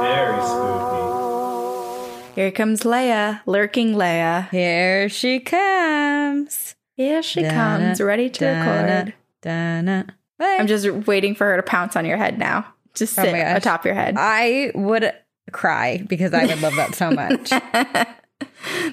Very 0.00 0.40
spooky. 0.42 1.04
Here 2.34 2.52
comes 2.52 2.84
Leia, 2.84 3.42
lurking 3.44 3.94
Leia. 3.94 4.48
Here 4.48 5.10
she 5.10 5.40
comes. 5.40 6.74
Here 6.96 7.22
she 7.22 7.42
Dun-na, 7.42 7.54
comes, 7.54 8.00
ready 8.00 8.30
to 8.30 8.40
dun-na, 8.40 9.02
record. 9.42 10.17
I'm 10.40 10.66
just 10.66 10.88
waiting 11.06 11.34
for 11.34 11.46
her 11.46 11.56
to 11.56 11.62
pounce 11.62 11.96
on 11.96 12.04
your 12.04 12.16
head 12.16 12.38
now. 12.38 12.66
Just 12.94 13.18
Oh 13.18 13.22
sit 13.22 13.32
gosh. 13.32 13.56
atop 13.56 13.84
your 13.84 13.94
head. 13.94 14.14
I 14.18 14.72
would 14.74 15.12
cry 15.52 16.02
because 16.08 16.34
I 16.34 16.46
would 16.46 16.60
love 16.60 16.76
that 16.76 16.94
so 16.94 17.10
much. 17.10 17.50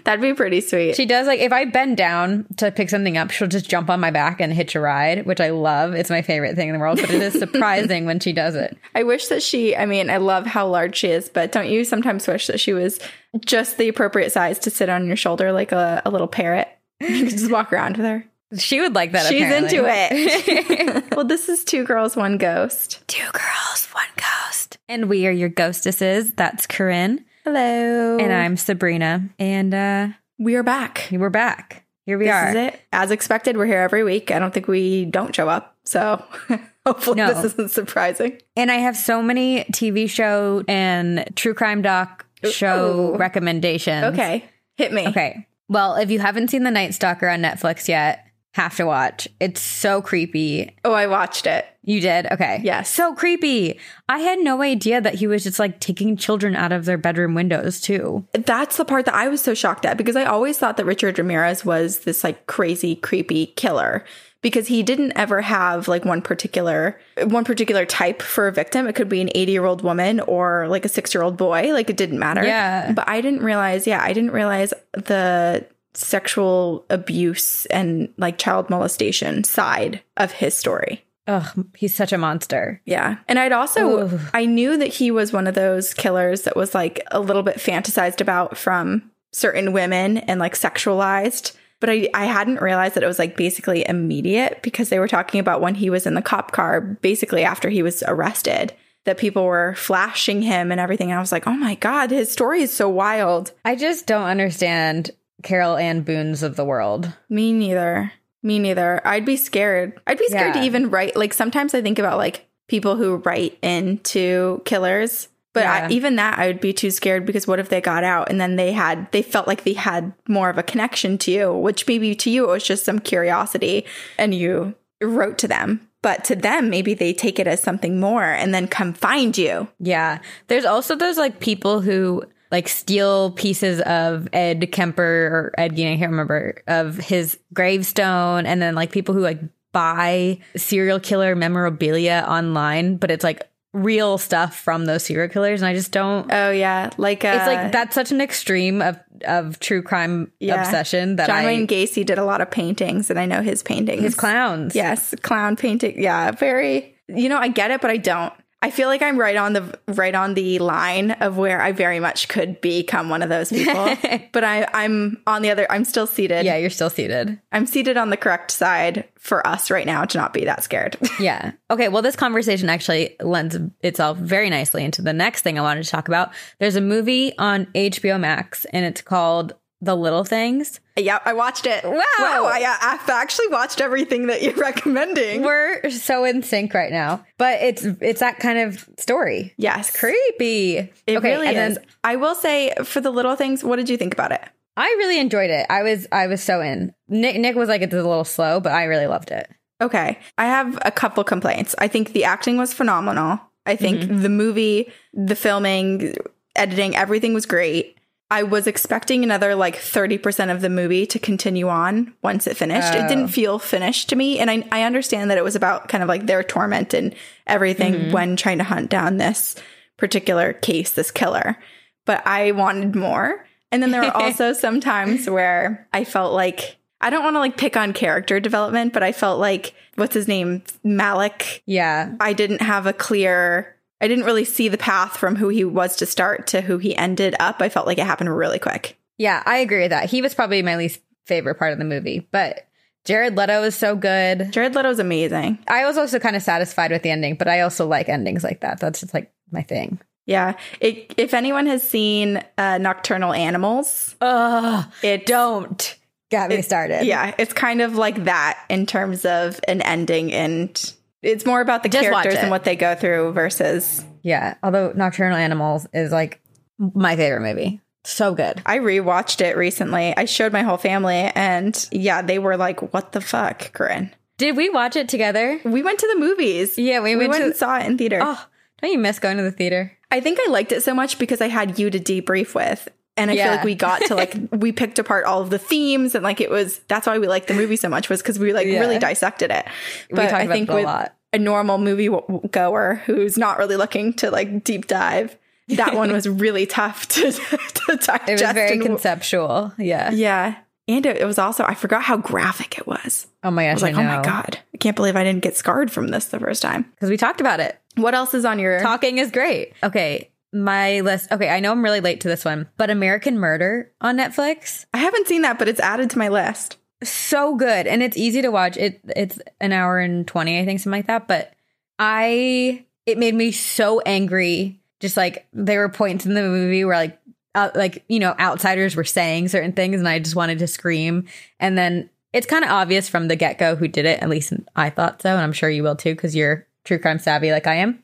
That'd 0.04 0.22
be 0.22 0.34
pretty 0.34 0.62
sweet. 0.62 0.96
She 0.96 1.06
does 1.06 1.28
like 1.28 1.40
if 1.40 1.52
I 1.52 1.66
bend 1.66 1.98
down 1.98 2.46
to 2.58 2.72
pick 2.72 2.90
something 2.90 3.18
up, 3.18 3.32
she'll 3.32 3.48
just 3.48 3.70
jump 3.70 3.90
on 3.90 4.00
my 4.00 4.12
back 4.12 4.40
and 4.40 4.54
hitch 4.54 4.76
a 4.76 4.80
ride, 4.80 5.26
which 5.26 5.40
I 5.42 5.50
love. 5.50 5.94
It's 5.94 6.10
my 6.10 6.22
favorite 6.22 6.56
thing 6.56 6.68
in 6.70 6.74
the 6.74 6.80
world, 6.80 7.00
but 7.02 7.10
it 7.10 7.22
is 7.22 7.34
surprising 7.34 8.06
when 8.06 8.20
she 8.20 8.32
does 8.34 8.56
it. 8.56 8.78
I 8.96 9.04
wish 9.04 9.28
that 9.28 9.42
she, 9.44 9.76
I 9.76 9.86
mean, 9.86 10.10
I 10.10 10.18
love 10.18 10.46
how 10.46 10.68
large 10.68 10.96
she 10.98 11.10
is, 11.10 11.30
but 11.30 11.52
don't 11.52 11.68
you 11.70 11.84
sometimes 11.84 12.28
wish 12.28 12.48
that 12.48 12.60
she 12.60 12.74
was 12.74 13.00
just 13.44 13.78
the 13.78 13.88
appropriate 13.88 14.32
size 14.32 14.60
to 14.60 14.70
sit 14.70 14.90
on 14.90 15.08
your 15.08 15.16
shoulder 15.16 15.52
like 15.52 15.72
a, 15.72 16.02
a 16.06 16.10
little 16.12 16.28
parrot? 16.28 16.68
You 17.02 17.26
could 17.26 17.32
just 17.38 17.52
walk 17.52 17.74
around 17.74 17.98
with 17.98 18.06
her. 18.06 18.26
She 18.58 18.80
would 18.82 18.94
like 18.96 19.12
that. 19.14 19.26
She's 19.28 19.42
apparently. 19.42 19.78
into 19.78 19.88
it. 19.90 21.06
well, 21.16 21.26
this 21.26 21.50
is 21.50 21.64
Two 21.64 21.84
Girls, 21.84 22.16
One 22.16 22.38
Ghost. 22.38 23.02
Two 23.08 23.26
girls, 23.34 23.88
one 23.92 24.04
ghost. 24.16 24.78
And 24.88 25.10
we 25.10 25.26
are 25.28 25.32
your 25.32 25.50
ghostesses. 25.50 26.32
That's 26.34 26.68
Corinne. 26.68 27.26
Hello. 27.44 28.18
And 28.20 28.32
I'm 28.32 28.56
Sabrina. 28.58 29.28
And 29.40 29.74
uh 29.74 30.08
We 30.38 30.56
are 30.56 30.64
back. 30.64 31.08
we're 31.12 31.30
back. 31.30 31.86
Here 32.06 32.18
we 32.20 32.26
This 32.26 32.34
are. 32.34 32.50
is 32.50 32.56
it. 32.56 32.82
As 32.94 33.10
expected, 33.12 33.58
we're 33.58 33.66
here 33.66 33.80
every 33.82 34.04
week. 34.04 34.30
I 34.32 34.38
don't 34.40 34.54
think 34.54 34.68
we 34.68 35.06
don't 35.06 35.36
show 35.36 35.50
up. 35.50 35.76
So 35.86 36.24
hopefully 36.86 37.18
No. 37.18 37.34
this 37.34 37.54
isn't 37.54 37.72
surprising. 37.72 38.40
And 38.56 38.72
I 38.72 38.76
have 38.76 38.96
so 38.96 39.22
many 39.24 39.64
TV 39.66 40.08
show 40.10 40.64
and 40.68 41.28
true 41.36 41.54
crime 41.56 41.82
doc 41.82 42.26
show 42.52 43.14
Ooh. 43.14 43.18
recommendations. 43.18 44.04
Okay. 44.14 44.46
Hit 44.78 44.94
me. 44.94 45.08
Okay. 45.08 45.48
Well, 45.68 45.96
if 45.96 46.12
you 46.12 46.20
haven't 46.20 46.50
seen 46.50 46.64
The 46.64 46.70
Night 46.72 46.94
Stalker 46.94 47.28
on 47.28 47.42
Netflix 47.42 47.88
yet, 47.88 48.25
have 48.56 48.78
to 48.78 48.86
watch. 48.86 49.28
It's 49.42 49.60
so 49.60 50.02
creepy. 50.02 50.74
Oh, 50.86 50.94
I 50.94 51.08
watched 51.08 51.46
it. 51.46 51.66
You 51.84 52.00
did? 52.00 52.32
Okay. 52.32 52.62
Yes. 52.64 52.90
So 52.90 53.14
creepy. 53.14 53.78
I 54.08 54.20
had 54.20 54.40
no 54.40 54.62
idea 54.62 55.02
that 55.02 55.16
he 55.16 55.28
was 55.28 55.44
just 55.44 55.60
like 55.60 55.82
taking 55.82 56.16
children 56.16 56.56
out 56.56 56.72
of 56.72 56.86
their 56.86 56.98
bedroom 56.98 57.36
windows 57.36 57.82
too. 57.82 58.26
That's 58.32 58.78
the 58.78 58.86
part 58.86 59.04
that 59.08 59.14
I 59.14 59.28
was 59.28 59.42
so 59.42 59.54
shocked 59.54 59.86
at 59.86 59.98
because 59.98 60.16
I 60.16 60.24
always 60.24 60.58
thought 60.58 60.78
that 60.78 60.86
Richard 60.86 61.20
Ramirez 61.20 61.66
was 61.66 62.00
this 62.00 62.24
like 62.24 62.48
crazy, 62.48 62.96
creepy 62.96 63.48
killer 63.48 64.06
because 64.42 64.68
he 64.68 64.84
didn't 64.84 65.12
ever 65.18 65.42
have 65.42 65.90
like 65.90 66.06
one 66.06 66.22
particular 66.22 66.98
one 67.26 67.44
particular 67.44 67.86
type 67.86 68.22
for 68.22 68.48
a 68.48 68.54
victim. 68.54 68.88
It 68.88 68.96
could 68.96 69.10
be 69.10 69.20
an 69.20 69.28
80-year-old 69.36 69.82
woman 69.82 70.22
or 70.22 70.70
like 70.70 70.86
a 70.86 70.90
6-year-old 70.90 71.36
boy, 71.36 71.74
like 71.74 71.90
it 71.90 71.98
didn't 71.98 72.20
matter. 72.20 72.46
Yeah. 72.46 72.94
But 72.94 73.10
I 73.10 73.20
didn't 73.20 73.44
realize, 73.44 73.86
yeah, 73.86 74.02
I 74.02 74.14
didn't 74.14 74.32
realize 74.32 74.74
the 74.94 75.68
sexual 75.98 76.86
abuse 76.90 77.66
and 77.68 78.14
like 78.18 78.38
child 78.38 78.70
molestation 78.70 79.44
side 79.44 80.02
of 80.18 80.32
his 80.32 80.56
story. 80.56 81.06
Ugh, 81.28 81.66
he's 81.76 81.96
such 81.96 82.14
a 82.14 82.18
monster. 82.18 82.82
Yeah. 82.86 83.18
And 83.28 83.40
I'd 83.40 83.52
also 83.52 84.08
Ooh. 84.08 84.20
I 84.34 84.46
knew 84.46 84.78
that 84.78 84.94
he 84.94 85.10
was 85.10 85.34
one 85.34 85.48
of 85.48 85.56
those 85.56 85.94
killers 85.94 86.44
that 86.44 86.56
was 86.56 86.76
like 86.76 87.02
a 87.12 87.20
little 87.20 87.44
bit 87.44 87.58
fantasized 87.58 88.22
about 88.22 88.58
from 88.58 89.10
certain 89.32 89.74
women 89.74 90.18
and 90.20 90.40
like 90.40 90.54
sexualized. 90.54 91.56
But 91.80 91.90
I, 91.90 92.10
I 92.14 92.26
hadn't 92.26 92.62
realized 92.62 92.96
that 92.96 93.04
it 93.04 93.08
was 93.08 93.20
like 93.20 93.36
basically 93.36 93.88
immediate 93.88 94.62
because 94.62 94.90
they 94.90 95.00
were 95.00 95.08
talking 95.08 95.40
about 95.40 95.62
when 95.62 95.76
he 95.76 95.90
was 95.90 96.06
in 96.06 96.14
the 96.14 96.22
cop 96.22 96.52
car, 96.52 96.80
basically 96.80 97.44
after 97.44 97.70
he 97.70 97.82
was 97.82 98.04
arrested, 98.08 98.74
that 99.06 99.18
people 99.18 99.46
were 99.46 99.76
flashing 99.76 100.42
him 100.42 100.72
and 100.72 100.80
everything. 100.80 101.10
And 101.10 101.18
I 101.18 101.22
was 101.22 101.32
like, 101.32 101.48
oh 101.48 101.54
my 101.54 101.76
God, 101.76 102.12
his 102.12 102.32
story 102.32 102.62
is 102.62 102.74
so 102.74 102.88
wild. 102.88 103.52
I 103.64 103.76
just 103.76 104.08
don't 104.08 104.24
understand 104.24 105.12
Carole 105.46 105.78
Ann 105.78 106.02
Boone's 106.02 106.44
of 106.44 106.58
the 106.58 106.66
world. 106.66 107.14
Me 107.30 107.54
neither. 107.54 108.12
Me 108.44 108.60
neither. 108.60 109.02
I'd 109.08 109.24
be 109.26 109.38
scared. 109.38 109.98
I'd 110.06 110.18
be 110.20 110.28
scared 110.28 110.56
Yeah. 110.56 110.62
to 110.62 110.66
even 110.68 110.90
write. 110.90 111.16
Like 111.16 111.34
sometimes 111.34 111.74
I 111.74 111.82
think 111.82 111.98
about 112.00 112.18
like 112.18 112.46
people 112.68 112.98
who 112.98 113.16
write 113.18 113.58
into 113.62 114.62
killers, 114.66 115.30
but 115.54 115.62
Yeah. 115.64 115.88
I, 115.88 115.90
even 115.92 116.18
that 116.18 116.38
I 116.38 116.48
would 116.48 116.60
be 116.60 116.74
too 116.74 116.92
scared 116.92 117.26
because 117.26 117.48
what 117.48 117.60
if 117.60 117.70
they 117.70 117.80
got 117.80 118.04
out 118.04 118.30
and 118.30 118.42
then 118.42 118.56
they 118.58 118.72
had 118.74 119.10
they 119.12 119.22
felt 119.22 119.48
like 119.48 119.64
they 119.64 119.74
had 119.74 120.12
more 120.28 120.50
of 120.50 120.58
a 120.58 120.64
connection 120.64 121.18
to 121.20 121.32
you, 121.32 121.54
which 121.54 121.88
maybe 121.88 122.14
to 122.16 122.30
you 122.30 122.44
it 122.44 122.48
was 122.52 122.64
just 122.64 122.84
some 122.84 123.00
curiosity 123.00 123.86
and 124.18 124.34
you 124.36 124.76
wrote 125.02 125.38
to 125.40 125.48
them. 125.48 125.88
But 126.02 126.24
to 126.26 126.36
them, 126.36 126.70
maybe 126.70 126.94
they 126.94 127.14
take 127.14 127.40
it 127.40 127.48
as 127.48 127.64
something 127.64 128.00
more 128.00 128.24
and 128.24 128.54
then 128.54 128.68
come 128.68 128.94
find 128.94 129.36
you. 129.36 129.68
Yeah. 129.80 130.20
There's 130.50 130.66
also 130.66 130.96
those 130.96 131.18
like 131.18 131.40
people 131.40 131.82
who 131.82 132.24
like 132.52 132.68
steal 132.68 133.32
pieces 133.32 133.82
of 133.82 134.28
Ed 134.34 134.72
Kemper 134.72 135.04
or 135.04 135.54
Ed 135.58 135.76
Gein, 135.76 135.94
I 135.94 135.98
can't 135.98 136.12
remember, 136.12 136.62
of 136.68 136.98
his 136.98 137.38
gravestone. 137.54 138.46
And 138.46 138.62
then 138.62 138.76
like 138.76 138.92
people 138.92 139.14
who 139.14 139.22
like 139.22 139.40
buy 139.72 140.40
serial 140.56 141.00
killer 141.00 141.36
memorabilia 141.36 142.26
online, 142.28 142.98
but 142.98 143.12
it's 143.12 143.24
like 143.24 143.50
real 143.74 144.18
stuff 144.18 144.56
from 144.58 144.86
those 144.86 145.04
serial 145.04 145.28
killers. 145.28 145.62
And 145.62 145.68
I 145.68 145.74
just 145.74 145.92
don't. 145.92 146.32
Oh 146.32 146.50
yeah, 146.52 146.90
like 146.98 147.26
uh, 147.26 147.36
it's 147.36 147.48
like 147.48 147.72
that's 147.72 147.94
such 147.94 148.12
an 148.12 148.22
extreme 148.22 148.82
of, 148.82 148.98
of 149.28 149.60
true 149.60 149.82
crime 149.82 150.32
yeah. 150.40 150.62
obsession 150.62 151.18
that 151.18 151.28
John 151.28 151.38
I. 151.38 151.46
Wayne 151.46 151.68
Gacy 151.68 152.06
did 152.06 152.18
a 152.18 152.26
lot 152.26 152.42
of 152.42 152.50
paintings, 152.50 153.10
and 153.10 153.20
I 153.20 153.26
know 153.26 153.42
his 153.42 153.62
paintings. 153.62 154.02
his 154.02 154.16
clowns. 154.16 154.76
Yes, 154.76 155.14
clown 155.22 155.56
painting. 155.56 156.02
Yeah, 156.02 156.32
very. 156.32 156.94
You 157.08 157.30
know, 157.30 157.38
I 157.38 157.50
get 157.50 157.70
it, 157.70 157.82
but 157.82 157.92
I 157.92 157.98
don't. 157.98 158.34
I 158.62 158.72
feel 158.72 158.88
like 158.88 159.02
I'm 159.02 159.18
right 159.18 159.36
on 159.36 159.54
the 159.54 159.80
right 159.90 160.16
on 160.16 160.34
the 160.34 160.58
line 160.60 161.12
of 161.12 161.38
where 161.38 161.62
I 161.62 161.72
very 161.72 162.00
much 162.00 162.28
could 162.30 162.60
become 162.62 163.10
one 163.10 163.22
of 163.22 163.30
those 163.30 163.50
people. 163.50 163.74
but 164.32 164.44
I, 164.44 164.68
I'm 164.74 165.22
on 165.28 165.44
the 165.44 165.52
other. 165.52 165.72
I'm 165.72 165.86
still 165.86 166.08
seated. 166.08 166.46
Yeah, 166.46 166.58
you're 166.58 166.70
still 166.70 166.90
seated. 166.90 167.40
I'm 167.52 167.68
seated 167.68 167.96
on 167.96 168.10
the 168.10 168.18
correct 168.18 168.52
side 168.52 169.08
for 169.20 169.46
us 169.46 169.70
right 169.70 169.86
now 169.86 170.06
to 170.06 170.18
not 170.18 170.34
be 170.34 170.46
that 170.46 170.64
scared. 170.64 170.98
Yeah. 171.18 171.54
Okay. 171.72 171.88
Well, 171.88 172.02
this 172.02 172.18
conversation 172.18 172.68
actually 172.68 173.16
lends 173.22 173.58
itself 173.82 174.18
very 174.18 174.50
nicely 174.50 174.84
into 174.84 175.02
the 175.02 175.14
next 175.14 175.42
thing 175.42 175.58
I 175.58 175.62
wanted 175.62 175.84
to 175.84 175.90
talk 175.90 176.10
about. 176.10 176.34
There's 176.60 176.76
a 176.76 176.82
movie 176.82 177.36
on 177.38 177.68
HBO 177.68 178.20
Max 178.20 178.66
and 178.66 178.86
it's 178.86 179.02
called 179.02 179.54
The 179.86 179.96
Little 179.96 180.24
Things. 180.26 180.80
yeah, 180.98 181.20
I 181.24 181.34
watched 181.34 181.66
it. 181.66 181.84
Wow. 181.84 181.92
wow! 182.20 182.46
I, 182.46 182.78
I've 182.82 183.10
actually 183.10 183.48
watched 183.48 183.80
everything 183.82 184.28
that 184.28 184.42
you're 184.44 184.54
recommending. 184.70 185.44
We're 185.44 185.90
so 185.90 186.24
in 186.26 186.44
sync 186.44 186.74
right 186.74 186.92
now, 186.92 187.26
but 187.38 187.62
it's 187.62 187.84
it's 188.02 188.20
that 188.20 188.40
kind 188.40 188.60
of 188.60 188.88
story. 188.98 189.54
yes, 189.58 189.96
Creepy. 189.96 190.78
It 191.08 191.18
okay, 191.18 191.32
really 191.32 191.48
and 191.48 191.72
is. 191.74 191.78
then 191.78 191.86
I 192.04 192.16
will 192.18 192.36
say, 192.36 192.74
for 192.84 193.00
the 193.02 193.12
little 193.12 193.36
things, 193.36 193.64
what 193.64 193.78
did 193.78 193.90
you 193.90 193.98
think 193.98 194.14
about 194.14 194.32
it? 194.32 194.42
I 194.78 194.88
really 194.98 195.20
enjoyed 195.20 195.50
it. 195.52 195.66
I 195.70 195.84
was 195.84 196.08
I 196.12 196.28
was 196.28 196.44
so 196.44 196.60
in. 196.62 196.94
Nick 197.08 197.38
Nick 197.38 197.56
was 197.56 197.70
like 197.70 197.82
it's 197.82 197.94
a 197.94 197.98
little 197.98 198.26
slow, 198.26 198.60
but 198.60 198.74
I 198.74 198.86
really 198.86 199.08
loved 199.08 199.32
it. 199.32 199.50
Okay. 199.82 200.20
I 200.38 200.46
have 200.46 200.78
a 200.84 200.92
couple 200.92 201.24
complaints. 201.24 201.76
I 201.80 201.88
think 201.88 202.14
the 202.14 202.24
acting 202.24 202.58
was 202.58 202.74
phenomenal. 202.74 203.40
I 203.66 203.76
think 203.76 204.00
Mm-hmm. 204.02 204.22
the 204.22 204.30
movie, 204.30 204.92
the 205.14 205.36
filming, 205.36 206.16
editing, 206.56 206.96
everything 206.96 207.34
was 207.34 207.46
great. 207.46 207.98
I 208.32 208.44
was 208.44 208.66
expecting 208.66 209.24
another 209.24 209.54
like 209.56 209.76
30% 209.76 210.52
of 210.52 210.62
the 210.62 210.70
movie 210.70 211.06
to 211.08 211.20
continue 211.20 211.68
on 211.70 212.14
once 212.24 212.48
it 212.48 212.58
finished. 212.58 212.94
It 212.96 213.04
Oh. 213.04 213.08
didn't 213.08 213.28
feel 213.28 213.60
finished 213.60 214.10
to 214.10 214.16
me. 214.16 214.40
And 214.40 214.50
I, 214.50 214.64
I 214.72 214.84
understand 214.84 215.30
that 215.30 215.38
it 215.38 215.44
was 215.44 215.56
about 215.56 215.90
kind 215.90 216.02
of 216.02 216.10
like 216.10 216.26
their 216.26 216.44
torment 216.44 216.94
and 216.94 217.14
everything 217.46 217.94
Mm-hmm. 217.94 218.12
when 218.12 218.36
trying 218.36 218.58
to 218.58 218.64
hunt 218.64 218.90
down 218.90 219.18
this 219.18 219.56
particular 219.98 220.54
case, 220.54 220.92
this 220.92 221.12
killer. 221.12 221.58
But 222.06 222.26
I 222.26 222.52
wanted 222.52 222.96
more. 222.96 223.46
And 223.72 223.84
then 223.84 223.92
there 223.92 224.02
were 224.02 224.12
also 224.18 224.54
some 224.54 224.80
times 224.80 225.30
where 225.30 225.88
I 225.94 226.04
felt 226.04 226.34
like 226.34 226.78
I 227.02 227.10
don't 227.12 227.24
want 227.24 227.36
to 227.36 227.40
like 227.40 227.58
pick 227.58 227.78
on 227.78 227.94
character 227.94 228.40
development, 228.40 228.92
but 228.94 229.04
I 229.04 229.12
felt 229.12 229.40
like 229.40 229.74
what's 229.96 230.16
his 230.16 230.28
name? 230.28 230.64
Malik. 230.84 231.62
Yeah. 231.68 232.16
I 232.20 232.34
didn't 232.34 232.62
have 232.62 232.88
a 232.88 232.94
clear, 232.94 233.75
I 234.02 234.08
didn't 234.08 234.26
really 234.26 234.46
see 234.46 234.68
the 234.68 234.78
path 234.78 235.18
from 235.18 235.36
who 235.36 235.50
he 235.50 235.64
was 235.64 235.96
to 235.98 236.06
start 236.06 236.48
to 236.48 236.62
who 236.62 236.78
he 236.78 236.96
ended 236.96 237.36
up. 237.40 237.62
I 237.62 237.70
felt 237.70 237.88
like 237.88 237.98
it 237.98 238.06
happened 238.06 238.36
really 238.36 238.60
quick. 238.60 238.98
Yeah, 239.18 239.42
I 239.46 239.58
agree 239.58 239.82
with 239.82 239.92
that. 239.92 240.10
He 240.10 240.22
was 240.22 240.34
probably 240.34 240.62
my 240.62 240.76
least 240.76 241.00
favorite 241.26 241.56
part 241.56 241.72
of 241.74 241.80
the 241.80 241.86
movie, 241.86 242.28
but 242.32 242.68
Jared 243.06 243.38
Leto 243.38 243.64
is 243.64 243.76
so 243.76 243.96
good. 243.96 244.52
Jared 244.52 244.76
Leto 244.76 244.90
is 244.90 245.00
amazing. 245.00 245.60
I 245.68 245.86
was 245.86 245.98
also 245.98 246.20
kind 246.20 246.36
of 246.36 246.42
satisfied 246.42 246.92
with 246.92 247.04
the 247.04 247.12
ending, 247.12 247.36
but 247.36 247.48
I 247.48 247.62
also 247.62 247.88
like 247.88 248.10
endings 248.10 248.44
like 248.44 248.62
that. 248.62 248.80
That's 248.80 249.00
just 249.00 249.14
like 249.14 249.32
my 249.52 249.62
thing. 249.62 250.00
Yeah. 250.26 250.58
It, 250.80 251.14
if 251.18 251.34
anyone 251.34 251.68
has 251.68 251.88
seen 251.88 252.44
uh, 252.58 252.80
Nocturnal 252.80 253.32
Animals, 253.32 254.16
Ugh, 254.22 254.92
it 255.04 255.26
don't 255.28 255.98
get 256.32 256.50
me 256.50 256.62
started. 256.64 257.06
Yeah, 257.06 257.34
it's 257.38 257.54
kind 257.54 257.82
of 257.82 257.96
like 257.96 258.24
that 258.24 258.60
in 258.70 258.88
terms 258.88 259.24
of 259.24 259.60
an 259.68 259.82
ending, 259.84 260.34
and 260.34 260.94
it's 261.26 261.46
more 261.46 261.62
about 261.62 261.84
the 261.84 261.90
Just 261.90 262.04
characters 262.10 262.36
and 262.36 262.50
what 262.52 262.64
they 262.64 262.76
go 262.76 262.96
through 262.96 263.34
versus. 263.34 264.04
Yeah. 264.22 264.56
Although 264.64 264.94
Nocturnal 264.96 265.38
Animals 265.38 265.88
is 265.94 266.12
like 266.12 266.42
my 266.78 267.16
favorite 267.16 267.42
movie. 267.42 267.82
So 268.04 268.36
good. 268.36 268.62
I 268.66 268.78
rewatched 268.78 269.42
it 269.42 269.58
recently. 269.58 270.16
I 270.16 270.26
showed 270.26 270.54
my 270.54 270.62
whole 270.62 270.78
family, 270.78 271.32
and 271.34 271.88
yeah, 271.92 272.22
they 272.22 272.38
were 272.38 272.56
like, 272.56 272.94
"What 272.94 273.14
the 273.14 273.22
fuck, 273.22 273.74
Corinne?" 273.74 274.14
Did 274.38 274.56
we 274.56 274.70
watch 274.70 274.96
it 274.96 275.10
together? 275.10 275.60
We 275.66 275.82
went 275.82 276.00
to 276.00 276.08
the 276.14 276.20
movies. 276.20 276.78
Yeah, 276.78 277.00
we 277.00 277.16
we 277.16 277.22
went 277.22 277.30
went 277.32 277.42
to- 277.42 277.46
and 277.48 277.56
saw 277.56 277.80
it 277.80 277.86
in 277.88 277.98
theater. 277.98 278.20
Oh, 278.22 278.46
don't 278.82 278.92
you 278.92 279.00
miss 279.00 279.18
going 279.18 279.38
to 279.38 279.44
the 279.44 279.52
theater? 279.52 279.92
I 280.12 280.20
think 280.22 280.40
I 280.40 280.50
liked 280.52 280.72
it 280.72 280.84
so 280.84 280.94
much 280.94 281.18
because 281.18 281.42
I 281.42 281.48
had 281.48 281.80
you 281.80 281.90
to 281.90 282.00
debrief 282.00 282.54
with. 282.54 282.88
And 283.18 283.32
I 283.32 283.36
feel 283.38 283.48
like 283.48 283.64
we 283.64 283.76
got 283.76 284.02
to 284.04 284.16
like 284.16 284.36
we 284.52 284.72
picked 284.72 285.00
apart 285.00 285.26
all 285.26 285.42
of 285.42 285.50
the 285.50 285.58
themes 285.60 286.16
and 286.16 286.24
like 286.24 286.42
it 286.42 286.50
was 286.50 286.80
that's 286.88 287.08
why 287.08 287.18
we 287.18 287.28
liked 287.28 287.48
the 287.48 287.54
movie 287.54 287.78
so 287.78 287.88
much 287.90 288.10
was 288.10 288.22
because 288.22 288.38
we 288.38 288.52
like 288.54 288.68
Yeah. 288.68 288.80
really 288.82 289.00
dissected 289.00 289.52
it. 289.52 289.66
We 290.12 290.16
But 290.18 290.24
talked 290.24 290.34
I 290.34 290.44
about 290.44 290.54
think 290.54 290.70
it 290.70 290.74
a 290.74 290.82
lot. 290.82 291.16
a 291.32 291.40
normal 291.40 291.78
movie 291.78 292.08
w- 292.10 292.42
goer 292.52 293.02
who's 293.06 293.38
not 293.38 293.58
really 293.58 293.78
looking 293.78 294.14
to 294.16 294.32
like 294.32 294.64
deep 294.66 294.88
dive, 294.88 295.38
that 295.70 295.96
one 295.96 296.12
was 296.12 296.28
really 296.30 296.66
tough 296.66 297.08
to, 297.10 297.32
to 297.74 297.96
digest. 297.96 298.28
It 298.30 298.32
was 298.34 298.42
very 298.54 298.74
and- 298.74 298.82
conceptual. 298.84 299.72
Yeah. 299.78 300.12
yeah, 300.12 300.56
and 300.88 301.06
it, 301.06 301.18
it 301.18 301.26
was 301.26 301.40
also 301.40 301.64
I 301.64 301.74
forgot 301.74 302.04
how 302.04 302.18
graphic 302.18 302.78
it 302.78 302.86
was. 302.86 303.28
Oh 303.44 303.50
my 303.52 303.64
I 303.64 303.68
gosh. 303.70 303.76
was 303.76 303.84
like, 303.84 303.96
I 303.96 304.04
oh 304.04 304.18
my 304.18 304.24
god, 304.24 304.60
I 304.74 304.78
can't 304.78 304.96
believe 304.96 305.16
I 305.16 305.24
didn't 305.24 305.42
get 305.44 305.56
scarred 305.56 305.90
from 305.90 306.10
this 306.10 306.26
the 306.26 306.40
first 306.40 306.62
time. 306.62 306.84
Because 306.96 307.10
we 307.10 307.16
talked 307.18 307.40
about 307.40 307.62
it. 307.62 307.80
What 307.96 308.14
else 308.14 308.34
is 308.34 308.44
on 308.44 308.60
your 308.60 308.82
Talking 308.82 309.20
is 309.20 309.32
great. 309.32 309.72
Okay. 309.82 310.30
My 310.56 311.02
list. 311.02 311.32
Okay. 311.32 311.50
I 311.50 311.60
know 311.60 311.72
I'm 311.72 311.84
really 311.84 312.00
late 312.00 312.22
to 312.22 312.28
this 312.30 312.46
one, 312.46 312.70
but 312.78 312.90
American 312.90 313.38
Murder 313.38 313.92
on 314.00 314.18
Netflix. 314.18 314.86
I 314.94 315.00
haven't 315.00 315.28
seen 315.28 315.42
that, 315.42 315.60
but 315.60 315.68
it's 315.68 315.80
added 315.82 316.10
to 316.12 316.18
my 316.18 316.30
list. 316.30 316.78
so 317.04 317.56
good 317.56 317.86
and 317.88 318.02
it's 318.02 318.16
easy 318.18 318.42
to 318.42 318.50
watch 318.50 318.78
it 318.78 319.02
it's 319.16 319.38
an 319.60 319.74
hour 319.74 320.00
and 320.00 320.26
20 320.28 320.58
i 320.60 320.66
think 320.66 320.80
something 320.80 320.98
like 321.00 321.08
that 321.08 321.28
but 321.28 321.54
i 322.00 322.84
it 323.06 323.18
made 323.18 323.36
me 323.36 323.52
so 323.52 324.00
angry 324.06 324.80
just 325.02 325.18
like 325.18 325.46
there 325.52 325.82
were 325.82 325.90
points 325.90 326.26
in 326.26 326.34
the 326.34 326.42
movie 326.42 326.86
where 326.86 326.96
like 326.96 327.20
out, 327.54 327.76
like 327.76 328.06
you 328.08 328.18
know 328.18 328.34
outsiders 328.40 328.96
were 328.96 329.04
saying 329.04 329.50
certain 329.50 329.74
things 329.74 330.00
and 330.00 330.08
i 330.08 330.18
just 330.18 330.38
wanted 330.38 330.58
to 330.58 330.68
scream 330.68 331.28
and 331.60 331.78
then 331.78 332.10
it's 332.32 332.48
kind 332.48 332.64
of 332.64 332.72
obvious 332.72 333.10
from 333.10 333.28
the 333.28 333.36
get-go 333.36 333.76
who 333.76 333.90
did 333.90 334.06
it 334.06 334.24
at 334.24 334.30
least 334.30 334.54
i 334.76 334.90
thought 334.90 335.22
so 335.22 335.30
and 335.32 335.42
i'm 335.42 335.54
sure 335.54 335.70
you 335.70 335.84
will 335.84 335.98
too 335.98 336.16
because 336.16 336.34
you're 336.36 336.66
true 336.86 336.98
crime 336.98 337.20
savvy 337.20 337.52
like 337.52 337.68
i 337.68 337.76
am 337.76 338.02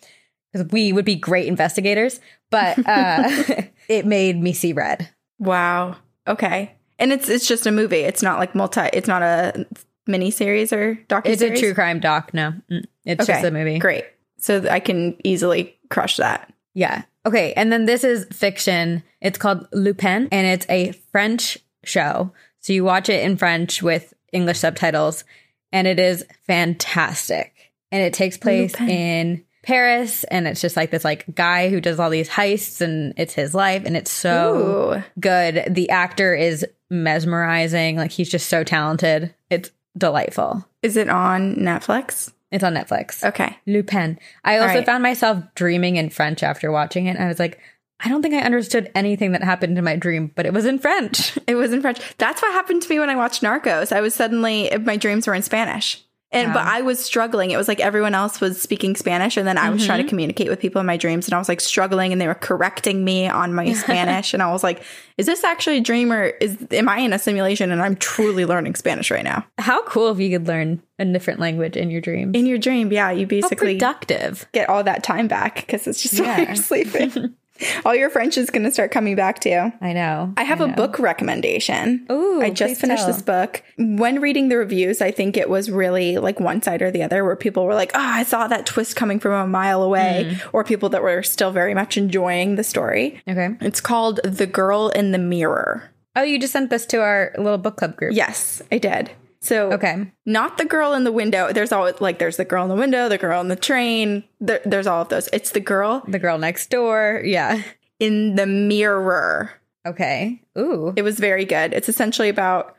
because 0.52 0.68
we 0.72 0.92
would 0.94 1.06
be 1.06 1.16
great 1.16 1.48
investigators 1.48 2.20
but 2.50 2.78
uh 2.88 3.24
it 3.88 4.06
made 4.06 4.42
me 4.42 4.54
see 4.54 4.74
red 4.74 5.10
Wow. 5.40 5.96
Okay. 6.28 6.72
And 7.00 7.12
it's 7.12 7.28
it's 7.28 7.48
just 7.48 7.66
a 7.66 7.72
movie. 7.72 8.02
It's 8.02 8.22
not 8.22 8.38
like 8.38 8.54
multi. 8.54 8.82
It's 8.94 9.08
not 9.08 9.24
a 9.24 9.66
mini 10.06 10.30
series 10.30 10.72
or 10.72 11.00
docu. 11.10 11.22
it's 11.26 11.42
a 11.42 11.56
true 11.60 11.74
crime 11.74 12.00
doc 12.00 12.32
no 12.32 12.54
it's 12.70 13.24
Okay. 13.24 13.34
just 13.34 13.44
a 13.46 13.50
movie 13.50 13.80
Great. 13.80 14.06
So 14.38 14.68
I 14.70 14.80
can 14.80 15.18
easily 15.24 15.80
crush 15.90 16.18
that. 16.18 16.54
Yeah. 16.76 17.02
Okay. 17.26 17.54
And 17.54 17.72
then 17.74 17.86
this 17.86 18.04
is 18.04 18.26
fiction. 18.32 19.02
It's 19.20 19.40
called 19.40 19.68
Lupin 19.74 20.28
and 20.32 20.46
it's 20.46 20.68
a 20.70 20.92
French 21.12 21.58
show. 21.84 22.32
So 22.60 22.72
you 22.74 22.84
watch 22.84 23.10
it 23.10 23.24
in 23.24 23.36
French 23.38 23.82
with 23.82 24.14
English 24.32 24.60
subtitles 24.60 25.24
and 25.72 25.88
it 25.88 26.00
is 26.00 26.24
fantastic. 26.46 27.72
And 27.92 28.02
it 28.04 28.14
takes 28.14 28.38
place 28.38 28.74
Lupin. 28.80 28.90
in 28.90 29.46
Paris 29.64 30.24
and 30.26 30.48
it's 30.48 30.62
just 30.62 30.76
like 30.76 30.92
this 30.92 31.06
like 31.06 31.26
guy 31.36 31.70
who 31.70 31.80
does 31.80 32.00
all 32.00 32.10
these 32.10 32.30
heists 32.30 32.82
and 32.82 33.14
it's 33.18 33.34
his 33.34 33.54
life 33.54 33.84
and 33.86 33.96
it's 33.96 34.12
so 34.12 34.96
Ooh. 34.96 35.04
good. 35.20 35.64
The 35.70 35.90
actor 35.90 36.34
is 36.34 36.66
mesmerizing. 36.90 37.96
Like 37.96 38.12
he's 38.12 38.30
just 38.30 38.50
so 38.50 38.64
talented. 38.64 39.34
It's 39.50 39.72
delightful. 39.98 40.66
Is 40.82 40.98
it 40.98 41.10
on 41.10 41.56
Netflix? 41.56 42.32
It's 42.52 42.64
on 42.64 42.74
Netflix. 42.74 43.24
Okay. 43.24 43.58
Lupin. 43.66 44.20
I 44.44 44.58
also 44.58 44.76
right. 44.76 44.86
found 44.86 45.04
myself 45.04 45.44
dreaming 45.56 45.96
in 45.96 46.10
French 46.10 46.44
after 46.44 46.72
watching 46.72 47.06
it. 47.06 47.18
I 47.18 47.28
was 47.28 47.40
like, 47.40 47.60
I 48.04 48.10
don't 48.10 48.22
think 48.22 48.34
I 48.34 48.40
understood 48.40 48.92
anything 48.96 49.32
that 49.34 49.44
happened 49.44 49.78
in 49.78 49.84
my 49.84 49.96
dream, 49.96 50.32
but 50.36 50.46
it 50.46 50.54
was 50.54 50.66
in 50.66 50.80
French. 50.80 51.38
It 51.48 51.56
was 51.56 51.74
in 51.74 51.82
French. 51.82 52.00
That's 52.18 52.42
what 52.42 52.54
happened 52.54 52.82
to 52.84 52.90
me 52.90 53.00
when 53.00 53.10
I 53.10 53.16
watched 53.16 53.42
Narcos. 53.42 53.92
I 53.92 54.00
was 54.00 54.16
suddenly 54.16 54.72
my 54.80 54.96
dreams 54.96 55.28
were 55.28 55.34
in 55.34 55.42
Spanish. 55.42 56.02
And 56.34 56.54
but 56.54 56.66
I 56.66 56.82
was 56.82 57.04
struggling. 57.04 57.52
It 57.52 57.58
was 57.58 57.68
like 57.68 57.82
everyone 57.82 58.16
else 58.16 58.40
was 58.40 58.62
speaking 58.62 58.96
Spanish 58.96 59.36
and 59.36 59.46
then 59.46 59.58
I 59.58 59.70
was 59.70 59.86
trying 59.86 59.98
to 59.98 60.04
mm-hmm. 60.04 60.10
communicate 60.10 60.50
with 60.50 60.60
people 60.60 60.80
in 60.80 60.88
my 60.88 60.96
dreams 60.96 61.28
and 61.28 61.34
I 61.34 61.38
was 61.38 61.50
like 61.50 61.60
struggling 61.60 62.14
and 62.14 62.22
they 62.22 62.28
were 62.28 62.36
correcting 62.36 63.04
me 63.04 63.28
on 63.28 63.54
my 63.54 63.74
Spanish 63.74 64.34
and 64.34 64.42
I 64.42 64.50
was 64.52 64.64
like, 64.64 64.82
is 65.18 65.26
this 65.26 65.44
actually 65.44 65.78
a 65.78 65.82
dream 65.82 66.12
or 66.12 66.28
is 66.28 66.58
am 66.72 66.88
I 66.88 67.00
in 67.00 67.12
a 67.12 67.20
simulation 67.20 67.70
and 67.70 67.82
I'm 67.82 67.98
truly 67.98 68.46
learning 68.46 68.76
Spanish 68.76 69.12
right 69.12 69.26
now? 69.26 69.46
How 69.58 69.84
cool 69.84 70.10
if 70.10 70.20
you 70.20 70.30
could 70.30 70.48
learn 70.48 70.82
a 71.02 71.06
different 71.12 71.40
language 71.40 71.76
in 71.76 71.90
your 71.90 72.02
dreams. 72.02 72.36
In 72.36 72.46
your 72.46 72.58
dream, 72.58 72.92
yeah, 72.92 73.12
you 73.12 73.26
How 73.26 73.30
basically 73.30 73.76
productive. 73.76 74.48
get 74.54 74.70
all 74.70 74.84
that 74.84 75.04
time 75.04 75.28
back 75.28 75.56
because 75.56 75.88
it's 75.88 76.02
just 76.02 76.20
while 76.20 76.40
you're 76.46 76.56
sleeping. 76.56 77.36
all 77.86 77.96
your 77.96 78.10
French 78.10 78.38
is 78.38 78.50
going 78.50 78.64
to 78.64 78.72
start 78.72 78.92
coming 78.92 79.16
back 79.16 79.40
to 79.40 79.50
you. 79.50 79.74
I 79.82 79.94
know. 79.94 80.34
I 80.38 80.44
have 80.44 80.62
a 80.62 80.68
know. 80.68 80.76
book 80.76 81.00
recommendation. 81.00 82.06
Ooh, 82.12 82.42
I 82.42 82.50
just 82.50 82.80
finished 82.82 83.04
tell. 83.04 83.14
this 83.14 83.22
book. 83.22 83.64
When 83.78 84.20
reading 84.22 84.50
the 84.50 84.58
reviews, 84.58 85.02
I 85.02 85.12
think 85.12 85.38
it 85.38 85.50
was 85.50 85.70
really 85.72 86.18
like 86.18 86.40
one 86.40 86.62
side 86.62 86.82
or 86.82 86.92
the 86.92 87.04
other, 87.04 87.24
where 87.24 87.36
people 87.36 87.66
were 87.66 87.76
like, 87.76 87.92
"Oh, 87.94 88.00
I 88.00 88.24
saw 88.24 88.48
that 88.48 88.66
twist 88.66 88.96
coming 88.96 89.20
from 89.20 89.34
a 89.34 89.48
mile 89.48 89.84
away," 89.84 90.36
Hmm. 90.42 90.50
or 90.54 90.64
people 90.64 90.90
that 90.90 91.02
were 91.02 91.24
still 91.24 91.52
very 91.52 91.74
much 91.74 91.98
enjoying 91.98 92.56
the 92.56 92.64
story. 92.64 93.22
Okay. 93.28 93.50
It's 93.62 93.82
called 93.82 94.20
"The 94.24 94.48
Girl 94.48 94.90
in 94.90 95.12
the 95.12 95.18
Mirror." 95.18 95.84
Oh, 96.16 96.24
you 96.24 96.40
just 96.40 96.52
sent 96.54 96.70
this 96.70 96.86
to 96.88 96.98
our 97.02 97.32
little 97.38 97.58
book 97.58 97.78
club 97.78 97.96
group. 97.96 98.14
Yes, 98.14 98.62
I 98.72 98.78
did. 98.80 99.12
So, 99.42 99.72
Okay. 99.74 100.12
not 100.26 100.58
the 100.58 100.66
girl 100.66 100.94
in 100.94 101.04
the 101.04 101.12
window. 101.12 101.52
There's 101.52 101.72
always 101.72 102.00
like 102.00 102.20
there's 102.20 102.38
the 102.38 102.46
girl 102.46 102.64
in 102.64 102.70
the 102.70 102.76
window, 102.76 103.10
the 103.10 103.18
girl 103.18 103.42
in 103.42 103.48
the 103.48 103.56
train. 103.56 104.24
There, 104.40 104.62
there's 104.66 104.88
all 104.88 105.02
of 105.02 105.10
those. 105.10 105.30
It's 105.34 105.52
the 105.52 105.60
girl 105.60 106.04
The 106.08 106.20
girl 106.20 106.38
next 106.38 106.70
door. 106.70 107.22
Yeah. 107.26 107.62
in 108.00 108.36
the 108.36 108.46
mirror. 108.46 109.52
Okay. 109.86 110.42
Ooh. 110.58 110.94
It 110.96 111.02
was 111.02 111.20
very 111.20 111.46
good. 111.46 111.74
It's 111.74 111.90
essentially 111.90 112.30
about 112.30 112.76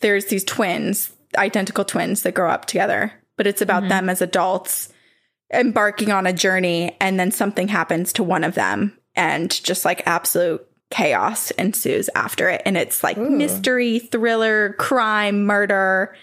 there's 0.00 0.26
these 0.26 0.44
twins, 0.44 1.12
identical 1.36 1.84
twins 1.84 2.22
that 2.22 2.34
grow 2.34 2.50
up 2.50 2.64
together, 2.64 3.12
but 3.36 3.46
it's 3.46 3.62
about 3.62 3.82
mm-hmm. 3.82 3.90
them 3.90 4.08
as 4.08 4.22
adults 4.22 4.92
embarking 5.52 6.10
on 6.10 6.26
a 6.26 6.32
journey 6.32 6.96
and 7.00 7.20
then 7.20 7.30
something 7.30 7.68
happens 7.68 8.12
to 8.12 8.22
one 8.22 8.42
of 8.42 8.54
them 8.54 8.96
and 9.14 9.62
just 9.62 9.84
like 9.84 10.02
absolute 10.06 10.66
chaos 10.90 11.50
ensues 11.52 12.08
after 12.14 12.48
it 12.48 12.62
and 12.64 12.76
it's 12.76 13.02
like 13.02 13.18
mystery, 13.18 13.98
thriller, 13.98 14.74
crime, 14.74 15.44
murder, 15.44 16.14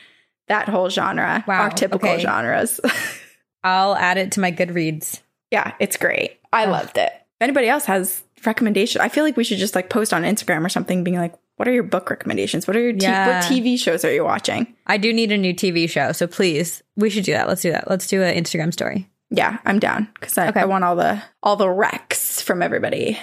that 0.47 0.69
whole 0.69 0.89
genre, 0.89 1.43
Wow, 1.47 1.63
our 1.63 1.69
typical 1.69 2.09
okay. 2.09 2.21
genres. 2.21 2.79
I'll 3.63 3.95
add 3.95 4.17
it 4.17 4.31
to 4.33 4.39
my 4.39 4.51
Goodreads. 4.51 5.21
yeah, 5.51 5.73
it's 5.79 5.97
great. 5.97 6.39
I 6.51 6.65
loved 6.65 6.97
it. 6.97 7.11
If 7.13 7.41
anybody 7.41 7.67
else 7.67 7.85
has 7.85 8.23
recommendation, 8.45 9.01
I 9.01 9.09
feel 9.09 9.23
like 9.23 9.37
we 9.37 9.43
should 9.43 9.57
just 9.57 9.75
like 9.75 9.89
post 9.89 10.13
on 10.13 10.23
Instagram 10.23 10.65
or 10.65 10.69
something 10.69 11.03
being 11.03 11.17
like 11.17 11.33
what 11.57 11.67
are 11.67 11.71
your 11.71 11.83
book 11.83 12.09
recommendations? 12.09 12.65
What 12.67 12.75
are 12.75 12.81
your 12.81 12.93
t- 12.93 13.05
Yeah. 13.05 13.27
what 13.27 13.43
TV 13.51 13.77
shows 13.79 14.03
are 14.03 14.11
you 14.11 14.23
watching? 14.23 14.73
I 14.87 14.97
do 14.97 15.13
need 15.13 15.31
a 15.31 15.37
new 15.37 15.53
TV 15.53 15.87
show, 15.87 16.11
so 16.11 16.25
please, 16.25 16.81
we 16.95 17.11
should 17.11 17.25
do 17.25 17.31
that. 17.33 17.47
Let's 17.47 17.61
do 17.61 17.71
that. 17.71 17.87
Let's 17.89 18.07
do 18.07 18.23
an 18.23 18.35
Instagram 18.43 18.73
story. 18.73 19.07
Yeah, 19.35 19.57
I'm 19.65 19.79
down 19.79 20.07
because 20.13 20.37
I, 20.37 20.49
Okay. 20.49 20.59
I 20.61 20.65
want 20.65 20.83
all 20.83 20.95
the 20.95 21.21
all 21.41 21.55
the 21.55 21.69
wrecks 21.69 22.39
from 22.39 22.61
everybody. 22.61 23.17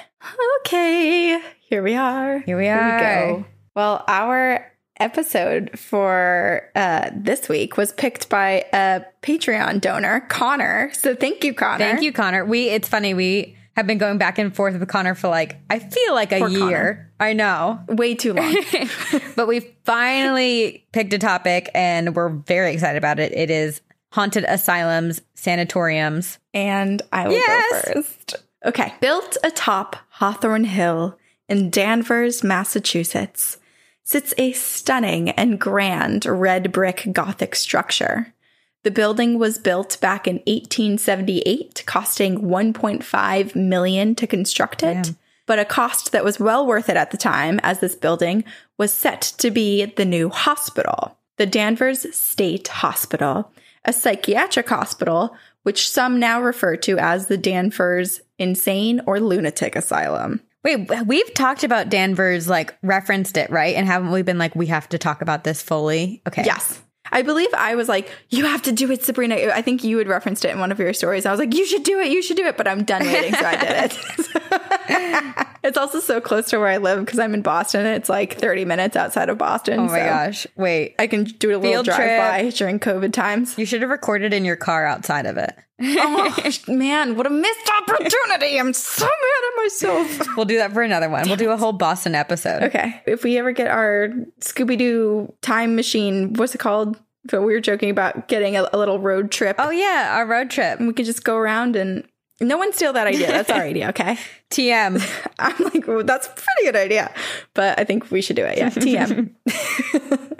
Okay, 0.61 1.41
here 1.61 1.83
we 1.83 1.95
are. 1.95 2.41
Here 2.41 2.59
we 2.59 2.67
are. 2.69 3.45
Well, 3.77 4.05
our 4.09 4.67
episode 4.99 5.79
for 5.79 6.69
uh, 6.75 7.11
this 7.15 7.49
week 7.49 7.77
was 7.77 7.93
picked 7.93 8.29
by 8.29 8.67
a 8.73 9.03
Patreon 9.23 9.81
donor, 9.81 10.21
Connor. 10.29 10.91
So 10.95 11.15
thank 11.15 11.45
you, 11.45 11.55
Connor. 11.55 11.79
Thank 11.79 12.03
you, 12.03 12.13
Connor. 12.13 12.45
We 12.45 12.69
it's 12.71 12.89
funny, 12.89 13.15
we 13.15 13.57
have 13.77 13.87
been 13.87 13.99
going 13.99 14.19
back 14.19 14.39
and 14.39 14.55
forth 14.55 14.77
with 14.79 14.89
Connor 14.89 15.15
for 15.15 15.29
like 15.29 15.59
I 15.71 15.79
feel 15.79 16.13
like 16.15 16.33
a 16.33 16.41
Poor 16.41 16.49
year. 16.49 16.59
Connor. 16.61 17.13
I 17.21 17.33
know. 17.35 17.81
Way 17.89 18.17
too 18.17 18.33
long. 18.35 18.57
but 19.37 19.47
we 19.47 19.61
finally 19.85 20.87
picked 20.93 21.13
a 21.13 21.19
topic 21.19 21.71
and 21.73 22.17
we're 22.17 22.31
very 22.31 22.73
excited 22.73 22.99
about 22.99 23.21
it. 23.21 23.33
It 23.33 23.51
is 23.51 23.81
haunted 24.13 24.45
asylums, 24.49 25.21
sanatoriums. 25.35 26.39
and 26.53 27.01
I 27.13 27.29
will 27.29 27.35
Yes. 27.35 27.85
go 27.87 28.03
first. 28.03 28.35
Okay. 28.67 28.93
Built 29.01 29.37
atop 29.45 29.97
Hathorne 30.19 30.67
Hill 30.67 31.17
in 31.49 31.71
Danvers, 31.71 32.43
Massachusetts, 32.45 33.59
sits 34.03 34.35
a 34.37 34.53
stunning 34.53 35.31
and 35.31 35.59
grand 35.61 36.27
red 36.27 36.73
brick 36.73 37.09
Gothic 37.13 37.55
structure. 37.55 38.35
The 38.83 38.91
building 38.91 39.39
was 39.39 39.59
built 39.59 40.01
back 40.01 40.27
in 40.27 40.41
1878, 40.47 41.85
costing 41.87 42.41
1.5 42.43 43.55
million 43.55 44.15
to 44.17 44.27
construct 44.27 44.83
it. 44.83 45.05
Damn. 45.05 45.17
But 45.47 45.59
a 45.59 45.65
cost 45.65 46.13
that 46.13 46.25
was 46.25 46.41
well 46.41 46.67
worth 46.67 46.89
it 46.89 46.97
at 46.97 47.11
the 47.11 47.17
time, 47.17 47.61
as 47.63 47.81
this 47.81 47.95
building 47.95 48.45
was 48.79 48.93
set 48.93 49.21
to 49.39 49.51
be 49.51 49.85
the 49.85 50.05
new 50.05 50.29
hospital, 50.31 51.17
the 51.39 51.47
Danvers 51.47 52.13
State 52.15 52.69
Hospital, 52.69 53.51
a 53.85 53.93
psychiatric 53.93 54.69
hospital, 54.69 55.37
which 55.63 55.91
some 55.91 56.19
now 56.19 56.41
refer 56.41 56.77
to 56.77 56.99
as 56.99 57.27
the 57.27 57.37
Danvers 57.37 58.21
Insane 58.39 59.01
or 59.07 59.21
Lunatic 59.21 59.77
Asylum. 59.77 60.41
Wait, 60.63 60.91
we've 61.07 61.33
talked 61.35 61.65
about 61.65 61.89
Danvers, 61.89 62.49
like 62.49 62.77
referenced 62.83 63.37
it, 63.37 63.51
right? 63.51 63.75
And 63.77 63.87
haven't 63.87 64.11
we 64.11 64.23
been 64.23 64.39
like, 64.39 64.55
we 64.55 64.67
have 64.67 64.89
to 64.91 64.99
talk 64.99 65.23
about 65.23 65.45
this 65.45 65.63
fully? 65.63 66.23
Okay. 66.27 66.45
Yes. 66.45 66.83
I 67.13 67.23
believe 67.23 67.49
I 67.55 67.75
was 67.75 67.89
like, 67.89 68.11
you 68.29 68.45
have 68.47 68.63
to 68.63 68.73
do 68.73 68.91
it, 68.91 69.05
Sabrina. 69.05 69.37
I 69.53 69.63
think 69.63 69.85
you 69.85 69.99
had 69.99 70.09
referenced 70.09 70.45
it 70.45 70.51
in 70.51 70.59
one 70.59 70.73
of 70.73 70.79
your 70.79 70.93
stories. 70.93 71.27
I 71.27 71.31
was 71.31 71.41
like, 71.41 71.55
you 71.55 71.67
should 71.67 71.83
do 71.83 71.99
it, 72.01 72.11
you 72.11 72.23
should 72.23 72.37
do 72.37 72.47
it, 72.47 72.57
but 72.57 72.69
I'm 72.69 72.85
done 72.85 73.03
waiting, 73.03 73.35
so 73.35 73.45
I 73.45 73.57
did 73.57 73.93
it. 73.93 75.47
it's 75.63 75.77
also 75.77 76.01
so 76.01 76.21
close 76.21 76.49
to 76.51 76.59
where 76.59 76.69
I 76.69 76.79
live 76.79 77.05
because 77.05 77.19
I'm 77.19 77.35
in 77.35 77.43
Boston. 77.43 77.87
It's 77.87 78.09
like 78.09 78.39
30 78.39 78.65
minutes 78.65 78.97
outside 78.97 79.29
of 79.29 79.39
Boston. 79.39 79.81
Oh 79.81 79.87
my 79.87 79.99
so 79.99 80.05
gosh. 80.05 80.47
Wait. 80.57 80.95
I 80.99 81.07
can 81.07 81.25
do 81.25 81.57
a 81.57 81.59
little 81.59 81.83
drive 81.83 81.97
trip. 81.97 82.19
by 82.19 82.51
during 82.51 82.79
COVID 82.79 83.13
times. 83.13 83.59
You 83.59 83.67
should 83.67 83.83
have 83.83 83.91
recorded 83.91 84.33
in 84.33 84.45
your 84.45 84.57
car 84.57 84.87
outside 84.87 85.27
of 85.27 85.37
it. 85.37 85.55
Oh, 85.83 86.51
man, 86.69 87.17
what 87.17 87.27
a 87.27 87.31
missed 87.31 87.71
opportunity. 87.79 88.59
I'm 88.59 88.73
so 88.73 89.05
mad 89.05 89.49
at 89.49 89.63
myself. 89.63 90.37
We'll 90.37 90.47
do 90.47 90.57
that 90.59 90.73
for 90.73 90.83
another 90.83 91.09
one. 91.09 91.27
We'll 91.27 91.37
do 91.37 91.51
a 91.51 91.57
whole 91.57 91.73
Boston 91.73 92.15
episode. 92.15 92.63
Okay. 92.65 93.03
If 93.07 93.25
we 93.25 93.39
ever 93.39 93.53
get 93.53 93.69
our 93.69 94.09
Scooby 94.41 94.77
Doo 94.77 95.33
time 95.43 95.77
machine, 95.77 96.35
what's 96.35 96.55
it 96.55 96.59
called? 96.59 96.99
But 97.25 97.43
we 97.43 97.53
were 97.53 97.61
joking 97.61 97.91
about 97.91 98.29
getting 98.29 98.57
a, 98.57 98.69
a 98.73 98.79
little 98.79 98.99
road 98.99 99.31
trip. 99.31 99.57
Oh 99.59 99.71
yeah, 99.71 100.17
our 100.17 100.27
road 100.27 100.51
trip. 100.51 100.79
and 100.79 100.89
we 100.89 100.95
could 100.95 101.07
just 101.07 101.23
go 101.25 101.37
around 101.37 101.77
and 101.77 102.07
no 102.41 102.57
one 102.57 102.73
steal 102.73 102.95
that 102.95 103.07
idea. 103.07 103.27
That's 103.29 103.51
our 103.51 103.61
idea, 103.63 103.91
okay? 103.91 104.17
TM. 104.51 105.31
I'm 105.39 105.65
like, 105.65 105.87
well, 105.87 106.05
that's 106.05 106.27
a 106.27 106.31
pretty 106.31 106.65
good 106.65 106.77
idea. 106.77 107.15
But 107.55 107.79
I 107.79 107.85
think 107.85 108.11
we 108.11 108.23
should 108.23 108.37
do 108.37 108.45
it. 108.45 108.59
Yeah. 108.59 108.71
TM. 108.71 109.35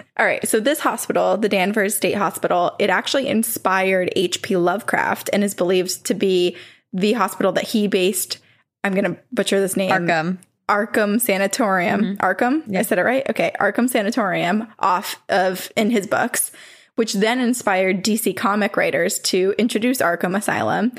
All 0.21 0.27
right. 0.27 0.47
So 0.47 0.59
this 0.59 0.79
hospital, 0.79 1.35
the 1.35 1.49
Danvers 1.49 1.95
State 1.95 2.13
Hospital, 2.13 2.75
it 2.77 2.91
actually 2.91 3.27
inspired 3.27 4.13
H.P. 4.15 4.55
Lovecraft 4.55 5.31
and 5.33 5.43
is 5.43 5.55
believed 5.55 6.05
to 6.05 6.13
be 6.13 6.55
the 6.93 7.13
hospital 7.13 7.51
that 7.53 7.63
he 7.63 7.87
based. 7.87 8.37
I'm 8.83 8.93
going 8.93 9.15
to 9.15 9.19
butcher 9.31 9.59
this 9.59 9.75
name. 9.75 9.89
Arkham. 9.89 10.37
Arkham 10.69 11.19
Sanatorium. 11.19 12.01
Mm-hmm. 12.01 12.23
Arkham? 12.23 12.77
I 12.77 12.83
said 12.83 12.99
it 12.99 13.01
right? 13.01 13.27
Okay. 13.31 13.51
Arkham 13.59 13.89
Sanatorium 13.89 14.67
off 14.77 15.19
of 15.27 15.71
in 15.75 15.89
his 15.89 16.05
books, 16.05 16.51
which 16.97 17.13
then 17.13 17.39
inspired 17.39 18.03
DC 18.03 18.37
comic 18.37 18.77
writers 18.77 19.17
to 19.21 19.55
introduce 19.57 20.03
Arkham 20.03 20.37
Asylum, 20.37 20.91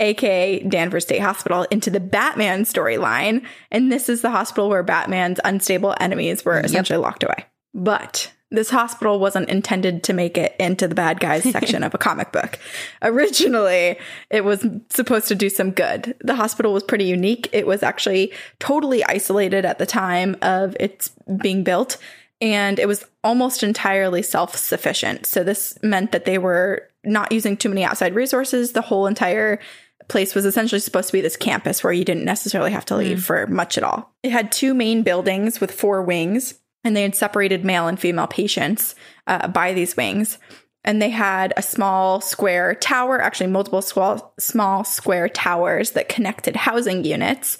aka 0.00 0.60
Danvers 0.60 1.04
State 1.04 1.22
Hospital, 1.22 1.62
into 1.70 1.88
the 1.88 1.98
Batman 1.98 2.64
storyline. 2.64 3.42
And 3.70 3.90
this 3.90 4.10
is 4.10 4.20
the 4.20 4.30
hospital 4.30 4.68
where 4.68 4.82
Batman's 4.82 5.40
unstable 5.46 5.94
enemies 5.98 6.44
were 6.44 6.60
essentially 6.60 6.98
locked 6.98 7.22
away. 7.22 7.46
But 7.72 8.32
this 8.50 8.70
hospital 8.70 9.18
wasn't 9.18 9.48
intended 9.48 10.04
to 10.04 10.12
make 10.12 10.38
it 10.38 10.54
into 10.58 10.86
the 10.86 10.94
bad 10.94 11.20
guys 11.20 11.42
section 11.50 11.82
of 11.82 11.94
a 11.94 11.98
comic 11.98 12.32
book. 12.32 12.58
Originally, 13.02 13.98
it 14.30 14.44
was 14.44 14.66
supposed 14.90 15.28
to 15.28 15.34
do 15.34 15.48
some 15.48 15.70
good. 15.70 16.14
The 16.20 16.34
hospital 16.34 16.72
was 16.72 16.82
pretty 16.82 17.04
unique. 17.04 17.48
It 17.52 17.66
was 17.66 17.82
actually 17.82 18.32
totally 18.58 19.04
isolated 19.04 19.64
at 19.64 19.78
the 19.78 19.86
time 19.86 20.36
of 20.42 20.76
its 20.78 21.10
being 21.40 21.64
built, 21.64 21.96
and 22.40 22.78
it 22.78 22.86
was 22.86 23.04
almost 23.24 23.62
entirely 23.62 24.22
self 24.22 24.56
sufficient. 24.56 25.26
So, 25.26 25.42
this 25.42 25.78
meant 25.82 26.12
that 26.12 26.24
they 26.24 26.38
were 26.38 26.88
not 27.04 27.32
using 27.32 27.56
too 27.56 27.68
many 27.68 27.84
outside 27.84 28.14
resources. 28.14 28.72
The 28.72 28.82
whole 28.82 29.06
entire 29.06 29.60
place 30.08 30.34
was 30.34 30.44
essentially 30.44 30.80
supposed 30.80 31.08
to 31.08 31.12
be 31.12 31.20
this 31.20 31.36
campus 31.36 31.82
where 31.82 31.92
you 31.92 32.04
didn't 32.04 32.24
necessarily 32.24 32.70
have 32.70 32.84
to 32.86 32.96
leave 32.96 33.18
hmm. 33.18 33.24
for 33.24 33.46
much 33.48 33.76
at 33.76 33.84
all. 33.84 34.12
It 34.22 34.30
had 34.30 34.52
two 34.52 34.74
main 34.74 35.02
buildings 35.02 35.60
with 35.60 35.72
four 35.72 36.02
wings, 36.02 36.54
and 36.86 36.96
they 36.96 37.02
had 37.02 37.16
separated 37.16 37.64
male 37.64 37.88
and 37.88 37.98
female 37.98 38.28
patients 38.28 38.94
uh, 39.26 39.48
by 39.48 39.74
these 39.74 39.96
wings. 39.96 40.38
And 40.84 41.02
they 41.02 41.10
had 41.10 41.52
a 41.56 41.62
small 41.62 42.20
square 42.20 42.76
tower, 42.76 43.20
actually, 43.20 43.48
multiple 43.48 43.82
small, 43.82 44.32
small 44.38 44.84
square 44.84 45.28
towers 45.28 45.90
that 45.90 46.08
connected 46.08 46.54
housing 46.54 47.04
units. 47.04 47.58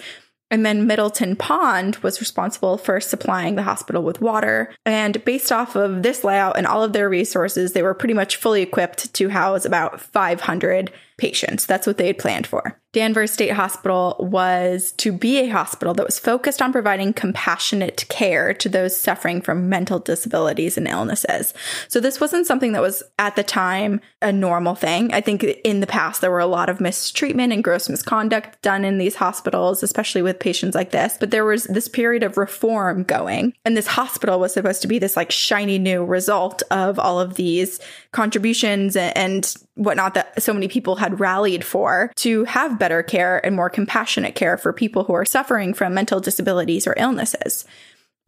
And 0.48 0.64
then 0.64 0.86
Middleton 0.86 1.34
Pond 1.34 1.96
was 1.96 2.20
responsible 2.20 2.78
for 2.78 3.00
supplying 3.00 3.56
the 3.56 3.64
hospital 3.64 4.04
with 4.04 4.20
water. 4.20 4.72
And 4.84 5.24
based 5.24 5.50
off 5.50 5.74
of 5.74 6.04
this 6.04 6.22
layout 6.22 6.56
and 6.56 6.68
all 6.68 6.84
of 6.84 6.92
their 6.92 7.08
resources, 7.08 7.72
they 7.72 7.82
were 7.82 7.94
pretty 7.94 8.14
much 8.14 8.36
fully 8.36 8.62
equipped 8.62 9.12
to 9.12 9.28
house 9.28 9.64
about 9.64 10.00
500 10.00 10.92
patients. 11.18 11.66
That's 11.66 11.86
what 11.86 11.98
they 11.98 12.08
had 12.08 12.18
planned 12.18 12.46
for. 12.46 12.78
Danvers 12.92 13.30
State 13.30 13.52
Hospital 13.52 14.16
was 14.18 14.92
to 14.92 15.12
be 15.12 15.38
a 15.38 15.48
hospital 15.48 15.92
that 15.94 16.06
was 16.06 16.18
focused 16.18 16.62
on 16.62 16.72
providing 16.72 17.12
compassionate 17.12 18.06
care 18.08 18.54
to 18.54 18.70
those 18.70 18.98
suffering 18.98 19.42
from 19.42 19.68
mental 19.68 19.98
disabilities 19.98 20.78
and 20.78 20.88
illnesses. 20.88 21.52
So 21.88 22.00
this 22.00 22.20
wasn't 22.20 22.46
something 22.46 22.72
that 22.72 22.80
was 22.80 23.02
at 23.18 23.36
the 23.36 23.42
time 23.42 24.00
a 24.22 24.32
normal 24.32 24.74
thing. 24.74 25.12
I 25.12 25.20
think 25.20 25.44
in 25.44 25.80
the 25.80 25.86
past 25.86 26.22
there 26.22 26.30
were 26.30 26.38
a 26.38 26.46
lot 26.46 26.70
of 26.70 26.80
mistreatment 26.80 27.52
and 27.52 27.62
gross 27.62 27.88
misconduct 27.90 28.62
done 28.62 28.82
in 28.82 28.96
these 28.96 29.16
hospitals, 29.16 29.82
especially 29.82 30.22
with 30.22 30.38
patients 30.38 30.74
like 30.74 30.90
this. 30.90 31.18
But 31.20 31.30
there 31.30 31.44
was 31.44 31.64
this 31.64 31.88
period 31.88 32.22
of 32.22 32.38
reform 32.38 33.02
going, 33.02 33.52
and 33.66 33.76
this 33.76 33.86
hospital 33.86 34.40
was 34.40 34.54
supposed 34.54 34.80
to 34.82 34.88
be 34.88 34.98
this 34.98 35.16
like 35.16 35.30
shiny 35.30 35.78
new 35.78 36.02
result 36.02 36.62
of 36.70 36.98
all 36.98 37.20
of 37.20 37.34
these 37.34 37.78
contributions 38.12 38.96
and, 38.96 39.54
whatnot 39.76 40.14
that 40.14 40.42
so 40.42 40.52
many 40.52 40.68
people 40.68 40.96
had 40.96 41.20
rallied 41.20 41.64
for 41.64 42.10
to 42.16 42.44
have 42.44 42.78
better 42.78 43.02
care 43.02 43.44
and 43.46 43.54
more 43.54 43.70
compassionate 43.70 44.34
care 44.34 44.58
for 44.58 44.72
people 44.72 45.04
who 45.04 45.12
are 45.14 45.24
suffering 45.24 45.72
from 45.74 45.94
mental 45.94 46.18
disabilities 46.20 46.86
or 46.86 46.94
illnesses. 46.96 47.64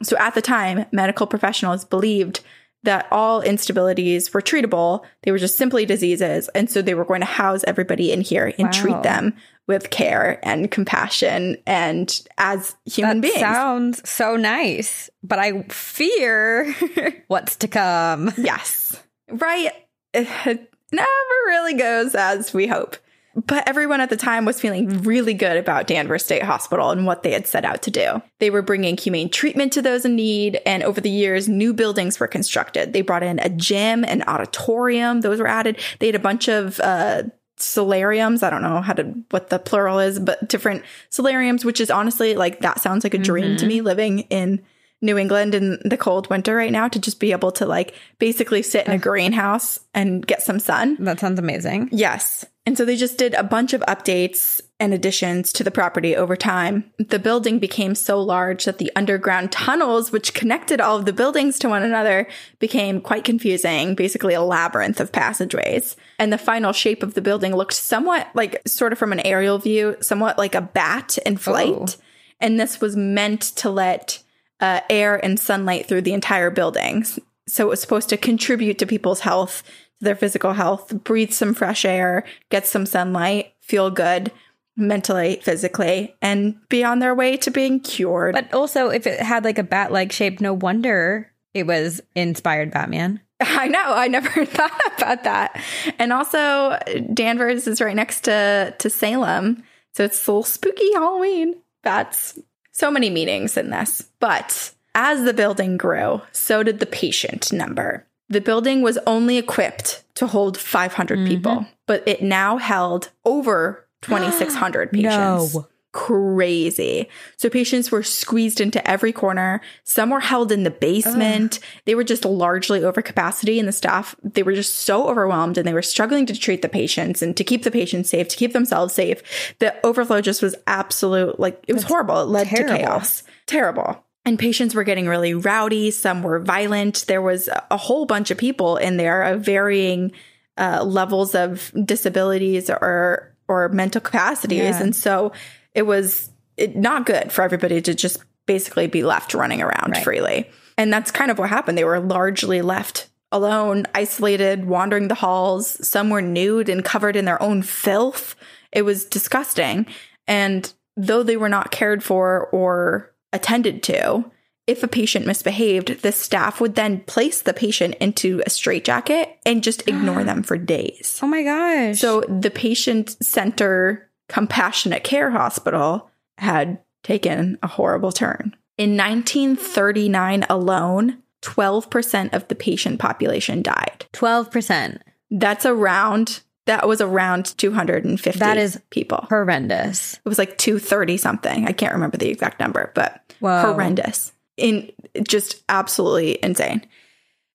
So 0.03 0.15
at 0.17 0.33
the 0.35 0.41
time, 0.41 0.85
medical 0.91 1.27
professionals 1.27 1.83
believed 1.85 2.39
that 2.83 3.07
all 3.11 3.41
instabilities 3.41 4.33
were 4.33 4.41
treatable. 4.41 5.03
They 5.23 5.31
were 5.31 5.37
just 5.37 5.57
simply 5.57 5.85
diseases. 5.85 6.47
And 6.55 6.69
so 6.69 6.81
they 6.81 6.93
were 6.93 7.03
going 7.03 7.19
to 7.19 7.25
house 7.25 7.65
everybody 7.67 8.11
in 8.13 8.21
here 8.21 8.53
and 8.57 8.67
Wow. 8.67 8.71
treat 8.71 9.03
them 9.03 9.35
with 9.67 9.89
care 9.89 10.39
and 10.43 10.71
compassion 10.71 11.57
and 11.67 12.21
as 12.37 12.75
human 12.85 13.17
that 13.21 13.27
beings. 13.27 13.39
sounds 13.39 14.09
so 14.09 14.37
nice, 14.37 15.09
but 15.23 15.39
I 15.39 15.63
fear 15.63 16.73
what's 17.27 17.57
to 17.57 17.67
come. 17.67 18.31
Yes. 18.37 18.95
Right. 19.29 19.71
Never 20.13 21.07
really 21.49 21.73
goes 21.73 22.15
as 22.15 22.53
we 22.53 22.67
hope. 22.67 22.95
But 23.35 23.67
everyone 23.67 24.01
at 24.01 24.09
the 24.09 24.17
time 24.17 24.45
was 24.45 24.59
feeling 24.59 25.01
really 25.03 25.33
good 25.33 25.57
about 25.57 25.87
Danvers 25.87 26.25
State 26.25 26.43
Hospital 26.43 26.91
and 26.91 27.05
what 27.05 27.23
they 27.23 27.31
had 27.31 27.47
set 27.47 27.63
out 27.63 27.81
to 27.83 27.91
do. 27.91 28.21
They 28.39 28.49
were 28.49 28.61
bringing 28.61 28.97
humane 28.97 29.29
treatment 29.29 29.71
to 29.73 29.81
those 29.81 30.03
in 30.03 30.15
need, 30.15 30.59
and 30.65 30.83
over 30.83 30.99
the 30.99 31.09
years, 31.09 31.47
new 31.47 31.73
buildings 31.73 32.19
were 32.19 32.27
constructed. 32.27 32.91
They 32.91 33.01
brought 33.01 33.23
in 33.23 33.39
a 33.39 33.49
gym, 33.49 34.03
an 34.03 34.23
auditorium, 34.23 35.21
those 35.21 35.39
were 35.39 35.47
added. 35.47 35.77
They 35.99 36.07
had 36.07 36.15
a 36.15 36.19
bunch 36.19 36.47
of 36.47 36.79
uh, 36.79 37.23
solariums. 37.57 38.43
I 38.43 38.49
don't 38.49 38.61
know 38.61 38.81
how 38.81 38.93
to 38.93 39.03
what 39.31 39.49
the 39.49 39.59
plural 39.59 39.99
is, 39.99 40.19
but 40.19 40.49
different 40.49 40.83
solariums, 41.09 41.63
which 41.63 41.79
is 41.79 41.91
honestly 41.91 42.35
like 42.35 42.61
that 42.61 42.81
sounds 42.81 43.03
like 43.03 43.13
a 43.13 43.19
dream 43.19 43.57
to 43.57 43.65
me 43.65 43.81
living 43.81 44.19
in 44.29 44.61
New 45.01 45.17
England 45.17 45.55
in 45.55 45.79
the 45.85 45.97
cold 45.97 46.29
winter 46.29 46.55
right 46.55 46.71
now 46.71 46.87
to 46.87 46.99
just 46.99 47.19
be 47.19 47.31
able 47.31 47.51
to 47.53 47.65
like 47.65 47.95
basically 48.19 48.61
sit 48.61 48.85
in 48.85 48.93
a 48.93 48.97
greenhouse 48.97 49.79
and 49.93 50.25
get 50.25 50.41
some 50.41 50.59
sun. 50.59 50.97
That 50.99 51.19
sounds 51.19 51.39
amazing. 51.39 51.89
Yes. 51.91 52.45
And 52.65 52.77
so 52.77 52.85
they 52.85 52.97
just 52.97 53.17
did 53.17 53.33
a 53.33 53.43
bunch 53.43 53.73
of 53.73 53.81
updates 53.81 54.61
and 54.79 54.93
additions 54.93 55.51
to 55.53 55.63
the 55.63 55.71
property 55.71 56.15
over 56.15 56.35
time. 56.35 56.91
The 56.99 57.17
building 57.17 57.57
became 57.57 57.95
so 57.95 58.21
large 58.21 58.65
that 58.65 58.77
the 58.77 58.91
underground 58.95 59.51
tunnels, 59.51 60.11
which 60.11 60.33
connected 60.35 60.79
all 60.79 60.95
of 60.95 61.05
the 61.05 61.13
buildings 61.13 61.57
to 61.59 61.69
one 61.69 61.81
another, 61.81 62.27
became 62.59 63.01
quite 63.01 63.23
confusing, 63.23 63.95
basically 63.95 64.35
a 64.35 64.41
labyrinth 64.41 64.99
of 64.99 65.11
passageways. 65.11 65.95
And 66.19 66.31
the 66.31 66.37
final 66.37 66.71
shape 66.71 67.01
of 67.01 67.15
the 67.15 67.21
building 67.21 67.55
looked 67.55 67.73
somewhat 67.73 68.27
like, 68.35 68.61
sort 68.67 68.93
of 68.93 68.99
from 68.99 69.13
an 69.13 69.21
aerial 69.21 69.57
view, 69.57 69.95
somewhat 70.01 70.37
like 70.37 70.53
a 70.53 70.61
bat 70.61 71.17
in 71.25 71.37
flight. 71.37 71.97
Oh. 71.97 72.03
And 72.39 72.59
this 72.59 72.79
was 72.79 72.95
meant 72.95 73.41
to 73.41 73.69
let 73.69 74.21
uh, 74.59 74.81
air 74.89 75.23
and 75.23 75.39
sunlight 75.39 75.87
through 75.87 76.01
the 76.01 76.13
entire 76.13 76.49
building. 76.49 77.05
So 77.47 77.65
it 77.65 77.69
was 77.69 77.81
supposed 77.81 78.09
to 78.09 78.17
contribute 78.17 78.77
to 78.79 78.85
people's 78.85 79.21
health, 79.21 79.63
to 79.63 80.05
their 80.05 80.15
physical 80.15 80.53
health, 80.53 81.03
breathe 81.03 81.31
some 81.31 81.53
fresh 81.53 81.85
air, 81.85 82.25
get 82.49 82.67
some 82.67 82.85
sunlight, 82.85 83.53
feel 83.61 83.89
good 83.89 84.31
mentally, 84.79 85.39
physically, 85.43 86.15
and 86.21 86.55
be 86.69 86.83
on 86.83 86.99
their 86.99 87.13
way 87.13 87.37
to 87.37 87.51
being 87.51 87.79
cured. 87.79 88.33
But 88.33 88.53
also, 88.53 88.89
if 88.89 89.05
it 89.05 89.19
had 89.19 89.43
like 89.43 89.57
a 89.57 89.63
bat 89.63 89.91
like 89.91 90.11
shape, 90.11 90.39
no 90.39 90.53
wonder 90.53 91.31
it 91.53 91.67
was 91.67 92.01
inspired 92.15 92.71
Batman. 92.71 93.19
I 93.39 93.67
know. 93.67 93.93
I 93.93 94.07
never 94.07 94.45
thought 94.45 94.81
about 94.97 95.23
that. 95.23 95.61
And 95.97 96.13
also, 96.13 96.77
Danvers 97.13 97.67
is 97.67 97.81
right 97.81 97.95
next 97.95 98.21
to 98.21 98.73
to 98.77 98.89
Salem, 98.89 99.63
so 99.93 100.03
it's 100.05 100.27
a 100.27 100.31
little 100.31 100.43
spooky 100.43 100.93
Halloween. 100.93 101.55
That's 101.83 102.39
so 102.79 102.89
many 102.89 103.09
meanings 103.09 103.57
in 103.57 103.69
this. 103.69 104.09
But 104.19 104.71
as 104.95 105.23
the 105.23 105.33
building 105.33 105.77
grew, 105.77 106.21
so 106.31 106.63
did 106.63 106.79
the 106.79 106.85
patient 106.85 107.51
number. 107.51 108.05
The 108.29 108.41
building 108.41 108.81
was 108.81 108.97
only 109.05 109.37
equipped 109.37 110.03
to 110.15 110.27
hold 110.27 110.57
500 110.57 111.17
mm-hmm. 111.17 111.27
people, 111.27 111.65
but 111.87 112.07
it 112.07 112.21
now 112.21 112.57
held 112.57 113.09
over 113.25 113.85
2,600 114.01 114.91
patients. 114.93 115.55
No. 115.55 115.67
Crazy. 115.91 117.07
So 117.37 117.49
patients 117.49 117.91
were 117.91 118.03
squeezed 118.03 118.61
into 118.61 118.85
every 118.89 119.11
corner. 119.11 119.59
Some 119.83 120.09
were 120.11 120.19
held 120.19 120.51
in 120.51 120.63
the 120.63 120.69
basement. 120.71 121.59
They 121.85 121.95
were 121.95 122.03
just 122.03 122.25
largely 122.25 122.83
over 122.83 123.01
capacity, 123.01 123.57
and 123.59 123.67
the 123.67 123.71
staff, 123.71 124.15
they 124.23 124.43
were 124.43 124.53
just 124.53 124.75
so 124.75 125.07
overwhelmed 125.07 125.57
and 125.57 125.67
they 125.67 125.73
were 125.73 125.81
struggling 125.81 126.25
to 126.27 126.37
treat 126.37 126.61
the 126.61 126.69
patients 126.69 127.21
and 127.21 127.35
to 127.37 127.43
keep 127.43 127.63
the 127.63 127.71
patients 127.71 128.09
safe, 128.09 128.27
to 128.27 128.37
keep 128.37 128.53
themselves 128.53 128.93
safe. 128.93 129.55
The 129.59 129.75
overflow 129.85 130.21
just 130.21 130.41
was 130.41 130.55
absolute, 130.67 131.39
like, 131.39 131.63
it 131.67 131.73
was 131.73 131.83
horrible. 131.83 132.21
It 132.21 132.25
led 132.25 132.47
terrible. 132.47 132.73
to 132.75 132.79
chaos. 132.83 133.23
Terrible. 133.47 134.05
And 134.25 134.37
patients 134.37 134.75
were 134.75 134.83
getting 134.83 135.07
really 135.07 135.33
rowdy. 135.33 135.89
Some 135.91 136.21
were 136.21 136.39
violent. 136.39 137.05
There 137.07 137.21
was 137.21 137.47
a- 137.47 137.63
a 137.71 137.77
whole 137.77 138.05
bunch 138.05 138.29
of 138.29 138.37
people 138.37 138.77
in 138.77 138.97
there 138.97 139.23
of 139.23 139.41
varying 139.41 140.11
uh, 140.57 140.83
levels 140.83 141.33
of 141.35 141.71
disabilities 141.85 142.69
or 142.69 143.25
or 143.47 143.67
mental 143.69 143.99
capacities, 144.01 144.59
Yeah. 144.59 144.83
and 144.83 144.95
so 144.95 145.31
it 145.73 145.83
was 145.83 146.29
it, 146.57 146.75
not 146.75 147.05
good 147.05 147.31
for 147.31 147.41
everybody 147.41 147.81
to 147.81 147.93
just 147.93 148.23
basically 148.45 148.87
be 148.87 149.03
left 149.03 149.33
running 149.33 149.61
around 149.61 149.91
Right. 149.91 150.03
freely. 150.03 150.49
And 150.77 150.91
that's 150.91 151.11
kind 151.11 151.29
of 151.31 151.37
what 151.37 151.49
happened. 151.49 151.77
They 151.77 151.83
were 151.83 151.99
largely 151.99 152.61
left 152.61 153.09
alone, 153.31 153.85
isolated, 153.93 154.65
wandering 154.65 155.07
the 155.07 155.15
halls. 155.15 155.85
Some 155.87 156.09
were 156.09 156.21
nude 156.21 156.67
and 156.69 156.83
covered 156.83 157.15
in 157.15 157.25
their 157.25 157.41
own 157.41 157.61
filth. 157.61 158.35
It 158.71 158.81
was 158.83 159.05
disgusting. 159.05 159.85
And 160.27 160.71
though 160.97 161.21
they 161.23 161.37
were 161.37 161.49
not 161.49 161.71
cared 161.71 162.03
for 162.03 162.47
or 162.47 163.13
attended 163.31 163.83
to, 163.83 164.25
if 164.67 164.83
a 164.83 164.87
patient 164.87 165.25
misbehaved, 165.25 166.01
the 166.01 166.11
staff 166.11 166.59
would 166.59 166.75
then 166.75 167.01
place 167.01 167.41
the 167.41 167.53
patient 167.53 167.95
into 167.95 168.41
a 168.45 168.49
straitjacket 168.49 169.37
and 169.45 169.63
just 169.63 169.87
ignore 169.87 170.23
them 170.25 170.43
for 170.43 170.57
days. 170.57 171.19
Oh 171.21 171.27
my 171.27 171.43
gosh. 171.43 171.99
So 171.99 172.21
the 172.21 172.51
patient 172.51 173.15
center 173.23 174.08
compassionate 174.29 175.03
care 175.03 175.31
hospital 175.31 176.09
had 176.37 176.79
taken 177.03 177.57
a 177.61 177.67
horrible 177.67 178.13
turn. 178.13 178.55
In 178.77 178.95
1939 178.95 180.45
alone, 180.49 181.17
12% 181.41 182.33
of 182.33 182.47
the 182.47 182.55
patient 182.55 182.99
population 182.99 183.61
died. 183.61 184.05
12%. 184.13 184.99
That's 185.31 185.65
around 185.65 186.41
that 186.65 186.87
was 186.87 187.01
around 187.01 187.57
250 187.57 188.39
That 188.39 188.57
is 188.57 188.79
people. 188.91 189.25
Horrendous. 189.27 190.13
It 190.13 190.29
was 190.29 190.37
like 190.37 190.55
230 190.59 191.17
something. 191.17 191.67
I 191.67 191.71
can't 191.71 191.93
remember 191.93 192.17
the 192.17 192.29
exact 192.29 192.59
number, 192.59 192.91
but 192.93 193.33
Whoa. 193.39 193.61
horrendous. 193.61 194.33
In 194.55 194.91
just 195.27 195.63
absolutely 195.67 196.37
insane. 196.43 196.85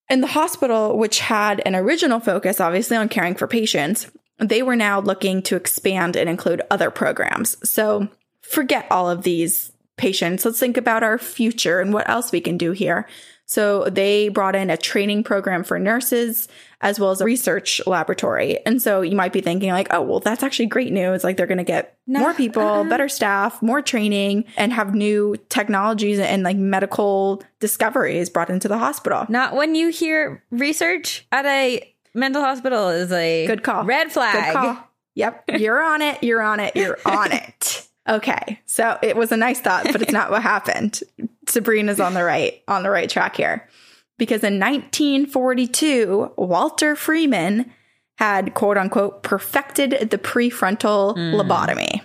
And 0.09 0.21
the 0.21 0.27
hospital, 0.27 0.99
which 0.99 1.21
had 1.21 1.63
an 1.65 1.77
original 1.77 2.19
focus 2.19 2.61
obviously 2.61 2.97
on 2.97 3.09
caring 3.09 3.37
for 3.37 3.47
patients, 3.47 4.11
they 4.39 4.63
were 4.63 4.77
now 4.77 5.01
looking 5.01 5.43
to 5.43 5.57
expand 5.57 6.17
and 6.17 6.29
include 6.29 6.63
other 6.71 6.91
programs. 6.91 7.57
So 7.69 8.09
forget 8.43 8.87
all 8.91 9.09
of 9.09 9.23
these 9.23 9.73
patients. 9.97 10.45
Let's 10.45 10.59
think 10.59 10.77
about 10.77 11.03
our 11.03 11.19
future 11.19 11.81
and 11.81 11.93
what 11.93 12.09
else 12.09 12.33
we 12.33 12.41
can 12.41 12.59
do 12.59 12.73
here. 12.73 13.07
So 13.47 13.85
they 13.85 14.31
brought 14.31 14.57
in 14.57 14.71
a 14.71 14.77
training 14.77 15.23
program 15.23 15.65
for 15.65 15.79
nurses 15.79 16.49
as 16.81 16.99
well 16.99 17.11
as 17.11 17.21
a 17.21 17.25
research 17.25 17.81
laboratory. 17.87 18.59
And 18.67 18.81
so 18.81 19.03
you 19.03 19.15
might 19.17 19.33
be 19.33 19.43
thinking 19.43 19.71
like, 19.71 19.89
oh, 19.91 20.03
well, 20.03 20.21
that's 20.21 20.43
actually 20.43 20.67
great 20.67 20.93
news. 20.93 21.25
Like 21.25 21.37
they're 21.37 21.47
going 21.47 21.59
to 21.59 21.65
get 21.65 21.97
more 22.07 22.35
people, 22.35 22.63
uh-huh. 22.63 22.89
better 22.89 23.09
staff, 23.09 23.61
more 23.63 23.83
training, 23.83 24.45
and 24.57 24.73
have 24.73 24.95
new 24.95 25.37
technologies 25.51 26.19
and 26.19 26.43
like 26.43 26.57
medical 26.57 27.43
discoveries 27.61 28.31
brought 28.31 28.51
into 28.51 28.69
the 28.69 28.79
hospital. 28.79 29.27
Not 29.29 29.55
when 29.55 29.75
you 29.75 29.89
hear 29.89 30.43
research 30.51 31.27
at 31.31 31.45
a 31.47 31.94
mental 32.15 32.43
hospital 32.43 32.89
is 32.89 33.13
a 33.13 33.47
Good 33.47 33.63
call. 33.63 33.85
Red 33.85 34.13
flag. 34.13 34.53
Good 34.53 34.61
call. 34.61 34.89
Yep. 35.15 35.45
You're 35.59 35.83
on 35.83 36.03
it. 36.03 36.23
You're 36.23 36.43
on 36.43 36.61
it. 36.61 36.75
You're 36.77 36.99
on 37.05 37.33
it. 37.33 37.89
Okay. 38.09 38.61
So 38.67 38.99
it 39.03 39.17
was 39.17 39.33
a 39.33 39.37
nice 39.37 39.61
thought, 39.61 39.85
but 39.91 40.03
it's 40.03 40.13
not 40.13 40.31
what 40.31 40.43
happened. 40.43 41.01
Sabrina's 41.49 42.01
on 42.01 42.15
the 42.15 42.25
right, 42.25 42.63
on 42.69 42.83
the 42.83 42.91
right 42.91 43.09
track 43.09 43.37
here. 43.37 43.69
Because 44.17 44.45
in 44.45 44.61
1942, 44.61 46.35
Walter 46.37 46.95
Freeman 46.95 47.71
had 48.17 48.55
quote 48.55 48.79
unquote 48.79 49.23
perfected 49.23 50.11
the 50.11 50.19
prefrontal 50.19 51.15
hmm. 51.15 51.35
lobotomy. 51.35 52.03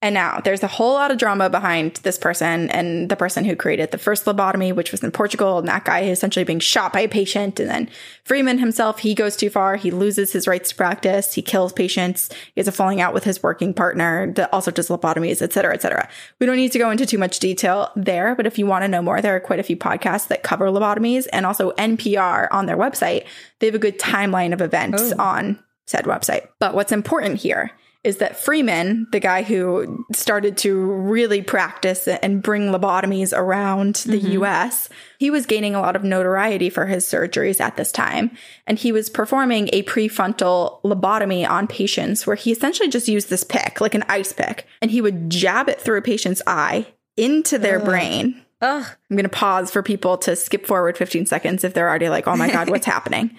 And 0.00 0.14
now 0.14 0.40
there's 0.44 0.62
a 0.62 0.68
whole 0.68 0.92
lot 0.92 1.10
of 1.10 1.18
drama 1.18 1.50
behind 1.50 1.94
this 2.04 2.18
person 2.18 2.70
and 2.70 3.08
the 3.08 3.16
person 3.16 3.44
who 3.44 3.56
created 3.56 3.90
the 3.90 3.98
first 3.98 4.26
lobotomy, 4.26 4.72
which 4.72 4.92
was 4.92 5.02
in 5.02 5.10
Portugal. 5.10 5.58
And 5.58 5.66
that 5.66 5.84
guy 5.84 6.00
is 6.00 6.18
essentially 6.18 6.44
being 6.44 6.60
shot 6.60 6.92
by 6.92 7.00
a 7.00 7.08
patient. 7.08 7.58
And 7.58 7.68
then 7.68 7.90
Freeman 8.22 8.58
himself, 8.58 9.00
he 9.00 9.12
goes 9.12 9.34
too 9.34 9.50
far. 9.50 9.74
He 9.74 9.90
loses 9.90 10.32
his 10.32 10.46
rights 10.46 10.70
to 10.70 10.76
practice. 10.76 11.34
He 11.34 11.42
kills 11.42 11.72
patients. 11.72 12.28
He 12.54 12.60
has 12.60 12.68
a 12.68 12.72
falling 12.72 13.00
out 13.00 13.12
with 13.12 13.24
his 13.24 13.42
working 13.42 13.74
partner 13.74 14.32
that 14.34 14.52
also 14.52 14.70
does 14.70 14.88
lobotomies, 14.88 15.42
et 15.42 15.52
cetera, 15.52 15.74
et 15.74 15.82
cetera. 15.82 16.08
We 16.38 16.46
don't 16.46 16.56
need 16.56 16.72
to 16.72 16.78
go 16.78 16.90
into 16.90 17.04
too 17.04 17.18
much 17.18 17.40
detail 17.40 17.90
there. 17.96 18.36
But 18.36 18.46
if 18.46 18.56
you 18.56 18.66
want 18.66 18.84
to 18.84 18.88
know 18.88 19.02
more, 19.02 19.20
there 19.20 19.34
are 19.34 19.40
quite 19.40 19.58
a 19.58 19.64
few 19.64 19.76
podcasts 19.76 20.28
that 20.28 20.44
cover 20.44 20.66
lobotomies 20.66 21.26
and 21.32 21.44
also 21.44 21.72
NPR 21.72 22.46
on 22.52 22.66
their 22.66 22.76
website. 22.76 23.24
They 23.58 23.66
have 23.66 23.74
a 23.74 23.80
good 23.80 23.98
timeline 23.98 24.52
of 24.52 24.60
events 24.60 25.12
oh. 25.18 25.20
on 25.20 25.58
said 25.86 26.04
website. 26.04 26.46
But 26.60 26.74
what's 26.74 26.92
important 26.92 27.40
here 27.40 27.72
is 28.08 28.16
that 28.16 28.40
Freeman, 28.40 29.06
the 29.12 29.20
guy 29.20 29.42
who 29.42 30.02
started 30.14 30.56
to 30.56 30.74
really 30.74 31.42
practice 31.42 32.08
and 32.08 32.42
bring 32.42 32.70
lobotomies 32.70 33.36
around 33.36 33.96
the 33.96 34.18
mm-hmm. 34.18 34.42
US, 34.42 34.88
he 35.18 35.28
was 35.30 35.44
gaining 35.44 35.74
a 35.74 35.80
lot 35.82 35.94
of 35.94 36.04
notoriety 36.04 36.70
for 36.70 36.86
his 36.86 37.04
surgeries 37.04 37.60
at 37.60 37.76
this 37.76 37.92
time. 37.92 38.30
And 38.66 38.78
he 38.78 38.92
was 38.92 39.10
performing 39.10 39.68
a 39.74 39.82
prefrontal 39.82 40.80
lobotomy 40.84 41.46
on 41.46 41.66
patients 41.66 42.26
where 42.26 42.34
he 42.34 42.50
essentially 42.50 42.88
just 42.88 43.08
used 43.08 43.28
this 43.28 43.44
pick, 43.44 43.78
like 43.78 43.94
an 43.94 44.04
ice 44.08 44.32
pick, 44.32 44.66
and 44.80 44.90
he 44.90 45.02
would 45.02 45.28
jab 45.28 45.68
it 45.68 45.78
through 45.78 45.98
a 45.98 46.02
patient's 46.02 46.40
eye 46.46 46.86
into 47.18 47.58
their 47.58 47.78
brain. 47.78 48.42
Ugh. 48.62 48.86
I'm 49.10 49.16
going 49.16 49.24
to 49.24 49.28
pause 49.28 49.70
for 49.70 49.82
people 49.82 50.16
to 50.18 50.34
skip 50.34 50.64
forward 50.64 50.96
15 50.96 51.26
seconds 51.26 51.62
if 51.62 51.74
they're 51.74 51.90
already 51.90 52.08
like, 52.08 52.26
oh 52.26 52.36
my 52.36 52.50
God, 52.50 52.70
what's 52.70 52.86
happening? 52.96 53.36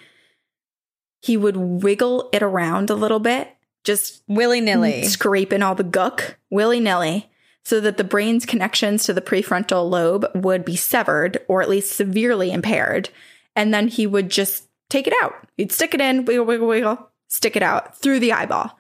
He 1.21 1.37
would 1.37 1.57
wiggle 1.57 2.29
it 2.31 2.43
around 2.43 2.91
a 2.91 2.95
little 2.95 3.19
bit, 3.19 3.49
just 3.83 4.23
Willy 4.27 4.61
nilly. 4.61 5.03
scraping 5.03 5.63
all 5.63 5.75
the 5.75 5.83
gook 5.83 6.35
willy 6.49 6.79
nilly 6.79 7.29
so 7.63 7.79
that 7.79 7.97
the 7.97 8.03
brain's 8.03 8.45
connections 8.45 9.03
to 9.03 9.13
the 9.13 9.21
prefrontal 9.21 9.89
lobe 9.89 10.25
would 10.33 10.65
be 10.65 10.75
severed 10.75 11.39
or 11.47 11.61
at 11.61 11.69
least 11.69 11.91
severely 11.91 12.51
impaired. 12.51 13.09
And 13.55 13.73
then 13.73 13.87
he 13.87 14.07
would 14.07 14.29
just 14.29 14.67
take 14.89 15.07
it 15.07 15.13
out. 15.21 15.35
He'd 15.57 15.71
stick 15.71 15.93
it 15.93 16.01
in, 16.01 16.25
wiggle, 16.25 16.45
wiggle, 16.45 16.67
wiggle, 16.67 17.09
stick 17.27 17.55
it 17.55 17.63
out 17.63 17.97
through 17.97 18.19
the 18.19 18.33
eyeball. 18.33 18.77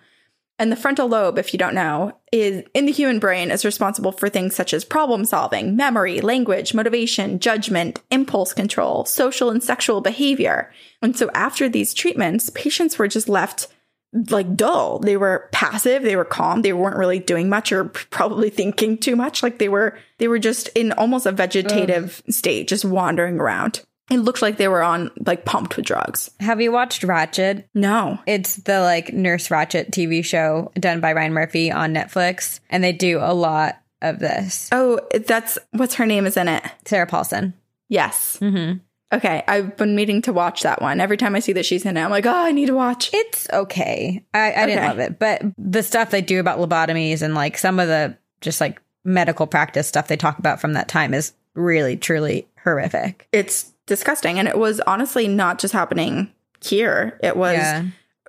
And 0.57 0.71
the 0.71 0.75
frontal 0.75 1.07
lobe, 1.07 1.37
if 1.37 1.53
you 1.53 1.57
don't 1.57 1.73
know, 1.73 2.17
is 2.33 2.65
in 2.73 2.85
the 2.85 2.91
human 2.91 3.19
brain 3.19 3.49
is 3.49 3.63
responsible 3.63 4.11
for 4.11 4.27
things 4.27 4.55
such 4.55 4.73
as 4.73 4.83
problem 4.83 5.23
solving, 5.23 5.77
memory, 5.77 6.19
language, 6.19 6.73
motivation, 6.73 7.39
judgment, 7.39 8.01
impulse 8.11 8.53
control, 8.53 9.05
social 9.05 9.49
and 9.49 9.63
sexual 9.63 10.01
behavior. 10.01 10.69
And 11.01 11.15
so 11.15 11.29
after 11.33 11.69
these 11.69 11.93
treatments, 11.93 12.49
patients 12.49 12.99
were 12.99 13.07
just 13.07 13.29
left 13.29 13.67
like 14.13 14.55
dull. 14.55 14.99
They 14.99 15.17
were 15.17 15.49
passive, 15.51 16.03
they 16.03 16.15
were 16.15 16.25
calm, 16.25 16.61
they 16.61 16.73
weren't 16.73 16.97
really 16.97 17.19
doing 17.19 17.49
much 17.49 17.71
or 17.71 17.85
probably 17.85 18.49
thinking 18.49 18.97
too 18.97 19.15
much. 19.15 19.43
Like 19.43 19.59
they 19.59 19.69
were 19.69 19.97
they 20.17 20.27
were 20.27 20.39
just 20.39 20.69
in 20.69 20.91
almost 20.93 21.25
a 21.25 21.31
vegetative 21.31 22.21
state, 22.29 22.67
just 22.67 22.85
wandering 22.85 23.39
around. 23.39 23.81
It 24.09 24.17
looked 24.17 24.41
like 24.41 24.57
they 24.57 24.67
were 24.67 24.81
on 24.81 25.11
like 25.25 25.45
pumped 25.45 25.77
with 25.77 25.85
drugs. 25.85 26.31
Have 26.39 26.59
you 26.61 26.71
watched 26.71 27.03
Ratched? 27.03 27.65
No. 27.75 28.19
It's 28.25 28.55
the 28.57 28.81
like 28.81 29.13
Nurse 29.13 29.49
Ratched 29.49 29.91
TV 29.91 30.25
show 30.25 30.71
done 30.75 30.99
by 30.99 31.13
Ryan 31.13 31.33
Murphy 31.33 31.71
on 31.71 31.93
Netflix, 31.93 32.59
and 32.69 32.83
they 32.83 32.91
do 32.91 33.19
a 33.19 33.33
lot 33.33 33.79
of 34.01 34.19
this. 34.19 34.69
Oh, 34.71 34.99
that's 35.27 35.59
what's 35.71 35.95
her 35.95 36.05
name 36.07 36.25
is 36.25 36.37
in 36.37 36.47
it. 36.47 36.63
Sarah 36.85 37.05
Paulson. 37.05 37.53
Yes. 37.87 38.37
Mm-hmm. 38.41 38.79
Okay, 39.11 39.43
I've 39.47 39.75
been 39.75 39.95
meaning 39.95 40.21
to 40.23 40.33
watch 40.33 40.61
that 40.61 40.81
one. 40.81 41.01
Every 41.01 41.17
time 41.17 41.35
I 41.35 41.39
see 41.39 41.53
that 41.53 41.65
she's 41.65 41.85
in 41.85 41.97
it, 41.97 42.01
I'm 42.01 42.11
like, 42.11 42.27
oh, 42.27 42.31
I 42.45 42.51
need 42.51 42.67
to 42.67 42.75
watch. 42.75 43.09
It's 43.11 43.49
okay. 43.51 44.23
I, 44.33 44.53
I 44.53 44.65
didn't 44.67 44.85
love 44.85 44.99
it, 44.99 45.17
but 45.17 45.41
the 45.57 45.81
stuff 45.81 46.11
they 46.11 46.21
do 46.21 46.39
about 46.39 46.59
lobotomies 46.59 47.21
and 47.21 47.33
like 47.33 47.57
some 47.57 47.79
of 47.79 47.87
the 47.87 48.15
just 48.41 48.61
like 48.61 48.81
medical 49.03 49.47
practice 49.47 49.87
stuff 49.87 50.07
they 50.07 50.17
talk 50.17 50.37
about 50.37 50.61
from 50.61 50.73
that 50.73 50.87
time 50.87 51.13
is 51.13 51.33
really 51.55 51.97
truly 51.97 52.47
horrific. 52.63 53.27
It's 53.31 53.71
disgusting, 53.87 54.37
and 54.37 54.47
it 54.47 54.57
was 54.57 54.79
honestly 54.81 55.27
not 55.27 55.57
just 55.59 55.73
happening 55.73 56.31
here. 56.61 57.17
It 57.23 57.35
was 57.35 57.57
Yeah. 57.57 57.85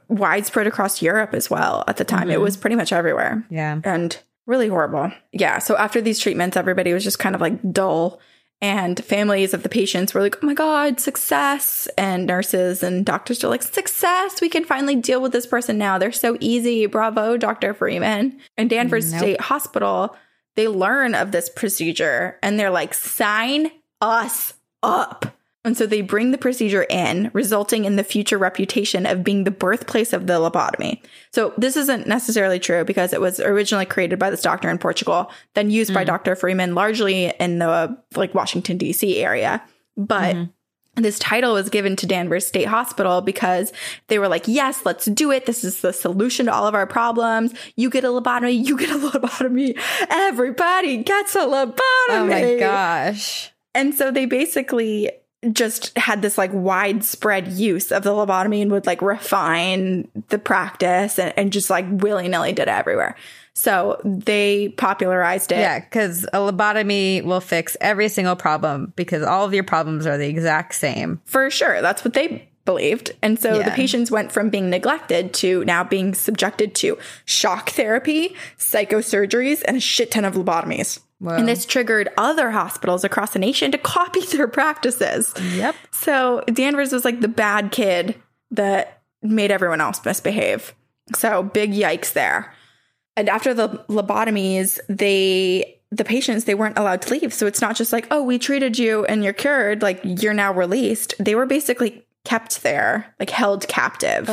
widespread 0.08 0.66
across 0.66 1.02
Europe 1.02 1.34
as 1.34 1.50
well 1.50 1.84
at 1.88 1.98
the 1.98 2.04
time. 2.04 2.30
It 2.30 2.34
mm-hmm. 2.34 2.42
was 2.42 2.56
pretty 2.56 2.76
much 2.76 2.92
everywhere. 2.92 3.44
Yeah. 3.50 3.80
and 3.84 4.16
really 4.46 4.68
horrible. 4.68 5.12
Yeah. 5.32 5.58
So 5.58 5.76
after 5.76 6.00
these 6.00 6.18
treatments, 6.18 6.56
everybody 6.56 6.92
was 6.92 7.04
just 7.04 7.18
kind 7.18 7.34
of 7.34 7.40
like 7.40 7.72
dull. 7.72 8.18
And 8.62 9.02
families 9.04 9.54
of 9.54 9.62
the 9.62 9.70
patients 9.70 10.12
were 10.12 10.20
like, 10.20 10.36
oh 10.42 10.46
my 10.46 10.52
God, 10.54 11.00
success. 11.00 11.88
And 11.96 12.26
nurses 12.26 12.82
and 12.82 13.06
doctors 13.06 13.42
are 13.42 13.48
like, 13.48 13.62
success. 13.62 14.40
We 14.40 14.50
can 14.50 14.64
finally 14.64 14.96
deal 14.96 15.22
with 15.22 15.32
this 15.32 15.46
person 15.46 15.78
now. 15.78 15.96
They're 15.96 16.12
so 16.12 16.36
easy. 16.40 16.84
Bravo, 16.86 17.38
Dr. 17.38 17.72
Freeman. 17.72 18.38
And 18.58 18.68
Danvers 18.68 19.12
Nope. 19.12 19.20
State 19.20 19.40
Hospital, 19.40 20.14
they 20.56 20.68
learn 20.68 21.14
of 21.14 21.32
this 21.32 21.48
procedure 21.48 22.38
and 22.42 22.60
they're 22.60 22.70
like, 22.70 22.92
sign 22.92 23.70
us 24.02 24.52
up. 24.82 25.24
And 25.62 25.76
so 25.76 25.84
they 25.84 26.00
bring 26.00 26.30
the 26.30 26.38
procedure 26.38 26.86
in, 26.88 27.30
resulting 27.34 27.84
in 27.84 27.96
the 27.96 28.04
future 28.04 28.38
reputation 28.38 29.04
of 29.04 29.22
being 29.22 29.44
the 29.44 29.50
birthplace 29.50 30.14
of 30.14 30.26
the 30.26 30.34
lobotomy. 30.34 31.02
So 31.32 31.52
this 31.58 31.76
isn't 31.76 32.06
necessarily 32.06 32.58
true 32.58 32.84
because 32.84 33.12
it 33.12 33.20
was 33.20 33.40
originally 33.40 33.84
created 33.84 34.18
by 34.18 34.30
this 34.30 34.40
doctor 34.40 34.70
in 34.70 34.78
Portugal, 34.78 35.30
then 35.54 35.70
used 35.70 35.92
by 35.92 36.00
mm-hmm. 36.00 36.12
Dr. 36.12 36.34
Freeman 36.34 36.74
largely 36.74 37.26
in 37.38 37.58
the 37.58 37.98
like 38.16 38.34
Washington 38.34 38.78
DC 38.78 39.22
area. 39.22 39.62
But 39.98 40.34
mm-hmm. 40.34 41.02
this 41.02 41.18
title 41.18 41.52
was 41.52 41.68
given 41.68 41.94
to 41.96 42.06
Danvers 42.06 42.46
State 42.46 42.68
Hospital 42.68 43.20
because 43.20 43.70
they 44.08 44.18
were 44.18 44.28
like, 44.28 44.48
yes, 44.48 44.86
let's 44.86 45.04
do 45.04 45.30
it. 45.30 45.44
This 45.44 45.62
is 45.62 45.82
the 45.82 45.92
solution 45.92 46.46
to 46.46 46.54
all 46.54 46.68
of 46.68 46.74
our 46.74 46.86
problems. 46.86 47.52
You 47.76 47.90
get 47.90 48.04
a 48.04 48.08
lobotomy, 48.08 48.66
you 48.66 48.78
get 48.78 48.88
a 48.88 48.94
lobotomy. 48.98 49.78
Everybody 50.08 51.02
gets 51.02 51.34
a 51.34 51.40
lobotomy. 51.40 51.76
Oh 52.08 52.26
my 52.26 52.56
gosh. 52.58 53.52
And 53.74 53.94
so 53.94 54.10
they 54.10 54.24
basically 54.24 55.10
just 55.52 55.96
had 55.96 56.20
this 56.20 56.36
like 56.36 56.50
widespread 56.52 57.48
use 57.48 57.92
of 57.92 58.02
the 58.02 58.10
lobotomy 58.10 58.60
and 58.60 58.70
would 58.70 58.86
like 58.86 59.00
refine 59.00 60.06
the 60.28 60.38
practice 60.38 61.18
and, 61.18 61.32
and 61.36 61.52
just 61.52 61.70
like 61.70 61.86
willy 61.88 62.28
nilly 62.28 62.52
did 62.52 62.62
it 62.62 62.68
everywhere. 62.68 63.16
So 63.54 64.00
they 64.04 64.68
popularized 64.70 65.52
it. 65.52 65.58
Yeah, 65.58 65.80
because 65.80 66.24
a 66.24 66.38
lobotomy 66.38 67.24
will 67.24 67.40
fix 67.40 67.76
every 67.80 68.08
single 68.08 68.36
problem 68.36 68.92
because 68.96 69.22
all 69.22 69.44
of 69.44 69.54
your 69.54 69.64
problems 69.64 70.06
are 70.06 70.18
the 70.18 70.28
exact 70.28 70.74
same. 70.74 71.20
For 71.24 71.50
sure. 71.50 71.82
That's 71.82 72.04
what 72.04 72.14
they 72.14 72.48
believed. 72.64 73.12
And 73.22 73.38
so 73.38 73.62
the 73.62 73.70
patients 73.72 74.10
went 74.10 74.30
from 74.30 74.50
being 74.50 74.70
neglected 74.70 75.32
to 75.34 75.64
now 75.64 75.82
being 75.82 76.14
subjected 76.14 76.74
to 76.76 76.98
shock 77.24 77.70
therapy, 77.70 78.36
psychosurgeries, 78.58 79.62
and 79.66 79.78
a 79.78 79.80
shit 79.80 80.10
ton 80.12 80.24
of 80.24 80.34
lobotomies. 80.34 81.00
And 81.38 81.46
this 81.46 81.66
triggered 81.66 82.08
other 82.16 82.50
hospitals 82.50 83.04
across 83.04 83.32
the 83.32 83.38
nation 83.38 83.70
to 83.72 83.78
copy 83.78 84.20
their 84.32 84.48
practices. 84.48 85.34
Yep. 85.54 85.74
So 85.90 86.42
Danvers 86.46 86.92
was 86.92 87.04
like 87.04 87.20
the 87.20 87.28
bad 87.28 87.72
kid 87.72 88.14
that 88.50 89.02
made 89.22 89.50
everyone 89.50 89.80
else 89.80 90.04
misbehave. 90.04 90.74
So 91.14 91.42
big 91.42 91.72
yikes 91.72 92.12
there. 92.12 92.54
And 93.16 93.28
after 93.28 93.52
the 93.52 93.68
lobotomies, 93.88 94.78
they 94.88 95.76
the 95.92 96.04
patients 96.04 96.44
they 96.44 96.54
weren't 96.54 96.78
allowed 96.78 97.02
to 97.02 97.10
leave. 97.10 97.34
So 97.34 97.46
it's 97.46 97.60
not 97.60 97.76
just 97.76 97.92
like, 97.92 98.06
"Oh, 98.10 98.22
we 98.22 98.38
treated 98.38 98.78
you 98.78 99.04
and 99.06 99.24
you're 99.24 99.32
cured, 99.32 99.82
like 99.82 100.00
you're 100.04 100.32
now 100.32 100.52
released." 100.52 101.14
They 101.18 101.34
were 101.34 101.46
basically 101.46 102.06
kept 102.24 102.62
there, 102.62 103.14
like 103.18 103.30
held 103.30 103.66
captive. 103.68 104.28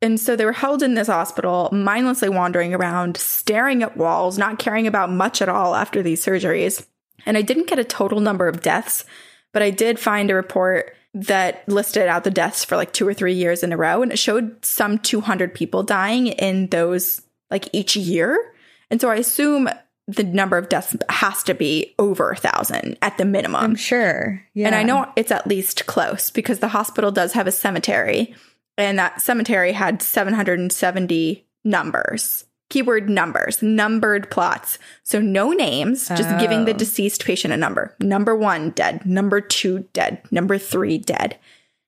And 0.00 0.20
so 0.20 0.36
they 0.36 0.44
were 0.44 0.52
held 0.52 0.82
in 0.82 0.94
this 0.94 1.08
hospital, 1.08 1.68
mindlessly 1.72 2.28
wandering 2.28 2.74
around, 2.74 3.16
staring 3.16 3.82
at 3.82 3.96
walls, 3.96 4.38
not 4.38 4.58
caring 4.58 4.86
about 4.86 5.10
much 5.10 5.42
at 5.42 5.48
all 5.48 5.74
after 5.74 6.02
these 6.02 6.24
surgeries. 6.24 6.86
And 7.26 7.36
I 7.36 7.42
didn't 7.42 7.68
get 7.68 7.78
a 7.78 7.84
total 7.84 8.20
number 8.20 8.46
of 8.48 8.62
deaths, 8.62 9.04
but 9.52 9.62
I 9.62 9.70
did 9.70 9.98
find 9.98 10.30
a 10.30 10.34
report 10.34 10.94
that 11.14 11.66
listed 11.68 12.08
out 12.08 12.24
the 12.24 12.30
deaths 12.30 12.64
for 12.64 12.76
like 12.76 12.92
two 12.92 13.06
or 13.06 13.14
three 13.14 13.34
years 13.34 13.62
in 13.62 13.72
a 13.72 13.76
row. 13.76 14.02
And 14.02 14.12
it 14.12 14.18
showed 14.18 14.64
some 14.64 14.98
200 14.98 15.54
people 15.54 15.82
dying 15.82 16.26
in 16.26 16.68
those, 16.68 17.22
like 17.50 17.68
each 17.72 17.96
year. 17.96 18.52
And 18.90 19.00
so 19.00 19.10
I 19.10 19.16
assume 19.16 19.68
the 20.06 20.24
number 20.24 20.58
of 20.58 20.68
deaths 20.68 20.96
has 21.08 21.42
to 21.44 21.54
be 21.54 21.94
over 21.98 22.30
a 22.30 22.36
thousand 22.36 22.98
at 23.00 23.16
the 23.16 23.24
minimum. 23.24 23.62
I'm 23.62 23.76
sure. 23.76 24.42
Yeah. 24.52 24.66
And 24.66 24.74
I 24.74 24.82
know 24.82 25.10
it's 25.16 25.32
at 25.32 25.46
least 25.46 25.86
close 25.86 26.30
because 26.30 26.58
the 26.58 26.68
hospital 26.68 27.10
does 27.10 27.32
have 27.32 27.46
a 27.46 27.52
cemetery, 27.52 28.34
and 28.76 28.98
that 28.98 29.22
cemetery 29.22 29.72
had 29.72 30.02
770 30.02 31.46
numbers. 31.64 32.44
Keyword 32.70 33.08
numbers, 33.08 33.62
numbered 33.62 34.30
plots. 34.30 34.78
So 35.04 35.20
no 35.20 35.52
names, 35.52 36.08
just 36.08 36.38
giving 36.38 36.64
the 36.64 36.74
oh. 36.74 36.76
deceased 36.76 37.24
patient 37.24 37.54
a 37.54 37.56
number. 37.56 37.94
Number 38.00 38.34
one, 38.34 38.70
dead. 38.70 39.06
Number 39.06 39.40
two, 39.40 39.86
dead. 39.92 40.22
Number 40.30 40.58
three, 40.58 40.98
dead. 40.98 41.38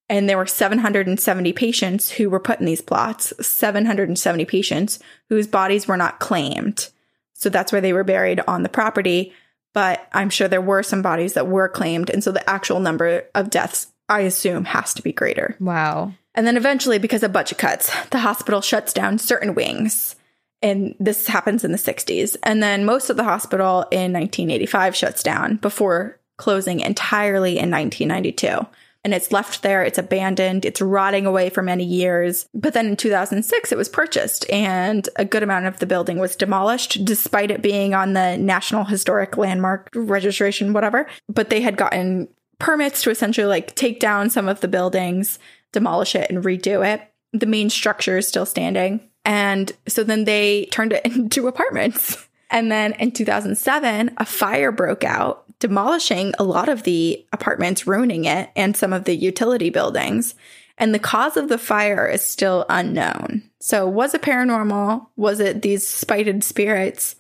And 0.09 0.29
there 0.29 0.37
were 0.37 0.47
770 0.47 1.53
patients 1.55 2.11
who 2.11 2.31
were 2.31 2.39
put 2.39 2.61
in 2.61 2.67
these 2.67 2.83
plots, 2.83 3.33
770 3.45 4.45
patients 4.45 5.01
whose 5.29 5.49
bodies 5.49 5.89
were 5.89 5.97
not 5.97 6.21
claimed. 6.21 6.91
So 7.39 7.49
that's 7.49 7.73
where 7.73 7.81
they 7.81 7.93
were 7.93 8.05
buried 8.05 8.41
on 8.47 8.63
the 8.63 8.69
property. 8.69 9.33
But 9.75 10.09
I'm 10.13 10.31
sure 10.31 10.49
there 10.49 10.61
were 10.61 10.83
some 10.83 11.03
bodies 11.03 11.35
that 11.35 11.49
were 11.49 11.69
claimed. 11.69 12.09
And 12.11 12.25
so 12.25 12.33
the 12.33 12.49
actual 12.49 12.81
number 12.81 13.25
of 13.35 13.51
deaths, 13.51 13.89
I 14.09 14.21
assume, 14.21 14.65
has 14.65 14.95
to 14.95 15.03
be 15.03 15.13
greater. 15.13 15.57
Wow. 15.61 16.13
And 16.35 16.47
then 16.47 16.57
eventually, 16.57 16.99
because 16.99 17.23
of 17.23 17.33
budget 17.33 17.59
cuts, 17.59 17.91
the 18.11 18.19
hospital 18.19 18.61
shuts 18.61 18.93
down 18.93 19.19
certain 19.19 19.55
wings. 19.55 20.17
And 20.63 20.95
this 20.99 21.27
happens 21.27 21.65
in 21.65 21.73
the 21.73 21.79
60s. 21.79 22.37
And 22.43 22.63
then 22.63 22.85
most 22.85 23.11
of 23.11 23.17
the 23.17 23.25
hospital 23.25 23.83
in 23.91 24.13
1985 24.13 24.97
shuts 24.97 25.23
down 25.23 25.57
before 25.57 26.19
closing 26.39 26.81
entirely 26.81 27.59
in 27.59 27.71
1992. 27.71 28.67
And 29.07 29.15
it's 29.15 29.31
left 29.31 29.63
there, 29.63 29.85
it's 29.85 29.99
abandoned, 29.99 30.65
it's 30.65 30.81
rotting 30.81 31.27
away 31.27 31.49
for 31.49 31.63
many 31.63 31.85
years. 31.85 32.49
But 32.53 32.75
then 32.75 32.87
in 32.87 32.97
2006, 32.97 33.71
it 33.71 33.79
was 33.79 33.89
purchased, 33.89 34.51
and 34.51 35.09
a 35.15 35.25
good 35.25 35.45
amount 35.45 35.67
of 35.67 35.79
the 35.79 35.87
building 35.87 36.19
was 36.19 36.35
demolished, 36.35 37.05
despite 37.05 37.53
it 37.53 37.63
being 37.63 37.95
on 37.95 38.15
the 38.15 38.37
National 38.37 38.83
Historic 38.83 39.37
Landmark 39.37 39.91
registration, 39.95 40.73
whatever. 40.73 41.07
But 41.29 41.51
they 41.51 41.61
had 41.61 41.77
gotten 41.77 42.27
permits 42.59 43.01
to 43.03 43.11
essentially 43.11 43.47
like 43.47 43.77
take 43.77 44.01
down 44.01 44.29
some 44.29 44.49
of 44.49 44.61
the 44.61 44.67
buildings, 44.67 45.39
demolish 45.71 46.17
it, 46.17 46.29
and 46.29 46.43
redo 46.43 46.85
it. 46.85 47.01
The 47.33 47.47
main 47.47 47.71
structure 47.71 48.19
is 48.19 48.27
still 48.27 48.45
standing. 48.45 49.09
And 49.25 49.71
so 49.87 50.03
then 50.03 50.25
they 50.25 50.67
turned 50.73 50.93
it 50.93 51.05
into 51.15 51.47
apartments. 51.47 52.27
And 52.51 52.73
then 52.73 52.95
in 52.95 53.13
2007, 53.13 54.15
a 54.17 54.25
fire 54.25 54.73
broke 54.73 55.05
out, 55.05 55.45
demolishing 55.59 56.35
a 56.39 56.45
lot 56.45 56.69
of 56.69 56.83
the 56.83 57.25
apartments, 57.33 57.87
ruining 57.87 58.25
it, 58.25 58.51
and 58.57 58.77
some 58.77 58.93
of 58.93 59.05
the 59.05 59.15
utility 59.17 59.71
buildings. 59.71 60.35
And 60.79 60.95
the 60.95 60.99
cause 60.99 61.37
of 61.39 61.49
the 61.49 61.57
fire 61.59 62.07
is 62.07 62.23
still 62.23 62.67
unknown. 62.69 63.43
So, 63.61 63.89
was 63.89 64.13
it 64.15 64.21
paranormal? 64.23 65.07
Was 65.17 65.41
it 65.41 65.63
these 65.63 65.87
spited 65.87 66.45
spirits? 66.45 67.17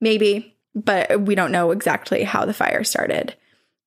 Maybe, 0.00 0.56
but 0.74 1.22
we 1.22 1.34
don't 1.34 1.52
know 1.52 1.70
exactly 1.70 2.22
how 2.22 2.44
the 2.44 2.52
fire 2.52 2.84
started. 2.84 3.34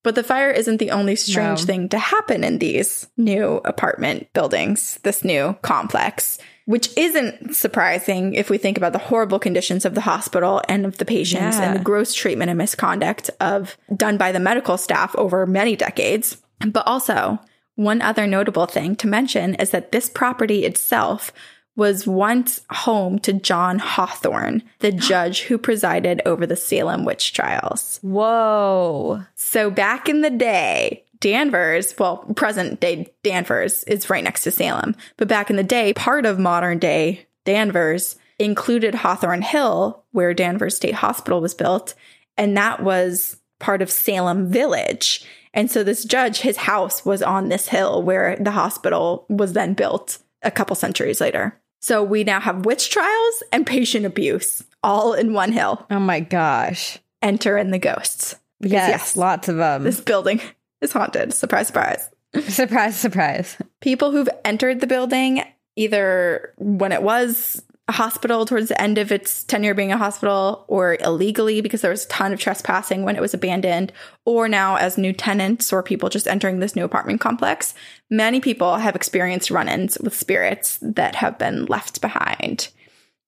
But 0.04 0.16
the 0.16 0.24
fire 0.24 0.50
isn't 0.50 0.78
the 0.78 0.90
only 0.92 1.16
strange 1.16 1.60
No. 1.62 1.66
thing 1.66 1.90
to 1.90 2.00
happen 2.00 2.44
in 2.44 2.58
these 2.58 3.08
new 3.18 3.62
apartment 3.64 4.34
buildings, 4.34 5.00
this 5.04 5.24
new 5.24 5.56
complex, 5.62 6.40
which 6.72 6.96
isn't 6.98 7.54
surprising 7.54 8.34
if 8.34 8.50
we 8.50 8.58
think 8.58 8.78
about 8.78 8.94
the 8.94 8.98
horrible 8.98 9.40
conditions 9.40 9.84
of 9.84 9.94
the 9.94 10.00
hospital 10.00 10.62
and 10.70 10.86
of 10.86 10.98
the 11.00 11.06
patients 11.06 11.58
and 11.58 11.76
the 11.76 11.84
gross 11.84 12.14
treatment 12.14 12.50
and 12.50 12.58
misconduct 12.58 13.30
of 13.42 13.78
done 13.94 14.16
by 14.16 14.32
the 14.32 14.40
medical 14.40 14.78
staff 14.78 15.14
over 15.18 15.46
many 15.46 15.76
decades. 15.76 16.38
But 16.66 16.88
also, 16.88 17.40
one 17.76 18.02
other 18.02 18.26
notable 18.26 18.68
thing 18.68 18.96
to 18.98 19.08
mention 19.08 19.56
is 19.56 19.72
that 19.72 19.92
this 19.92 20.10
property 20.10 20.64
itself 20.64 21.34
was 21.76 22.08
once 22.08 22.62
home 22.70 23.20
to 23.20 23.34
John 23.34 23.78
Hathorne, 23.78 24.62
the 24.80 24.92
judge 25.10 25.42
who 25.42 25.58
presided 25.58 26.22
over 26.26 26.46
the 26.46 26.56
Salem 26.56 27.04
witch 27.04 27.34
trials. 27.34 28.00
Whoa. 28.02 29.26
So 29.36 29.70
back 29.70 30.08
in 30.08 30.22
the 30.22 30.30
day, 30.30 31.04
Danvers, 31.22 31.94
well, 31.98 32.18
present 32.36 32.80
day 32.80 33.14
Danvers 33.24 33.84
is 33.86 34.10
right 34.10 34.24
next 34.24 34.44
to 34.44 34.52
Salem, 34.52 34.96
but 35.18 35.28
back 35.28 35.50
in 35.50 35.56
the 35.56 35.64
day, 35.64 35.94
part 35.94 36.26
of 36.26 36.38
modern 36.38 36.80
day 36.80 37.28
Danvers 37.46 38.18
included 38.40 38.96
Hathorne 38.96 39.44
Hill, 39.44 40.04
where 40.12 40.34
Danvers 40.34 40.76
State 40.76 40.96
Hospital 40.96 41.40
was 41.40 41.54
built, 41.54 41.94
and 42.38 42.58
that 42.58 42.84
was 42.84 43.38
part 43.60 43.82
of 43.82 43.92
Salem 43.92 44.52
Village. 44.52 45.24
And 45.54 45.70
so 45.70 45.84
this 45.84 46.04
judge, 46.04 46.40
his 46.40 46.58
house 46.58 47.06
was 47.06 47.22
on 47.22 47.50
this 47.50 47.68
hill 47.68 48.02
where 48.02 48.36
the 48.38 48.52
hospital 48.52 49.26
was 49.30 49.54
then 49.54 49.74
built 49.74 50.18
a 50.42 50.50
couple 50.50 50.76
centuries 50.76 51.22
later. 51.22 51.60
So 51.82 52.04
we 52.04 52.24
now 52.24 52.40
have 52.40 52.66
witch 52.66 52.90
trials 52.90 53.44
and 53.52 53.66
patient 53.66 54.06
abuse 54.06 54.64
all 54.82 55.14
in 55.14 55.34
one 55.34 55.52
hill. 55.52 55.86
Oh 55.92 56.00
my 56.00 56.20
gosh. 56.20 56.98
Enter 57.22 57.58
in 57.58 57.72
the 57.72 57.80
ghosts. 57.80 58.36
Because 58.60 58.74
Yes, 58.74 59.18
lots 59.18 59.48
of 59.50 59.58
them. 59.58 59.84
this 59.84 60.00
building 60.00 60.42
is 60.82 60.94
haunted. 60.94 61.34
Surprise, 61.34 61.68
surprise. 61.68 62.10
surprise, 62.48 62.98
surprise. 62.98 63.58
People 63.82 64.12
who've 64.12 64.30
entered 64.46 64.80
the 64.80 64.88
building, 64.88 65.44
either 65.76 66.54
when 66.58 66.92
it 66.92 67.04
was 67.04 67.64
a 67.88 67.94
hospital 67.94 68.46
towards 68.46 68.70
the 68.70 68.82
end 68.82 68.98
of 68.98 69.12
its 69.12 69.44
tenure 69.44 69.74
being 69.74 69.92
a 69.92 69.98
hospital, 69.98 70.64
or 70.68 70.98
illegally 71.02 71.60
because 71.62 71.82
there 71.82 71.92
was 71.92 72.06
a 72.06 72.10
ton 72.10 72.32
of 72.32 72.40
trespassing 72.40 73.04
when 73.04 73.16
it 73.16 73.22
was 73.22 73.34
abandoned, 73.34 73.92
or 74.26 74.48
now 74.48 74.76
as 74.76 74.98
new 74.98 75.12
tenants 75.12 75.74
or 75.74 75.84
people 75.84 76.08
just 76.08 76.28
entering 76.28 76.60
this 76.60 76.76
new 76.76 76.86
apartment 76.86 77.20
complex, 77.20 77.74
many 78.10 78.40
people 78.40 78.78
have 78.78 78.96
experienced 78.96 79.52
run 79.52 79.68
ins 79.68 79.98
with 80.00 80.16
spirits 80.16 80.80
that 80.82 81.16
have 81.16 81.38
been 81.38 81.66
left 81.66 82.00
behind. 82.02 82.70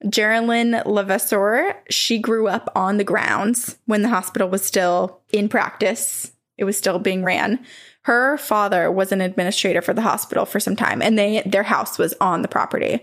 Geraldine 0.10 0.82
Levasseur, 0.86 1.76
she 1.90 2.20
grew 2.20 2.48
up 2.48 2.72
on 2.76 2.98
the 2.98 3.04
grounds 3.04 3.78
when 3.86 4.02
the 4.02 4.10
hospital 4.10 4.50
was 4.50 4.64
still 4.64 5.22
in 5.32 5.48
practice. 5.50 6.32
It 6.64 6.66
was 6.66 6.78
still 6.78 6.98
being 6.98 7.26
ran. 7.26 7.60
Her 8.04 8.38
father 8.38 8.90
was 8.90 9.12
an 9.12 9.20
administrator 9.20 9.82
for 9.82 9.94
the 9.94 10.02
hospital 10.02 10.46
for 10.46 10.62
some 10.62 10.78
time, 10.78 11.02
and 11.02 11.20
they 11.20 11.44
their 11.46 11.64
house 11.64 11.98
was 11.98 12.14
on 12.22 12.42
the 12.42 12.48
property. 12.48 13.02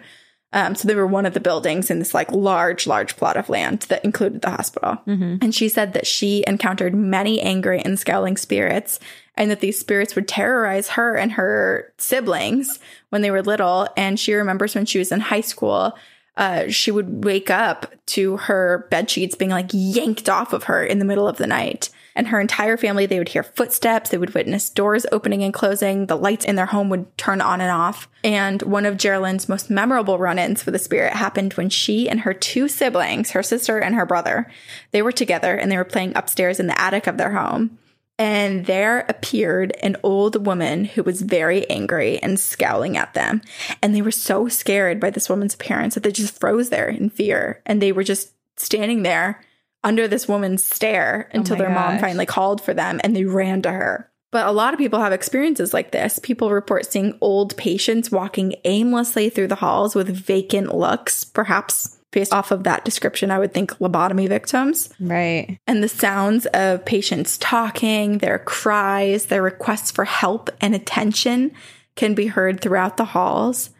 Um, 0.52 0.74
so 0.74 0.88
they 0.88 0.94
were 0.94 1.06
one 1.06 1.26
of 1.26 1.34
the 1.34 1.40
buildings 1.40 1.90
in 1.90 1.98
this 1.98 2.14
like 2.14 2.32
large, 2.32 2.86
large 2.86 3.16
plot 3.16 3.36
of 3.36 3.50
land 3.50 3.80
that 3.90 4.04
included 4.04 4.40
the 4.40 4.50
hospital. 4.50 4.98
And 5.42 5.54
she 5.54 5.68
said 5.68 5.92
that 5.92 6.06
she 6.06 6.42
encountered 6.46 6.94
many 6.94 7.40
angry 7.40 7.80
and 7.80 7.98
scowling 7.98 8.38
spirits 8.38 8.98
and 9.36 9.50
that 9.50 9.60
these 9.60 9.78
spirits 9.78 10.16
would 10.16 10.26
terrorize 10.26 10.88
her 10.88 11.16
and 11.16 11.32
her 11.32 11.92
siblings 11.98 12.80
when 13.10 13.22
they 13.22 13.30
were 13.30 13.42
little. 13.42 13.88
And 13.96 14.18
she 14.18 14.34
remembers 14.34 14.74
when 14.74 14.86
she 14.86 14.98
was 14.98 15.12
in 15.12 15.20
high 15.20 15.42
school, 15.42 15.96
uh, 16.36 16.68
she 16.68 16.90
would 16.90 17.22
wake 17.22 17.50
up 17.50 17.94
to 18.06 18.38
her 18.38 18.88
bed 18.90 19.10
sheets 19.10 19.36
being 19.36 19.50
like 19.50 19.70
yanked 19.72 20.28
off 20.28 20.52
of 20.52 20.64
her 20.64 20.82
in 20.82 20.98
the 20.98 21.04
middle 21.04 21.28
of 21.28 21.36
the 21.36 21.46
night. 21.46 21.90
And 22.20 22.28
her 22.28 22.38
entire 22.38 22.76
family, 22.76 23.06
they 23.06 23.18
would 23.18 23.30
hear 23.30 23.42
footsteps, 23.42 24.10
they 24.10 24.18
would 24.18 24.34
witness 24.34 24.68
doors 24.68 25.06
opening 25.10 25.42
and 25.42 25.54
closing, 25.54 26.04
the 26.04 26.18
lights 26.18 26.44
in 26.44 26.54
their 26.54 26.66
home 26.66 26.90
would 26.90 27.16
turn 27.16 27.40
on 27.40 27.62
and 27.62 27.70
off. 27.70 28.10
And 28.22 28.60
one 28.60 28.84
of 28.84 28.98
Geraldine's 28.98 29.48
most 29.48 29.70
memorable 29.70 30.18
run 30.18 30.38
ins 30.38 30.66
with 30.66 30.74
the 30.74 30.78
spirit 30.78 31.14
happened 31.14 31.54
when 31.54 31.70
she 31.70 32.10
and 32.10 32.20
her 32.20 32.34
two 32.34 32.68
siblings, 32.68 33.30
her 33.30 33.42
sister 33.42 33.78
and 33.78 33.94
her 33.94 34.04
brother, 34.04 34.52
they 34.90 35.00
were 35.00 35.12
together 35.12 35.54
and 35.54 35.72
they 35.72 35.78
were 35.78 35.82
playing 35.82 36.12
upstairs 36.14 36.60
in 36.60 36.66
the 36.66 36.78
attic 36.78 37.06
of 37.06 37.16
their 37.16 37.32
home. 37.32 37.78
And 38.18 38.66
there 38.66 39.06
appeared 39.08 39.72
an 39.82 39.96
old 40.02 40.44
woman 40.44 40.84
who 40.84 41.02
was 41.02 41.22
very 41.22 41.66
angry 41.70 42.18
and 42.18 42.38
scowling 42.38 42.98
at 42.98 43.14
them. 43.14 43.40
And 43.80 43.94
they 43.94 44.02
were 44.02 44.10
so 44.10 44.46
scared 44.46 45.00
by 45.00 45.08
this 45.08 45.30
woman's 45.30 45.54
appearance 45.54 45.94
that 45.94 46.02
they 46.02 46.12
just 46.12 46.38
froze 46.38 46.68
there 46.68 46.90
in 46.90 47.08
fear. 47.08 47.62
And 47.64 47.80
they 47.80 47.92
were 47.92 48.04
just 48.04 48.34
standing 48.58 49.04
there 49.04 49.40
under 49.82 50.06
this 50.08 50.28
woman's 50.28 50.64
stare 50.64 51.28
oh 51.32 51.38
until 51.38 51.56
my 51.56 51.64
their 51.64 51.74
mom 51.74 51.98
finally 51.98 52.26
called 52.26 52.60
for 52.60 52.74
them 52.74 53.00
and 53.02 53.14
they 53.16 53.24
ran 53.24 53.62
to 53.62 53.72
her. 53.72 54.10
But 54.32 54.46
a 54.46 54.52
lot 54.52 54.74
of 54.74 54.78
people 54.78 55.00
have 55.00 55.12
experiences 55.12 55.74
like 55.74 55.90
this. 55.90 56.20
People 56.20 56.50
report 56.50 56.86
seeing 56.86 57.18
old 57.20 57.56
patients 57.56 58.12
walking 58.12 58.54
aimlessly 58.64 59.28
through 59.28 59.48
the 59.48 59.56
halls 59.56 59.94
with 59.96 60.08
vacant 60.08 60.72
looks, 60.74 61.24
perhaps 61.24 61.96
based 62.12 62.32
off 62.32 62.50
of 62.50 62.64
that 62.64 62.84
description, 62.84 63.30
I 63.30 63.38
would 63.38 63.54
think 63.54 63.72
lobotomy 63.78 64.28
victims 64.28 64.88
Right. 64.98 65.58
and 65.66 65.82
the 65.82 65.88
sounds 65.88 66.46
of 66.46 66.84
patients 66.84 67.38
talking, 67.38 68.18
their 68.18 68.38
cries, 68.40 69.26
their 69.26 69.42
requests 69.42 69.90
for 69.90 70.04
help 70.04 70.50
and 70.60 70.74
attention 70.74 71.52
can 71.96 72.14
be 72.14 72.26
heard 72.26 72.60
throughout 72.60 72.96
the 72.96 73.04
halls. 73.04 73.70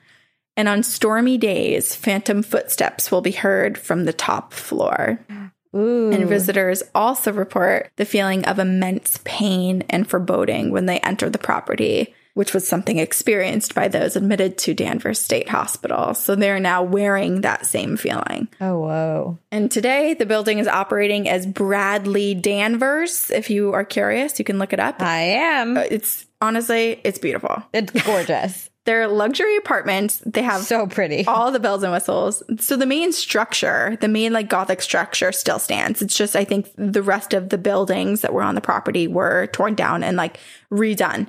And 0.56 0.68
on 0.68 0.82
stormy 0.82 1.38
days, 1.38 1.94
phantom 1.94 2.42
footsteps 2.42 3.10
will 3.10 3.20
be 3.22 3.30
heard 3.30 3.78
from 3.78 4.04
the 4.04 4.12
top 4.12 4.52
floor. 4.52 5.20
Oh 5.30 5.39
Ooh. 5.74 6.10
And 6.10 6.28
visitors 6.28 6.82
also 6.94 7.32
report 7.32 7.90
the 7.96 8.04
feeling 8.04 8.44
of 8.44 8.58
immense 8.58 9.20
pain 9.24 9.84
and 9.88 10.08
foreboding 10.08 10.70
when 10.70 10.86
they 10.86 10.98
enter 11.00 11.30
the 11.30 11.38
property, 11.38 12.14
which 12.34 12.54
was 12.54 12.66
something 12.66 12.98
experienced 12.98 13.74
by 13.74 13.88
those 13.88 14.16
admitted 14.16 14.56
to 14.58 14.74
Danvers 14.74 15.20
State 15.20 15.48
Hospital. 15.48 16.14
So 16.14 16.34
they're 16.34 16.60
now 16.60 16.82
wearing 16.82 17.42
that 17.42 17.66
same 17.66 17.96
feeling. 17.96 18.48
oh, 18.60 18.78
whoa. 18.78 19.38
And 19.52 19.70
today, 19.70 20.14
the 20.14 20.26
building 20.26 20.58
is 20.58 20.66
operating 20.68 21.28
as 21.28 21.46
Bradlee 21.46 22.40
Danvers. 22.40 23.30
If 23.30 23.50
you 23.50 23.72
are 23.72 23.84
curious, 23.84 24.38
you 24.38 24.44
can 24.44 24.58
look 24.58 24.72
it 24.72 24.80
up. 24.80 25.02
I 25.02 25.20
am. 25.20 25.76
Uh, 25.76 25.84
it's 25.90 26.26
honestly, 26.40 27.00
it's 27.04 27.18
beautiful. 27.18 27.62
It's 27.72 27.92
gorgeous. 28.04 28.69
They're 28.86 29.08
luxury 29.08 29.56
apartments. 29.56 30.22
They 30.24 30.42
have 30.42 30.62
so 30.62 30.86
pretty. 30.86 31.24
all 31.28 31.52
the 31.52 31.60
bells 31.60 31.82
and 31.82 31.92
whistles. 31.92 32.42
So 32.58 32.76
the 32.76 32.86
main 32.86 33.12
structure, 33.12 33.98
the 34.00 34.08
main 34.08 34.32
like 34.32 34.48
Gothic 34.48 34.80
structure 34.80 35.32
still 35.32 35.58
stands. 35.58 36.00
It's 36.00 36.16
just, 36.16 36.34
I 36.34 36.44
think 36.44 36.70
the 36.76 37.02
rest 37.02 37.34
of 37.34 37.50
the 37.50 37.58
buildings 37.58 38.22
that 38.22 38.32
were 38.32 38.42
on 38.42 38.54
the 38.54 38.60
property 38.60 39.06
were 39.06 39.48
torn 39.48 39.74
down 39.74 40.02
and 40.02 40.16
like 40.16 40.38
redone. 40.72 41.28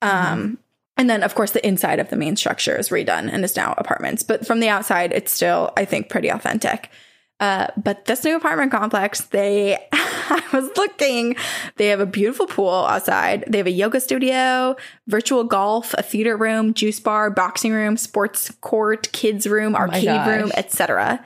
Um, 0.00 0.58
and 0.96 1.10
then 1.10 1.22
of 1.22 1.34
course 1.34 1.50
the 1.50 1.66
inside 1.66 1.98
of 1.98 2.08
the 2.10 2.16
main 2.16 2.36
structure 2.36 2.76
is 2.76 2.90
redone 2.90 3.32
and 3.32 3.44
is 3.44 3.56
now 3.56 3.74
apartments. 3.76 4.22
But 4.22 4.46
from 4.46 4.60
the 4.60 4.68
outside, 4.68 5.12
it's 5.12 5.32
still, 5.32 5.72
I 5.76 5.84
think, 5.84 6.08
pretty 6.08 6.28
authentic. 6.28 6.90
Uh, 7.38 7.66
but 7.76 8.06
this 8.06 8.24
new 8.24 8.36
apartment 8.36 8.70
complex, 8.70 9.20
they, 9.26 9.76
I 9.92 10.42
was 10.52 10.70
looking, 10.76 11.36
they 11.76 11.88
have 11.88 12.00
a 12.00 12.06
beautiful 12.06 12.46
pool 12.46 12.70
outside. 12.70 13.44
They 13.46 13.58
have 13.58 13.66
a 13.66 13.72
yoga 13.72 14.00
studio, 14.00 14.76
virtual 15.06 15.44
golf, 15.44 15.94
a 15.94 16.02
theater 16.02 16.36
room, 16.36 16.72
juice 16.72 16.98
bar, 16.98 17.30
boxing 17.30 17.72
room, 17.72 17.96
sports 17.96 18.50
court, 18.62 19.12
kids 19.12 19.46
room, 19.46 19.76
arcade 19.76 20.04
gosh. 20.04 20.28
room, 20.28 20.52
etc. 20.54 21.24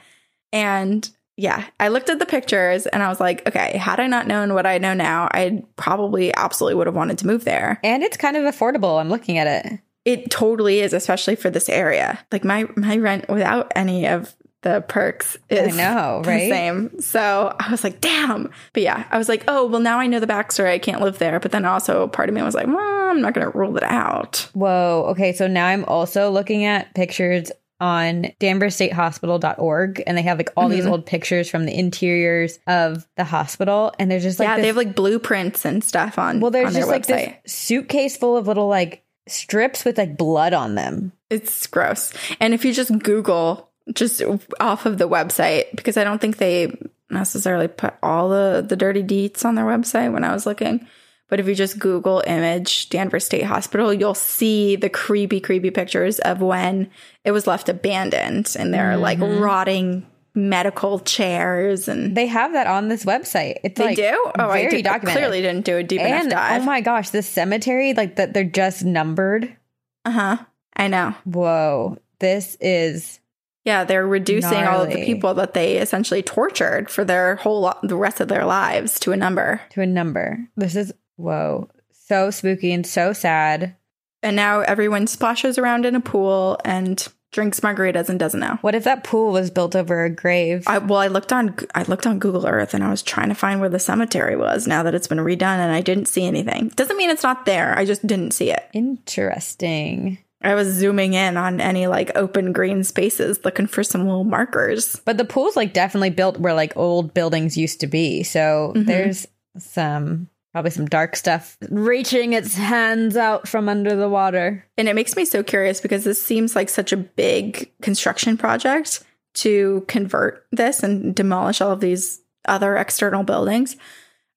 And 0.53 1.09
yeah, 1.37 1.65
I 1.79 1.89
looked 1.89 2.11
at 2.11 2.19
the 2.19 2.27
pictures 2.27 2.87
and 2.87 3.03
I 3.03 3.09
was 3.09 3.21
like, 3.21 3.47
okay, 3.47 3.79
had 3.79 4.01
I 4.01 4.07
not 4.09 4.27
known 4.27 4.53
what 4.53 4.67
I 4.67 4.79
know 4.79 4.93
now, 4.93 5.29
I 5.33 5.63
probably 5.77 6.35
absolutely 6.35 6.75
would 6.75 6.87
have 6.87 6.97
wanted 6.97 7.19
to 7.19 7.27
move 7.27 7.45
there. 7.45 7.79
and 7.83 8.03
it's 8.03 8.17
kind 8.17 8.37
of 8.37 8.43
affordable. 8.43 9.01
I'm 9.01 9.09
looking 9.09 9.39
at 9.39 9.47
it. 9.47 9.81
It 10.05 10.31
totally 10.31 10.81
is, 10.81 10.93
especially 10.93 11.37
for 11.37 11.51
this 11.51 11.69
area. 11.69 12.19
Like 12.33 12.45
my 12.45 12.67
my 12.77 12.97
rent 12.97 13.29
without 13.29 13.71
any 13.77 14.07
of 14.07 14.35
the 14.63 14.83
perks 14.87 15.37
is 15.49 15.77
know, 15.77 16.21
the 16.25 16.31
same. 16.49 17.01
So 17.01 17.55
I 17.59 17.71
was 17.71 17.83
like, 17.83 18.01
damn. 18.01 18.51
But 18.75 18.83
yeah, 18.83 19.07
I 19.11 19.17
was 19.19 19.29
like, 19.29 19.45
oh 19.49 19.67
well, 19.67 19.81
now 19.81 19.99
I 19.99 20.07
know 20.07 20.21
the 20.21 20.27
backstory. 20.27 20.71
I 20.71 20.79
can't 20.79 21.01
live 21.01 21.19
there. 21.19 21.41
But 21.41 21.53
then 21.53 21.65
also 21.65 22.09
part 22.09 22.29
of 22.29 22.35
me 22.35 22.43
was 22.43 22.55
like, 22.55 22.67
well, 22.67 22.79
I'm 23.11 23.21
not 23.23 23.35
going 23.35 23.51
to 23.51 23.57
rule 23.59 23.77
it 23.77 23.83
out. 23.83 24.49
Whoa. 24.53 25.07
Okay. 25.11 25.33
So 25.33 25.47
now 25.47 25.67
I'm 25.67 25.85
also 25.87 26.31
looking 26.31 26.65
at 26.65 26.95
pictures 26.95 27.51
on 27.81 28.27
danversstatehospital.org 28.41 30.03
and 30.07 30.17
they 30.19 30.23
have 30.23 30.39
like 30.39 30.51
all 30.57 30.69
these 30.69 30.81
Mm-hmm. 30.85 30.93
old 30.93 31.07
pictures 31.07 31.49
from 31.49 31.65
the 31.67 31.75
interiors 31.77 32.59
of 32.67 33.07
the 33.17 33.25
hospital 33.25 33.93
and 33.99 34.11
they're 34.11 34.21
just 34.21 34.39
like 34.39 34.47
yeah, 34.49 34.57
this- 34.57 34.63
they 34.63 34.67
have 34.69 34.77
like 34.77 34.95
blueprints 34.95 35.65
and 35.65 35.83
stuff 35.83 36.19
on. 36.19 36.41
well 36.41 36.51
there's 36.51 36.69
on 36.69 36.73
just 36.75 36.89
like 36.89 37.07
website. 37.07 37.43
this 37.43 37.53
suitcase 37.53 38.17
full 38.17 38.37
of 38.37 38.47
little 38.47 38.69
like 38.69 39.03
strips 39.29 39.85
with 39.85 39.97
like 39.99 40.17
blood 40.17 40.53
on 40.53 40.75
them 40.75 41.13
It's 41.31 41.67
gross. 41.69 42.13
And 42.41 42.53
if 42.55 42.65
you 42.65 42.73
just 42.75 42.97
Google 42.99 43.70
just 43.93 44.23
off 44.61 44.87
of 44.87 44.99
the 44.99 45.09
website, 45.09 45.75
because 45.75 45.97
I 45.97 46.05
don't 46.05 46.21
think 46.21 46.37
they 46.37 46.77
necessarily 47.11 47.69
put 47.69 47.95
all 48.03 48.29
the, 48.29 48.65
the 48.67 48.77
dirty 48.77 49.03
deets 49.03 49.45
on 49.45 49.55
their 49.55 49.65
website 49.65 50.13
when 50.13 50.25
I 50.25 50.33
was 50.33 50.47
looking. 50.47 50.87
But 51.29 51.39
if 51.39 51.47
you 51.47 51.55
just 51.55 51.79
Google 51.79 52.23
image 52.27 52.89
Danvers 52.89 53.25
State 53.25 53.45
Hospital, 53.45 53.95
you'll 53.95 54.15
see 54.15 54.75
the 54.75 54.91
creepy, 54.91 55.41
creepy 55.41 55.71
pictures 55.71 56.19
of 56.19 56.41
when 56.41 56.91
it 57.25 57.31
was 57.31 57.47
left 57.47 57.69
abandoned 57.69 58.57
and 58.59 58.75
there 58.75 58.91
are 58.91 58.97
like 58.97 59.21
rotting 59.21 60.07
medical 60.35 60.99
chairs 61.01 61.89
and 61.89 62.17
they 62.17 62.27
have 62.27 62.53
that 62.53 62.67
on 62.69 62.89
this 62.89 63.05
website 63.05 63.57
it's 63.65 63.79
they 63.79 63.85
like 63.85 63.97
do. 63.97 64.33
Oh, 64.39 64.49
I 64.49 64.69
did, 64.69 64.87
clearly 65.03 65.41
didn't 65.41 65.65
do 65.65 65.77
a 65.77 65.83
deep 65.83 66.01
enough 66.01 66.23
and 66.23 66.31
dive. 66.31 66.63
oh 66.63 66.65
my 66.65 66.81
gosh 66.81 67.11
this 67.11 67.29
cemetery 67.29 67.95
like 67.95 68.17
that 68.17 68.33
they're 68.33 68.45
just 68.45 68.85
numbered 68.85 69.57
uh 70.05 70.11
huh. 70.11 70.37
I 70.77 70.87
know. 70.87 71.15
whoa 71.25 71.99
this 72.21 72.57
is 72.61 73.20
Yeah, 73.65 73.85
they're 73.85 74.07
reducing 74.07 74.65
all 74.65 74.83
of 74.83 74.91
the 74.91 75.05
people 75.05 75.35
that 75.35 75.53
they 75.55 75.77
essentially 75.79 76.23
tortured 76.23 76.89
for 76.91 77.05
their 77.05 77.37
whole 77.37 77.61
lo- 77.63 77.79
the 77.83 77.97
rest 77.97 78.21
of 78.21 78.29
their 78.29 78.45
lives 78.47 78.99
to 79.01 79.13
a 79.13 79.17
number. 79.17 79.61
to 79.71 79.81
a 79.83 79.87
number 79.87 80.39
this 80.57 80.75
is 80.77 80.93
whoa 81.17 81.69
so 81.93 82.31
spooky 82.31 82.73
and 82.73 82.87
so 82.87 83.13
sad 83.13 83.77
And 84.23 84.35
now 84.37 84.61
everyone 84.61 85.07
splashes 85.07 85.59
around 85.59 85.85
in 85.87 85.95
a 85.95 86.01
pool 86.01 86.59
and 86.65 87.07
drinks 87.33 87.61
margaritas 87.61 88.09
and 88.09 88.19
doesn't 88.19 88.41
know. 88.41 88.59
what 88.63 88.75
if 88.75 88.83
that 88.85 89.05
pool 89.05 89.31
was 89.31 89.51
built 89.51 89.77
over 89.77 90.05
a 90.05 90.11
grave 90.11 90.65
I, 90.67 90.79
well, 90.79 90.99
I 90.99 91.07
looked 91.07 91.33
on 91.33 91.55
I 91.75 91.85
looked 91.85 92.07
on 92.07 92.19
Google 92.19 92.47
Earth 92.47 92.75
and 92.75 92.83
I 92.83 92.91
was 92.91 93.03
trying 93.03 93.29
to 93.29 93.35
find 93.37 93.61
where 93.61 93.69
the 93.69 93.79
cemetery 93.79 94.37
was 94.37 94.67
now 94.67 94.83
that 94.83 94.95
it's 94.95 95.07
been 95.07 95.19
redone 95.19 95.59
and 95.59 95.71
I 95.73 95.81
didn't 95.83 96.09
see 96.09 96.25
anything. 96.27 96.69
Doesn't 96.75 96.97
mean 96.97 97.11
it's 97.11 97.23
not 97.23 97.47
there. 97.47 97.79
I 97.79 97.85
just 97.85 98.05
didn't 98.07 98.33
see 98.33 98.51
it. 98.51 98.65
Interesting. 98.73 100.19
I 100.43 100.55
was 100.55 100.69
zooming 100.69 101.13
in 101.15 101.37
on 101.37 101.61
any 101.61 101.87
like 101.87 102.13
open 102.17 102.53
green 102.53 102.83
spaces 102.85 103.41
looking 103.45 103.67
for 103.67 103.83
some 103.85 104.07
little 104.07 104.25
markers. 104.25 105.01
But 105.05 105.19
the 105.19 105.25
pool's 105.25 105.57
like 105.57 105.73
definitely 105.75 106.11
built 106.11 106.39
where 106.39 106.55
like 106.55 106.77
old 106.77 107.13
buildings 107.13 107.57
used 107.57 107.81
to 107.81 107.87
be. 107.87 108.23
So 108.23 108.73
Mm-hmm. 108.75 108.85
there's 108.85 109.27
some 109.59 110.29
probably 110.53 110.71
some 110.71 110.87
dark 110.87 111.15
stuff 111.15 111.57
reaching 111.69 112.33
its 112.33 112.57
hands 112.57 113.17
out 113.17 113.47
from 113.47 113.69
under 113.69 113.95
the 113.95 114.09
water. 114.09 114.65
And 114.77 114.89
it 114.89 114.95
makes 114.95 115.15
me 115.15 115.25
so 115.25 115.43
curious 115.43 115.81
because 115.81 116.05
this 116.05 116.21
seems 116.23 116.57
like 116.57 116.69
such 116.69 116.93
a 116.93 116.97
big 116.97 117.71
construction 117.83 118.37
project 118.37 119.05
to 119.35 119.85
convert 119.87 120.47
this 120.51 120.83
and 120.83 121.15
demolish 121.15 121.61
all 121.61 121.71
of 121.71 121.81
these 121.81 122.21
other 122.47 122.77
external 122.77 123.23
buildings. 123.23 123.77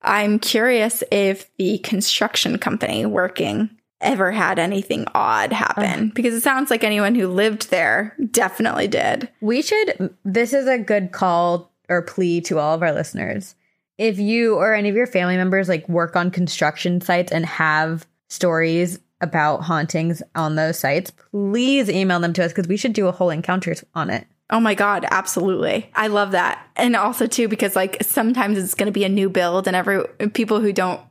I'm 0.01 0.37
curious 0.37 1.03
if 1.11 1.49
the 1.57 1.77
construction 1.79 2.57
company 2.59 3.05
working 3.05 3.69
ever 4.03 4.31
had 4.31 4.59
anything 4.59 5.05
odd 5.15 5.51
happen 5.51 6.09
because 6.09 6.33
it 6.33 6.41
sounds 6.41 6.69
like 6.69 6.83
anyone 6.83 7.15
who 7.15 7.27
lived 7.27 7.69
there 7.69 8.15
definitely 8.31 8.87
did. 8.87 9.29
We 9.41 9.61
should 9.61 10.13
this 10.23 10.53
is 10.53 10.67
a 10.67 10.77
good 10.77 11.11
call 11.11 11.71
or 11.89 12.01
plea 12.01 12.41
to 12.41 12.59
all 12.59 12.75
of 12.75 12.83
our 12.83 12.93
listeners. 12.93 13.55
If 13.97 14.19
you 14.19 14.55
or 14.55 14.73
any 14.73 14.89
of 14.89 14.95
your 14.95 15.07
family 15.07 15.37
members 15.37 15.69
like 15.69 15.87
work 15.87 16.15
on 16.15 16.31
construction 16.31 17.01
sites 17.01 17.31
and 17.31 17.45
have 17.45 18.05
stories 18.29 18.99
about 19.21 19.61
hauntings 19.61 20.21
on 20.35 20.55
those 20.55 20.77
sites, 20.77 21.11
please 21.31 21.89
email 21.89 22.19
them 22.19 22.33
to 22.33 22.43
us 22.43 22.51
because 22.51 22.67
we 22.67 22.77
should 22.77 22.93
do 22.93 23.07
a 23.07 23.11
whole 23.11 23.29
encounters 23.29 23.83
on 23.95 24.09
it. 24.09 24.27
Oh 24.49 24.59
my 24.59 24.75
god, 24.75 25.05
absolutely. 25.09 25.89
I 25.95 26.07
love 26.07 26.31
that. 26.31 26.67
And 26.75 26.95
also 26.95 27.27
too 27.27 27.47
because 27.47 27.75
like 27.75 28.03
sometimes 28.03 28.57
it's 28.57 28.75
going 28.75 28.87
to 28.87 28.91
be 28.91 29.05
a 29.05 29.09
new 29.09 29.29
build 29.29 29.67
and 29.67 29.75
every 29.75 30.03
people 30.33 30.59
who 30.59 30.73
don't 30.73 31.01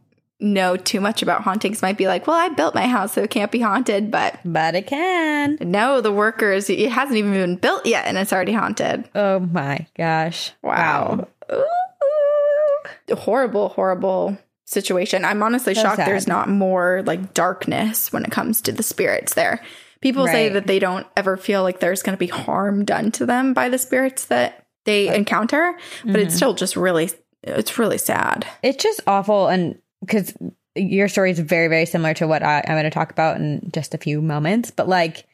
know 0.42 0.76
too 0.76 1.00
much 1.00 1.22
about 1.22 1.42
hauntings 1.42 1.80
might 1.82 1.96
be 1.96 2.06
like, 2.06 2.26
well, 2.26 2.36
I 2.36 2.48
built 2.50 2.74
my 2.74 2.86
house, 2.86 3.12
so 3.12 3.22
it 3.22 3.30
can't 3.30 3.50
be 3.52 3.60
haunted. 3.60 4.10
But 4.10 4.38
But 4.44 4.74
it 4.74 4.86
can. 4.86 5.56
no, 5.60 6.00
the 6.00 6.12
workers, 6.12 6.68
it 6.68 6.90
hasn't 6.90 7.16
even 7.16 7.32
been 7.32 7.56
built 7.56 7.86
yet 7.86 8.06
and 8.06 8.18
it's 8.18 8.32
already 8.32 8.52
haunted. 8.52 9.08
Oh 9.14 9.38
my 9.40 9.86
gosh. 9.96 10.52
Wow. 10.62 11.28
Ooh. 11.52 13.14
Horrible, 13.14 13.68
horrible 13.70 14.38
situation. 14.64 15.24
I'm 15.24 15.42
honestly 15.42 15.74
So 15.74 15.82
shocked 15.82 15.96
sad. 15.96 16.08
there's 16.08 16.26
not 16.26 16.48
more 16.48 17.02
like 17.04 17.34
darkness 17.34 18.12
when 18.12 18.24
it 18.24 18.30
comes 18.30 18.60
to 18.62 18.72
the 18.72 18.82
spirits 18.82 19.34
there. 19.34 19.62
People 20.00 20.26
say 20.26 20.48
that 20.48 20.66
they 20.66 20.78
don't 20.80 21.06
ever 21.16 21.36
feel 21.36 21.62
like 21.62 21.78
there's 21.78 22.02
going 22.02 22.14
to 22.16 22.18
be 22.18 22.26
harm 22.26 22.84
done 22.84 23.12
to 23.12 23.26
them 23.26 23.54
by 23.54 23.68
the 23.68 23.78
spirits 23.78 24.24
that 24.26 24.66
they 24.84 25.14
encounter, 25.14 25.74
but 26.04 26.08
Mm-hmm. 26.08 26.16
it's 26.26 26.34
still 26.34 26.54
just 26.54 26.74
really, 26.74 27.10
it's 27.44 27.78
really 27.78 27.98
sad. 27.98 28.44
It's 28.64 28.82
just 28.82 29.00
awful. 29.06 29.46
And 29.46 29.78
because 30.02 30.34
your 30.74 31.08
story 31.08 31.30
is 31.30 31.38
very, 31.38 31.68
very 31.68 31.86
similar 31.86 32.14
to 32.14 32.26
what 32.26 32.42
I, 32.42 32.58
I'm 32.66 32.74
going 32.74 32.84
to 32.84 32.90
talk 32.90 33.10
about 33.10 33.36
in 33.36 33.70
just 33.72 33.94
a 33.94 33.98
few 33.98 34.20
moments. 34.20 34.70
But 34.70 34.88
like, 34.88 35.26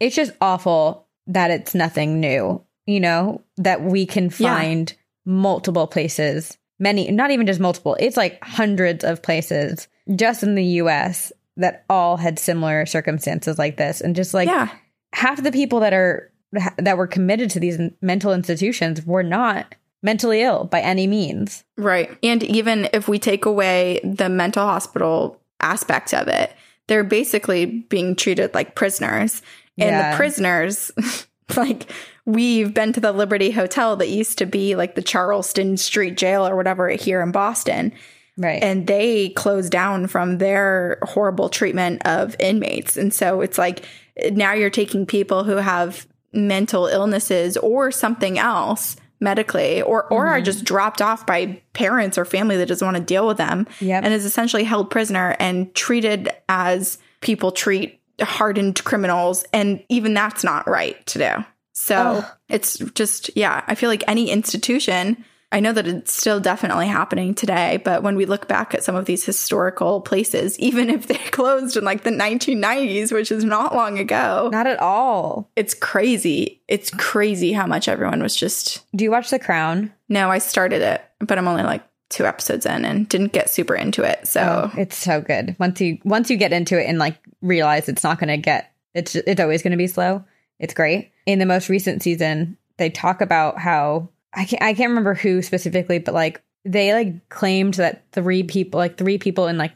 it's 0.00 0.16
just 0.16 0.32
awful 0.40 1.06
that 1.26 1.50
it's 1.50 1.74
nothing 1.74 2.20
new, 2.20 2.62
you 2.86 3.00
know, 3.00 3.42
that 3.56 3.82
we 3.82 4.06
can 4.06 4.24
Yeah. 4.38 4.54
find 4.56 4.94
multiple 5.24 5.86
places, 5.86 6.56
many, 6.78 7.10
not 7.10 7.30
even 7.30 7.46
just 7.46 7.60
multiple, 7.60 7.96
it's 7.98 8.16
like 8.16 8.42
hundreds 8.44 9.04
of 9.04 9.22
places 9.22 9.88
just 10.14 10.42
in 10.42 10.54
the 10.54 10.64
US 10.64 11.32
that 11.56 11.84
all 11.90 12.16
had 12.16 12.38
similar 12.38 12.86
circumstances 12.86 13.58
like 13.58 13.76
this. 13.76 14.00
And 14.00 14.14
just 14.14 14.34
like, 14.34 14.48
yeah. 14.48 14.68
half 15.12 15.38
of 15.38 15.44
the 15.44 15.52
people 15.52 15.80
that 15.80 15.92
are 15.92 16.30
that 16.78 16.96
were 16.96 17.06
committed 17.08 17.50
to 17.50 17.60
these 17.60 17.78
mental 18.00 18.32
institutions 18.32 19.04
were 19.04 19.22
not 19.24 19.74
mentally 20.02 20.42
ill 20.42 20.64
by 20.64 20.80
any 20.80 21.06
means. 21.06 21.64
Right. 21.76 22.16
And 22.22 22.42
even 22.44 22.88
if 22.92 23.08
we 23.08 23.18
take 23.18 23.44
away 23.44 24.00
the 24.04 24.28
mental 24.28 24.64
hospital 24.64 25.40
aspect 25.60 26.14
of 26.14 26.28
it, 26.28 26.52
they're 26.86 27.04
basically 27.04 27.66
being 27.66 28.14
treated 28.14 28.54
like 28.54 28.74
prisoners. 28.74 29.42
And 29.78 29.90
Yeah. 29.90 30.10
the 30.10 30.16
prisoners, 30.16 30.92
like, 31.56 31.90
we've 32.24 32.72
been 32.72 32.92
to 32.92 33.00
the 33.00 33.12
Liberty 33.12 33.50
Hotel 33.50 33.96
that 33.96 34.08
used 34.08 34.38
to 34.38 34.46
be 34.46 34.76
like 34.76 34.94
the 34.94 35.02
Charleston 35.02 35.76
Street 35.76 36.16
Jail 36.16 36.46
or 36.46 36.56
whatever 36.56 36.88
here 36.90 37.20
in 37.22 37.32
Boston. 37.32 37.92
Right. 38.38 38.62
And 38.62 38.86
they 38.86 39.30
closed 39.30 39.72
down 39.72 40.08
from 40.08 40.38
their 40.38 40.98
horrible 41.02 41.48
treatment 41.48 42.06
of 42.06 42.36
inmates. 42.38 42.96
And 42.96 43.12
so 43.12 43.40
it's 43.40 43.56
like 43.58 43.84
now 44.32 44.52
you're 44.52 44.70
taking 44.70 45.06
people 45.06 45.44
who 45.44 45.56
have 45.56 46.06
mental 46.32 46.86
illnesses 46.86 47.56
or 47.56 47.90
something 47.90 48.38
else 48.38 48.96
medically 49.20 49.82
or 49.82 50.04
or 50.12 50.26
are 50.26 50.36
mm-hmm. 50.36 50.44
just 50.44 50.64
dropped 50.64 51.00
off 51.00 51.26
by 51.26 51.60
parents 51.72 52.18
or 52.18 52.24
family 52.24 52.56
that 52.56 52.66
doesn't 52.66 52.86
want 52.86 52.96
to 52.96 53.02
deal 53.02 53.26
with 53.26 53.38
them 53.38 53.66
Yep. 53.80 54.04
and 54.04 54.12
is 54.12 54.24
essentially 54.24 54.64
held 54.64 54.90
prisoner 54.90 55.36
and 55.38 55.74
treated 55.74 56.30
as 56.48 56.98
people 57.20 57.50
treat 57.50 58.00
hardened 58.20 58.82
criminals 58.84 59.44
and 59.52 59.82
even 59.88 60.14
that's 60.14 60.44
not 60.44 60.68
right 60.68 61.04
to 61.06 61.18
do. 61.18 61.44
So 61.72 62.24
it's 62.48 62.78
just 62.94 63.30
yeah, 63.36 63.62
I 63.66 63.74
feel 63.74 63.90
like 63.90 64.04
any 64.06 64.30
institution 64.30 65.24
I 65.52 65.60
know 65.60 65.72
that 65.72 65.86
it's 65.86 66.12
still 66.12 66.40
definitely 66.40 66.88
happening 66.88 67.34
today, 67.34 67.80
but 67.84 68.02
when 68.02 68.16
we 68.16 68.26
look 68.26 68.48
back 68.48 68.74
at 68.74 68.82
some 68.82 68.96
of 68.96 69.04
these 69.04 69.24
historical 69.24 70.00
places, 70.00 70.58
even 70.58 70.90
if 70.90 71.06
they 71.06 71.14
closed 71.14 71.76
in 71.76 71.84
like 71.84 72.02
the 72.02 72.10
1990s, 72.10 73.12
which 73.12 73.30
is 73.30 73.44
not 73.44 73.74
long 73.74 73.98
ago, 73.98 74.50
not 74.52 74.66
at 74.66 74.80
all. 74.80 75.50
it's 75.56 75.74
crazy. 75.74 76.62
It's 76.68 76.90
crazy 76.90 77.52
how 77.52 77.66
much 77.66 77.88
everyone 77.88 78.22
was 78.22 78.34
just. 78.34 78.84
Do 78.94 79.04
you 79.04 79.10
watch 79.10 79.30
The 79.30 79.38
Crown? 79.38 79.92
No, 80.08 80.30
I 80.30 80.38
started 80.38 80.82
it, 80.82 81.02
but 81.20 81.38
I'm 81.38 81.48
only 81.48 81.62
like 81.62 81.84
two 82.08 82.24
episodes 82.24 82.66
in 82.66 82.84
and 82.84 83.08
didn't 83.08 83.32
get 83.32 83.50
super 83.50 83.74
into 83.74 84.02
it. 84.02 84.26
So 84.26 84.70
oh, 84.72 84.78
It's 84.78 84.96
so 84.96 85.20
good. 85.20 85.56
Once 85.58 85.80
you 85.80 85.98
once 86.04 86.30
you 86.30 86.36
get 86.36 86.52
into 86.52 86.80
it 86.80 86.86
and 86.86 86.98
like 86.98 87.18
realize 87.42 87.88
it's 87.88 88.04
not 88.04 88.18
going 88.18 88.28
to 88.28 88.36
get 88.36 88.72
it's 88.94 89.14
it's 89.14 89.40
always 89.40 89.62
going 89.62 89.72
to 89.72 89.76
be 89.76 89.86
slow. 89.86 90.24
It's 90.58 90.74
great. 90.74 91.12
In 91.26 91.38
the 91.38 91.46
most 91.46 91.68
recent 91.68 92.02
season, 92.02 92.56
they 92.78 92.90
talk 92.90 93.20
about 93.20 93.58
how 93.58 94.08
I 94.36 94.44
can't 94.44 94.62
I 94.62 94.74
can't 94.74 94.90
remember 94.90 95.14
who 95.14 95.42
specifically, 95.42 95.98
but 95.98 96.14
like 96.14 96.42
they 96.64 96.92
like 96.92 97.28
claimed 97.28 97.74
that 97.74 98.04
three 98.12 98.42
people 98.42 98.78
like 98.78 98.96
three 98.96 99.18
people 99.18 99.48
in 99.48 99.58
like 99.58 99.72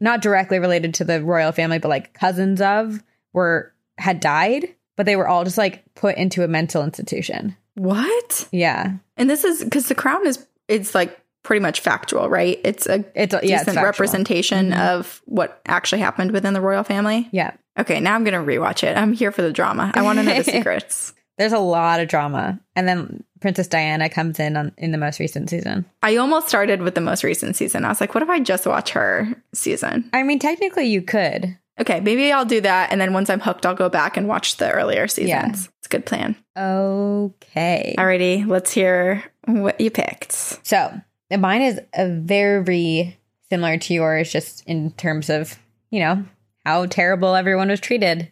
not 0.00 0.22
directly 0.22 0.58
related 0.58 0.94
to 0.94 1.04
the 1.04 1.22
royal 1.22 1.52
family, 1.52 1.78
but 1.78 1.88
like 1.88 2.14
cousins 2.14 2.60
of 2.60 3.02
were 3.32 3.72
had 3.98 4.20
died, 4.20 4.74
but 4.96 5.06
they 5.06 5.16
were 5.16 5.26
all 5.26 5.44
just 5.44 5.58
like 5.58 5.82
put 5.94 6.16
into 6.16 6.44
a 6.44 6.48
mental 6.48 6.84
institution. 6.84 7.56
what? 7.74 8.48
Yeah. 8.52 8.94
And 9.16 9.28
this 9.28 9.44
is 9.44 9.64
because 9.64 9.88
the 9.88 9.94
crown 9.94 10.26
is 10.26 10.46
it's 10.68 10.94
like 10.94 11.18
pretty 11.42 11.60
much 11.60 11.80
factual, 11.80 12.28
right? 12.28 12.60
It's 12.64 12.86
a 12.86 13.04
It's 13.14 13.32
a- 13.32 13.40
yeah, 13.42 13.56
it's 13.56 13.66
decent 13.66 13.84
representation 13.84 14.70
mm-hmm. 14.70 14.80
of 14.80 15.22
what 15.26 15.60
actually 15.66 16.00
happened 16.00 16.32
within 16.32 16.54
the 16.54 16.60
royal 16.60 16.84
family. 16.84 17.28
Yeah. 17.32 17.52
Okay, 17.78 18.00
now 18.00 18.14
I'm 18.14 18.24
gonna 18.24 18.44
rewatch 18.44 18.82
it. 18.82 18.96
I'm 18.96 19.12
here 19.12 19.32
for 19.32 19.42
the 19.42 19.52
drama. 19.52 19.90
I 19.94 20.02
want 20.02 20.18
to 20.18 20.24
know 20.24 20.36
the 20.36 20.44
secrets. 20.50 21.12
There's 21.38 21.52
a 21.52 21.58
lot 21.58 22.00
of 22.00 22.08
drama. 22.08 22.58
And 22.74 22.88
then 22.88 23.24
Princess 23.40 23.68
Diana 23.68 24.08
comes 24.08 24.40
in 24.40 24.56
on 24.56 24.72
in 24.78 24.92
the 24.92 24.98
most 24.98 25.20
recent 25.20 25.50
season. 25.50 25.84
I 26.02 26.16
almost 26.16 26.48
started 26.48 26.80
with 26.82 26.94
the 26.94 27.00
most 27.00 27.22
recent 27.24 27.56
season. 27.56 27.84
I 27.84 27.88
was 27.88 28.00
like, 28.00 28.14
what 28.14 28.22
if 28.22 28.28
I 28.30 28.40
just 28.40 28.66
watch 28.66 28.90
her 28.90 29.28
season? 29.52 30.08
I 30.12 30.22
mean, 30.22 30.38
technically 30.38 30.86
you 30.86 31.02
could. 31.02 31.58
Okay, 31.78 32.00
maybe 32.00 32.32
I'll 32.32 32.46
do 32.46 32.62
that, 32.62 32.90
and 32.90 32.98
then 32.98 33.12
once 33.12 33.28
I'm 33.28 33.40
hooked, 33.40 33.66
I'll 33.66 33.74
go 33.74 33.90
back 33.90 34.16
and 34.16 34.26
watch 34.26 34.56
the 34.56 34.70
earlier 34.70 35.06
seasons. 35.06 35.28
Yeah. 35.28 35.50
It's 35.50 35.86
a 35.86 35.88
good 35.90 36.06
plan. 36.06 36.34
Okay. 36.56 37.94
Alrighty, 37.98 38.46
let's 38.46 38.72
hear 38.72 39.22
what 39.44 39.78
you 39.78 39.90
picked. 39.90 40.32
So 40.66 40.98
mine 41.36 41.60
is 41.60 41.78
a 41.92 42.08
very 42.08 43.18
similar 43.50 43.76
to 43.76 43.92
yours, 43.92 44.32
just 44.32 44.64
in 44.66 44.92
terms 44.92 45.28
of, 45.28 45.58
you 45.90 46.00
know, 46.00 46.24
how 46.64 46.86
terrible 46.86 47.34
everyone 47.34 47.68
was 47.68 47.80
treated. 47.80 48.30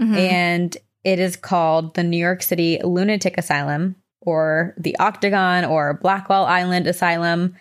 Mhm. 0.00 0.16
And 0.16 0.76
it 1.04 1.18
is 1.18 1.36
called 1.36 1.94
the 1.94 2.02
New 2.02 2.16
York 2.16 2.42
City 2.42 2.80
Lunatic 2.82 3.36
Asylum 3.38 3.96
or 4.22 4.74
the 4.78 4.96
Octagon 4.98 5.64
or 5.64 5.94
Blackwell 5.94 6.46
Island 6.46 6.86
Asylum. 6.86 7.54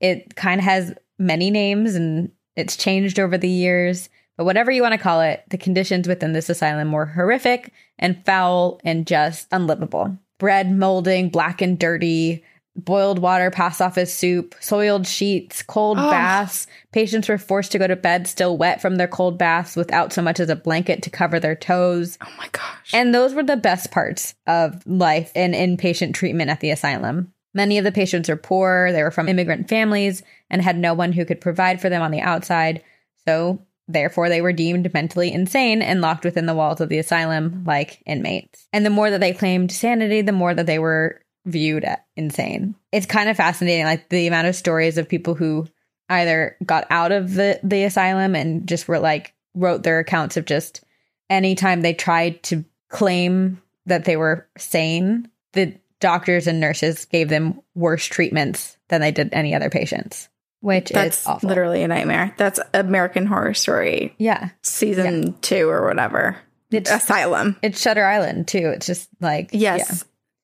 It 0.00 0.36
kind 0.36 0.60
of 0.60 0.64
has 0.64 0.94
many 1.18 1.50
names 1.50 1.94
and 1.94 2.30
it's 2.56 2.76
changed 2.76 3.18
over 3.18 3.38
the 3.38 3.48
years. 3.48 4.10
But 4.36 4.44
whatever 4.44 4.70
you 4.70 4.82
want 4.82 4.92
to 4.92 4.98
call 4.98 5.20
it, 5.22 5.44
the 5.48 5.58
conditions 5.58 6.06
within 6.06 6.32
this 6.32 6.48
asylum 6.48 6.92
were 6.92 7.06
horrific 7.06 7.72
and 7.98 8.24
foul 8.24 8.80
and 8.84 9.06
just 9.06 9.48
unlivable. 9.50 10.16
Bread 10.38 10.70
molding, 10.70 11.28
black 11.28 11.60
and 11.60 11.78
dirty, 11.78 12.44
boiled 12.84 13.18
water 13.18 13.50
passed 13.50 13.80
off 13.80 13.98
as 13.98 14.12
soup, 14.12 14.54
soiled 14.60 15.06
sheets, 15.06 15.62
cold 15.62 15.98
Ugh. 15.98 16.10
baths. 16.10 16.66
Patients 16.92 17.28
were 17.28 17.38
forced 17.38 17.72
to 17.72 17.78
go 17.78 17.86
to 17.86 17.96
bed 17.96 18.26
still 18.26 18.56
wet 18.56 18.80
from 18.80 18.96
their 18.96 19.08
cold 19.08 19.38
baths 19.38 19.76
without 19.76 20.12
so 20.12 20.22
much 20.22 20.40
as 20.40 20.48
a 20.48 20.56
blanket 20.56 21.02
to 21.02 21.10
cover 21.10 21.38
their 21.38 21.54
toes. 21.54 22.18
Oh 22.24 22.32
my 22.38 22.48
gosh. 22.52 22.90
And 22.92 23.14
those 23.14 23.34
were 23.34 23.42
the 23.42 23.56
best 23.56 23.90
parts 23.90 24.34
of 24.46 24.86
life 24.86 25.32
and 25.34 25.54
inpatient 25.54 26.14
treatment 26.14 26.50
at 26.50 26.60
the 26.60 26.70
asylum. 26.70 27.32
Many 27.52 27.78
of 27.78 27.84
the 27.84 27.92
patients 27.92 28.28
are 28.28 28.36
poor, 28.36 28.92
they 28.92 29.02
were 29.02 29.10
from 29.10 29.28
immigrant 29.28 29.68
families, 29.68 30.22
and 30.48 30.62
had 30.62 30.78
no 30.78 30.94
one 30.94 31.12
who 31.12 31.24
could 31.24 31.40
provide 31.40 31.80
for 31.80 31.88
them 31.88 32.02
on 32.02 32.12
the 32.12 32.20
outside. 32.20 32.82
So, 33.26 33.60
therefore, 33.88 34.28
they 34.28 34.40
were 34.40 34.52
deemed 34.52 34.92
mentally 34.94 35.32
insane 35.32 35.82
and 35.82 36.00
locked 36.00 36.24
within 36.24 36.46
the 36.46 36.54
walls 36.54 36.80
of 36.80 36.88
the 36.88 36.98
asylum 36.98 37.64
like 37.66 38.02
inmates. 38.06 38.68
And 38.72 38.86
the 38.86 38.90
more 38.90 39.10
that 39.10 39.20
they 39.20 39.32
claimed 39.32 39.72
sanity, 39.72 40.22
the 40.22 40.32
more 40.32 40.54
that 40.54 40.66
they 40.66 40.78
were 40.78 41.22
viewed 41.46 41.84
insane. 42.16 42.74
It's 42.92 43.06
kind 43.06 43.28
of 43.28 43.36
fascinating, 43.36 43.84
like 43.84 44.08
the 44.08 44.26
amount 44.26 44.48
of 44.48 44.56
stories 44.56 44.98
of 44.98 45.08
people 45.08 45.34
who 45.34 45.66
either 46.08 46.56
got 46.64 46.86
out 46.90 47.12
of 47.12 47.34
the, 47.34 47.60
the 47.62 47.84
asylum 47.84 48.34
and 48.34 48.66
just 48.66 48.88
were 48.88 48.98
like, 48.98 49.34
wrote 49.54 49.82
their 49.82 49.98
accounts 49.98 50.36
of 50.36 50.44
just 50.44 50.84
anytime 51.28 51.80
they 51.80 51.94
tried 51.94 52.42
to 52.44 52.64
claim 52.88 53.60
that 53.86 54.04
they 54.04 54.16
were 54.16 54.46
sane, 54.56 55.28
the 55.52 55.74
doctors 56.00 56.46
and 56.46 56.60
nurses 56.60 57.04
gave 57.06 57.28
them 57.28 57.60
worse 57.74 58.04
treatments 58.06 58.76
than 58.88 59.00
they 59.00 59.12
did 59.12 59.30
any 59.32 59.54
other 59.54 59.70
patients, 59.70 60.28
which 60.60 60.90
That's 60.90 61.20
is 61.20 61.26
awful. 61.26 61.48
literally 61.48 61.82
a 61.82 61.88
nightmare. 61.88 62.34
That's 62.36 62.60
American 62.74 63.26
Horror 63.26 63.54
Story 63.54 64.14
yeah. 64.18 64.50
season 64.62 65.36
two 65.40 65.68
or 65.68 65.86
whatever. 65.86 66.36
It's 66.70 66.90
Asylum. 66.90 67.56
it's 67.62 67.80
Shutter 67.80 68.04
Island 68.04 68.46
too. 68.46 68.72
It's 68.74 68.86
just 68.86 69.08
like 69.20 69.50
yeah. 69.52 69.84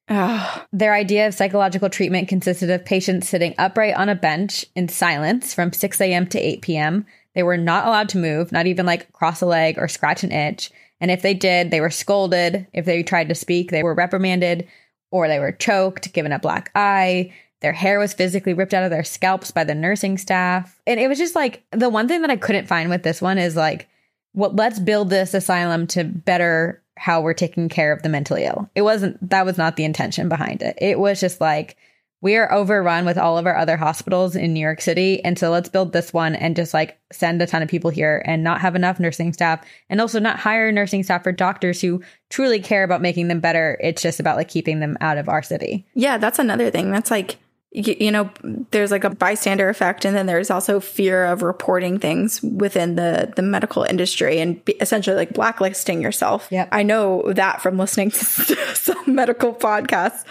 Ugh. 0.08 0.66
Their 0.72 0.94
idea 0.94 1.26
of 1.26 1.34
psychological 1.34 1.90
treatment 1.90 2.28
consisted 2.28 2.70
of 2.70 2.84
patients 2.84 3.28
sitting 3.28 3.54
upright 3.58 3.94
on 3.94 4.08
a 4.08 4.14
bench 4.14 4.64
in 4.74 4.88
silence 4.88 5.52
from 5.52 5.72
6 5.72 6.00
a.m. 6.00 6.26
to 6.28 6.38
8 6.38 6.62
p.m. 6.62 7.06
They 7.34 7.42
were 7.42 7.56
not 7.56 7.86
allowed 7.86 8.08
to 8.10 8.18
move, 8.18 8.52
not 8.52 8.66
even 8.66 8.86
like 8.86 9.12
cross 9.12 9.40
a 9.40 9.46
leg 9.46 9.78
or 9.78 9.88
scratch 9.88 10.22
an 10.22 10.32
itch. 10.32 10.70
And 11.00 11.10
if 11.10 11.22
they 11.22 11.34
did, 11.34 11.70
they 11.70 11.80
were 11.80 11.90
scolded. 11.90 12.66
If 12.72 12.84
they 12.84 13.02
tried 13.02 13.28
to 13.28 13.34
speak, 13.34 13.70
they 13.70 13.82
were 13.82 13.94
reprimanded 13.94 14.68
or 15.10 15.28
they 15.28 15.38
were 15.38 15.52
choked, 15.52 16.12
given 16.12 16.32
a 16.32 16.38
black 16.38 16.70
eye. 16.74 17.32
Their 17.60 17.72
hair 17.72 17.98
was 17.98 18.14
physically 18.14 18.54
ripped 18.54 18.74
out 18.74 18.84
of 18.84 18.90
their 18.90 19.04
scalps 19.04 19.50
by 19.50 19.64
the 19.64 19.74
nursing 19.74 20.18
staff. 20.18 20.80
And 20.86 21.00
it 21.00 21.08
was 21.08 21.18
just 21.18 21.34
like 21.34 21.64
the 21.72 21.88
one 21.88 22.06
thing 22.06 22.22
that 22.22 22.30
I 22.30 22.36
couldn't 22.36 22.68
find 22.68 22.90
with 22.90 23.02
this 23.02 23.20
one 23.20 23.38
is 23.38 23.56
like, 23.56 23.88
well, 24.34 24.52
let's 24.52 24.78
build 24.78 25.10
this 25.10 25.34
asylum 25.34 25.86
to 25.88 26.04
better 26.04 26.82
how 26.96 27.20
we're 27.20 27.34
taking 27.34 27.68
care 27.68 27.92
of 27.92 28.02
the 28.02 28.08
mentally 28.08 28.44
ill. 28.44 28.70
It 28.74 28.82
wasn't, 28.82 29.30
that 29.30 29.44
was 29.44 29.58
not 29.58 29.76
the 29.76 29.84
intention 29.84 30.28
behind 30.28 30.62
it. 30.62 30.76
It 30.80 30.98
was 30.98 31.20
just 31.20 31.40
like, 31.40 31.76
we 32.22 32.36
are 32.36 32.50
overrun 32.50 33.04
with 33.04 33.18
all 33.18 33.36
of 33.36 33.46
our 33.46 33.56
other 33.56 33.76
hospitals 33.76 34.34
in 34.34 34.54
New 34.54 34.60
York 34.60 34.80
City. 34.80 35.22
And 35.22 35.38
so 35.38 35.50
let's 35.50 35.68
build 35.68 35.92
this 35.92 36.14
one 36.14 36.34
and 36.34 36.56
just 36.56 36.72
like 36.72 36.98
send 37.12 37.42
a 37.42 37.46
ton 37.46 37.62
of 37.62 37.68
people 37.68 37.90
here 37.90 38.22
and 38.24 38.42
not 38.42 38.62
have 38.62 38.74
enough 38.74 38.98
nursing 38.98 39.34
staff 39.34 39.64
and 39.90 40.00
also 40.00 40.18
not 40.18 40.38
hire 40.38 40.72
nursing 40.72 41.02
staff 41.02 41.22
for 41.22 41.30
doctors 41.30 41.80
who 41.80 42.02
truly 42.30 42.58
care 42.58 42.84
about 42.84 43.02
making 43.02 43.28
them 43.28 43.40
better. 43.40 43.78
It's 43.82 44.00
just 44.00 44.18
about 44.18 44.36
like 44.36 44.48
keeping 44.48 44.80
them 44.80 44.96
out 45.02 45.18
of 45.18 45.28
our 45.28 45.42
city. 45.42 45.86
Yeah, 45.94 46.16
that's 46.16 46.38
another 46.38 46.70
thing. 46.70 46.90
That's 46.90 47.10
like, 47.10 47.36
you, 47.76 47.94
you 48.00 48.10
know, 48.10 48.30
there's 48.70 48.90
like 48.90 49.04
a 49.04 49.10
bystander 49.10 49.68
effect, 49.68 50.06
and 50.06 50.16
then 50.16 50.24
there's 50.24 50.50
also 50.50 50.80
fear 50.80 51.26
of 51.26 51.42
reporting 51.42 51.98
things 51.98 52.42
within 52.42 52.94
the 52.94 53.32
the 53.36 53.42
medical 53.42 53.82
industry 53.82 54.40
and 54.40 54.60
essentially 54.80 55.14
like 55.14 55.34
blacklisting 55.34 56.00
yourself. 56.00 56.48
Yeah, 56.50 56.68
I 56.72 56.82
know 56.82 57.30
that 57.34 57.60
from 57.60 57.76
listening 57.76 58.12
to 58.12 58.24
some 58.74 59.14
medical 59.14 59.54
podcasts, 59.54 60.24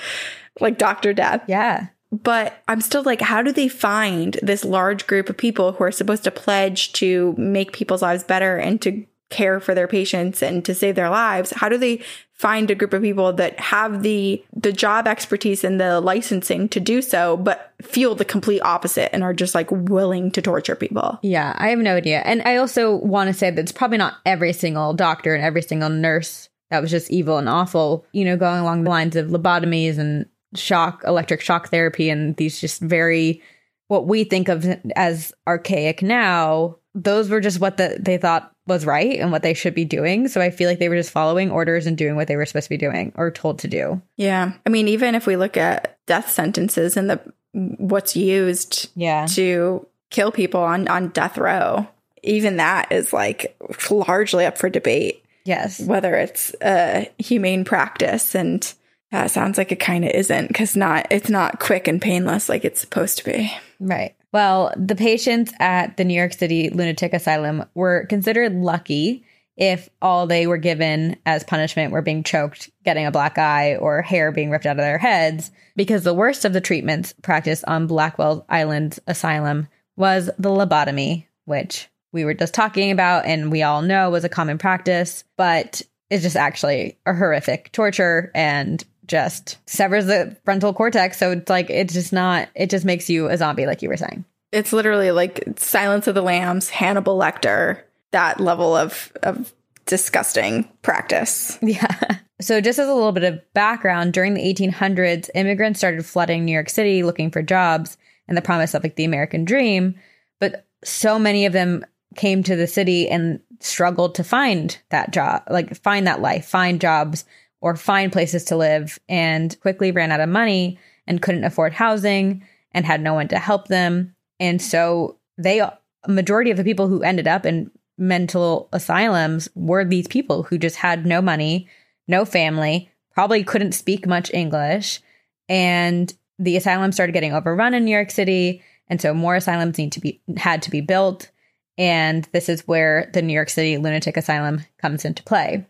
like 0.60 0.80
Doctor 0.80 1.14
Death. 1.14 1.44
Yeah. 1.48 1.88
But 2.12 2.64
I'm 2.68 2.82
still 2.82 3.04
like, 3.04 3.22
how 3.22 3.42
do 3.42 3.52
they 3.52 3.68
find 3.68 4.40
this 4.42 4.64
large 4.64 5.06
group 5.06 5.30
of 5.30 5.38
people 5.38 5.74
who 5.74 5.84
are 5.84 5.92
supposed 5.92 6.24
to 6.24 6.32
pledge 6.32 6.94
to 6.94 7.36
make 7.38 7.74
people's 7.74 8.02
lives 8.02 8.24
better 8.24 8.58
and 8.58 8.82
to 8.84 9.06
care 9.30 9.60
for 9.60 9.76
their 9.76 9.88
patients 9.88 10.42
and 10.42 10.64
to 10.66 10.74
save 10.74 10.96
their 10.96 11.10
lives? 11.10 11.52
How 11.52 11.68
do 11.68 11.78
they 11.78 12.02
find 12.36 12.70
a 12.70 12.76
group 12.76 12.94
of 12.94 13.02
people 13.02 13.32
that 13.34 13.58
have 13.60 14.04
the 14.04 14.44
the 14.54 14.72
job 14.72 15.08
expertise 15.08 15.64
and 15.64 15.80
the 15.80 16.02
licensing 16.02 16.68
to 16.70 16.80
do 16.80 17.02
so, 17.02 17.38
but 17.38 17.74
feel 17.82 18.14
the 18.14 18.26
complete 18.26 18.60
opposite 18.62 19.14
and 19.14 19.24
are 19.24 19.34
just 19.34 19.56
like 19.56 19.72
willing 19.72 20.30
to 20.32 20.42
torture 20.42 20.76
people? 20.76 21.18
Yeah, 21.24 21.56
I 21.58 21.70
have 21.70 21.80
no 21.80 21.96
idea. 21.96 22.20
And 22.20 22.42
I 22.44 22.58
also 22.58 22.96
want 22.96 23.30
to 23.30 23.34
say 23.34 23.50
that 23.50 23.62
it's 23.62 23.72
probably 23.72 23.98
not 23.98 24.16
every 24.26 24.54
single 24.54 24.94
doctor 24.94 25.34
and 25.34 25.44
every 25.44 25.62
single 25.62 25.90
nurse 25.90 26.50
that 26.72 26.82
was 26.82 26.92
just 26.92 27.12
evil 27.12 27.38
and 27.38 27.48
awful, 27.48 28.06
you 28.12 28.26
know, 28.26 28.38
going 28.38 28.60
along 28.60 28.84
the 28.84 28.90
lines 28.90 29.16
of 29.16 29.28
lobotomies 29.28 29.98
and 29.98 30.26
shock, 30.56 31.04
electric 31.06 31.42
shock 31.42 31.70
therapy, 31.70 32.10
and 32.10 32.36
these 32.38 32.60
just 32.60 32.82
very, 32.82 33.42
what 33.88 34.08
we 34.08 34.24
think 34.24 34.50
of 34.50 34.66
as 34.96 35.34
archaic 35.48 36.02
now, 36.02 36.78
those 36.94 37.30
were 37.30 37.42
just 37.42 37.60
what 37.60 37.78
the, 37.78 37.98
they 38.00 38.18
thought 38.18 38.52
was 38.68 38.86
right 38.86 39.20
and 39.20 39.32
what 39.32 39.44
they 39.44 39.54
should 39.54 39.76
be 39.76 39.86
doing. 39.86 40.28
So 40.28 40.42
I 40.42 40.50
feel 40.50 40.68
like 40.70 40.80
they 40.80 40.90
were 40.90 40.96
just 40.96 41.12
following 41.12 41.52
orders 41.52 41.86
and 41.86 41.98
doing 41.98 42.16
what 42.16 42.28
they 42.28 42.36
were 42.36 42.46
supposed 42.46 42.66
to 42.66 42.70
be 42.70 42.78
doing 42.78 43.12
or 43.16 43.30
told 43.32 43.60
to 43.60 43.68
do. 43.68 44.02
Yeah. 44.16 44.54
I 44.66 44.70
mean, 44.70 44.88
even 44.88 45.14
if 45.14 45.28
we 45.28 45.36
look 45.36 45.56
at 45.58 46.00
death 46.08 46.32
sentences 46.32 46.98
and 46.98 47.10
the 47.10 47.22
what's 47.54 48.16
used 48.16 48.90
Yeah. 48.96 49.28
to 49.28 49.86
kill 50.10 50.32
people 50.32 50.62
on, 50.62 50.88
on 50.88 51.10
death 51.10 51.38
row, 51.38 51.88
even 52.24 52.58
that 52.58 52.92
is 52.92 53.14
like 53.14 53.56
largely 53.90 54.46
up 54.46 54.58
for 54.58 54.70
debate. 54.70 55.22
Yes. 55.48 55.80
whether 55.80 56.16
it's 56.16 56.56
a 56.64 57.08
humane 57.20 57.66
practice 57.66 58.34
and 58.34 58.74
that 59.12 59.32
sounds 59.32 59.58
like 59.58 59.72
it 59.72 59.80
kind 59.80 60.04
of 60.04 60.12
isn't 60.12 60.48
because 60.48 60.76
not 60.76 61.08
it's 61.12 61.30
not 61.30 61.60
quick 61.60 61.88
and 61.88 62.02
painless 62.02 62.50
like 62.50 62.66
it's 62.66 62.82
supposed 62.82 63.18
to 63.18 63.26
be 63.26 63.52
Right. 63.80 64.16
Well, 64.32 64.74
the 64.78 64.96
patients 64.96 65.54
at 65.60 65.98
the 65.98 66.04
New 66.04 66.14
York 66.14 66.34
City 66.34 66.70
Lunatic 66.70 67.14
Asylum 67.14 67.66
were 67.74 68.06
considered 68.08 68.54
lucky 68.54 69.26
if 69.58 69.90
all 70.02 70.28
they 70.28 70.48
were 70.48 70.58
given 70.58 71.16
as 71.26 71.44
punishment 71.44 71.94
were 71.94 72.02
being 72.02 72.24
choked, 72.24 72.70
getting 72.84 73.06
a 73.06 73.12
black 73.12 73.38
eye, 73.38 73.78
or 73.78 74.02
hair 74.02 74.34
being 74.34 74.50
ripped 74.50 74.66
out 74.66 74.78
of 74.78 74.84
their 74.84 74.98
heads, 74.98 75.50
because 75.78 76.04
the 76.04 76.14
worst 76.14 76.44
of 76.44 76.52
the 76.52 76.60
treatments 76.60 77.14
practiced 77.22 77.64
on 77.66 77.88
Blackwell 77.88 78.46
Island 78.50 79.00
Asylum 79.08 79.70
was 79.96 80.30
the 80.38 80.50
lobotomy, 80.50 81.26
which 81.46 81.88
we 82.12 82.26
were 82.26 82.34
just 82.34 82.54
talking 82.54 82.92
about 82.92 83.26
and 83.26 83.50
we 83.50 83.64
all 83.64 83.82
know 83.82 84.10
was 84.10 84.26
a 84.26 84.30
common 84.30 84.58
practice, 84.58 85.24
but 85.38 85.82
it's 86.10 86.24
just 86.24 86.36
actually 86.36 86.98
a 87.06 87.14
horrific 87.14 87.72
torture 87.72 88.32
and 88.36 88.84
just 89.08 89.58
severs 89.68 90.06
the 90.06 90.36
frontal 90.46 90.74
cortex. 90.74 91.18
So 91.18 91.32
it's 91.32 91.50
like, 91.50 91.70
it's 91.70 91.94
just 91.94 92.14
not, 92.14 92.50
it 92.56 92.70
just 92.70 92.86
makes 92.86 93.10
you 93.10 93.28
a 93.30 93.38
zombie, 93.38 93.66
like 93.66 93.82
you 93.82 93.90
were 93.90 93.98
saying. 93.98 94.26
it's 94.52 94.72
literally 94.74 95.12
like 95.12 95.44
silence 95.58 96.08
of 96.08 96.16
the 96.16 96.22
lambs 96.22 96.70
hannibal 96.70 97.18
lecter 97.18 97.82
that 98.12 98.40
level 98.40 98.76
of 98.76 99.12
of 99.24 99.54
disgusting 99.86 100.70
practice 100.82 101.58
Yeah. 101.62 102.18
So, 102.42 102.60
just 102.60 102.80
as 102.80 102.88
a 102.90 102.94
little 102.94 103.14
bit 103.14 103.24
of 103.24 103.42
background, 103.54 104.14
during 104.14 104.34
the 104.34 104.42
1800s, 104.42 105.30
immigrants 105.36 105.80
started 105.80 106.06
flooding 106.06 106.44
New 106.44 106.52
York 106.52 106.70
City 106.70 107.02
looking 107.02 107.32
for 107.32 107.42
jobs 107.42 107.98
and 108.28 108.38
the 108.38 108.42
promise 108.42 108.74
of 108.74 108.84
like 108.84 108.96
the 108.98 109.06
American 109.06 109.46
dream. 109.46 109.96
But 110.40 110.66
so 110.84 111.18
many 111.18 111.46
of 111.46 111.54
them 111.54 111.86
came 112.16 112.44
to 112.44 112.56
the 112.58 112.68
city 112.68 113.08
and 113.10 113.40
struggled 113.62 114.16
to 114.16 114.24
find 114.24 114.78
that 114.90 115.12
job, 115.12 115.44
like 115.50 115.76
find 115.78 116.08
that 116.08 116.22
life, 116.22 116.46
find 116.46 116.82
jobs, 116.82 117.24
or 117.66 117.76
find 117.76 118.14
places 118.14 118.46
to 118.46 118.56
live, 118.56 118.98
and 119.10 119.60
quickly 119.60 119.92
ran 119.92 120.12
out 120.12 120.22
of 120.22 120.30
money 120.30 120.80
and 121.08 121.22
couldn't 121.22 121.44
afford 121.44 121.74
housing 121.74 122.46
and 122.72 122.86
had 122.86 123.02
no 123.02 123.14
one 123.14 123.28
to 123.28 123.40
help 123.40 123.68
them. 123.68 124.16
And 124.40 124.62
so, 124.62 125.18
they, 125.38 125.60
a 125.60 125.78
majority 126.08 126.52
of 126.52 126.58
the 126.58 126.64
people 126.64 126.88
who 126.88 127.02
ended 127.02 127.28
up 127.28 127.46
in 127.46 127.72
mental 127.98 128.70
asylums 128.72 129.50
were 129.56 129.84
these 129.84 130.08
people 130.08 130.44
who 130.44 130.58
just 130.58 130.78
had 130.78 131.06
no 131.06 131.22
money 131.22 131.68
no 132.08 132.26
family, 132.26 132.90
probably 133.14 133.44
couldn't 133.44 133.74
speak 133.74 134.06
much 134.06 134.34
English. 134.34 135.02
And 135.50 136.14
the 136.38 136.58
asylum 136.58 136.92
started 136.92 137.14
getting 137.14 137.34
overrun 137.34 137.74
in 137.74 137.86
New 137.86 137.92
York 137.92 138.12
City. 138.12 138.62
And 138.88 139.02
so 139.02 139.14
more 139.14 139.36
asylums 139.36 139.78
need 139.78 139.92
to 139.94 140.00
be 140.00 140.22
had 140.38 140.62
to 140.64 140.72
be 140.72 140.82
built. 140.82 141.32
And 141.78 142.28
this 142.32 142.50
is 142.50 142.68
where 142.68 143.10
the 143.14 143.22
New 143.22 143.34
York 143.34 143.50
City 143.50 143.78
Lunatic 143.78 144.18
Asylum 144.18 144.62
comes 144.78 145.06
into 145.06 145.24
play. 145.24 145.66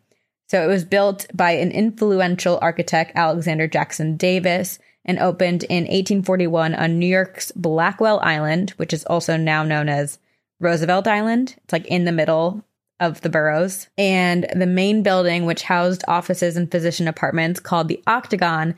So 0.48 0.64
it 0.64 0.68
was 0.68 0.86
built 0.86 1.28
by 1.34 1.52
an 1.52 1.72
influential 1.72 2.60
architect, 2.62 3.14
Alexander 3.16 3.68
Jackson 3.68 4.16
Davis, 4.16 4.80
and 5.04 5.20
opened 5.20 5.64
in 5.64 5.84
1841 5.84 6.76
on 6.76 7.00
New 7.00 7.08
York's 7.08 7.52
Blackwell 7.52 8.20
Island, 8.22 8.72
which 8.72 8.94
is 8.94 9.06
also 9.06 9.38
now 9.38 9.64
known 9.64 9.90
as 9.90 10.20
Roosevelt 10.60 11.08
Island. 11.08 11.56
It's 11.64 11.74
like 11.74 11.86
in 11.88 12.06
the 12.06 12.12
middle 12.12 12.64
of 13.00 13.22
the 13.22 13.30
boroughs. 13.30 13.88
And 13.98 14.48
the 14.56 14.66
main 14.66 15.04
building, 15.04 15.46
which 15.46 15.64
housed 15.64 16.04
offices 16.08 16.58
and 16.58 16.72
physician 16.72 17.08
apartments 17.08 17.60
called 17.60 17.88
the 17.88 18.02
Octagon, 18.08 18.76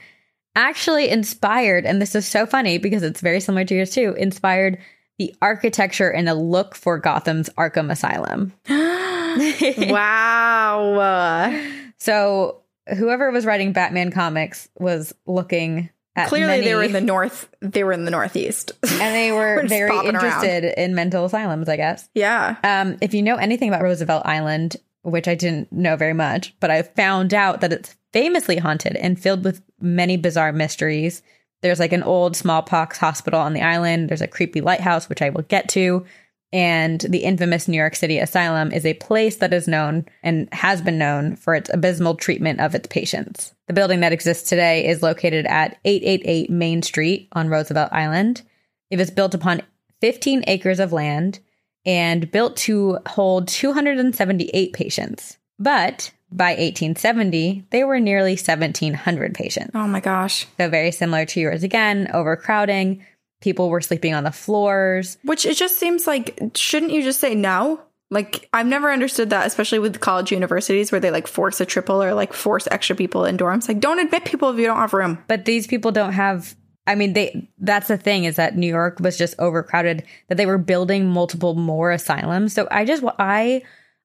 actually 0.55 1.09
inspired, 1.09 1.85
and 1.85 2.01
this 2.01 2.15
is 2.15 2.27
so 2.27 2.45
funny 2.45 2.77
because 2.77 3.03
it's 3.03 3.21
very 3.21 3.39
similar 3.39 3.63
to 3.65 3.75
yours 3.75 3.91
too, 3.91 4.15
inspired 4.17 4.79
the 5.19 5.35
architecture 5.41 6.09
and 6.09 6.27
the 6.27 6.33
look 6.33 6.75
for 6.75 6.99
Gotham's 6.99 7.49
Arkham 7.57 7.91
Asylum. 7.91 8.53
wow 9.91 11.59
So 11.97 12.61
whoever 12.97 13.31
was 13.31 13.45
writing 13.45 13.71
Batman 13.73 14.11
comics 14.11 14.69
was 14.79 15.13
looking 15.25 15.89
at 16.15 16.29
clearly 16.29 16.53
many- 16.53 16.65
they 16.65 16.75
were 16.75 16.83
in 16.83 16.93
the 16.93 17.01
north 17.01 17.47
they 17.61 17.83
were 17.83 17.91
in 17.93 18.05
the 18.05 18.11
northeast 18.11 18.71
and 18.83 19.15
they 19.15 19.31
were 19.31 19.57
We're 19.61 19.67
very 19.67 19.91
bopping 19.91 20.13
around. 20.13 20.15
interested 20.15 20.81
in 20.81 20.95
mental 20.95 21.25
asylums, 21.25 21.69
I 21.69 21.75
guess. 21.75 22.09
yeah 22.13 22.55
Um, 22.63 22.97
if 23.01 23.13
you 23.13 23.21
know 23.21 23.35
anything 23.35 23.69
about 23.69 23.83
Roosevelt 23.83 24.25
Island, 24.25 24.77
which 25.03 25.27
I 25.27 25.35
didn't 25.35 25.71
know 25.71 25.95
very 25.95 26.13
much, 26.13 26.55
but 26.59 26.71
I 26.71 26.81
found 26.81 27.33
out 27.33 27.61
that 27.61 27.71
it's 27.73 27.95
famously 28.13 28.57
haunted 28.57 28.95
and 28.95 29.19
filled 29.19 29.43
with 29.43 29.61
many 29.79 30.17
bizarre 30.17 30.51
mysteries. 30.51 31.21
There's 31.61 31.79
like 31.79 31.93
an 31.93 32.03
old 32.03 32.35
smallpox 32.35 32.97
hospital 32.97 33.39
on 33.39 33.53
the 33.53 33.61
island. 33.61 34.09
There's 34.09 34.21
a 34.21 34.27
creepy 34.27 34.61
lighthouse, 34.61 35.07
which 35.09 35.21
I 35.21 35.29
will 35.29 35.43
get 35.43 35.69
to. 35.69 36.05
And 36.53 37.01
the 37.01 37.23
infamous 37.25 37.67
New 37.67 37.77
York 37.77 37.95
City 37.95 38.19
Asylum 38.19 38.71
is 38.71 38.85
a 38.85 38.93
place 38.93 39.35
that 39.37 39.53
is 39.53 39.67
known 39.67 40.05
and 40.23 40.47
has 40.53 40.81
been 40.81 40.97
known 40.97 41.35
for 41.35 41.55
its 41.55 41.69
abysmal 41.73 42.15
treatment 42.15 42.61
of 42.61 42.73
its 42.73 42.87
patients. 42.87 43.53
The 43.67 43.73
building 43.73 43.99
that 43.99 44.13
exists 44.13 44.47
today 44.47 44.87
is 44.87 45.03
located 45.03 45.45
at 45.45 45.77
888 45.83 46.49
Main 46.49 46.81
Street 46.81 47.27
on 47.33 47.49
Roosevelt 47.49 47.91
Island. 47.91 48.43
It 48.89 48.97
was 48.97 49.11
built 49.11 49.33
upon 49.33 49.61
15 49.99 50.45
acres 50.47 50.79
of 50.79 50.93
land 50.93 51.39
and 51.85 52.31
built 52.31 52.55
to 52.57 52.99
hold 53.07 53.49
278 53.49 54.71
patients. 54.73 55.37
But 55.59 56.11
by 56.31 56.51
1870, 56.51 57.65
they 57.71 57.83
were 57.83 57.99
nearly 57.99 58.33
1,700 58.33 59.33
patients. 59.33 59.71
oh 59.73 59.87
my 59.87 59.99
gosh 59.99 60.45
So, 60.57 60.69
very 60.69 60.91
similar 60.91 61.25
to 61.25 61.39
yours 61.39 61.63
again, 61.63 62.09
overcrowding. 62.13 63.05
People 63.41 63.69
were 63.69 63.81
sleeping 63.81 64.13
on 64.13 64.23
the 64.23 64.31
floors. 64.31 65.17
which 65.23 65.45
it 65.45 65.55
just 65.55 65.77
seems 65.77 66.07
like 66.07 66.39
shouldn't 66.55 66.91
you 66.91 67.03
just 67.03 67.19
say 67.19 67.35
no 67.35 67.79
like 68.09 68.47
i've 68.53 68.65
never 68.65 68.91
understood 68.91 69.29
that 69.29 69.45
especially 69.45 69.79
with 69.79 69.99
college 69.99 70.31
universities 70.31 70.91
where 70.91 71.01
they 71.01 71.11
like 71.11 71.27
force 71.27 71.59
a 71.59 71.65
triple 71.65 72.01
or 72.01 72.13
like 72.13 72.31
force 72.33 72.67
extra 72.71 72.95
people 72.95 73.25
in 73.25 73.37
dorms 73.37 73.67
like 73.67 73.79
don't 73.81 73.99
admit 73.99 74.23
people 74.25 74.49
if 74.49 74.57
you 74.57 74.65
don't 74.65 74.77
have 74.77 74.93
room 74.93 75.17
But 75.27 75.45
these 75.45 75.67
people 75.67 75.91
don't 75.91 76.13
have. 76.13 76.55
I 76.87 76.95
mean, 76.95 77.11
they. 77.11 77.49
That's 77.59 77.89
the 77.89 77.97
thing 77.97 78.23
is 78.23 78.37
that 78.37 78.55
New 78.55 78.67
York 78.67 79.01
was 79.01 79.17
just 79.17 79.35
overcrowded. 79.39 80.05
That 80.29 80.35
they 80.37 80.45
were 80.45 80.57
building 80.57 81.05
multiple 81.09 81.53
more 81.53 81.91
asylums. 81.91 82.53
So 82.53 82.65
I 82.71 82.85
just 82.85 83.03
I 83.19 83.61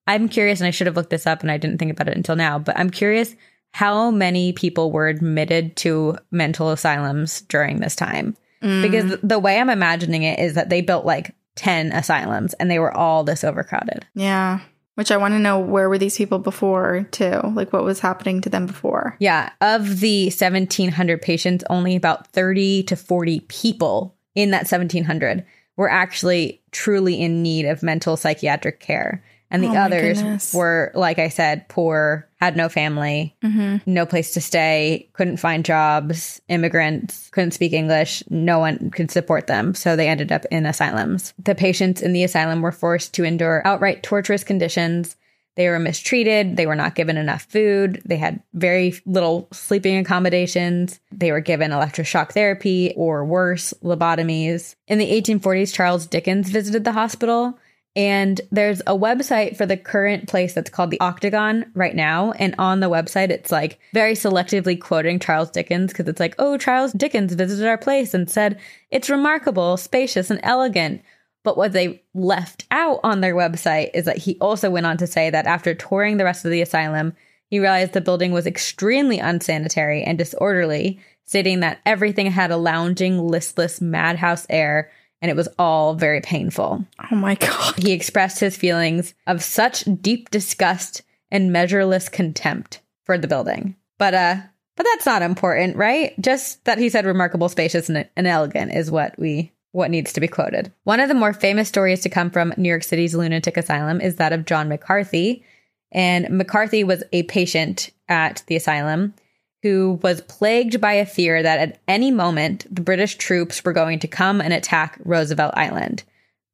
I'm 0.08 0.28
curious, 0.28 0.58
and 0.60 0.66
I 0.66 0.72
should 0.72 0.88
have 0.88 0.96
looked 0.96 1.10
this 1.10 1.28
up, 1.28 1.42
and 1.42 1.50
I 1.52 1.58
didn't 1.58 1.78
think 1.78 1.92
about 1.92 2.08
it 2.08 2.16
until 2.16 2.34
now. 2.34 2.58
But 2.58 2.76
I'm 2.76 2.90
curious 2.90 3.36
how 3.72 4.10
many 4.10 4.52
people 4.52 4.90
were 4.90 5.06
admitted 5.06 5.76
to 5.76 6.18
mental 6.32 6.70
asylums 6.70 7.42
during 7.42 7.78
this 7.78 7.94
time. 7.94 8.36
Because 8.62 9.04
mm. 9.04 9.20
the 9.22 9.38
way 9.38 9.58
I'm 9.58 9.70
imagining 9.70 10.22
it 10.22 10.38
is 10.38 10.54
that 10.54 10.70
they 10.70 10.80
built 10.80 11.04
like 11.04 11.34
10 11.56 11.92
asylums 11.92 12.54
and 12.54 12.70
they 12.70 12.78
were 12.78 12.96
all 12.96 13.24
this 13.24 13.44
overcrowded. 13.44 14.06
yeah 14.14 14.60
Which 14.94 15.10
I 15.10 15.16
want 15.16 15.34
to 15.34 15.38
know 15.38 15.58
where 15.58 15.88
were 15.88 15.98
these 15.98 16.16
people 16.16 16.38
before 16.38 17.06
too? 17.10 17.40
Like 17.54 17.72
what 17.72 17.84
was 17.84 18.00
happening 18.00 18.40
to 18.42 18.48
them 18.48 18.66
before? 18.66 19.16
Yeah, 19.18 19.50
of 19.60 20.00
the 20.00 20.26
1700 20.26 21.20
patients, 21.20 21.64
only 21.68 21.96
about 21.96 22.28
30 22.28 22.84
to 22.84 22.96
40 22.96 23.40
people 23.40 24.16
in 24.34 24.50
that 24.50 24.70
1700 24.70 25.44
were 25.76 25.90
actually 25.90 26.62
truly 26.70 27.20
in 27.20 27.42
need 27.42 27.66
of 27.66 27.82
mental 27.82 28.16
psychiatric 28.16 28.80
care. 28.80 29.24
And 29.52 29.62
the 29.62 29.68
Oh 29.68 29.76
others 29.76 30.18
goodness. 30.22 30.52
were, 30.54 30.90
like 30.94 31.18
I 31.20 31.28
said, 31.28 31.68
poor, 31.68 32.26
had 32.40 32.56
no 32.56 32.68
family, 32.68 33.36
Mm-hmm. 33.44 33.76
no 33.86 34.06
place 34.06 34.32
to 34.32 34.40
stay, 34.40 35.08
couldn't 35.12 35.36
find 35.36 35.64
jobs, 35.64 36.40
immigrants, 36.48 37.28
couldn't 37.30 37.50
speak 37.52 37.72
English, 37.72 38.24
no 38.30 38.58
one 38.58 38.90
could 38.90 39.10
support 39.10 39.46
them. 39.46 39.74
So 39.74 39.94
they 39.94 40.08
ended 40.08 40.32
up 40.32 40.44
in 40.50 40.66
asylums. 40.66 41.34
The 41.38 41.54
patients 41.54 42.02
in 42.02 42.12
the 42.14 42.24
asylum 42.24 42.62
were 42.62 42.72
forced 42.72 43.12
to 43.14 43.24
endure 43.24 43.62
outright 43.64 44.02
torturous 44.02 44.42
conditions. 44.42 45.16
They 45.54 45.68
were 45.68 45.78
mistreated. 45.78 46.56
They 46.56 46.64
were 46.66 46.74
not 46.74 46.94
given 46.94 47.18
enough 47.18 47.42
food. 47.42 48.00
They 48.06 48.16
had 48.16 48.42
very 48.54 48.94
little 49.04 49.48
sleeping 49.52 49.98
accommodations. 49.98 50.98
They 51.12 51.30
were 51.30 51.40
given 51.40 51.72
electroshock 51.72 52.32
therapy 52.32 52.94
or 52.96 53.22
worse, 53.26 53.74
lobotomies. 53.84 54.76
In 54.88 54.96
the 54.98 55.10
1840s, 55.20 55.74
Charles 55.74 56.06
Dickens 56.06 56.48
visited 56.48 56.84
the 56.84 56.92
hospital. 56.92 57.58
And 57.94 58.40
there's 58.50 58.80
a 58.80 58.96
website 58.96 59.56
for 59.56 59.66
the 59.66 59.76
current 59.76 60.26
place 60.26 60.54
that's 60.54 60.70
called 60.70 60.90
the 60.90 61.00
Octagon 61.00 61.70
right 61.74 61.94
now. 61.94 62.32
And 62.32 62.54
on 62.58 62.80
the 62.80 62.88
website, 62.88 63.28
it's 63.28 63.52
like 63.52 63.78
very 63.92 64.14
selectively 64.14 64.80
quoting 64.80 65.18
Charles 65.18 65.50
Dickens 65.50 65.92
because 65.92 66.08
it's 66.08 66.20
like, 66.20 66.34
oh, 66.38 66.56
Charles 66.56 66.92
Dickens 66.92 67.34
visited 67.34 67.66
our 67.66 67.76
place 67.76 68.14
and 68.14 68.30
said, 68.30 68.58
it's 68.90 69.10
remarkable, 69.10 69.76
spacious, 69.76 70.30
and 70.30 70.40
elegant. 70.42 71.02
But 71.44 71.58
what 71.58 71.72
they 71.72 72.02
left 72.14 72.66
out 72.70 73.00
on 73.02 73.20
their 73.20 73.34
website 73.34 73.90
is 73.92 74.06
that 74.06 74.18
he 74.18 74.38
also 74.40 74.70
went 74.70 74.86
on 74.86 74.96
to 74.98 75.06
say 75.06 75.28
that 75.28 75.46
after 75.46 75.74
touring 75.74 76.16
the 76.16 76.24
rest 76.24 76.44
of 76.46 76.50
the 76.50 76.62
asylum, 76.62 77.14
he 77.48 77.58
realized 77.58 77.92
the 77.92 78.00
building 78.00 78.32
was 78.32 78.46
extremely 78.46 79.18
unsanitary 79.18 80.02
and 80.02 80.16
disorderly, 80.16 80.98
stating 81.24 81.60
that 81.60 81.80
everything 81.84 82.30
had 82.30 82.50
a 82.50 82.56
lounging, 82.56 83.18
listless, 83.18 83.80
madhouse 83.82 84.46
air, 84.48 84.90
and 85.22 85.30
it 85.30 85.36
was 85.36 85.48
all 85.58 85.94
very 85.94 86.20
painful. 86.20 86.84
Oh 87.10 87.16
my 87.16 87.36
god. 87.36 87.78
He 87.78 87.92
expressed 87.92 88.40
his 88.40 88.56
feelings 88.56 89.14
of 89.26 89.42
such 89.42 89.84
deep 90.02 90.28
disgust 90.30 91.02
and 91.30 91.52
measureless 91.52 92.10
contempt 92.10 92.80
for 93.04 93.16
the 93.16 93.28
building. 93.28 93.76
But 93.98 94.12
uh 94.12 94.36
but 94.74 94.86
that's 94.90 95.06
not 95.06 95.22
important, 95.22 95.76
right? 95.76 96.18
Just 96.20 96.64
that 96.64 96.78
he 96.78 96.88
said 96.88 97.04
remarkable, 97.04 97.48
spacious, 97.50 97.88
and, 97.88 98.08
and 98.16 98.26
elegant 98.26 98.74
is 98.74 98.90
what 98.90 99.18
we 99.18 99.52
what 99.70 99.90
needs 99.90 100.12
to 100.12 100.20
be 100.20 100.28
quoted. 100.28 100.72
One 100.84 101.00
of 101.00 101.08
the 101.08 101.14
more 101.14 101.32
famous 101.32 101.68
stories 101.68 102.00
to 102.02 102.10
come 102.10 102.30
from 102.30 102.52
New 102.56 102.68
York 102.68 102.82
City's 102.82 103.14
lunatic 103.14 103.56
asylum 103.56 104.00
is 104.00 104.16
that 104.16 104.32
of 104.32 104.44
John 104.44 104.68
McCarthy. 104.68 105.44
And 105.92 106.28
McCarthy 106.30 106.84
was 106.84 107.02
a 107.12 107.22
patient 107.24 107.90
at 108.08 108.42
the 108.46 108.56
asylum 108.56 109.14
who 109.62 110.00
was 110.02 110.20
plagued 110.22 110.80
by 110.80 110.94
a 110.94 111.06
fear 111.06 111.42
that 111.42 111.58
at 111.58 111.78
any 111.86 112.10
moment 112.10 112.66
the 112.74 112.82
British 112.82 113.16
troops 113.16 113.64
were 113.64 113.72
going 113.72 113.98
to 114.00 114.08
come 114.08 114.40
and 114.40 114.52
attack 114.52 114.98
Roosevelt 115.04 115.54
Island 115.56 116.02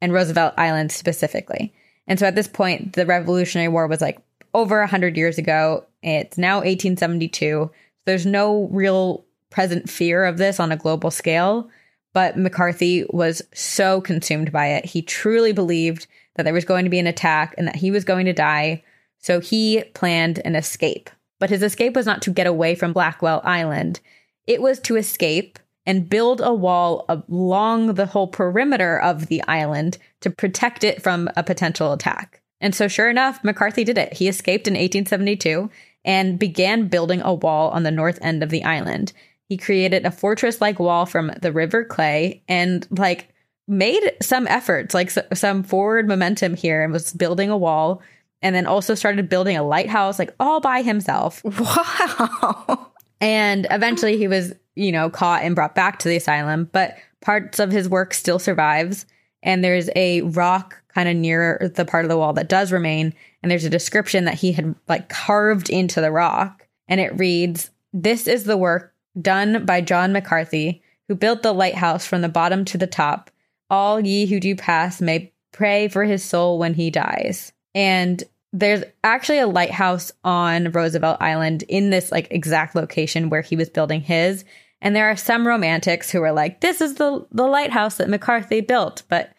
and 0.00 0.12
Roosevelt 0.12 0.54
Island 0.56 0.92
specifically. 0.92 1.72
And 2.06 2.18
so 2.18 2.26
at 2.26 2.34
this 2.34 2.48
point, 2.48 2.94
the 2.94 3.06
Revolutionary 3.06 3.68
War 3.68 3.86
was 3.86 4.00
like 4.00 4.18
over 4.54 4.80
100 4.80 5.16
years 5.16 5.38
ago. 5.38 5.84
It's 6.02 6.38
now 6.38 6.56
1872. 6.56 7.70
There's 8.04 8.26
no 8.26 8.68
real 8.70 9.24
present 9.50 9.88
fear 9.88 10.24
of 10.24 10.38
this 10.38 10.60
on 10.60 10.72
a 10.72 10.76
global 10.76 11.10
scale. 11.10 11.70
But 12.14 12.38
McCarthy 12.38 13.04
was 13.10 13.42
so 13.52 14.00
consumed 14.00 14.50
by 14.50 14.68
it. 14.68 14.84
He 14.84 15.02
truly 15.02 15.52
believed 15.52 16.06
that 16.36 16.44
there 16.44 16.54
was 16.54 16.64
going 16.64 16.84
to 16.84 16.90
be 16.90 16.98
an 16.98 17.06
attack 17.06 17.54
and 17.58 17.66
that 17.68 17.76
he 17.76 17.90
was 17.90 18.04
going 18.04 18.26
to 18.26 18.32
die. 18.32 18.82
So 19.18 19.40
he 19.40 19.84
planned 19.94 20.40
an 20.44 20.56
escape. 20.56 21.10
But 21.38 21.50
his 21.50 21.62
escape 21.62 21.94
was 21.94 22.06
not 22.06 22.22
to 22.22 22.30
get 22.30 22.46
away 22.46 22.74
from 22.74 22.92
Blackwell 22.92 23.40
Island, 23.44 24.00
it 24.46 24.62
was 24.62 24.80
to 24.80 24.96
escape 24.96 25.58
and 25.84 26.08
build 26.08 26.40
a 26.40 26.52
wall 26.52 27.04
along 27.08 27.94
the 27.94 28.06
whole 28.06 28.28
perimeter 28.28 28.98
of 28.98 29.28
the 29.28 29.42
island 29.44 29.98
to 30.20 30.30
protect 30.30 30.84
it 30.84 31.02
from 31.02 31.30
a 31.36 31.42
potential 31.42 31.92
attack. 31.92 32.42
And 32.60 32.74
so, 32.74 32.88
sure 32.88 33.08
enough, 33.08 33.42
McCarthy 33.44 33.84
did 33.84 33.98
it. 33.98 34.12
He 34.14 34.28
escaped 34.28 34.66
in 34.66 34.74
1872 34.74 35.70
and 36.04 36.38
began 36.38 36.88
building 36.88 37.20
a 37.22 37.34
wall 37.34 37.70
on 37.70 37.84
the 37.84 37.90
north 37.90 38.18
end 38.20 38.42
of 38.42 38.50
the 38.50 38.64
island. 38.64 39.12
He 39.48 39.56
created 39.56 40.04
a 40.04 40.10
fortress 40.10 40.60
like 40.60 40.78
wall 40.78 41.06
from 41.06 41.32
the 41.40 41.52
River 41.52 41.84
Clay 41.84 42.42
and, 42.48 42.86
like, 42.90 43.28
made 43.66 44.12
some 44.22 44.46
efforts, 44.46 44.94
like 44.94 45.10
some 45.10 45.62
forward 45.62 46.08
momentum 46.08 46.54
here, 46.54 46.82
and 46.82 46.92
was 46.92 47.12
building 47.12 47.50
a 47.50 47.56
wall. 47.56 48.02
And 48.40 48.54
then 48.54 48.66
also 48.66 48.94
started 48.94 49.28
building 49.28 49.56
a 49.56 49.62
lighthouse, 49.62 50.18
like 50.18 50.34
all 50.38 50.60
by 50.60 50.82
himself. 50.82 51.42
Wow. 51.58 52.92
And 53.20 53.66
eventually 53.70 54.16
he 54.16 54.28
was, 54.28 54.52
you 54.76 54.92
know, 54.92 55.10
caught 55.10 55.42
and 55.42 55.54
brought 55.54 55.74
back 55.74 55.98
to 55.98 56.08
the 56.08 56.16
asylum, 56.16 56.70
but 56.72 56.96
parts 57.20 57.58
of 57.58 57.72
his 57.72 57.88
work 57.88 58.14
still 58.14 58.38
survives. 58.38 59.06
And 59.42 59.62
there's 59.64 59.90
a 59.96 60.22
rock 60.22 60.80
kind 60.94 61.08
of 61.08 61.16
near 61.16 61.72
the 61.74 61.84
part 61.84 62.04
of 62.04 62.08
the 62.08 62.16
wall 62.16 62.32
that 62.34 62.48
does 62.48 62.72
remain. 62.72 63.14
And 63.42 63.50
there's 63.50 63.64
a 63.64 63.70
description 63.70 64.24
that 64.24 64.34
he 64.34 64.52
had 64.52 64.74
like 64.88 65.08
carved 65.08 65.70
into 65.70 66.00
the 66.00 66.12
rock. 66.12 66.66
And 66.88 67.00
it 67.00 67.18
reads, 67.18 67.70
This 67.92 68.26
is 68.26 68.44
the 68.44 68.56
work 68.56 68.94
done 69.20 69.64
by 69.64 69.80
John 69.80 70.12
McCarthy, 70.12 70.82
who 71.08 71.14
built 71.14 71.42
the 71.42 71.52
lighthouse 71.52 72.06
from 72.06 72.20
the 72.20 72.28
bottom 72.28 72.64
to 72.66 72.78
the 72.78 72.86
top. 72.86 73.30
All 73.70 74.00
ye 74.00 74.26
who 74.26 74.40
do 74.40 74.54
pass 74.56 75.00
may 75.00 75.32
pray 75.52 75.88
for 75.88 76.04
his 76.04 76.24
soul 76.24 76.58
when 76.58 76.74
he 76.74 76.90
dies. 76.90 77.52
And 77.78 78.24
there's 78.52 78.82
actually 79.04 79.38
a 79.38 79.46
lighthouse 79.46 80.10
on 80.24 80.72
Roosevelt 80.72 81.18
Island 81.20 81.62
in 81.68 81.90
this 81.90 82.10
like 82.10 82.26
exact 82.30 82.74
location 82.74 83.30
where 83.30 83.42
he 83.42 83.54
was 83.56 83.68
building 83.68 84.00
his. 84.00 84.44
And 84.80 84.96
there 84.96 85.08
are 85.10 85.16
some 85.16 85.46
romantics 85.46 86.10
who 86.10 86.22
are 86.22 86.32
like, 86.32 86.60
this 86.60 86.80
is 86.80 86.94
the, 86.94 87.24
the 87.30 87.46
lighthouse 87.46 87.98
that 87.98 88.08
McCarthy 88.08 88.60
built. 88.60 89.02
But 89.08 89.30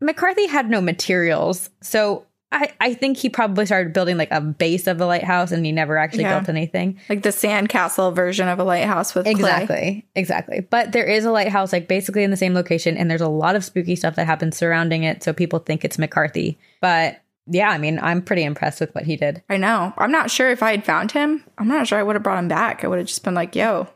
McCarthy 0.00 0.46
had 0.46 0.68
no 0.68 0.80
materials. 0.80 1.70
So 1.80 2.26
I, 2.52 2.72
I 2.80 2.94
think 2.94 3.16
he 3.16 3.28
probably 3.28 3.66
started 3.66 3.92
building 3.92 4.16
like 4.16 4.30
a 4.30 4.40
base 4.40 4.86
of 4.86 4.98
the 4.98 5.06
lighthouse 5.06 5.52
and 5.52 5.64
he 5.64 5.72
never 5.72 5.96
actually 5.96 6.22
Yeah. 6.22 6.38
built 6.38 6.48
anything. 6.48 6.98
Like 7.08 7.22
the 7.22 7.30
sandcastle 7.30 8.14
version 8.14 8.48
of 8.48 8.58
a 8.58 8.64
lighthouse 8.64 9.14
with 9.14 9.24
clay. 9.24 9.32
Exactly. 9.32 10.06
Exactly. 10.14 10.60
But 10.60 10.92
there 10.92 11.06
is 11.06 11.24
a 11.24 11.30
lighthouse 11.30 11.72
like 11.72 11.88
basically 11.88 12.24
in 12.24 12.30
the 12.30 12.36
same 12.36 12.54
location 12.54 12.96
and 12.96 13.10
there's 13.10 13.20
a 13.20 13.28
lot 13.28 13.56
of 13.56 13.64
spooky 13.64 13.96
stuff 13.96 14.16
that 14.16 14.26
happens 14.26 14.56
surrounding 14.56 15.02
it. 15.04 15.22
So 15.22 15.32
people 15.32 15.60
think 15.60 15.84
it's 15.84 15.98
McCarthy. 15.98 16.58
But 16.80 17.20
yeah, 17.46 17.70
I 17.70 17.78
mean, 17.78 17.98
I'm 18.00 18.22
pretty 18.22 18.42
impressed 18.44 18.80
with 18.80 18.94
what 18.94 19.04
he 19.04 19.16
did. 19.16 19.42
I 19.48 19.56
know. 19.56 19.92
I'm 19.96 20.12
not 20.12 20.30
sure 20.30 20.50
if 20.50 20.62
I 20.62 20.72
had 20.72 20.84
found 20.84 21.12
him. 21.12 21.44
I'm 21.58 21.68
not 21.68 21.86
sure 21.86 21.98
I 21.98 22.02
would 22.02 22.16
have 22.16 22.22
brought 22.22 22.38
him 22.38 22.48
back. 22.48 22.84
I 22.84 22.88
would 22.88 22.98
have 22.98 23.06
just 23.08 23.24
been 23.24 23.34
like, 23.34 23.54
yo, 23.54 23.88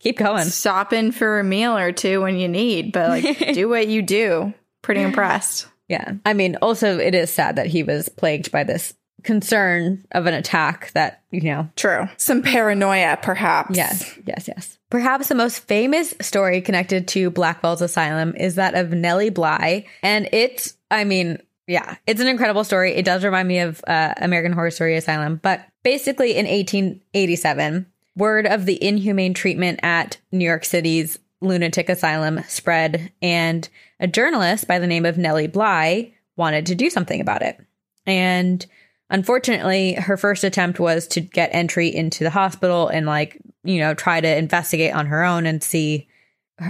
Keep 0.00 0.18
going. 0.18 0.44
stop 0.44 0.92
in 0.92 1.12
for 1.12 1.40
a 1.40 1.44
meal 1.44 1.76
or 1.76 1.92
two 1.92 2.20
when 2.20 2.36
you 2.36 2.48
need, 2.48 2.92
but 2.92 3.08
like 3.08 3.38
do 3.54 3.68
what 3.68 3.88
you 3.88 4.02
do. 4.02 4.52
Pretty 4.82 5.00
impressed. 5.00 5.66
Yeah. 5.88 6.14
I 6.26 6.34
mean, 6.34 6.56
also, 6.56 6.98
it 6.98 7.14
is 7.14 7.32
sad 7.32 7.56
that 7.56 7.66
he 7.66 7.82
was 7.82 8.08
plagued 8.08 8.50
by 8.50 8.64
this 8.64 8.94
concern 9.22 10.04
of 10.12 10.26
an 10.26 10.34
attack 10.34 10.90
that, 10.92 11.22
you 11.30 11.40
know, 11.42 11.68
True. 11.76 12.08
Some 12.16 12.42
paranoia, 12.42 13.18
perhaps. 13.22 13.76
Yes, 13.76 14.18
yes, 14.26 14.48
yes. 14.48 14.78
Perhaps 14.90 15.28
the 15.28 15.34
most 15.34 15.60
famous 15.60 16.12
story 16.20 16.60
connected 16.60 17.08
to 17.08 17.30
Blackwell's 17.30 17.80
Asylum 17.82 18.34
is 18.36 18.56
that 18.56 18.74
of 18.74 18.90
Nellie 18.90 19.30
Bly. 19.30 19.86
And 20.02 20.28
it's, 20.32 20.76
I 20.90 21.04
mean, 21.04 21.38
yeah, 21.66 21.96
it's 22.06 22.20
an 22.20 22.28
incredible 22.28 22.64
story. 22.64 22.92
It 22.92 23.04
does 23.04 23.24
remind 23.24 23.48
me 23.48 23.60
of 23.60 23.82
uh, 23.86 24.14
American 24.16 24.52
Horror 24.52 24.70
Story 24.70 24.96
Asylum. 24.96 25.38
But 25.42 25.64
basically, 25.82 26.32
in 26.32 26.46
1887, 26.46 27.86
word 28.16 28.46
of 28.46 28.66
the 28.66 28.82
inhumane 28.82 29.34
treatment 29.34 29.80
at 29.82 30.18
New 30.32 30.44
York 30.44 30.64
City's 30.64 31.18
lunatic 31.40 31.88
asylum 31.88 32.42
spread, 32.48 33.12
and 33.20 33.68
a 34.00 34.06
journalist 34.06 34.66
by 34.66 34.78
the 34.78 34.86
name 34.86 35.04
of 35.04 35.18
Nellie 35.18 35.48
Bly 35.48 36.12
wanted 36.36 36.66
to 36.66 36.74
do 36.74 36.88
something 36.88 37.20
about 37.20 37.42
it. 37.42 37.58
And 38.06 38.64
unfortunately, 39.10 39.94
her 39.94 40.16
first 40.16 40.44
attempt 40.44 40.80
was 40.80 41.06
to 41.08 41.20
get 41.20 41.50
entry 41.52 41.94
into 41.94 42.24
the 42.24 42.30
hospital 42.30 42.88
and, 42.88 43.06
like, 43.06 43.38
you 43.64 43.78
know, 43.78 43.94
try 43.94 44.20
to 44.20 44.36
investigate 44.36 44.94
on 44.94 45.06
her 45.06 45.22
own 45.22 45.46
and 45.46 45.62
see 45.62 46.08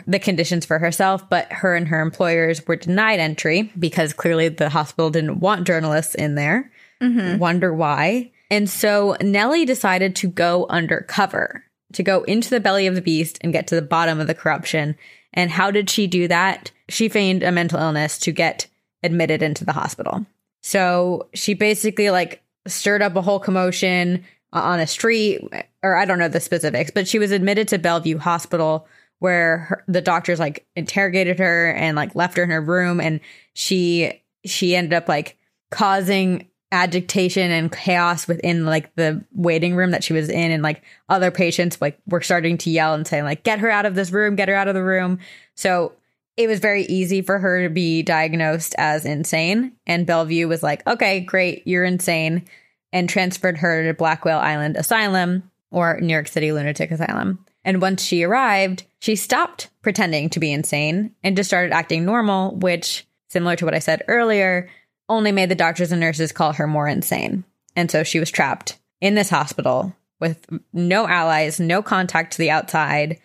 the 0.07 0.19
conditions 0.19 0.65
for 0.65 0.79
herself. 0.79 1.29
But 1.29 1.53
her 1.53 1.75
and 1.75 1.89
her 1.89 2.01
employers 2.01 2.67
were 2.67 2.77
denied 2.77 3.21
entry 3.21 3.73
because 3.79 4.13
clearly 4.13 4.49
the 4.49 4.69
hospital 4.69 5.11
didn't 5.11 5.41
want 5.41 5.67
journalists 5.67 6.15
in 6.15 6.35
there. 6.35 6.71
Mm-hmm. 7.03 7.39
Wonder 7.39 7.75
why. 7.75 8.31
And 8.51 8.69
so 8.69 9.17
Nellie 9.21 9.65
decided 9.65 10.15
to 10.17 10.29
go 10.29 10.67
undercover, 10.69 11.65
to 11.95 12.03
go 12.03 12.23
into 12.25 12.51
the 12.51 12.61
belly 12.61 12.87
of 12.87 12.95
the 12.95 13.01
beast 13.01 13.39
and 13.41 13.53
get 13.53 13.67
to 13.69 13.75
the 13.75 13.83
bottom 13.83 14.21
of 14.21 14.27
the 14.27 14.35
corruption. 14.35 14.97
And 15.33 15.51
how 15.51 15.71
did 15.71 15.89
she 15.89 16.07
do 16.07 16.29
that? 16.29 16.71
She 16.89 17.09
feigned 17.09 17.43
a 17.43 17.51
mental 17.51 17.81
illness 17.81 18.19
to 18.19 18.33
get 18.33 18.67
admitted 19.03 19.43
into 19.43 19.65
the 19.65 19.73
hospital. 19.73 20.27
So 20.63 21.29
she 21.35 21.55
basically 21.55 22.11
like 22.11 22.43
stirred 22.67 23.03
up 23.03 23.17
a 23.17 23.23
whole 23.23 23.41
commotion 23.41 24.25
on 24.53 24.81
a 24.81 24.87
street, 24.87 25.41
or 25.83 25.97
I 25.97 26.05
don't 26.05 26.19
know 26.19 26.29
the 26.29 26.39
specifics, 26.39 26.91
but 26.91 27.09
she 27.09 27.19
was 27.19 27.31
admitted 27.31 27.69
to 27.69 27.79
Bellevue 27.79 28.19
Hospital 28.19 28.87
where 29.23 29.59
her, 29.59 29.85
the 29.87 30.01
doctors 30.01 30.39
like 30.39 30.67
interrogated 30.77 31.39
her 31.39 31.71
and 31.73 31.97
like 31.97 32.15
left 32.15 32.37
her 32.37 32.43
in 32.43 32.51
her 32.51 32.61
room, 32.61 33.01
and 33.01 33.21
she 33.55 34.23
she 34.45 34.75
ended 34.75 34.93
up 34.93 35.09
like 35.09 35.39
causing 35.71 36.49
agitation 36.73 37.51
and 37.51 37.71
chaos 37.71 38.27
within 38.27 38.65
like 38.65 38.95
the 38.97 39.23
waiting 39.33 39.77
room 39.77 39.91
that 39.91 40.03
she 40.03 40.15
was 40.15 40.29
in 40.29 40.51
and 40.51 40.63
like 40.63 40.83
other 41.09 41.31
patients 41.31 41.79
like 41.83 42.01
were 42.07 42.23
starting 42.23 42.57
to 42.57 42.71
yell 42.71 42.95
and 42.95 43.07
saying 43.07 43.25
like 43.25 43.43
get 43.43 43.59
her 43.59 43.71
out 43.71 43.85
of 43.85 43.95
this 43.95 44.11
room 44.11 44.37
get 44.37 44.49
her 44.49 44.55
out 44.55 44.69
of 44.69 44.75
the 44.75 44.83
room. 44.83 45.19
So 45.55 45.93
it 46.37 46.49
was 46.49 46.61
very 46.61 46.85
easy 46.85 47.21
for 47.21 47.39
her 47.39 47.63
to 47.63 47.69
be 47.69 48.03
diagnosed 48.03 48.75
as 48.79 49.05
insane 49.05 49.73
and 49.87 50.07
bellevue 50.07 50.49
was 50.49 50.63
like 50.63 50.87
okay 50.87 51.21
great 51.21 51.63
you're 51.67 51.85
insane 51.85 52.45
and 52.93 53.09
transferred 53.09 53.59
her 53.59 53.85
to 53.85 53.95
blackwell 53.95 54.41
island 54.41 54.77
asylum 54.77 55.51
or 55.71 56.01
new 56.01 56.13
york 56.13 56.27
city 56.27 56.53
lunatic 56.53 56.91
asylum 56.91 57.45
and 57.65 57.83
once 57.83 58.03
she 58.03 58.23
arrived 58.23 58.85
she 59.01 59.17
stopped 59.17 59.71
pretending 59.83 60.31
to 60.31 60.41
be 60.41 60.53
insane 60.53 61.15
and 61.23 61.37
just 61.37 61.51
started 61.51 61.73
acting 61.73 62.05
normal 62.05 62.55
which 62.57 63.07
similar 63.29 63.57
to 63.57 63.65
what 63.65 63.75
i 63.75 63.79
said 63.79 64.03
earlier 64.09 64.69
only 65.13 65.33
made 65.33 65.49
the 65.49 65.55
doctors 65.55 65.93
and 65.93 66.01
nurses 66.01 66.33
call 66.33 66.55
her 66.55 66.67
more 66.67 66.89
insane. 66.89 67.45
And 67.77 67.91
so 67.91 68.03
she 68.03 68.19
was 68.19 68.31
trapped 68.31 68.79
in 69.01 69.15
this 69.15 69.31
hospital 69.31 69.95
with 70.21 70.47
no 70.73 71.07
allies, 71.07 71.61
no 71.61 71.83
contact 71.83 72.33
to 72.33 72.39
the 72.39 72.51
outside, 72.51 73.19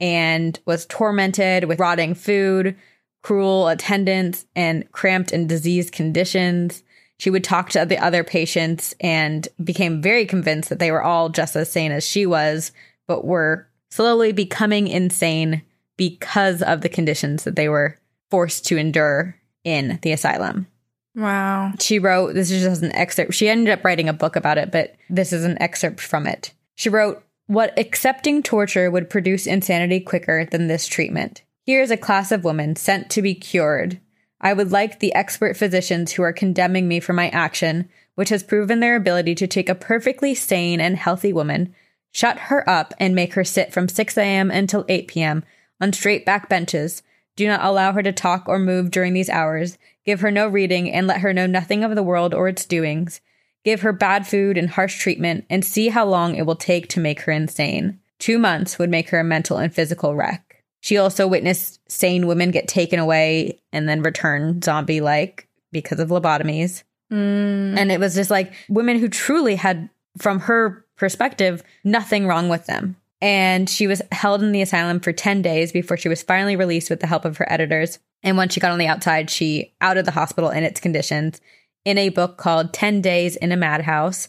and 0.00 0.58
was 0.66 0.86
tormented 0.86 1.64
with 1.64 1.80
rotting 1.80 2.14
food, 2.14 2.76
cruel 3.22 3.68
attendants, 3.68 4.46
and 4.54 4.90
cramped 4.92 5.32
and 5.32 5.48
diseased 5.48 5.92
conditions. 5.92 6.82
She 7.18 7.30
would 7.30 7.44
talk 7.44 7.70
to 7.70 7.86
the 7.86 7.98
other 7.98 8.24
patients 8.24 8.94
and 9.00 9.46
became 9.62 10.02
very 10.02 10.26
convinced 10.26 10.68
that 10.68 10.78
they 10.78 10.90
were 10.90 11.02
all 11.02 11.28
just 11.28 11.56
as 11.56 11.70
sane 11.70 11.92
as 11.92 12.06
she 12.06 12.26
was, 12.26 12.72
but 13.06 13.24
were 13.24 13.68
slowly 13.92 14.32
becoming 14.32 14.88
insane 14.88 15.60
because 15.98 16.62
of 16.62 16.80
the 16.80 16.88
conditions 16.88 17.44
that 17.44 17.56
they 17.56 17.68
were 17.68 17.98
forced 18.30 18.64
to 18.64 18.78
endure 18.78 19.36
in 19.64 19.98
the 20.00 20.12
asylum. 20.12 20.66
Wow. 21.14 21.72
She 21.78 21.98
wrote, 21.98 22.32
this 22.32 22.50
is 22.50 22.62
just 22.62 22.82
an 22.82 22.94
excerpt. 22.94 23.34
She 23.34 23.50
ended 23.50 23.70
up 23.70 23.84
writing 23.84 24.08
a 24.08 24.14
book 24.14 24.34
about 24.34 24.56
it, 24.56 24.72
but 24.72 24.94
this 25.10 25.30
is 25.30 25.44
an 25.44 25.60
excerpt 25.60 26.00
from 26.00 26.26
it. 26.26 26.54
She 26.74 26.88
wrote, 26.88 27.22
What 27.48 27.78
accepting 27.78 28.42
torture 28.42 28.90
would 28.90 29.10
produce 29.10 29.46
insanity 29.46 30.00
quicker 30.00 30.46
than 30.46 30.68
this 30.68 30.86
treatment? 30.86 31.42
Here 31.66 31.82
is 31.82 31.90
a 31.90 31.98
class 31.98 32.32
of 32.32 32.44
women 32.44 32.76
sent 32.76 33.10
to 33.10 33.20
be 33.20 33.34
cured. 33.34 34.00
I 34.40 34.54
would 34.54 34.72
like 34.72 35.00
the 35.00 35.14
expert 35.14 35.54
physicians 35.54 36.12
who 36.12 36.22
are 36.22 36.32
condemning 36.32 36.88
me 36.88 36.98
for 36.98 37.12
my 37.12 37.28
action, 37.28 37.90
which 38.14 38.30
has 38.30 38.42
proven 38.42 38.80
their 38.80 38.96
ability 38.96 39.34
to 39.34 39.46
take 39.46 39.68
a 39.68 39.74
perfectly 39.74 40.34
sane 40.34 40.80
and 40.80 40.96
healthy 40.96 41.32
woman, 41.34 41.74
shut 42.12 42.38
her 42.38 42.68
up, 42.68 42.94
and 43.00 43.14
make 43.14 43.34
her 43.34 43.44
sit 43.44 43.72
from 43.72 43.88
6 43.88 44.16
a.m. 44.16 44.50
until 44.50 44.84
8 44.88 45.08
p.m. 45.08 45.44
on 45.80 45.92
straight 45.92 46.24
back 46.24 46.48
benches. 46.48 47.02
Do 47.34 47.46
not 47.46 47.64
allow 47.64 47.92
her 47.92 48.02
to 48.02 48.12
talk 48.12 48.44
or 48.46 48.58
move 48.58 48.90
during 48.90 49.14
these 49.14 49.30
hours 49.30 49.78
Give 50.04 50.20
her 50.20 50.30
no 50.30 50.48
reading 50.48 50.90
and 50.90 51.06
let 51.06 51.20
her 51.20 51.32
know 51.32 51.46
nothing 51.46 51.84
of 51.84 51.94
the 51.94 52.02
world 52.02 52.34
or 52.34 52.48
its 52.48 52.64
doings. 52.64 53.20
Give 53.64 53.82
her 53.82 53.92
bad 53.92 54.26
food 54.26 54.58
and 54.58 54.70
harsh 54.70 54.98
treatment 54.98 55.44
and 55.48 55.64
see 55.64 55.88
how 55.88 56.04
long 56.04 56.34
it 56.34 56.44
will 56.44 56.56
take 56.56 56.88
to 56.88 57.00
make 57.00 57.20
her 57.22 57.32
insane. 57.32 58.00
Two 58.18 58.38
months 58.38 58.78
would 58.78 58.90
make 58.90 59.10
her 59.10 59.20
a 59.20 59.24
mental 59.24 59.58
and 59.58 59.72
physical 59.72 60.14
wreck. 60.16 60.64
She 60.80 60.96
also 60.96 61.28
witnessed 61.28 61.80
sane 61.88 62.26
women 62.26 62.50
get 62.50 62.66
taken 62.66 62.98
away 62.98 63.60
and 63.72 63.88
then 63.88 64.02
return 64.02 64.60
zombie 64.62 65.00
like 65.00 65.46
because 65.70 66.00
of 66.00 66.08
lobotomies. 66.08 66.82
Mm. 67.12 67.78
And 67.78 67.92
it 67.92 68.00
was 68.00 68.16
just 68.16 68.30
like 68.30 68.52
women 68.68 68.98
who 68.98 69.08
truly 69.08 69.54
had, 69.54 69.88
from 70.18 70.40
her 70.40 70.84
perspective, 71.02 71.64
nothing 71.82 72.28
wrong 72.28 72.48
with 72.48 72.66
them. 72.66 72.94
And 73.20 73.68
she 73.68 73.88
was 73.88 74.02
held 74.12 74.40
in 74.40 74.52
the 74.52 74.62
asylum 74.62 75.00
for 75.00 75.12
10 75.12 75.42
days 75.42 75.72
before 75.72 75.96
she 75.96 76.08
was 76.08 76.22
finally 76.22 76.54
released 76.54 76.90
with 76.90 77.00
the 77.00 77.08
help 77.08 77.24
of 77.24 77.38
her 77.38 77.52
editors. 77.52 77.98
And 78.22 78.36
once 78.36 78.54
she 78.54 78.60
got 78.60 78.70
on 78.70 78.78
the 78.78 78.86
outside, 78.86 79.28
she 79.28 79.74
outed 79.80 80.04
the 80.04 80.12
hospital 80.12 80.48
and 80.48 80.64
its 80.64 80.78
conditions 80.78 81.40
in 81.84 81.98
a 81.98 82.10
book 82.10 82.36
called 82.36 82.72
10 82.72 83.00
Days 83.00 83.34
in 83.34 83.50
a 83.50 83.56
Madhouse. 83.56 84.28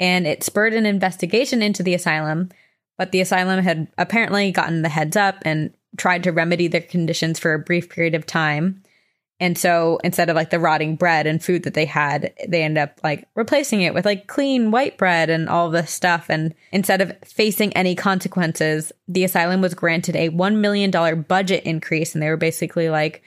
And 0.00 0.26
it 0.26 0.42
spurred 0.42 0.72
an 0.72 0.86
investigation 0.86 1.60
into 1.60 1.82
the 1.82 1.92
asylum. 1.92 2.48
But 2.96 3.12
the 3.12 3.20
asylum 3.20 3.62
had 3.62 3.88
apparently 3.98 4.50
gotten 4.50 4.80
the 4.80 4.88
heads 4.88 5.18
up 5.18 5.36
and 5.42 5.74
tried 5.98 6.22
to 6.22 6.32
remedy 6.32 6.68
their 6.68 6.80
conditions 6.80 7.38
for 7.38 7.52
a 7.52 7.58
brief 7.58 7.90
period 7.90 8.14
of 8.14 8.24
time. 8.24 8.82
And 9.44 9.58
so 9.58 9.98
instead 10.02 10.30
of 10.30 10.36
like 10.36 10.48
the 10.48 10.58
rotting 10.58 10.96
bread 10.96 11.26
and 11.26 11.44
food 11.44 11.64
that 11.64 11.74
they 11.74 11.84
had, 11.84 12.32
they 12.48 12.62
end 12.62 12.78
up 12.78 12.98
like 13.04 13.28
replacing 13.36 13.82
it 13.82 13.92
with 13.92 14.06
like 14.06 14.26
clean 14.26 14.70
white 14.70 14.96
bread 14.96 15.28
and 15.28 15.50
all 15.50 15.68
this 15.68 15.90
stuff. 15.90 16.30
And 16.30 16.54
instead 16.72 17.02
of 17.02 17.12
facing 17.22 17.70
any 17.74 17.94
consequences, 17.94 18.90
the 19.06 19.22
asylum 19.22 19.60
was 19.60 19.74
granted 19.74 20.16
a 20.16 20.30
$1 20.30 20.56
million 20.56 21.20
budget 21.28 21.62
increase. 21.64 22.14
And 22.14 22.22
they 22.22 22.30
were 22.30 22.38
basically 22.38 22.88
like, 22.88 23.22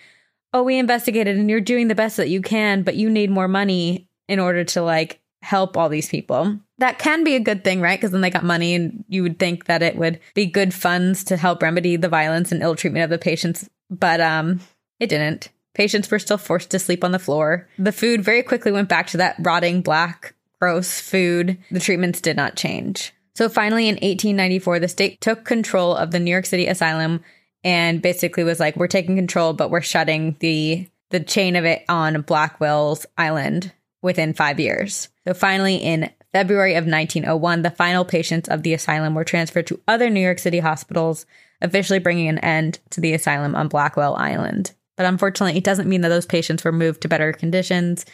oh, 0.54 0.64
we 0.64 0.80
investigated 0.80 1.38
and 1.38 1.52
you're 1.52 1.62
doing 1.62 1.88
the 1.88 1.94
best 1.94 2.18
that 2.18 2.30
you 2.30 2.42
can, 2.42 2.82
but 2.82 2.96
you 2.96 3.12
need 3.12 3.30
more 3.30 3.48
money 3.48 4.10
in 4.28 4.40
order 4.40 4.64
to 4.64 4.82
like 4.82 5.22
help 5.44 5.78
all 5.78 5.88
these 5.88 6.10
people. 6.10 6.60
That 6.80 6.98
can 6.98 7.24
be 7.24 7.36
a 7.36 7.40
good 7.40 7.64
thing, 7.64 7.80
right? 7.80 8.00
Because 8.00 8.10
then 8.10 8.22
they 8.22 8.32
got 8.32 8.44
money 8.44 8.74
and 8.74 9.06
you 9.08 9.22
would 9.22 9.38
think 9.38 9.66
that 9.66 9.84
it 9.84 9.98
would 9.98 10.20
be 10.34 10.48
good 10.48 10.74
funds 10.74 11.24
to 11.26 11.38
help 11.38 11.62
remedy 11.62 11.96
the 11.96 12.10
violence 12.10 12.52
and 12.52 12.64
ill 12.64 12.76
treatment 12.76 13.04
of 13.04 13.12
the 13.12 13.20
patients. 13.20 13.70
But 13.92 14.20
um 14.20 14.62
it 15.00 15.10
didn't. 15.10 15.50
Patients 15.78 16.10
were 16.10 16.18
still 16.18 16.40
forced 16.40 16.72
to 16.72 16.80
sleep 16.80 17.04
on 17.04 17.12
the 17.12 17.20
floor. 17.20 17.70
The 17.78 17.92
food 17.92 18.24
very 18.24 18.42
quickly 18.42 18.72
went 18.72 18.90
back 18.90 19.06
to 19.10 19.18
that 19.18 19.36
rotting 19.40 19.84
black, 19.84 20.34
gross 20.60 21.00
food. 21.00 21.60
The 21.70 21.80
treatments 21.80 22.20
did 22.20 22.36
not 22.36 22.56
change. 22.56 23.14
So 23.36 23.48
finally, 23.48 23.88
in 23.88 23.94
1894, 23.94 24.80
the 24.80 24.88
state 24.88 25.22
took 25.22 25.46
control 25.46 25.96
of 25.96 26.10
the 26.10 26.20
New 26.20 26.32
York 26.32 26.48
City 26.48 26.66
asylum 26.66 27.24
and 27.64 28.02
basically 28.02 28.44
was 28.44 28.60
like, 28.60 28.76
"We're 28.76 28.88
taking 28.88 29.18
control, 29.18 29.54
but 29.54 29.70
we're 29.70 29.82
shutting 29.82 30.36
the 30.40 30.90
the 31.12 31.20
chain 31.20 31.56
of 31.56 31.64
it 31.64 31.86
on 31.88 32.22
Blackwell's 32.22 33.06
Island 33.16 33.72
within 34.02 34.34
five 34.34 34.60
years." 34.60 35.10
So 35.28 35.36
finally, 35.36 35.76
in 35.76 36.10
February 36.34 36.74
of 36.74 36.88
1901, 36.88 37.62
the 37.62 37.70
final 37.70 38.04
patients 38.04 38.50
of 38.50 38.64
the 38.64 38.74
asylum 38.74 39.14
were 39.14 39.24
transferred 39.24 39.68
to 39.68 39.80
other 39.88 40.10
New 40.10 40.22
York 40.22 40.40
City 40.40 40.58
hospitals, 40.58 41.28
officially 41.62 42.00
bringing 42.00 42.30
an 42.30 42.40
end 42.40 42.80
to 42.90 43.00
the 43.00 43.14
asylum 43.14 43.54
on 43.54 43.68
Blackwell 43.68 44.16
Island. 44.16 44.72
But 44.98 45.06
unfortunately, 45.06 45.58
it 45.58 45.64
doesn't 45.64 45.88
mean 45.88 46.02
that 46.02 46.10
those 46.10 46.26
patients 46.26 46.64
were 46.64 46.72
moved 46.72 47.02
to 47.02 47.08
better 47.08 47.32
conditions. 47.32 48.06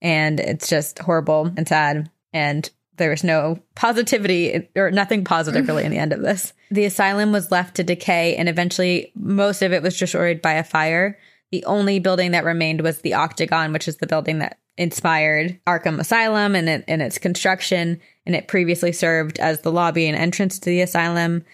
And 0.00 0.38
it's 0.38 0.68
just 0.68 0.98
horrible 1.00 1.50
and 1.56 1.66
sad. 1.66 2.10
And 2.32 2.70
there 2.96 3.10
was 3.10 3.24
no 3.24 3.58
positivity 3.74 4.68
or 4.76 4.90
nothing 4.90 5.24
positive 5.24 5.66
really 5.66 5.84
in 5.84 5.90
the 5.90 5.98
end 5.98 6.12
of 6.12 6.22
this. 6.22 6.52
The 6.68 6.84
asylum 6.84 7.30
was 7.30 7.52
left 7.52 7.76
to 7.76 7.84
decay, 7.84 8.34
and 8.34 8.48
eventually, 8.48 9.12
most 9.14 9.62
of 9.62 9.72
it 9.72 9.84
was 9.84 9.96
destroyed 9.96 10.42
by 10.42 10.54
a 10.54 10.64
fire. 10.64 11.16
The 11.52 11.64
only 11.64 12.00
building 12.00 12.32
that 12.32 12.44
remained 12.44 12.80
was 12.80 13.02
the 13.02 13.14
Octagon, 13.14 13.72
which 13.72 13.86
is 13.86 13.98
the 13.98 14.08
building 14.08 14.40
that 14.40 14.58
inspired 14.76 15.60
Arkham 15.64 16.00
Asylum 16.00 16.56
and, 16.56 16.68
it, 16.68 16.84
and 16.88 17.00
its 17.00 17.18
construction. 17.18 18.00
And 18.26 18.34
it 18.34 18.48
previously 18.48 18.90
served 18.90 19.38
as 19.38 19.60
the 19.60 19.70
lobby 19.70 20.08
and 20.08 20.18
entrance 20.18 20.58
to 20.58 20.68
the 20.68 20.80
asylum 20.80 21.44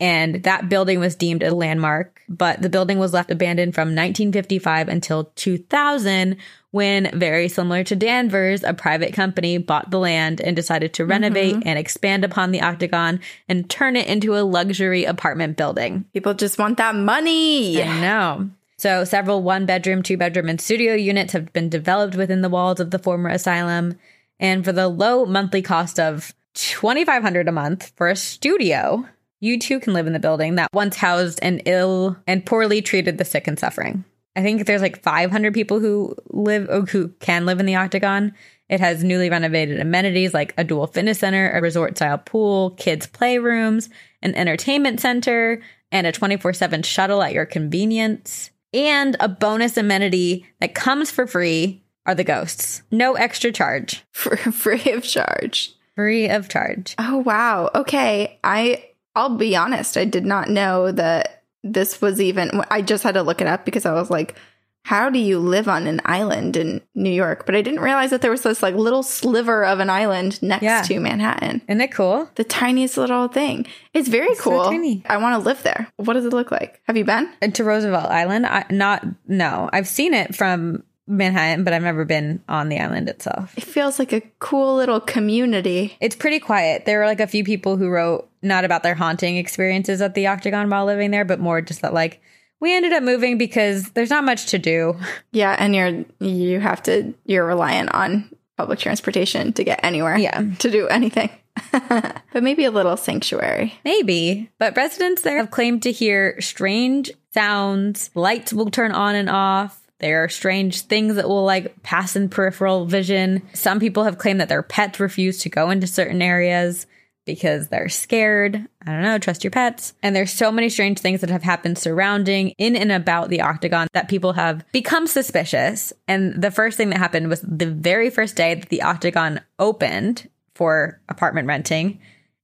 and 0.00 0.42
that 0.44 0.70
building 0.70 0.98
was 0.98 1.14
deemed 1.14 1.42
a 1.42 1.54
landmark, 1.54 2.22
but 2.26 2.62
the 2.62 2.70
building 2.70 2.98
was 2.98 3.12
left 3.12 3.30
abandoned 3.30 3.74
from 3.74 3.88
1955 3.88 4.88
until 4.88 5.24
2000 5.36 6.36
when 6.70 7.10
very 7.18 7.48
similar 7.48 7.84
to 7.84 7.96
Danvers, 7.96 8.62
a 8.62 8.72
private 8.72 9.12
company 9.12 9.58
bought 9.58 9.90
the 9.90 9.98
land 9.98 10.40
and 10.40 10.56
decided 10.56 10.94
to 10.94 11.04
renovate 11.04 11.56
mm-hmm. 11.56 11.68
and 11.68 11.78
expand 11.78 12.24
upon 12.24 12.52
the 12.52 12.62
Octagon 12.62 13.20
and 13.48 13.68
turn 13.68 13.96
it 13.96 14.06
into 14.06 14.36
a 14.36 14.40
luxury 14.42 15.04
apartment 15.04 15.56
building. 15.56 16.04
People 16.12 16.32
just 16.32 16.58
want 16.58 16.78
that 16.78 16.94
money. 16.94 17.82
I 17.82 18.00
know. 18.00 18.50
So 18.78 19.04
several 19.04 19.42
one 19.42 19.66
bedroom, 19.66 20.02
two 20.02 20.16
bedroom 20.16 20.48
and 20.48 20.60
studio 20.60 20.94
units 20.94 21.32
have 21.34 21.52
been 21.52 21.68
developed 21.68 22.14
within 22.14 22.40
the 22.40 22.48
walls 22.48 22.80
of 22.80 22.90
the 22.90 22.98
former 22.98 23.28
asylum. 23.28 23.98
And 24.38 24.64
for 24.64 24.72
the 24.72 24.88
low 24.88 25.26
monthly 25.26 25.60
cost 25.60 26.00
of 26.00 26.32
2500 26.54 27.48
a 27.48 27.52
month 27.52 27.92
for 27.96 28.08
a 28.08 28.16
studio, 28.16 29.06
you 29.40 29.58
too 29.58 29.80
can 29.80 29.94
live 29.94 30.06
in 30.06 30.12
the 30.12 30.18
building 30.18 30.54
that 30.54 30.68
once 30.72 30.96
housed 30.96 31.40
an 31.42 31.60
ill 31.66 32.16
and 32.26 32.46
poorly 32.46 32.82
treated 32.82 33.18
the 33.18 33.24
sick 33.24 33.46
and 33.46 33.58
suffering. 33.58 34.04
I 34.36 34.42
think 34.42 34.66
there's 34.66 34.82
like 34.82 35.02
500 35.02 35.52
people 35.52 35.80
who 35.80 36.14
live 36.28 36.68
or 36.70 36.82
who 36.82 37.08
can 37.20 37.46
live 37.46 37.58
in 37.58 37.66
the 37.66 37.74
Octagon. 37.74 38.32
It 38.68 38.78
has 38.78 39.02
newly 39.02 39.28
renovated 39.28 39.80
amenities 39.80 40.32
like 40.32 40.54
a 40.56 40.62
dual 40.62 40.86
fitness 40.86 41.18
center, 41.18 41.50
a 41.50 41.60
resort 41.60 41.96
style 41.96 42.18
pool, 42.18 42.70
kids' 42.72 43.08
playrooms, 43.08 43.88
an 44.22 44.34
entertainment 44.36 45.00
center, 45.00 45.60
and 45.90 46.06
a 46.06 46.12
24 46.12 46.52
7 46.52 46.82
shuttle 46.82 47.22
at 47.22 47.32
your 47.32 47.46
convenience. 47.46 48.50
And 48.72 49.16
a 49.18 49.28
bonus 49.28 49.76
amenity 49.76 50.46
that 50.60 50.76
comes 50.76 51.10
for 51.10 51.26
free 51.26 51.82
are 52.06 52.14
the 52.14 52.22
ghosts. 52.22 52.82
No 52.92 53.14
extra 53.14 53.50
charge. 53.50 54.04
Free 54.12 54.92
of 54.92 55.02
charge. 55.02 55.74
Free 55.96 56.28
of 56.28 56.48
charge. 56.48 56.94
Oh, 56.96 57.18
wow. 57.18 57.70
Okay. 57.74 58.38
I 58.44 58.89
I'll 59.14 59.36
be 59.36 59.56
honest, 59.56 59.96
I 59.96 60.04
did 60.04 60.24
not 60.24 60.48
know 60.48 60.92
that 60.92 61.44
this 61.62 62.00
was 62.00 62.20
even 62.20 62.62
I 62.70 62.82
just 62.82 63.02
had 63.02 63.14
to 63.14 63.22
look 63.22 63.40
it 63.40 63.46
up 63.46 63.64
because 63.64 63.84
I 63.84 63.92
was 63.92 64.10
like 64.10 64.36
how 64.84 65.10
do 65.10 65.18
you 65.18 65.38
live 65.38 65.68
on 65.68 65.86
an 65.86 66.00
island 66.04 66.56
in 66.56 66.80
New 66.94 67.10
York? 67.10 67.46
But 67.46 67.54
I 67.54 67.62
didn't 67.62 67.80
realize 67.80 68.10
that 68.10 68.22
there 68.22 68.30
was 68.30 68.42
this 68.42 68.62
like 68.62 68.74
little 68.74 69.02
sliver 69.02 69.64
of 69.64 69.78
an 69.78 69.90
island 69.90 70.42
next 70.42 70.62
yeah. 70.62 70.82
to 70.82 70.98
Manhattan. 71.00 71.62
Isn't 71.68 71.80
it 71.80 71.92
cool? 71.92 72.30
The 72.36 72.44
tiniest 72.44 72.96
little 72.96 73.28
thing. 73.28 73.66
It's 73.92 74.08
very 74.08 74.28
it's 74.28 74.40
cool. 74.40 74.64
So 74.64 74.70
tiny. 74.70 75.02
I 75.06 75.18
want 75.18 75.40
to 75.40 75.46
live 75.46 75.62
there. 75.62 75.88
What 75.96 76.14
does 76.14 76.24
it 76.24 76.32
look 76.32 76.50
like? 76.50 76.80
Have 76.84 76.96
you 76.96 77.04
been? 77.04 77.30
Uh, 77.42 77.48
to 77.48 77.64
Roosevelt 77.64 78.06
Island? 78.06 78.46
I, 78.46 78.64
not 78.70 79.04
no. 79.28 79.68
I've 79.72 79.88
seen 79.88 80.14
it 80.14 80.34
from 80.34 80.82
Manhattan, 81.06 81.64
but 81.64 81.72
I've 81.72 81.82
never 81.82 82.04
been 82.04 82.42
on 82.48 82.68
the 82.68 82.78
island 82.78 83.08
itself. 83.08 83.56
It 83.56 83.64
feels 83.64 83.98
like 83.98 84.12
a 84.12 84.22
cool 84.38 84.76
little 84.76 85.00
community. 85.00 85.96
It's 86.00 86.16
pretty 86.16 86.40
quiet. 86.40 86.86
There 86.86 87.00
were 87.00 87.06
like 87.06 87.20
a 87.20 87.26
few 87.26 87.44
people 87.44 87.76
who 87.76 87.88
wrote 87.88 88.29
not 88.42 88.64
about 88.64 88.82
their 88.82 88.94
haunting 88.94 89.36
experiences 89.36 90.00
at 90.00 90.14
the 90.14 90.26
Octagon 90.26 90.70
while 90.70 90.86
living 90.86 91.10
there, 91.10 91.24
but 91.24 91.40
more 91.40 91.60
just 91.60 91.82
that 91.82 91.94
like 91.94 92.20
we 92.60 92.74
ended 92.74 92.92
up 92.92 93.02
moving 93.02 93.38
because 93.38 93.90
there's 93.92 94.10
not 94.10 94.24
much 94.24 94.46
to 94.46 94.58
do. 94.58 94.98
Yeah, 95.32 95.54
and 95.58 95.76
you're 95.76 96.04
you 96.18 96.58
have 96.58 96.82
to 96.84 97.14
you're 97.24 97.46
reliant 97.46 97.94
on 97.94 98.34
public 98.56 98.80
transportation 98.80 99.52
to 99.54 99.64
get 99.64 99.80
anywhere. 99.82 100.18
Yeah. 100.18 100.42
To 100.58 100.70
do 100.70 100.88
anything. 100.88 101.30
but 101.72 102.42
maybe 102.42 102.64
a 102.64 102.70
little 102.70 102.96
sanctuary. 102.96 103.74
Maybe. 103.84 104.50
But 104.58 104.76
residents 104.76 105.22
there 105.22 105.38
have 105.38 105.50
claimed 105.50 105.84
to 105.84 105.92
hear 105.92 106.40
strange 106.40 107.12
sounds. 107.32 108.10
Lights 108.14 108.52
will 108.52 108.70
turn 108.70 108.92
on 108.92 109.14
and 109.14 109.30
off. 109.30 109.80
There 110.00 110.24
are 110.24 110.28
strange 110.28 110.82
things 110.82 111.14
that 111.14 111.28
will 111.28 111.44
like 111.44 111.82
pass 111.82 112.16
in 112.16 112.28
peripheral 112.28 112.86
vision. 112.86 113.42
Some 113.54 113.78
people 113.78 114.04
have 114.04 114.18
claimed 114.18 114.40
that 114.40 114.48
their 114.48 114.62
pets 114.62 114.98
refuse 114.98 115.38
to 115.38 115.48
go 115.48 115.70
into 115.70 115.86
certain 115.86 116.22
areas 116.22 116.86
because 117.34 117.68
they're 117.68 117.88
scared. 117.88 118.66
I 118.84 118.90
don't 118.92 119.02
know, 119.02 119.18
trust 119.18 119.44
your 119.44 119.52
pets. 119.52 119.94
And 120.02 120.16
there's 120.16 120.32
so 120.32 120.50
many 120.50 120.68
strange 120.68 120.98
things 120.98 121.20
that 121.20 121.30
have 121.30 121.44
happened 121.44 121.78
surrounding 121.78 122.50
in 122.58 122.74
and 122.74 122.90
about 122.90 123.28
the 123.28 123.40
octagon 123.40 123.86
that 123.92 124.08
people 124.08 124.32
have 124.32 124.64
become 124.72 125.06
suspicious. 125.06 125.92
And 126.08 126.42
the 126.42 126.50
first 126.50 126.76
thing 126.76 126.90
that 126.90 126.98
happened 126.98 127.28
was 127.28 127.40
the 127.42 127.70
very 127.70 128.10
first 128.10 128.34
day 128.34 128.54
that 128.54 128.68
the 128.68 128.82
octagon 128.82 129.40
opened 129.60 130.28
for 130.54 131.00
apartment 131.08 131.46
renting, 131.46 132.00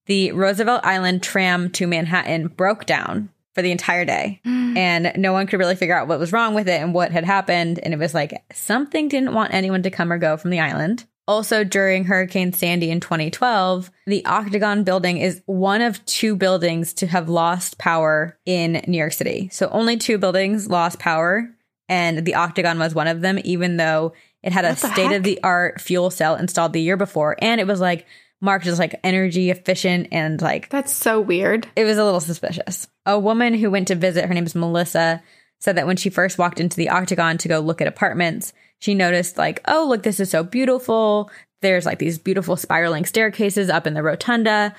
the 0.07 0.31
Roosevelt 0.33 0.85
Island 0.85 1.23
tram 1.23 1.71
to 1.73 1.89
Manhattan 1.89 2.47
broke 2.47 2.87
down 2.87 3.31
for 3.55 3.63
the 3.63 3.73
entire 3.73 4.05
day. 4.05 4.41
And 4.77 5.13
no 5.17 5.33
one 5.33 5.47
could 5.47 5.59
really 5.59 5.75
figure 5.75 5.97
out 5.97 6.07
what 6.07 6.19
was 6.19 6.35
wrong 6.35 6.53
with 6.53 6.69
it 6.69 6.83
and 6.83 6.93
what 6.93 7.11
had 7.11 7.25
happened. 7.25 7.81
And 7.83 7.95
it 7.95 7.99
was 7.99 8.13
like 8.13 8.45
something 8.53 9.09
didn't 9.09 9.33
want 9.33 9.55
anyone 9.55 9.83
to 9.85 9.91
come 9.91 10.13
or 10.13 10.19
go 10.19 10.37
from 10.37 10.51
the 10.51 10.61
island. 10.61 11.07
Also, 11.29 11.65
during 11.65 12.05
Hurricane 12.05 12.53
Sandy 12.53 12.91
in 12.91 13.01
2012, 13.01 13.91
the 14.07 14.25
Octagon 14.27 14.85
building 14.85 15.19
is 15.19 15.43
one 15.47 15.81
of 15.81 16.05
two 16.05 16.37
buildings 16.37 16.95
to 16.95 17.07
have 17.07 17.29
lost 17.29 17.79
power 17.79 18.39
in 18.47 18.81
New 18.87 18.99
York 18.99 19.13
City. 19.13 19.49
So 19.51 19.69
only 19.71 19.97
two 19.97 20.19
buildings 20.19 20.69
lost 20.69 21.01
power, 21.01 21.51
and 21.89 22.25
the 22.25 22.37
Octagon 22.37 22.79
was 22.79 22.95
one 22.95 23.09
of 23.09 23.21
them, 23.21 23.41
even 23.45 23.77
though 23.77 24.13
it 24.43 24.53
had 24.53 24.65
a 24.65 24.69
What 24.69 24.79
the 24.79 24.89
state 24.89 25.13
of 25.13 25.25
the 25.25 25.41
art 25.43 25.81
fuel 25.81 26.11
cell 26.11 26.37
installed 26.37 26.73
the 26.73 26.81
year 26.81 26.97
before. 26.97 27.37
And 27.41 27.61
it 27.61 27.67
was 27.67 27.81
like 27.81 28.07
marked 28.41 28.67
as 28.67 28.79
like 28.79 29.01
energy 29.03 29.51
efficient 29.51 30.09
and 30.13 30.41
like 30.41 30.69
That's 30.69 30.93
so 30.93 31.21
weird. 31.21 31.67
it 31.75 31.85
was 31.85 31.99
a 31.99 32.05
little 32.05 32.21
suspicious. 32.21 32.87
A 33.05 33.19
woman 33.19 33.55
who 33.55 33.71
went 33.71 33.89
to 33.89 33.97
visit, 33.97 34.27
her 34.27 34.35
name 34.35 34.47
is 34.47 34.55
Melissa, 34.55 35.23
said 35.59 35.77
that 35.77 35.87
when 35.87 35.97
she 35.97 36.11
first 36.11 36.39
walked 36.39 36.61
into 36.61 36.77
the 36.77 36.91
Octagon 36.91 37.39
to 37.39 37.49
go 37.49 37.61
look 37.61 37.81
at 37.81 37.89
apartments, 37.89 38.53
she 38.79 38.95
noticed, 38.95 39.39
like, 39.39 39.63
oh, 39.67 39.87
look, 39.89 40.03
this 40.03 40.21
is 40.21 40.31
so 40.31 40.43
beautiful. 40.43 41.31
There's 41.63 41.87
like 41.87 41.99
these 41.99 42.19
beautiful 42.19 42.57
spiraling 42.57 43.05
staircases 43.05 43.71
up 43.71 43.87
in 43.87 43.95
the 43.95 44.03
rotunda. 44.03 44.75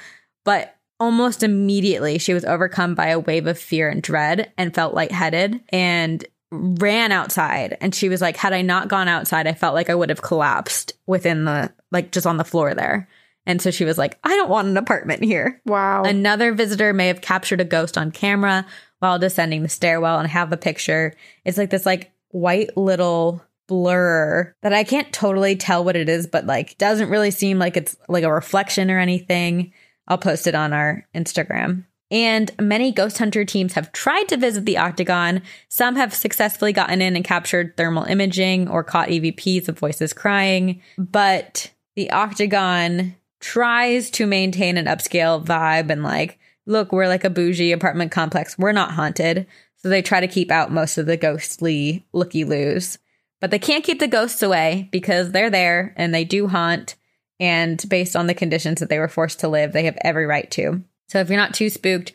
But 0.45 0.76
almost 1.00 1.43
immediately, 1.43 2.18
she 2.18 2.34
was 2.34 2.45
overcome 2.45 2.95
by 2.95 3.08
a 3.08 3.20
wave 3.20 3.48
of 3.48 3.60
fear 3.60 3.89
and 3.89 4.02
dread 4.02 4.52
and 4.58 4.74
felt 4.74 4.93
lightheaded 4.93 5.62
and 5.70 6.26
ran 6.52 7.12
outside. 7.12 7.78
And 7.82 7.93
she 7.93 8.08
was 8.08 8.22
like, 8.22 8.38
had 8.38 8.54
I 8.54 8.62
not 8.62 8.88
gone 8.88 9.08
outside, 9.08 9.48
I 9.48 9.54
felt 9.54 9.76
like 9.76 9.89
I 9.89 9.95
would 9.95 10.10
have 10.10 10.22
collapsed 10.22 10.93
within 11.06 11.45
the, 11.45 11.74
like, 11.91 12.12
just 12.12 12.26
on 12.26 12.38
the 12.38 12.45
floor 12.45 12.74
there. 12.74 13.10
And 13.45 13.62
so 13.62 13.72
she 13.72 13.86
was 13.86 13.98
like, 13.98 14.20
I 14.24 14.30
don't 14.36 14.50
want 14.50 14.68
an 14.68 14.78
apartment 14.78 15.24
here. 15.24 15.62
Wow. 15.66 16.04
Another 16.04 16.54
visitor 16.54 16.93
may 16.93 17.08
have 17.08 17.22
captured 17.22 17.62
a 17.62 17.66
ghost 17.66 17.98
on 17.98 18.12
camera 18.12 18.66
while 19.00 19.20
descending 19.20 19.64
the 19.64 19.70
stairwell 19.70 20.20
and 20.20 20.28
have 20.30 20.52
a 20.52 20.58
picture. 20.58 21.14
It's 21.45 21.58
like 21.58 21.70
this 21.70 21.86
like 21.86 22.12
white 22.30 22.76
little 22.76 23.41
blur 23.68 24.53
that 24.61 24.74
I 24.74 24.84
can't 24.84 25.11
totally 25.13 25.55
tell 25.55 25.84
what 25.84 25.95
it 25.95 26.09
is, 26.09 26.28
but 26.28 26.45
like 26.45 26.78
doesn't 26.78 27.09
really 27.09 27.32
seem 27.32 27.59
like 27.59 27.78
it's 27.78 27.97
like 28.07 28.24
a 28.24 28.34
reflection 28.34 28.89
or 28.89 28.99
anything. 28.99 29.74
I'll 30.07 30.18
post 30.18 30.47
it 30.47 30.55
on 30.55 30.74
our 30.74 31.05
Instagram. 31.13 31.86
And 32.09 32.51
many 32.59 32.91
ghost 32.93 33.18
hunter 33.18 33.43
teams 33.43 33.74
have 33.74 33.91
tried 33.91 34.30
to 34.30 34.38
visit 34.38 34.65
the 34.65 34.78
Octagon. 34.78 35.41
Some 35.68 35.97
have 35.97 36.13
successfully 36.13 36.72
gotten 36.72 37.01
in 37.01 37.15
and 37.18 37.26
captured 37.26 37.76
thermal 37.76 38.05
imaging 38.05 38.70
or 38.70 38.84
caught 38.84 39.09
EVPs 39.09 39.68
of 39.68 39.78
voices 39.78 40.13
crying. 40.13 40.82
But 40.97 41.72
the 41.95 42.09
Octagon 42.11 43.15
tries 43.39 44.09
to 44.11 44.26
maintain 44.26 44.78
an 44.78 44.86
upscale 44.86 45.43
vibe 45.43 45.89
and 45.89 46.01
like, 46.01 46.39
look, 46.65 46.91
we're 46.91 47.07
like 47.07 47.26
a 47.26 47.30
bougie 47.30 47.74
apartment 47.74 48.11
complex. 48.11 48.57
We're 48.57 48.72
not 48.72 48.91
haunted. 48.91 49.45
So 49.76 49.89
they 49.89 50.01
try 50.01 50.22
to 50.22 50.28
keep 50.28 50.49
out 50.49 50.72
most 50.72 50.97
of 50.97 51.05
the 51.05 51.18
ghostly 51.18 52.05
looky 52.13 52.45
loos. 52.45 52.97
But 53.40 53.52
they 53.52 53.60
can't 53.60 53.84
keep 53.84 54.00
the 54.00 54.08
ghosts 54.08 54.42
away 54.42 54.90
because 54.92 55.32
they're 55.32 55.50
there 55.50 55.94
and 55.96 56.14
they 56.14 56.24
do 56.24 56.48
haunt. 56.48 56.96
And 57.40 57.84
based 57.88 58.16
on 58.16 58.28
the 58.28 58.34
conditions 58.34 58.80
that 58.80 58.90
they 58.90 59.00
were 59.00 59.08
forced 59.08 59.40
to 59.42 59.48
live, 59.48 59.74
they 59.74 59.84
have 59.84 59.98
every 60.02 60.26
right 60.26 60.50
to. 60.52 60.84
So 61.08 61.20
if 61.20 61.30
you're 61.30 61.38
not 61.38 61.54
too 61.54 61.70
spooked 61.70 62.14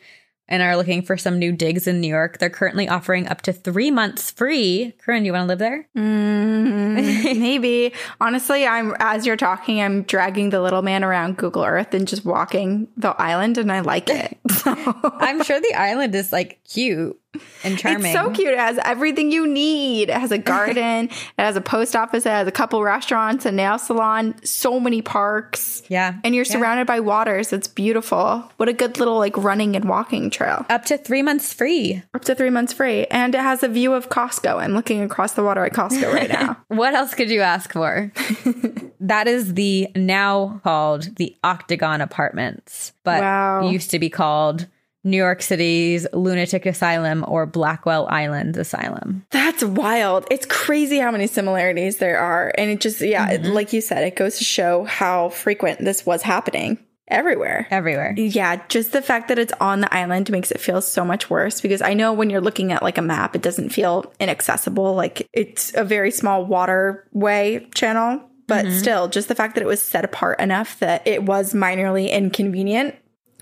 and 0.49 0.61
are 0.61 0.75
looking 0.75 1.01
for 1.01 1.15
some 1.15 1.39
new 1.39 1.53
digs 1.53 1.87
in 1.87 2.01
New 2.01 2.09
York, 2.09 2.37
they're 2.37 2.49
currently 2.49 2.89
offering 2.89 3.27
up 3.27 3.41
to 3.43 3.53
three 3.53 3.89
months 3.89 4.31
free. 4.31 4.93
Corinne, 4.99 5.23
you 5.23 5.31
want 5.31 5.43
to 5.43 5.47
live 5.47 5.59
there? 5.59 5.87
Mm, 5.97 6.95
maybe. 7.39 7.93
Honestly, 8.19 8.67
I'm 8.67 8.93
as 8.99 9.25
you're 9.25 9.37
talking, 9.37 9.81
I'm 9.81 10.03
dragging 10.03 10.49
the 10.49 10.61
little 10.61 10.81
man 10.81 11.03
around 11.03 11.37
Google 11.37 11.63
Earth 11.63 11.93
and 11.93 12.07
just 12.07 12.25
walking 12.25 12.89
the 12.97 13.11
island, 13.11 13.57
and 13.57 13.71
I 13.71 13.79
like 13.79 14.09
it. 14.09 14.37
So. 14.63 14.73
I'm 15.03 15.43
sure 15.43 15.59
the 15.59 15.73
island 15.73 16.15
is 16.15 16.31
like 16.31 16.63
cute 16.63 17.19
and 17.63 17.77
charming. 17.77 18.05
It's 18.05 18.13
so 18.13 18.29
cute. 18.31 18.49
It 18.53 18.59
has 18.59 18.79
everything 18.83 19.31
you 19.31 19.47
need. 19.47 20.09
It 20.09 20.15
has 20.17 20.31
a 20.31 20.37
garden. 20.37 21.05
it 21.09 21.13
has 21.37 21.55
a 21.55 21.61
post 21.61 21.95
office. 21.95 22.25
It 22.25 22.29
has 22.29 22.47
a 22.47 22.51
couple 22.51 22.81
restaurants, 22.83 23.45
a 23.45 23.51
nail 23.51 23.79
salon, 23.79 24.35
so 24.43 24.79
many 24.79 25.01
parks. 25.01 25.81
Yeah. 25.87 26.15
And 26.23 26.35
you're 26.35 26.45
Yeah. 26.45 26.51
surrounded 26.51 26.87
by 26.87 26.99
water, 26.99 27.41
so 27.43 27.55
it's 27.55 27.67
beautiful. 27.67 28.51
What 28.57 28.69
a 28.69 28.73
good 28.73 28.99
little 28.99 29.17
like 29.17 29.35
running 29.37 29.75
and 29.75 29.85
walking 29.85 30.29
trail. 30.29 30.65
Up 30.69 30.85
to 30.85 30.97
three 30.97 31.21
months 31.21 31.53
free. 31.53 32.03
Up 32.13 32.23
to 32.25 32.35
three 32.35 32.49
months 32.49 32.73
free. 32.73 33.05
And 33.05 33.33
it 33.33 33.41
has 33.41 33.63
a 33.63 33.67
view 33.67 33.93
of 33.93 34.09
Costco. 34.09 34.57
I'm 34.61 34.73
looking 34.73 35.01
across 35.01 35.33
the 35.33 35.43
water 35.43 35.63
at 35.65 35.73
Costco 35.73 36.13
right 36.13 36.29
now. 36.29 36.57
What 36.67 36.93
else 36.95 37.13
could 37.13 37.29
you 37.29 37.41
ask 37.41 37.71
for? 37.71 38.11
that 38.99 39.27
is 39.27 39.53
the 39.53 39.87
now 39.95 40.59
called 40.63 41.15
the 41.17 41.35
Octagon 41.43 42.01
Apartments, 42.01 42.93
but 43.03 43.21
Wow. 43.21 43.69
used 43.69 43.91
to 43.91 43.99
be 43.99 44.09
called 44.09 44.67
New 45.03 45.17
York 45.17 45.41
City's 45.41 46.07
Lunatic 46.13 46.65
Asylum 46.65 47.25
or 47.27 47.45
Blackwell 47.45 48.07
Island 48.09 48.55
Asylum. 48.57 49.25
That's 49.31 49.63
wild. 49.63 50.25
It's 50.31 50.45
crazy 50.45 50.97
how 50.99 51.11
many 51.11 51.27
similarities 51.27 51.97
there 51.97 52.19
are. 52.19 52.53
And 52.57 52.71
it 52.71 52.79
just, 52.79 53.01
yeah, 53.01 53.29
it- 53.29 53.41
mm-hmm. 53.41 53.51
like 53.51 53.73
you 53.73 53.81
said, 53.81 54.03
it 54.03 54.15
goes 54.15 54.37
to 54.37 54.43
show 54.43 54.85
how 54.85 55.29
frequent 55.29 55.79
this 55.79 56.05
was 56.05 56.21
happening 56.21 56.79
everywhere. 57.07 57.67
Everywhere. 57.69 58.13
Yeah, 58.17 58.61
just 58.69 58.93
the 58.93 59.01
fact 59.01 59.27
that 59.27 59.37
it's 59.37 59.53
on 59.59 59.81
the 59.81 59.93
island 59.93 60.31
makes 60.31 60.51
it 60.51 60.61
feel 60.61 60.81
so 60.81 61.03
much 61.03 61.29
worse 61.29 61.59
because 61.59 61.81
I 61.81 61.93
know 61.93 62.13
when 62.13 62.29
you're 62.29 62.41
looking 62.41 62.71
at 62.71 62.81
like 62.81 62.97
a 62.97 63.01
map, 63.01 63.35
it 63.35 63.41
doesn't 63.41 63.69
feel 63.69 64.11
inaccessible. 64.19 64.95
Like 64.95 65.27
it's 65.33 65.73
a 65.75 65.83
very 65.83 66.11
small 66.11 66.45
waterway 66.45 67.67
channel, 67.75 68.21
but 68.47 68.65
mm-hmm. 68.65 68.77
still, 68.77 69.07
just 69.09 69.27
the 69.27 69.35
fact 69.35 69.55
that 69.55 69.61
it 69.61 69.67
was 69.67 69.81
set 69.81 70.05
apart 70.05 70.39
enough 70.39 70.79
that 70.79 71.05
it 71.05 71.23
was 71.23 71.53
minorly 71.53 72.09
inconvenient 72.09 72.95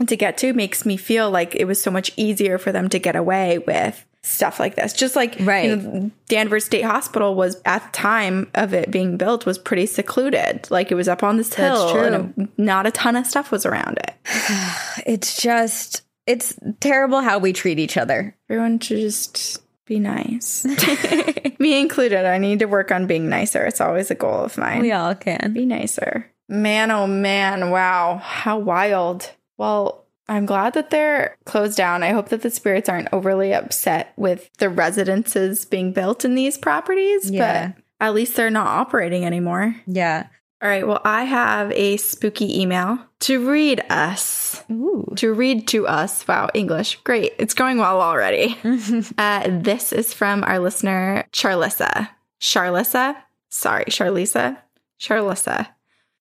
to 0.07 0.15
get 0.15 0.37
to 0.39 0.53
makes 0.53 0.85
me 0.85 0.97
feel 0.97 1.29
like 1.31 1.55
it 1.55 1.65
was 1.65 1.81
so 1.81 1.91
much 1.91 2.11
easier 2.17 2.57
for 2.57 2.71
them 2.71 2.89
to 2.89 2.99
get 2.99 3.15
away 3.15 3.59
with 3.59 4.05
stuff 4.23 4.59
like 4.59 4.75
this. 4.75 4.93
Just 4.93 5.15
like 5.15 5.35
Right. 5.39 5.65
you 5.69 5.75
know, 5.75 6.11
Danvers 6.27 6.65
State 6.65 6.83
Hospital 6.83 7.33
was 7.33 7.59
at 7.65 7.83
the 7.83 7.91
time 7.91 8.49
of 8.53 8.73
it 8.73 8.91
being 8.91 9.17
built 9.17 9.45
was 9.47 9.57
pretty 9.57 9.87
secluded. 9.87 10.69
Like 10.69 10.91
it 10.91 10.95
was 10.95 11.07
up 11.07 11.23
on 11.23 11.37
this 11.37 11.53
hill 11.53 11.97
and 11.97 12.49
not 12.57 12.85
a 12.85 12.91
ton 12.91 13.15
of 13.15 13.25
stuff 13.25 13.51
was 13.51 13.65
around 13.65 13.97
it. 13.97 14.13
It's 15.07 15.41
just, 15.41 16.03
it's 16.27 16.53
terrible 16.79 17.21
how 17.21 17.39
we 17.39 17.53
treat 17.53 17.79
each 17.79 17.97
other. 17.97 18.35
Everyone 18.49 18.79
should 18.79 18.99
just 18.99 19.57
be 19.85 19.97
nice. 19.99 20.65
Me 21.59 21.79
included. 21.81 22.25
I 22.25 22.37
need 22.37 22.59
to 22.59 22.65
work 22.65 22.91
on 22.91 23.07
being 23.07 23.27
nicer. 23.29 23.65
It's 23.65 23.81
always 23.81 24.11
a 24.11 24.15
goal 24.15 24.39
of 24.43 24.57
mine. 24.57 24.81
We 24.81 24.91
all 24.91 25.15
can. 25.15 25.53
Be 25.53 25.65
nicer. 25.65 26.31
Man, 26.47 26.91
oh 26.91 27.07
man. 27.07 27.71
Wow. 27.71 28.17
How 28.23 28.59
wild. 28.59 29.31
Well, 29.61 30.07
I'm 30.27 30.47
glad 30.47 30.73
that 30.73 30.89
they're 30.89 31.37
closed 31.45 31.77
down. 31.77 32.01
I 32.01 32.09
hope 32.13 32.29
that 32.29 32.41
the 32.41 32.49
spirits 32.49 32.89
aren't 32.89 33.09
overly 33.13 33.53
upset 33.53 34.11
with 34.17 34.49
the 34.57 34.69
residences 34.69 35.65
being 35.65 35.93
built 35.93 36.25
in 36.25 36.33
these 36.33 36.57
properties, 36.57 37.29
Yeah. 37.29 37.67
but 37.73 37.83
at 38.03 38.15
least 38.15 38.35
they're 38.35 38.49
not 38.49 38.65
operating 38.65 39.23
anymore. 39.23 39.75
Yeah. 39.85 40.25
All 40.63 40.67
right. 40.69 40.87
Well, 40.87 40.99
I 41.05 41.25
have 41.25 41.71
a 41.73 41.97
spooky 41.97 42.59
email 42.59 42.97
to 43.19 43.47
read 43.51 43.83
us 43.91 44.63
Ooh. 44.71 45.05
to 45.17 45.31
read 45.31 45.67
to 45.67 45.85
us. 45.87 46.27
Wow, 46.27 46.49
English. 46.55 46.95
Great. 47.03 47.33
It's 47.37 47.53
going 47.53 47.77
well 47.77 48.01
already. 48.01 48.57
uh, 49.19 49.47
this 49.47 49.93
is 49.93 50.11
from 50.11 50.43
our 50.43 50.57
listener, 50.57 51.27
Charlissa. 51.33 52.09
Charlissa? 52.39 53.15
Sorry, 53.49 53.85
Charlissa? 53.85 54.57
Charlissa. 54.99 55.67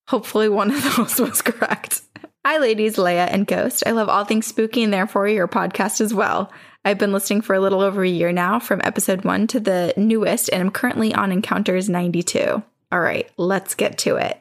Hopefully 0.08 0.50
one 0.50 0.70
of 0.72 0.96
those 0.96 1.18
was 1.26 1.40
correct. 1.40 2.02
Hi, 2.42 2.56
ladies, 2.56 2.96
Leia 2.96 3.28
and 3.30 3.46
Ghost. 3.46 3.82
I 3.86 3.90
love 3.90 4.08
all 4.08 4.24
things 4.24 4.46
spooky 4.46 4.82
and 4.82 4.90
therefore 4.90 5.28
your 5.28 5.46
podcast 5.46 6.00
as 6.00 6.14
well. 6.14 6.50
I've 6.86 6.96
been 6.96 7.12
listening 7.12 7.42
for 7.42 7.54
a 7.54 7.60
little 7.60 7.82
over 7.82 8.02
a 8.02 8.08
year 8.08 8.32
now, 8.32 8.58
from 8.58 8.80
episode 8.82 9.26
one 9.26 9.46
to 9.48 9.60
the 9.60 9.92
newest, 9.98 10.48
and 10.50 10.62
I'm 10.62 10.70
currently 10.70 11.12
on 11.12 11.32
Encounters 11.32 11.90
92. 11.90 12.62
All 12.90 13.00
right, 13.00 13.30
let's 13.36 13.74
get 13.74 13.98
to 13.98 14.16
it. 14.16 14.40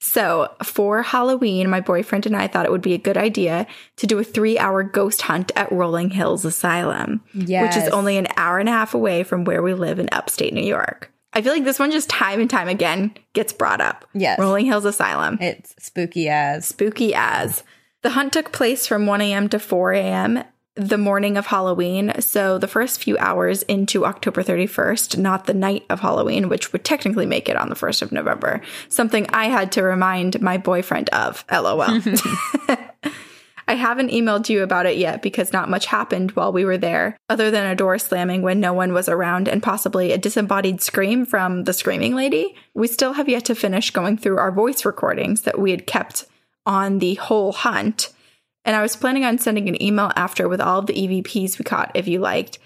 So, 0.00 0.50
for 0.64 1.02
Halloween, 1.02 1.70
my 1.70 1.80
boyfriend 1.80 2.26
and 2.26 2.36
I 2.36 2.48
thought 2.48 2.66
it 2.66 2.72
would 2.72 2.82
be 2.82 2.94
a 2.94 2.98
good 2.98 3.16
idea 3.16 3.68
to 3.98 4.08
do 4.08 4.18
a 4.18 4.24
three 4.24 4.58
hour 4.58 4.82
ghost 4.82 5.22
hunt 5.22 5.52
at 5.54 5.70
Rolling 5.70 6.10
Hills 6.10 6.44
Asylum, 6.44 7.22
which 7.62 7.76
is 7.76 7.88
only 7.90 8.16
an 8.16 8.26
hour 8.36 8.58
and 8.58 8.68
a 8.68 8.72
half 8.72 8.92
away 8.92 9.22
from 9.22 9.44
where 9.44 9.62
we 9.62 9.72
live 9.72 10.00
in 10.00 10.08
upstate 10.10 10.52
New 10.52 10.66
York. 10.66 11.12
I 11.36 11.42
feel 11.42 11.52
like 11.52 11.64
this 11.64 11.78
one 11.78 11.90
just 11.90 12.08
time 12.08 12.40
and 12.40 12.48
time 12.48 12.66
again 12.66 13.14
gets 13.34 13.52
brought 13.52 13.82
up. 13.82 14.06
Yes. 14.14 14.38
Rolling 14.38 14.64
Hills 14.64 14.86
Asylum 14.86 15.36
It's 15.38 15.74
spooky 15.78 16.30
as. 16.30 16.64
spooky 16.64 17.12
as. 17.14 17.62
The 18.00 18.08
hunt 18.10 18.32
took 18.32 18.52
place 18.52 18.86
from 18.86 19.04
1 19.04 19.20
a.m. 19.20 19.50
to 19.50 19.58
4 19.58 19.92
a.m. 19.92 20.44
the 20.76 20.96
morning 20.96 21.36
of 21.36 21.44
Halloween. 21.44 22.14
So 22.20 22.56
the 22.56 22.66
first 22.66 23.02
few 23.02 23.18
hours 23.18 23.64
into 23.64 24.06
October 24.06 24.42
31st, 24.42 25.18
not 25.18 25.44
the 25.44 25.52
night 25.52 25.84
of 25.90 26.00
Halloween, 26.00 26.48
which 26.48 26.72
would 26.72 26.84
technically 26.84 27.26
make 27.26 27.50
it 27.50 27.56
on 27.58 27.68
the 27.68 27.74
1st 27.74 28.00
of 28.00 28.12
November. 28.12 28.62
Something 28.88 29.26
I 29.28 29.48
had 29.48 29.72
to 29.72 29.82
remind 29.82 30.40
my 30.40 30.56
boyfriend 30.56 31.10
of. 31.10 31.44
LOL. 31.52 32.00
I 33.68 33.74
haven't 33.74 34.12
emailed 34.12 34.48
you 34.48 34.62
about 34.62 34.86
it 34.86 34.96
yet 34.96 35.22
because 35.22 35.52
not 35.52 35.68
much 35.68 35.86
happened 35.86 36.30
while 36.32 36.52
we 36.52 36.64
were 36.64 36.78
there, 36.78 37.16
other 37.28 37.50
than 37.50 37.66
a 37.66 37.74
door 37.74 37.98
slamming 37.98 38.42
when 38.42 38.60
no 38.60 38.72
one 38.72 38.92
was 38.92 39.08
around 39.08 39.48
and 39.48 39.62
possibly 39.62 40.12
a 40.12 40.18
disembodied 40.18 40.80
scream 40.80 41.26
from 41.26 41.64
the 41.64 41.72
screaming 41.72 42.14
lady. 42.14 42.54
We 42.74 42.86
still 42.86 43.14
have 43.14 43.28
yet 43.28 43.44
to 43.46 43.56
finish 43.56 43.90
going 43.90 44.18
through 44.18 44.38
our 44.38 44.52
voice 44.52 44.84
recordings 44.84 45.42
that 45.42 45.58
we 45.58 45.72
had 45.72 45.86
kept 45.86 46.26
on 46.64 47.00
the 47.00 47.14
whole 47.14 47.52
hunt. 47.52 48.12
And 48.64 48.76
I 48.76 48.82
was 48.82 48.96
planning 48.96 49.24
on 49.24 49.38
sending 49.38 49.68
an 49.68 49.80
email 49.82 50.12
after 50.14 50.48
with 50.48 50.60
all 50.60 50.78
of 50.78 50.86
the 50.86 50.94
EVPs 50.94 51.58
we 51.58 51.64
caught 51.64 51.90
if 51.94 52.06
you 52.06 52.20
liked. 52.20 52.58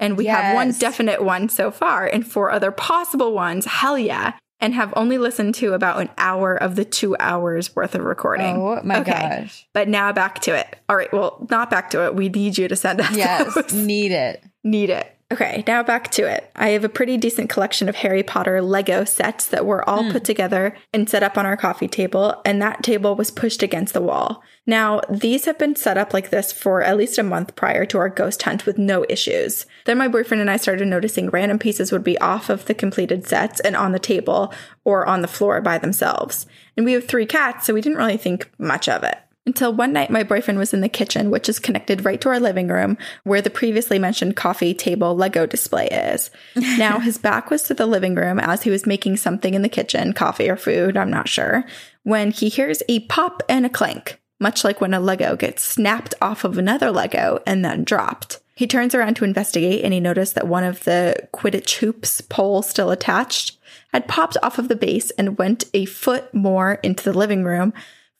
And 0.00 0.16
we 0.16 0.26
have 0.26 0.54
one 0.54 0.72
definite 0.72 1.24
one 1.24 1.48
so 1.48 1.70
far 1.70 2.06
and 2.06 2.26
four 2.26 2.50
other 2.50 2.70
possible 2.70 3.32
ones. 3.32 3.64
Hell 3.64 3.98
yeah. 3.98 4.34
And 4.60 4.74
have 4.74 4.92
only 4.96 5.18
listened 5.18 5.54
to 5.56 5.74
about 5.74 6.00
an 6.00 6.10
hour 6.18 6.56
of 6.56 6.74
the 6.74 6.84
two 6.84 7.16
hours 7.20 7.76
worth 7.76 7.94
of 7.94 8.02
recording. 8.02 8.56
Oh 8.56 8.80
my 8.82 9.04
gosh. 9.04 9.68
But 9.72 9.88
now 9.88 10.12
back 10.12 10.40
to 10.42 10.58
it. 10.58 10.76
All 10.88 10.96
right. 10.96 11.12
Well, 11.12 11.46
not 11.48 11.70
back 11.70 11.90
to 11.90 12.04
it. 12.06 12.16
We 12.16 12.28
need 12.28 12.58
you 12.58 12.66
to 12.66 12.74
send 12.74 13.00
us. 13.00 13.16
Yes, 13.16 13.54
those. 13.54 13.72
need 13.72 14.10
it. 14.10 14.42
Need 14.64 14.90
it. 14.90 15.17
Okay, 15.30 15.62
now 15.66 15.82
back 15.82 16.10
to 16.12 16.22
it. 16.22 16.50
I 16.56 16.70
have 16.70 16.84
a 16.84 16.88
pretty 16.88 17.18
decent 17.18 17.50
collection 17.50 17.86
of 17.86 17.96
Harry 17.96 18.22
Potter 18.22 18.62
Lego 18.62 19.04
sets 19.04 19.46
that 19.48 19.66
were 19.66 19.86
all 19.86 20.04
hmm. 20.04 20.10
put 20.10 20.24
together 20.24 20.74
and 20.94 21.08
set 21.08 21.22
up 21.22 21.36
on 21.36 21.44
our 21.44 21.56
coffee 21.56 21.86
table, 21.86 22.40
and 22.46 22.62
that 22.62 22.82
table 22.82 23.14
was 23.14 23.30
pushed 23.30 23.62
against 23.62 23.92
the 23.92 24.00
wall. 24.00 24.42
Now, 24.66 25.02
these 25.10 25.44
have 25.44 25.58
been 25.58 25.76
set 25.76 25.98
up 25.98 26.14
like 26.14 26.30
this 26.30 26.50
for 26.50 26.82
at 26.82 26.96
least 26.96 27.18
a 27.18 27.22
month 27.22 27.56
prior 27.56 27.84
to 27.86 27.98
our 27.98 28.08
ghost 28.08 28.42
hunt 28.42 28.64
with 28.64 28.78
no 28.78 29.04
issues. 29.10 29.66
Then 29.84 29.98
my 29.98 30.08
boyfriend 30.08 30.40
and 30.40 30.50
I 30.50 30.56
started 30.56 30.88
noticing 30.88 31.28
random 31.28 31.58
pieces 31.58 31.92
would 31.92 32.04
be 32.04 32.18
off 32.20 32.48
of 32.48 32.64
the 32.64 32.74
completed 32.74 33.26
sets 33.26 33.60
and 33.60 33.76
on 33.76 33.92
the 33.92 33.98
table 33.98 34.54
or 34.84 35.06
on 35.06 35.20
the 35.20 35.28
floor 35.28 35.60
by 35.60 35.76
themselves. 35.76 36.46
And 36.74 36.86
we 36.86 36.92
have 36.94 37.06
three 37.06 37.26
cats, 37.26 37.66
so 37.66 37.74
we 37.74 37.82
didn't 37.82 37.98
really 37.98 38.16
think 38.16 38.50
much 38.58 38.88
of 38.88 39.02
it. 39.02 39.18
Until 39.48 39.72
one 39.72 39.94
night, 39.94 40.10
my 40.10 40.24
boyfriend 40.24 40.58
was 40.58 40.74
in 40.74 40.82
the 40.82 40.90
kitchen, 40.90 41.30
which 41.30 41.48
is 41.48 41.58
connected 41.58 42.04
right 42.04 42.20
to 42.20 42.28
our 42.28 42.38
living 42.38 42.68
room, 42.68 42.98
where 43.24 43.40
the 43.40 43.48
previously 43.48 43.98
mentioned 43.98 44.36
coffee 44.36 44.74
table 44.74 45.16
Lego 45.16 45.46
display 45.46 45.86
is. 45.88 46.30
Now, 46.76 46.98
his 46.98 47.16
back 47.16 47.50
was 47.50 47.62
to 47.62 47.72
the 47.72 47.86
living 47.86 48.14
room 48.14 48.38
as 48.38 48.62
he 48.62 48.70
was 48.70 48.84
making 48.84 49.16
something 49.16 49.54
in 49.54 49.62
the 49.62 49.70
kitchen, 49.70 50.12
coffee 50.12 50.50
or 50.50 50.56
food, 50.56 50.98
I'm 50.98 51.08
not 51.08 51.30
sure, 51.30 51.64
when 52.02 52.30
he 52.30 52.50
hears 52.50 52.82
a 52.90 53.00
pop 53.06 53.42
and 53.48 53.64
a 53.64 53.70
clank, 53.70 54.20
much 54.38 54.64
like 54.64 54.82
when 54.82 54.92
a 54.92 55.00
Lego 55.00 55.34
gets 55.34 55.62
snapped 55.62 56.14
off 56.20 56.44
of 56.44 56.58
another 56.58 56.90
Lego 56.90 57.42
and 57.46 57.64
then 57.64 57.84
dropped. 57.84 58.40
He 58.54 58.66
turns 58.66 58.94
around 58.94 59.14
to 59.14 59.24
investigate 59.24 59.82
and 59.82 59.94
he 59.94 60.00
noticed 60.00 60.34
that 60.34 60.46
one 60.46 60.64
of 60.64 60.84
the 60.84 61.26
Quidditch 61.32 61.76
hoops 61.76 62.20
pole 62.20 62.60
still 62.60 62.90
attached 62.90 63.56
had 63.94 64.08
popped 64.08 64.36
off 64.42 64.58
of 64.58 64.68
the 64.68 64.76
base 64.76 65.10
and 65.12 65.38
went 65.38 65.64
a 65.72 65.86
foot 65.86 66.34
more 66.34 66.74
into 66.82 67.02
the 67.02 67.16
living 67.16 67.44
room 67.44 67.72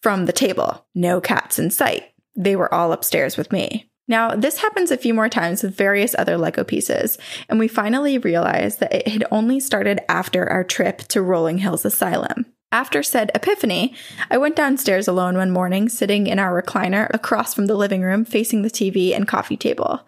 from 0.02 0.26
the 0.26 0.32
table. 0.32 0.86
No 0.94 1.20
cats 1.20 1.58
in 1.58 1.70
sight. 1.70 2.04
They 2.36 2.56
were 2.56 2.72
all 2.72 2.92
upstairs 2.92 3.36
with 3.36 3.52
me. 3.52 3.90
Now, 4.06 4.34
this 4.34 4.58
happens 4.58 4.90
a 4.90 4.96
few 4.96 5.12
more 5.12 5.28
times 5.28 5.62
with 5.62 5.76
various 5.76 6.14
other 6.16 6.38
Lego 6.38 6.64
pieces, 6.64 7.18
and 7.48 7.58
we 7.58 7.68
finally 7.68 8.16
realized 8.16 8.80
that 8.80 8.94
it 8.94 9.08
had 9.08 9.24
only 9.30 9.60
started 9.60 10.00
after 10.08 10.48
our 10.48 10.64
trip 10.64 11.00
to 11.08 11.20
Rolling 11.20 11.58
Hills 11.58 11.84
Asylum. 11.84 12.46
After 12.72 13.02
said 13.02 13.30
epiphany, 13.34 13.94
I 14.30 14.38
went 14.38 14.56
downstairs 14.56 15.08
alone 15.08 15.36
one 15.36 15.50
morning, 15.50 15.88
sitting 15.88 16.26
in 16.26 16.38
our 16.38 16.62
recliner 16.62 17.08
across 17.12 17.54
from 17.54 17.66
the 17.66 17.76
living 17.76 18.02
room, 18.02 18.24
facing 18.24 18.62
the 18.62 18.70
TV 18.70 19.14
and 19.14 19.28
coffee 19.28 19.56
table. 19.56 20.00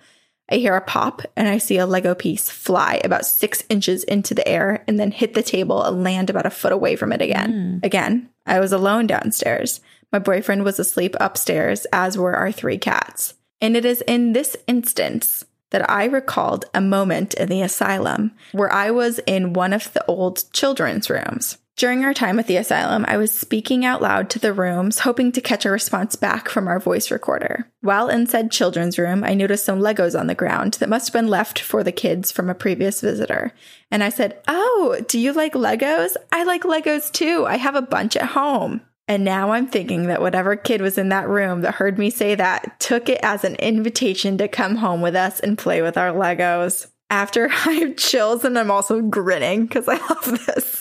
I 0.50 0.56
hear 0.56 0.74
a 0.74 0.80
pop 0.80 1.22
and 1.36 1.48
I 1.48 1.58
see 1.58 1.78
a 1.78 1.86
Lego 1.86 2.14
piece 2.14 2.50
fly 2.50 3.00
about 3.04 3.26
six 3.26 3.62
inches 3.68 4.04
into 4.04 4.34
the 4.34 4.46
air 4.48 4.84
and 4.88 4.98
then 4.98 5.12
hit 5.12 5.34
the 5.34 5.42
table 5.42 5.82
and 5.82 6.02
land 6.02 6.28
about 6.28 6.46
a 6.46 6.50
foot 6.50 6.72
away 6.72 6.96
from 6.96 7.12
it 7.12 7.22
again. 7.22 7.52
Hmm. 7.52 7.78
Again, 7.84 8.28
I 8.46 8.58
was 8.60 8.72
alone 8.72 9.06
downstairs. 9.06 9.80
My 10.12 10.18
boyfriend 10.18 10.64
was 10.64 10.80
asleep 10.80 11.14
upstairs, 11.20 11.86
as 11.92 12.18
were 12.18 12.34
our 12.34 12.50
three 12.50 12.78
cats. 12.78 13.34
And 13.60 13.76
it 13.76 13.84
is 13.84 14.02
in 14.08 14.32
this 14.32 14.56
instance 14.66 15.44
that 15.70 15.88
I 15.88 16.04
recalled 16.04 16.64
a 16.74 16.80
moment 16.80 17.34
in 17.34 17.48
the 17.48 17.62
asylum 17.62 18.32
where 18.52 18.72
I 18.72 18.90
was 18.90 19.20
in 19.26 19.52
one 19.52 19.72
of 19.72 19.92
the 19.92 20.04
old 20.06 20.44
children's 20.52 21.08
rooms. 21.08 21.58
During 21.76 22.04
our 22.04 22.12
time 22.12 22.38
at 22.38 22.46
the 22.46 22.56
asylum, 22.56 23.06
I 23.08 23.16
was 23.16 23.32
speaking 23.32 23.84
out 23.86 24.02
loud 24.02 24.28
to 24.30 24.38
the 24.38 24.52
rooms, 24.52 24.98
hoping 24.98 25.32
to 25.32 25.40
catch 25.40 25.64
a 25.64 25.70
response 25.70 26.14
back 26.14 26.48
from 26.48 26.68
our 26.68 26.78
voice 26.78 27.10
recorder. 27.10 27.70
While 27.80 28.08
in 28.08 28.26
said 28.26 28.50
children's 28.50 28.98
room, 28.98 29.24
I 29.24 29.32
noticed 29.32 29.64
some 29.64 29.80
Legos 29.80 30.18
on 30.18 30.26
the 30.26 30.34
ground 30.34 30.74
that 30.74 30.90
must 30.90 31.08
have 31.08 31.14
been 31.14 31.28
left 31.28 31.58
for 31.58 31.82
the 31.82 31.92
kids 31.92 32.30
from 32.30 32.50
a 32.50 32.54
previous 32.54 33.00
visitor. 33.00 33.54
And 33.90 34.04
I 34.04 34.10
said, 34.10 34.42
Oh, 34.46 35.00
do 35.08 35.18
you 35.18 35.32
like 35.32 35.54
Legos? 35.54 36.16
I 36.30 36.44
like 36.44 36.64
Legos 36.64 37.10
too. 37.10 37.46
I 37.46 37.56
have 37.56 37.76
a 37.76 37.82
bunch 37.82 38.14
at 38.14 38.26
home. 38.26 38.82
And 39.08 39.24
now 39.24 39.50
I'm 39.50 39.66
thinking 39.66 40.06
that 40.06 40.20
whatever 40.20 40.54
kid 40.54 40.80
was 40.80 40.96
in 40.96 41.08
that 41.08 41.28
room 41.28 41.62
that 41.62 41.74
heard 41.74 41.98
me 41.98 42.10
say 42.10 42.36
that 42.36 42.78
took 42.78 43.08
it 43.08 43.18
as 43.22 43.42
an 43.42 43.56
invitation 43.56 44.38
to 44.38 44.46
come 44.46 44.76
home 44.76 45.00
with 45.00 45.16
us 45.16 45.40
and 45.40 45.58
play 45.58 45.82
with 45.82 45.96
our 45.96 46.12
Legos. 46.12 46.86
After 47.08 47.48
I 47.66 47.72
have 47.72 47.96
chills 47.96 48.44
and 48.44 48.58
I'm 48.58 48.70
also 48.70 49.00
grinning 49.00 49.66
because 49.66 49.88
I 49.88 49.96
love 49.96 50.46
this. 50.46 50.79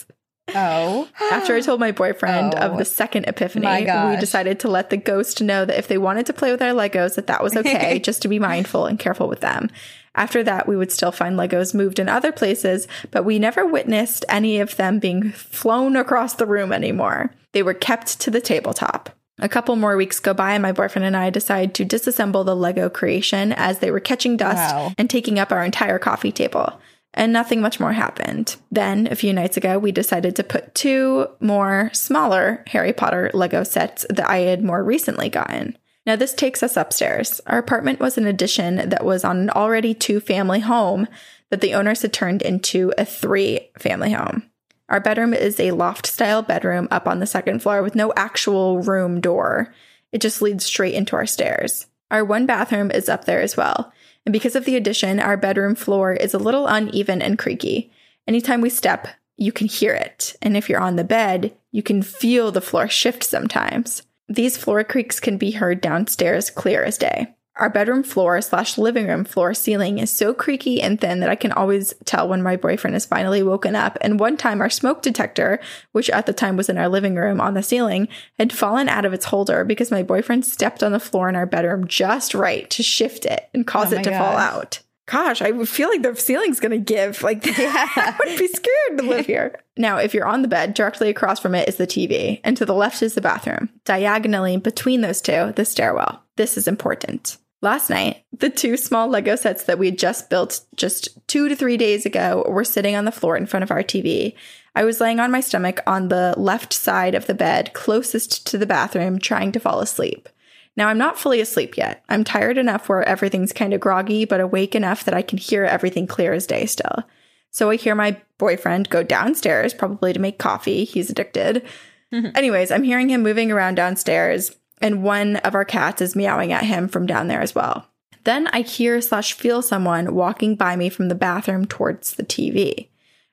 Oh. 0.56 1.08
After 1.32 1.56
I 1.56 1.62
told 1.62 1.80
my 1.80 1.92
boyfriend 1.92 2.56
Oh, 2.56 2.60
of 2.60 2.72
the 2.74 2.82
oh. 2.82 2.84
second 2.84 3.26
epiphany, 3.28 3.68
we 3.68 4.18
decided 4.20 4.60
to 4.62 4.68
let 4.70 4.90
the 4.90 4.98
ghost 4.98 5.42
know 5.42 5.66
that 5.66 5.78
if 5.78 5.88
they 5.88 5.98
wanted 5.98 6.26
to 6.28 6.34
play 6.34 6.52
with 6.52 6.62
our 6.62 6.74
Legos, 6.74 7.16
that 7.16 7.28
that 7.28 7.44
was 7.44 7.56
okay, 7.56 8.00
just 8.04 8.22
to 8.24 8.28
be 8.28 8.40
mindful 8.40 8.86
and 8.86 9.00
careful 9.00 9.28
with 9.28 9.42
them. 9.42 9.70
After 10.16 10.44
that, 10.44 10.68
we 10.68 10.76
would 10.76 10.92
still 10.92 11.12
find 11.12 11.38
Legos 11.38 11.74
moved 11.74 12.00
in 12.00 12.10
other 12.10 12.32
places, 12.32 12.88
but 13.12 13.24
we 13.26 13.40
never 13.40 13.66
witnessed 13.66 14.26
any 14.28 14.60
of 14.60 14.76
them 14.76 15.00
being 15.00 15.32
flown 15.32 15.96
across 15.96 16.34
the 16.34 16.48
room 16.48 16.74
anymore. 16.74 17.34
They 17.54 17.64
were 17.64 17.74
kept 17.76 18.20
to 18.22 18.32
the 18.32 18.42
tabletop. 18.42 19.12
A 19.42 19.48
couple 19.48 19.78
more 19.78 19.96
weeks 19.96 20.20
go 20.20 20.34
by, 20.34 20.54
and 20.54 20.62
my 20.62 20.74
boyfriend 20.74 21.06
and 21.06 21.16
I 21.16 21.30
decide 21.30 21.74
to 21.76 21.86
disassemble 21.86 22.46
the 22.46 22.56
Lego 22.56 22.90
creation 22.90 23.54
as 23.54 23.80
they 23.80 23.90
were 23.92 24.02
catching 24.02 24.36
dust 24.36 24.76
Wow. 24.76 24.92
and 24.98 25.10
taking 25.10 25.40
up 25.40 25.52
our 25.54 25.64
entire 25.64 25.98
coffee 26.00 26.34
table. 26.34 26.74
And 27.14 27.34
nothing 27.34 27.60
much 27.60 27.80
more 27.80 27.94
happened. 27.94 28.56
Then, 28.72 29.08
a 29.08 29.16
few 29.16 29.34
nights 29.34 29.58
ago, 29.58 29.80
we 29.80 29.92
decided 29.92 30.36
to 30.36 30.44
put 30.44 30.76
two 30.76 31.28
more 31.40 31.90
smaller 31.94 32.64
Harry 32.68 32.94
Potter 32.94 33.32
Lego 33.34 33.64
sets 33.64 34.06
that 34.10 34.30
I 34.30 34.40
had 34.40 34.64
more 34.64 34.84
recently 34.84 35.28
gotten. 35.30 35.78
Now, 36.06 36.16
this 36.16 36.34
takes 36.34 36.64
us 36.64 36.78
upstairs. 36.78 37.42
Our 37.48 37.58
apartment 37.58 38.00
was 38.00 38.18
an 38.18 38.26
addition 38.26 38.90
that 38.90 39.04
was 39.04 39.24
on 39.24 39.38
an 39.38 39.50
already 39.50 39.94
two 39.94 40.20
family 40.20 40.60
home 40.60 41.08
that 41.50 41.62
the 41.62 41.74
owners 41.74 42.04
had 42.04 42.14
turned 42.14 42.42
into 42.42 42.94
a 42.98 43.06
three 43.06 43.70
family 43.78 44.12
home. 44.12 44.44
Our 44.88 45.00
bedroom 45.00 45.34
is 45.34 45.60
a 45.60 45.72
loft 45.72 46.08
style 46.08 46.42
bedroom 46.42 46.88
up 46.90 47.08
on 47.08 47.20
the 47.20 47.28
second 47.28 47.62
floor 47.62 47.84
with 47.84 47.96
no 47.96 48.12
actual 48.16 48.82
room 48.82 49.22
door. 49.22 49.74
It 50.12 50.22
just 50.22 50.42
leads 50.42 50.66
straight 50.66 50.96
into 50.96 51.16
our 51.16 51.28
stairs. 51.28 51.86
Our 52.10 52.26
one 52.26 52.48
bathroom 52.48 52.90
is 52.90 53.08
up 53.08 53.26
there 53.26 53.42
as 53.42 53.56
well. 53.56 53.94
And 54.26 54.34
because 54.34 54.56
of 54.56 54.66
the 54.66 54.76
addition, 54.76 55.20
our 55.20 55.38
bedroom 55.38 55.76
floor 55.76 56.14
is 56.14 56.34
a 56.34 56.40
little 56.40 56.68
uneven 56.68 57.22
and 57.22 57.38
creaky. 57.38 57.92
Anytime 58.28 58.62
we 58.62 58.70
step, 58.70 59.08
you 59.38 59.52
can 59.52 59.68
hear 59.68 59.94
it. 59.94 60.36
And 60.42 60.56
if 60.58 60.70
you're 60.70 60.82
on 60.82 60.98
the 60.98 61.04
bed, 61.04 61.56
you 61.72 61.82
can 61.82 62.02
feel 62.02 62.52
the 62.52 62.62
floor 62.62 62.88
shift 62.88 63.24
sometimes. 63.24 64.04
These 64.28 64.58
floor 64.58 64.84
creaks 64.84 65.20
can 65.20 65.38
be 65.38 65.52
heard 65.52 65.82
downstairs 65.82 66.50
clear 66.50 66.84
as 66.84 66.98
day. 66.98 67.34
Our 67.60 67.70
bedroom 67.70 68.04
floor 68.04 68.40
slash 68.42 68.78
living 68.78 69.06
room 69.08 69.26
floor 69.26 69.54
ceiling 69.54 70.00
is 70.00 70.10
so 70.10 70.34
creaky 70.34 70.82
and 70.82 71.00
thin 71.00 71.20
that 71.20 71.30
I 71.30 71.36
can 71.36 71.52
always 71.52 71.94
tell 72.06 72.26
when 72.26 72.42
my 72.42 72.56
boyfriend 72.56 72.96
is 72.96 73.06
finally 73.06 73.44
woken 73.44 73.76
up. 73.76 73.98
And 74.00 74.18
one 74.18 74.38
time, 74.38 74.62
our 74.62 74.70
smoke 74.70 75.02
detector, 75.02 75.60
which 75.92 76.10
at 76.10 76.26
the 76.26 76.32
time 76.32 76.56
was 76.56 76.70
in 76.70 76.78
our 76.78 76.88
living 76.88 77.16
room 77.16 77.42
on 77.42 77.56
the 77.56 77.62
ceiling, 77.62 78.08
had 78.40 78.54
fallen 78.54 78.88
out 78.88 79.04
of 79.04 79.12
its 79.12 79.26
holder 79.26 79.66
because 79.66 79.92
my 79.92 80.04
boyfriend 80.04 80.46
stepped 80.46 80.82
on 80.82 80.94
the 80.94 81.02
floor 81.02 81.28
in 81.28 81.36
our 81.36 81.46
bedroom 81.46 81.86
just 81.86 82.34
right 82.34 82.70
to 82.70 82.82
shift 82.82 83.26
it 83.26 83.50
and 83.54 83.68
cause 83.68 83.92
Oh 83.92 83.98
it 83.98 84.04
to 84.04 84.12
fall 84.12 84.38
out. 84.38 84.80
Gosh, 85.06 85.42
I 85.42 85.52
would 85.52 85.68
feel 85.68 85.90
like 85.90 86.04
the 86.04 86.16
ceiling's 86.16 86.62
gonna 86.62 86.78
give. 86.78 87.24
Like, 87.24 87.42
I 87.46 88.16
would 88.20 88.40
be 88.40 88.48
scared 88.48 89.00
to 89.00 89.04
live 89.04 89.26
here. 89.26 89.60
Now, 89.76 89.98
if 89.98 90.14
you're 90.14 90.28
on 90.28 90.44
the 90.44 90.48
bed, 90.48 90.76
directly 90.76 91.10
across 91.10 91.42
from 91.42 91.56
it 91.56 91.68
is 91.68 91.76
the 91.76 91.88
TV, 91.88 92.40
and 92.46 92.56
to 92.56 92.66
the 92.66 92.76
left 92.76 93.02
is 93.02 93.16
the 93.16 93.22
bathroom. 93.22 93.70
Diagonally 93.84 94.56
between 94.56 95.02
those 95.02 95.20
two, 95.20 95.52
the 95.58 95.66
stairwell. 95.66 96.24
This 96.38 96.58
is 96.58 96.68
important. 96.68 97.38
Last 97.62 97.90
night, 97.90 98.24
the 98.32 98.50
two 98.50 98.78
small 98.78 99.10
Lego 99.10 99.36
sets 99.36 99.64
that 99.66 99.78
we 99.78 99.88
had 99.88 100.00
just 100.00 100.30
built 100.30 100.62
just 100.76 101.10
two 101.28 101.50
to 101.50 101.56
three 101.56 101.76
days 101.76 102.06
ago 102.06 102.46
were 102.48 102.64
sitting 102.64 102.96
on 102.96 103.04
the 103.04 103.12
floor 103.12 103.36
in 103.36 103.46
front 103.46 103.64
of 103.64 103.72
our 103.72 103.84
TV. 103.84 104.34
I 104.76 104.86
was 104.86 105.02
laying 105.02 105.20
on 105.20 105.32
my 105.32 105.42
stomach 105.42 105.82
on 105.86 106.08
the 106.08 106.34
left 106.38 106.72
side 106.72 107.16
of 107.16 107.28
the 107.28 107.34
bed, 107.34 107.74
closest 107.74 108.48
to 108.48 108.58
the 108.58 108.66
bathroom, 108.66 109.20
trying 109.20 109.52
to 109.52 109.60
fall 109.60 109.82
asleep. 109.82 110.30
Now, 110.78 110.88
I'm 110.88 110.98
not 110.98 111.20
fully 111.20 111.42
asleep 111.42 111.76
yet. 111.76 112.02
I'm 112.08 112.24
tired 112.24 112.58
enough 112.58 112.88
where 112.88 113.04
everything's 113.04 113.52
kind 113.52 113.74
of 113.74 113.82
groggy, 113.82 114.24
but 114.24 114.40
awake 114.40 114.76
enough 114.76 115.04
that 115.04 115.14
I 115.14 115.22
can 115.22 115.38
hear 115.38 115.66
everything 115.66 116.08
clear 116.08 116.32
as 116.32 116.48
day 116.48 116.66
still. 116.66 117.04
So 117.52 117.70
I 117.70 117.76
hear 117.76 117.96
my 117.96 118.22
boyfriend 118.38 118.90
go 118.90 119.04
downstairs, 119.04 119.74
probably 119.74 120.14
to 120.14 120.20
make 120.20 120.40
coffee. 120.40 120.86
He's 120.86 121.10
addicted. 121.10 121.66
Mm-hmm. 122.14 122.38
Anyways, 122.38 122.72
I'm 122.72 122.84
hearing 122.84 123.10
him 123.10 123.22
moving 123.22 123.52
around 123.52 123.76
downstairs, 123.76 124.56
and 124.82 125.04
one 125.04 125.38
of 125.38 125.56
our 125.56 125.66
cats 125.66 126.02
is 126.02 126.16
meowing 126.16 126.52
at 126.52 126.64
him 126.64 126.88
from 126.88 127.06
down 127.06 127.28
there 127.28 127.42
as 127.42 127.56
well. 127.56 127.88
Then 128.24 128.48
I 128.48 128.62
hear 128.62 129.02
slash 129.02 129.34
feel 129.34 129.62
someone 129.62 130.14
walking 130.14 130.56
by 130.56 130.76
me 130.76 130.90
from 130.90 131.10
the 131.10 131.16
bathroom 131.16 131.66
towards 131.66 132.14
the 132.14 132.24
TV. 132.24 132.90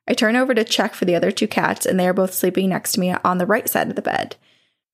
I 0.08 0.14
turn 0.14 0.36
over 0.36 0.54
to 0.54 0.64
check 0.64 0.94
for 0.94 1.04
the 1.04 1.16
other 1.16 1.32
two 1.32 1.48
cats, 1.48 1.84
and 1.84 1.98
they 1.98 2.06
are 2.06 2.14
both 2.14 2.32
sleeping 2.32 2.68
next 2.68 2.92
to 2.92 3.00
me 3.00 3.12
on 3.24 3.38
the 3.38 3.46
right 3.46 3.68
side 3.68 3.88
of 3.88 3.96
the 3.96 4.02
bed. 4.02 4.36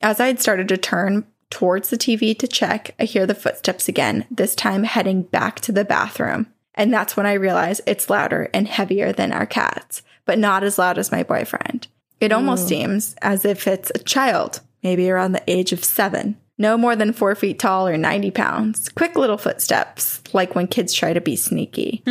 As 0.01 0.19
I 0.19 0.27
had 0.29 0.41
started 0.41 0.69
to 0.69 0.77
turn 0.77 1.27
towards 1.51 1.91
the 1.91 1.99
TV 1.99 2.37
to 2.39 2.49
check, 2.49 2.95
I 2.99 3.05
hear 3.05 3.27
the 3.27 3.35
footsteps 3.35 3.89
again, 3.89 4.27
this 4.31 4.55
time 4.55 4.85
heading 4.85 5.23
back 5.23 5.61
to 5.61 5.73
the 5.73 5.85
bathroom. 5.85 6.47
And 6.75 6.93
that's 6.93 7.17
when 7.17 7.27
I 7.27 7.35
realize 7.35 7.83
it's 7.87 8.09
louder 8.09 8.49
and 8.55 8.67
heavier 8.67 9.13
than 9.13 9.33
our 9.33 9.45
cats, 9.45 10.03
but 10.25 10.39
not 10.39 10.65
as 10.65 10.79
loud 10.79 10.97
as 10.97 11.13
my 11.13 11.23
boyfriend. 11.23 11.89
It 12.21 12.33
almost 12.33 12.69
seems 12.69 13.15
as 13.21 13.45
if 13.45 13.67
it's 13.67 13.93
a 13.95 13.99
child, 13.99 14.61
maybe 14.83 15.11
around 15.11 15.33
the 15.33 15.43
age 15.51 15.73
of 15.73 15.85
seven. 15.85 16.37
No 16.59 16.77
more 16.77 16.95
than 16.95 17.13
four 17.13 17.35
feet 17.35 17.59
tall 17.59 17.89
or 17.89 17.97
90 17.97 18.31
pounds. 18.31 18.89
Quick 18.91 19.17
little 19.17 19.39
footsteps, 19.39 20.23
like 20.33 20.55
when 20.55 20.69
kids 20.69 20.93
try 20.93 21.13
to 21.13 21.21
be 21.21 21.35
sneaky. 21.35 22.03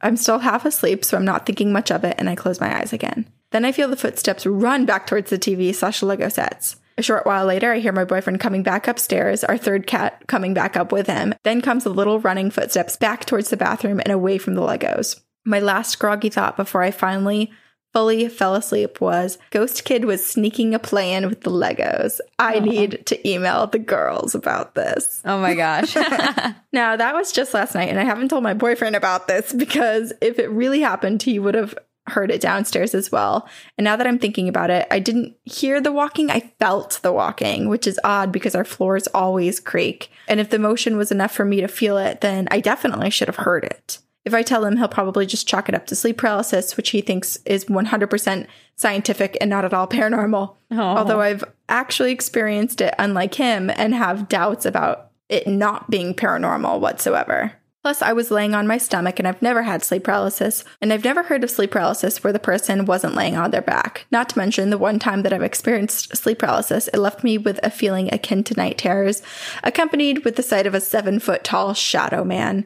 I'm 0.00 0.16
still 0.16 0.40
half 0.40 0.64
asleep, 0.64 1.04
so 1.04 1.16
I'm 1.16 1.24
not 1.24 1.46
thinking 1.46 1.72
much 1.72 1.90
of 1.90 2.04
it, 2.04 2.16
and 2.18 2.28
I 2.28 2.34
close 2.34 2.60
my 2.60 2.78
eyes 2.78 2.92
again. 2.92 3.26
Then 3.50 3.64
I 3.64 3.72
feel 3.72 3.88
the 3.88 3.96
footsteps 3.96 4.46
run 4.46 4.84
back 4.84 5.06
towards 5.06 5.30
the 5.30 5.38
TV 5.38 5.74
slash 5.74 6.02
Lego 6.02 6.28
sets. 6.28 6.76
A 6.98 7.02
short 7.02 7.24
while 7.26 7.46
later, 7.46 7.72
I 7.72 7.78
hear 7.78 7.92
my 7.92 8.04
boyfriend 8.04 8.40
coming 8.40 8.62
back 8.62 8.86
upstairs, 8.88 9.42
our 9.42 9.56
third 9.56 9.86
cat 9.86 10.22
coming 10.26 10.54
back 10.54 10.76
up 10.76 10.92
with 10.92 11.06
him. 11.06 11.34
Then 11.42 11.60
comes 11.60 11.84
the 11.84 11.90
little 11.90 12.20
running 12.20 12.50
footsteps 12.50 12.96
back 12.96 13.24
towards 13.24 13.50
the 13.50 13.56
bathroom 13.56 14.00
and 14.00 14.12
away 14.12 14.38
from 14.38 14.54
the 14.54 14.60
Legos. 14.60 15.20
My 15.44 15.60
last 15.60 15.98
groggy 15.98 16.30
thought 16.30 16.56
before 16.56 16.82
I 16.82 16.90
finally 16.90 17.52
fully 17.94 18.28
fell 18.28 18.54
asleep 18.54 19.00
was 19.00 19.38
Ghost 19.50 19.84
Kid 19.84 20.04
was 20.04 20.24
sneaking 20.24 20.74
a 20.74 20.78
plan 20.78 21.28
with 21.28 21.42
the 21.42 21.50
Legos. 21.50 22.20
I 22.38 22.56
uh-huh. 22.56 22.66
need 22.66 23.06
to 23.06 23.28
email 23.28 23.66
the 23.68 23.78
girls 23.78 24.34
about 24.34 24.74
this. 24.74 25.22
Oh 25.24 25.38
my 25.38 25.54
gosh. 25.54 25.96
Now, 26.74 26.96
that 26.96 27.14
was 27.14 27.30
just 27.30 27.54
last 27.54 27.76
night, 27.76 27.88
and 27.88 28.00
I 28.00 28.02
haven't 28.02 28.30
told 28.30 28.42
my 28.42 28.52
boyfriend 28.52 28.96
about 28.96 29.28
this 29.28 29.52
because 29.52 30.12
if 30.20 30.40
it 30.40 30.50
really 30.50 30.80
happened, 30.80 31.22
he 31.22 31.38
would 31.38 31.54
have 31.54 31.78
heard 32.08 32.32
it 32.32 32.40
downstairs 32.40 32.94
as 32.94 33.12
well. 33.12 33.48
And 33.78 33.84
now 33.84 33.94
that 33.94 34.08
I'm 34.08 34.18
thinking 34.18 34.48
about 34.48 34.70
it, 34.70 34.86
I 34.90 34.98
didn't 34.98 35.36
hear 35.44 35.80
the 35.80 35.92
walking, 35.92 36.32
I 36.32 36.52
felt 36.58 36.98
the 37.02 37.12
walking, 37.12 37.68
which 37.68 37.86
is 37.86 38.00
odd 38.02 38.32
because 38.32 38.56
our 38.56 38.64
floors 38.64 39.06
always 39.14 39.60
creak. 39.60 40.10
And 40.26 40.40
if 40.40 40.50
the 40.50 40.58
motion 40.58 40.96
was 40.96 41.12
enough 41.12 41.32
for 41.32 41.44
me 41.44 41.60
to 41.60 41.68
feel 41.68 41.96
it, 41.96 42.20
then 42.22 42.48
I 42.50 42.58
definitely 42.58 43.10
should 43.10 43.28
have 43.28 43.36
heard 43.36 43.64
it. 43.64 43.98
If 44.24 44.32
I 44.32 44.42
tell 44.42 44.64
him, 44.64 44.76
he'll 44.76 44.88
probably 44.88 45.26
just 45.26 45.46
chalk 45.46 45.68
it 45.68 45.74
up 45.74 45.86
to 45.86 45.96
sleep 45.96 46.16
paralysis, 46.16 46.76
which 46.76 46.90
he 46.90 47.00
thinks 47.00 47.36
is 47.44 47.66
100% 47.66 48.46
scientific 48.76 49.36
and 49.40 49.50
not 49.50 49.64
at 49.64 49.74
all 49.74 49.86
paranormal. 49.86 50.54
Although 50.98 51.20
I've 51.20 51.44
actually 51.68 52.12
experienced 52.12 52.80
it 52.80 52.94
unlike 52.98 53.34
him 53.34 53.70
and 53.70 53.94
have 53.94 54.28
doubts 54.28 54.64
about 54.64 55.10
it 55.28 55.46
not 55.46 55.90
being 55.90 56.14
paranormal 56.14 56.80
whatsoever. 56.80 57.52
Plus, 57.82 58.00
I 58.00 58.14
was 58.14 58.30
laying 58.30 58.54
on 58.54 58.66
my 58.66 58.78
stomach 58.78 59.18
and 59.18 59.28
I've 59.28 59.42
never 59.42 59.62
had 59.62 59.84
sleep 59.84 60.04
paralysis, 60.04 60.64
and 60.80 60.90
I've 60.90 61.04
never 61.04 61.22
heard 61.22 61.44
of 61.44 61.50
sleep 61.50 61.72
paralysis 61.72 62.24
where 62.24 62.32
the 62.32 62.38
person 62.38 62.86
wasn't 62.86 63.14
laying 63.14 63.36
on 63.36 63.50
their 63.50 63.60
back. 63.60 64.06
Not 64.10 64.30
to 64.30 64.38
mention, 64.38 64.70
the 64.70 64.78
one 64.78 64.98
time 64.98 65.20
that 65.22 65.34
I've 65.34 65.42
experienced 65.42 66.16
sleep 66.16 66.38
paralysis, 66.38 66.88
it 66.88 66.98
left 66.98 67.22
me 67.22 67.36
with 67.36 67.60
a 67.62 67.68
feeling 67.68 68.08
akin 68.10 68.42
to 68.44 68.54
night 68.54 68.78
terrors, 68.78 69.20
accompanied 69.62 70.24
with 70.24 70.36
the 70.36 70.42
sight 70.42 70.66
of 70.66 70.72
a 70.72 70.80
seven 70.80 71.18
foot 71.18 71.44
tall 71.44 71.74
shadow 71.74 72.24
man. 72.24 72.64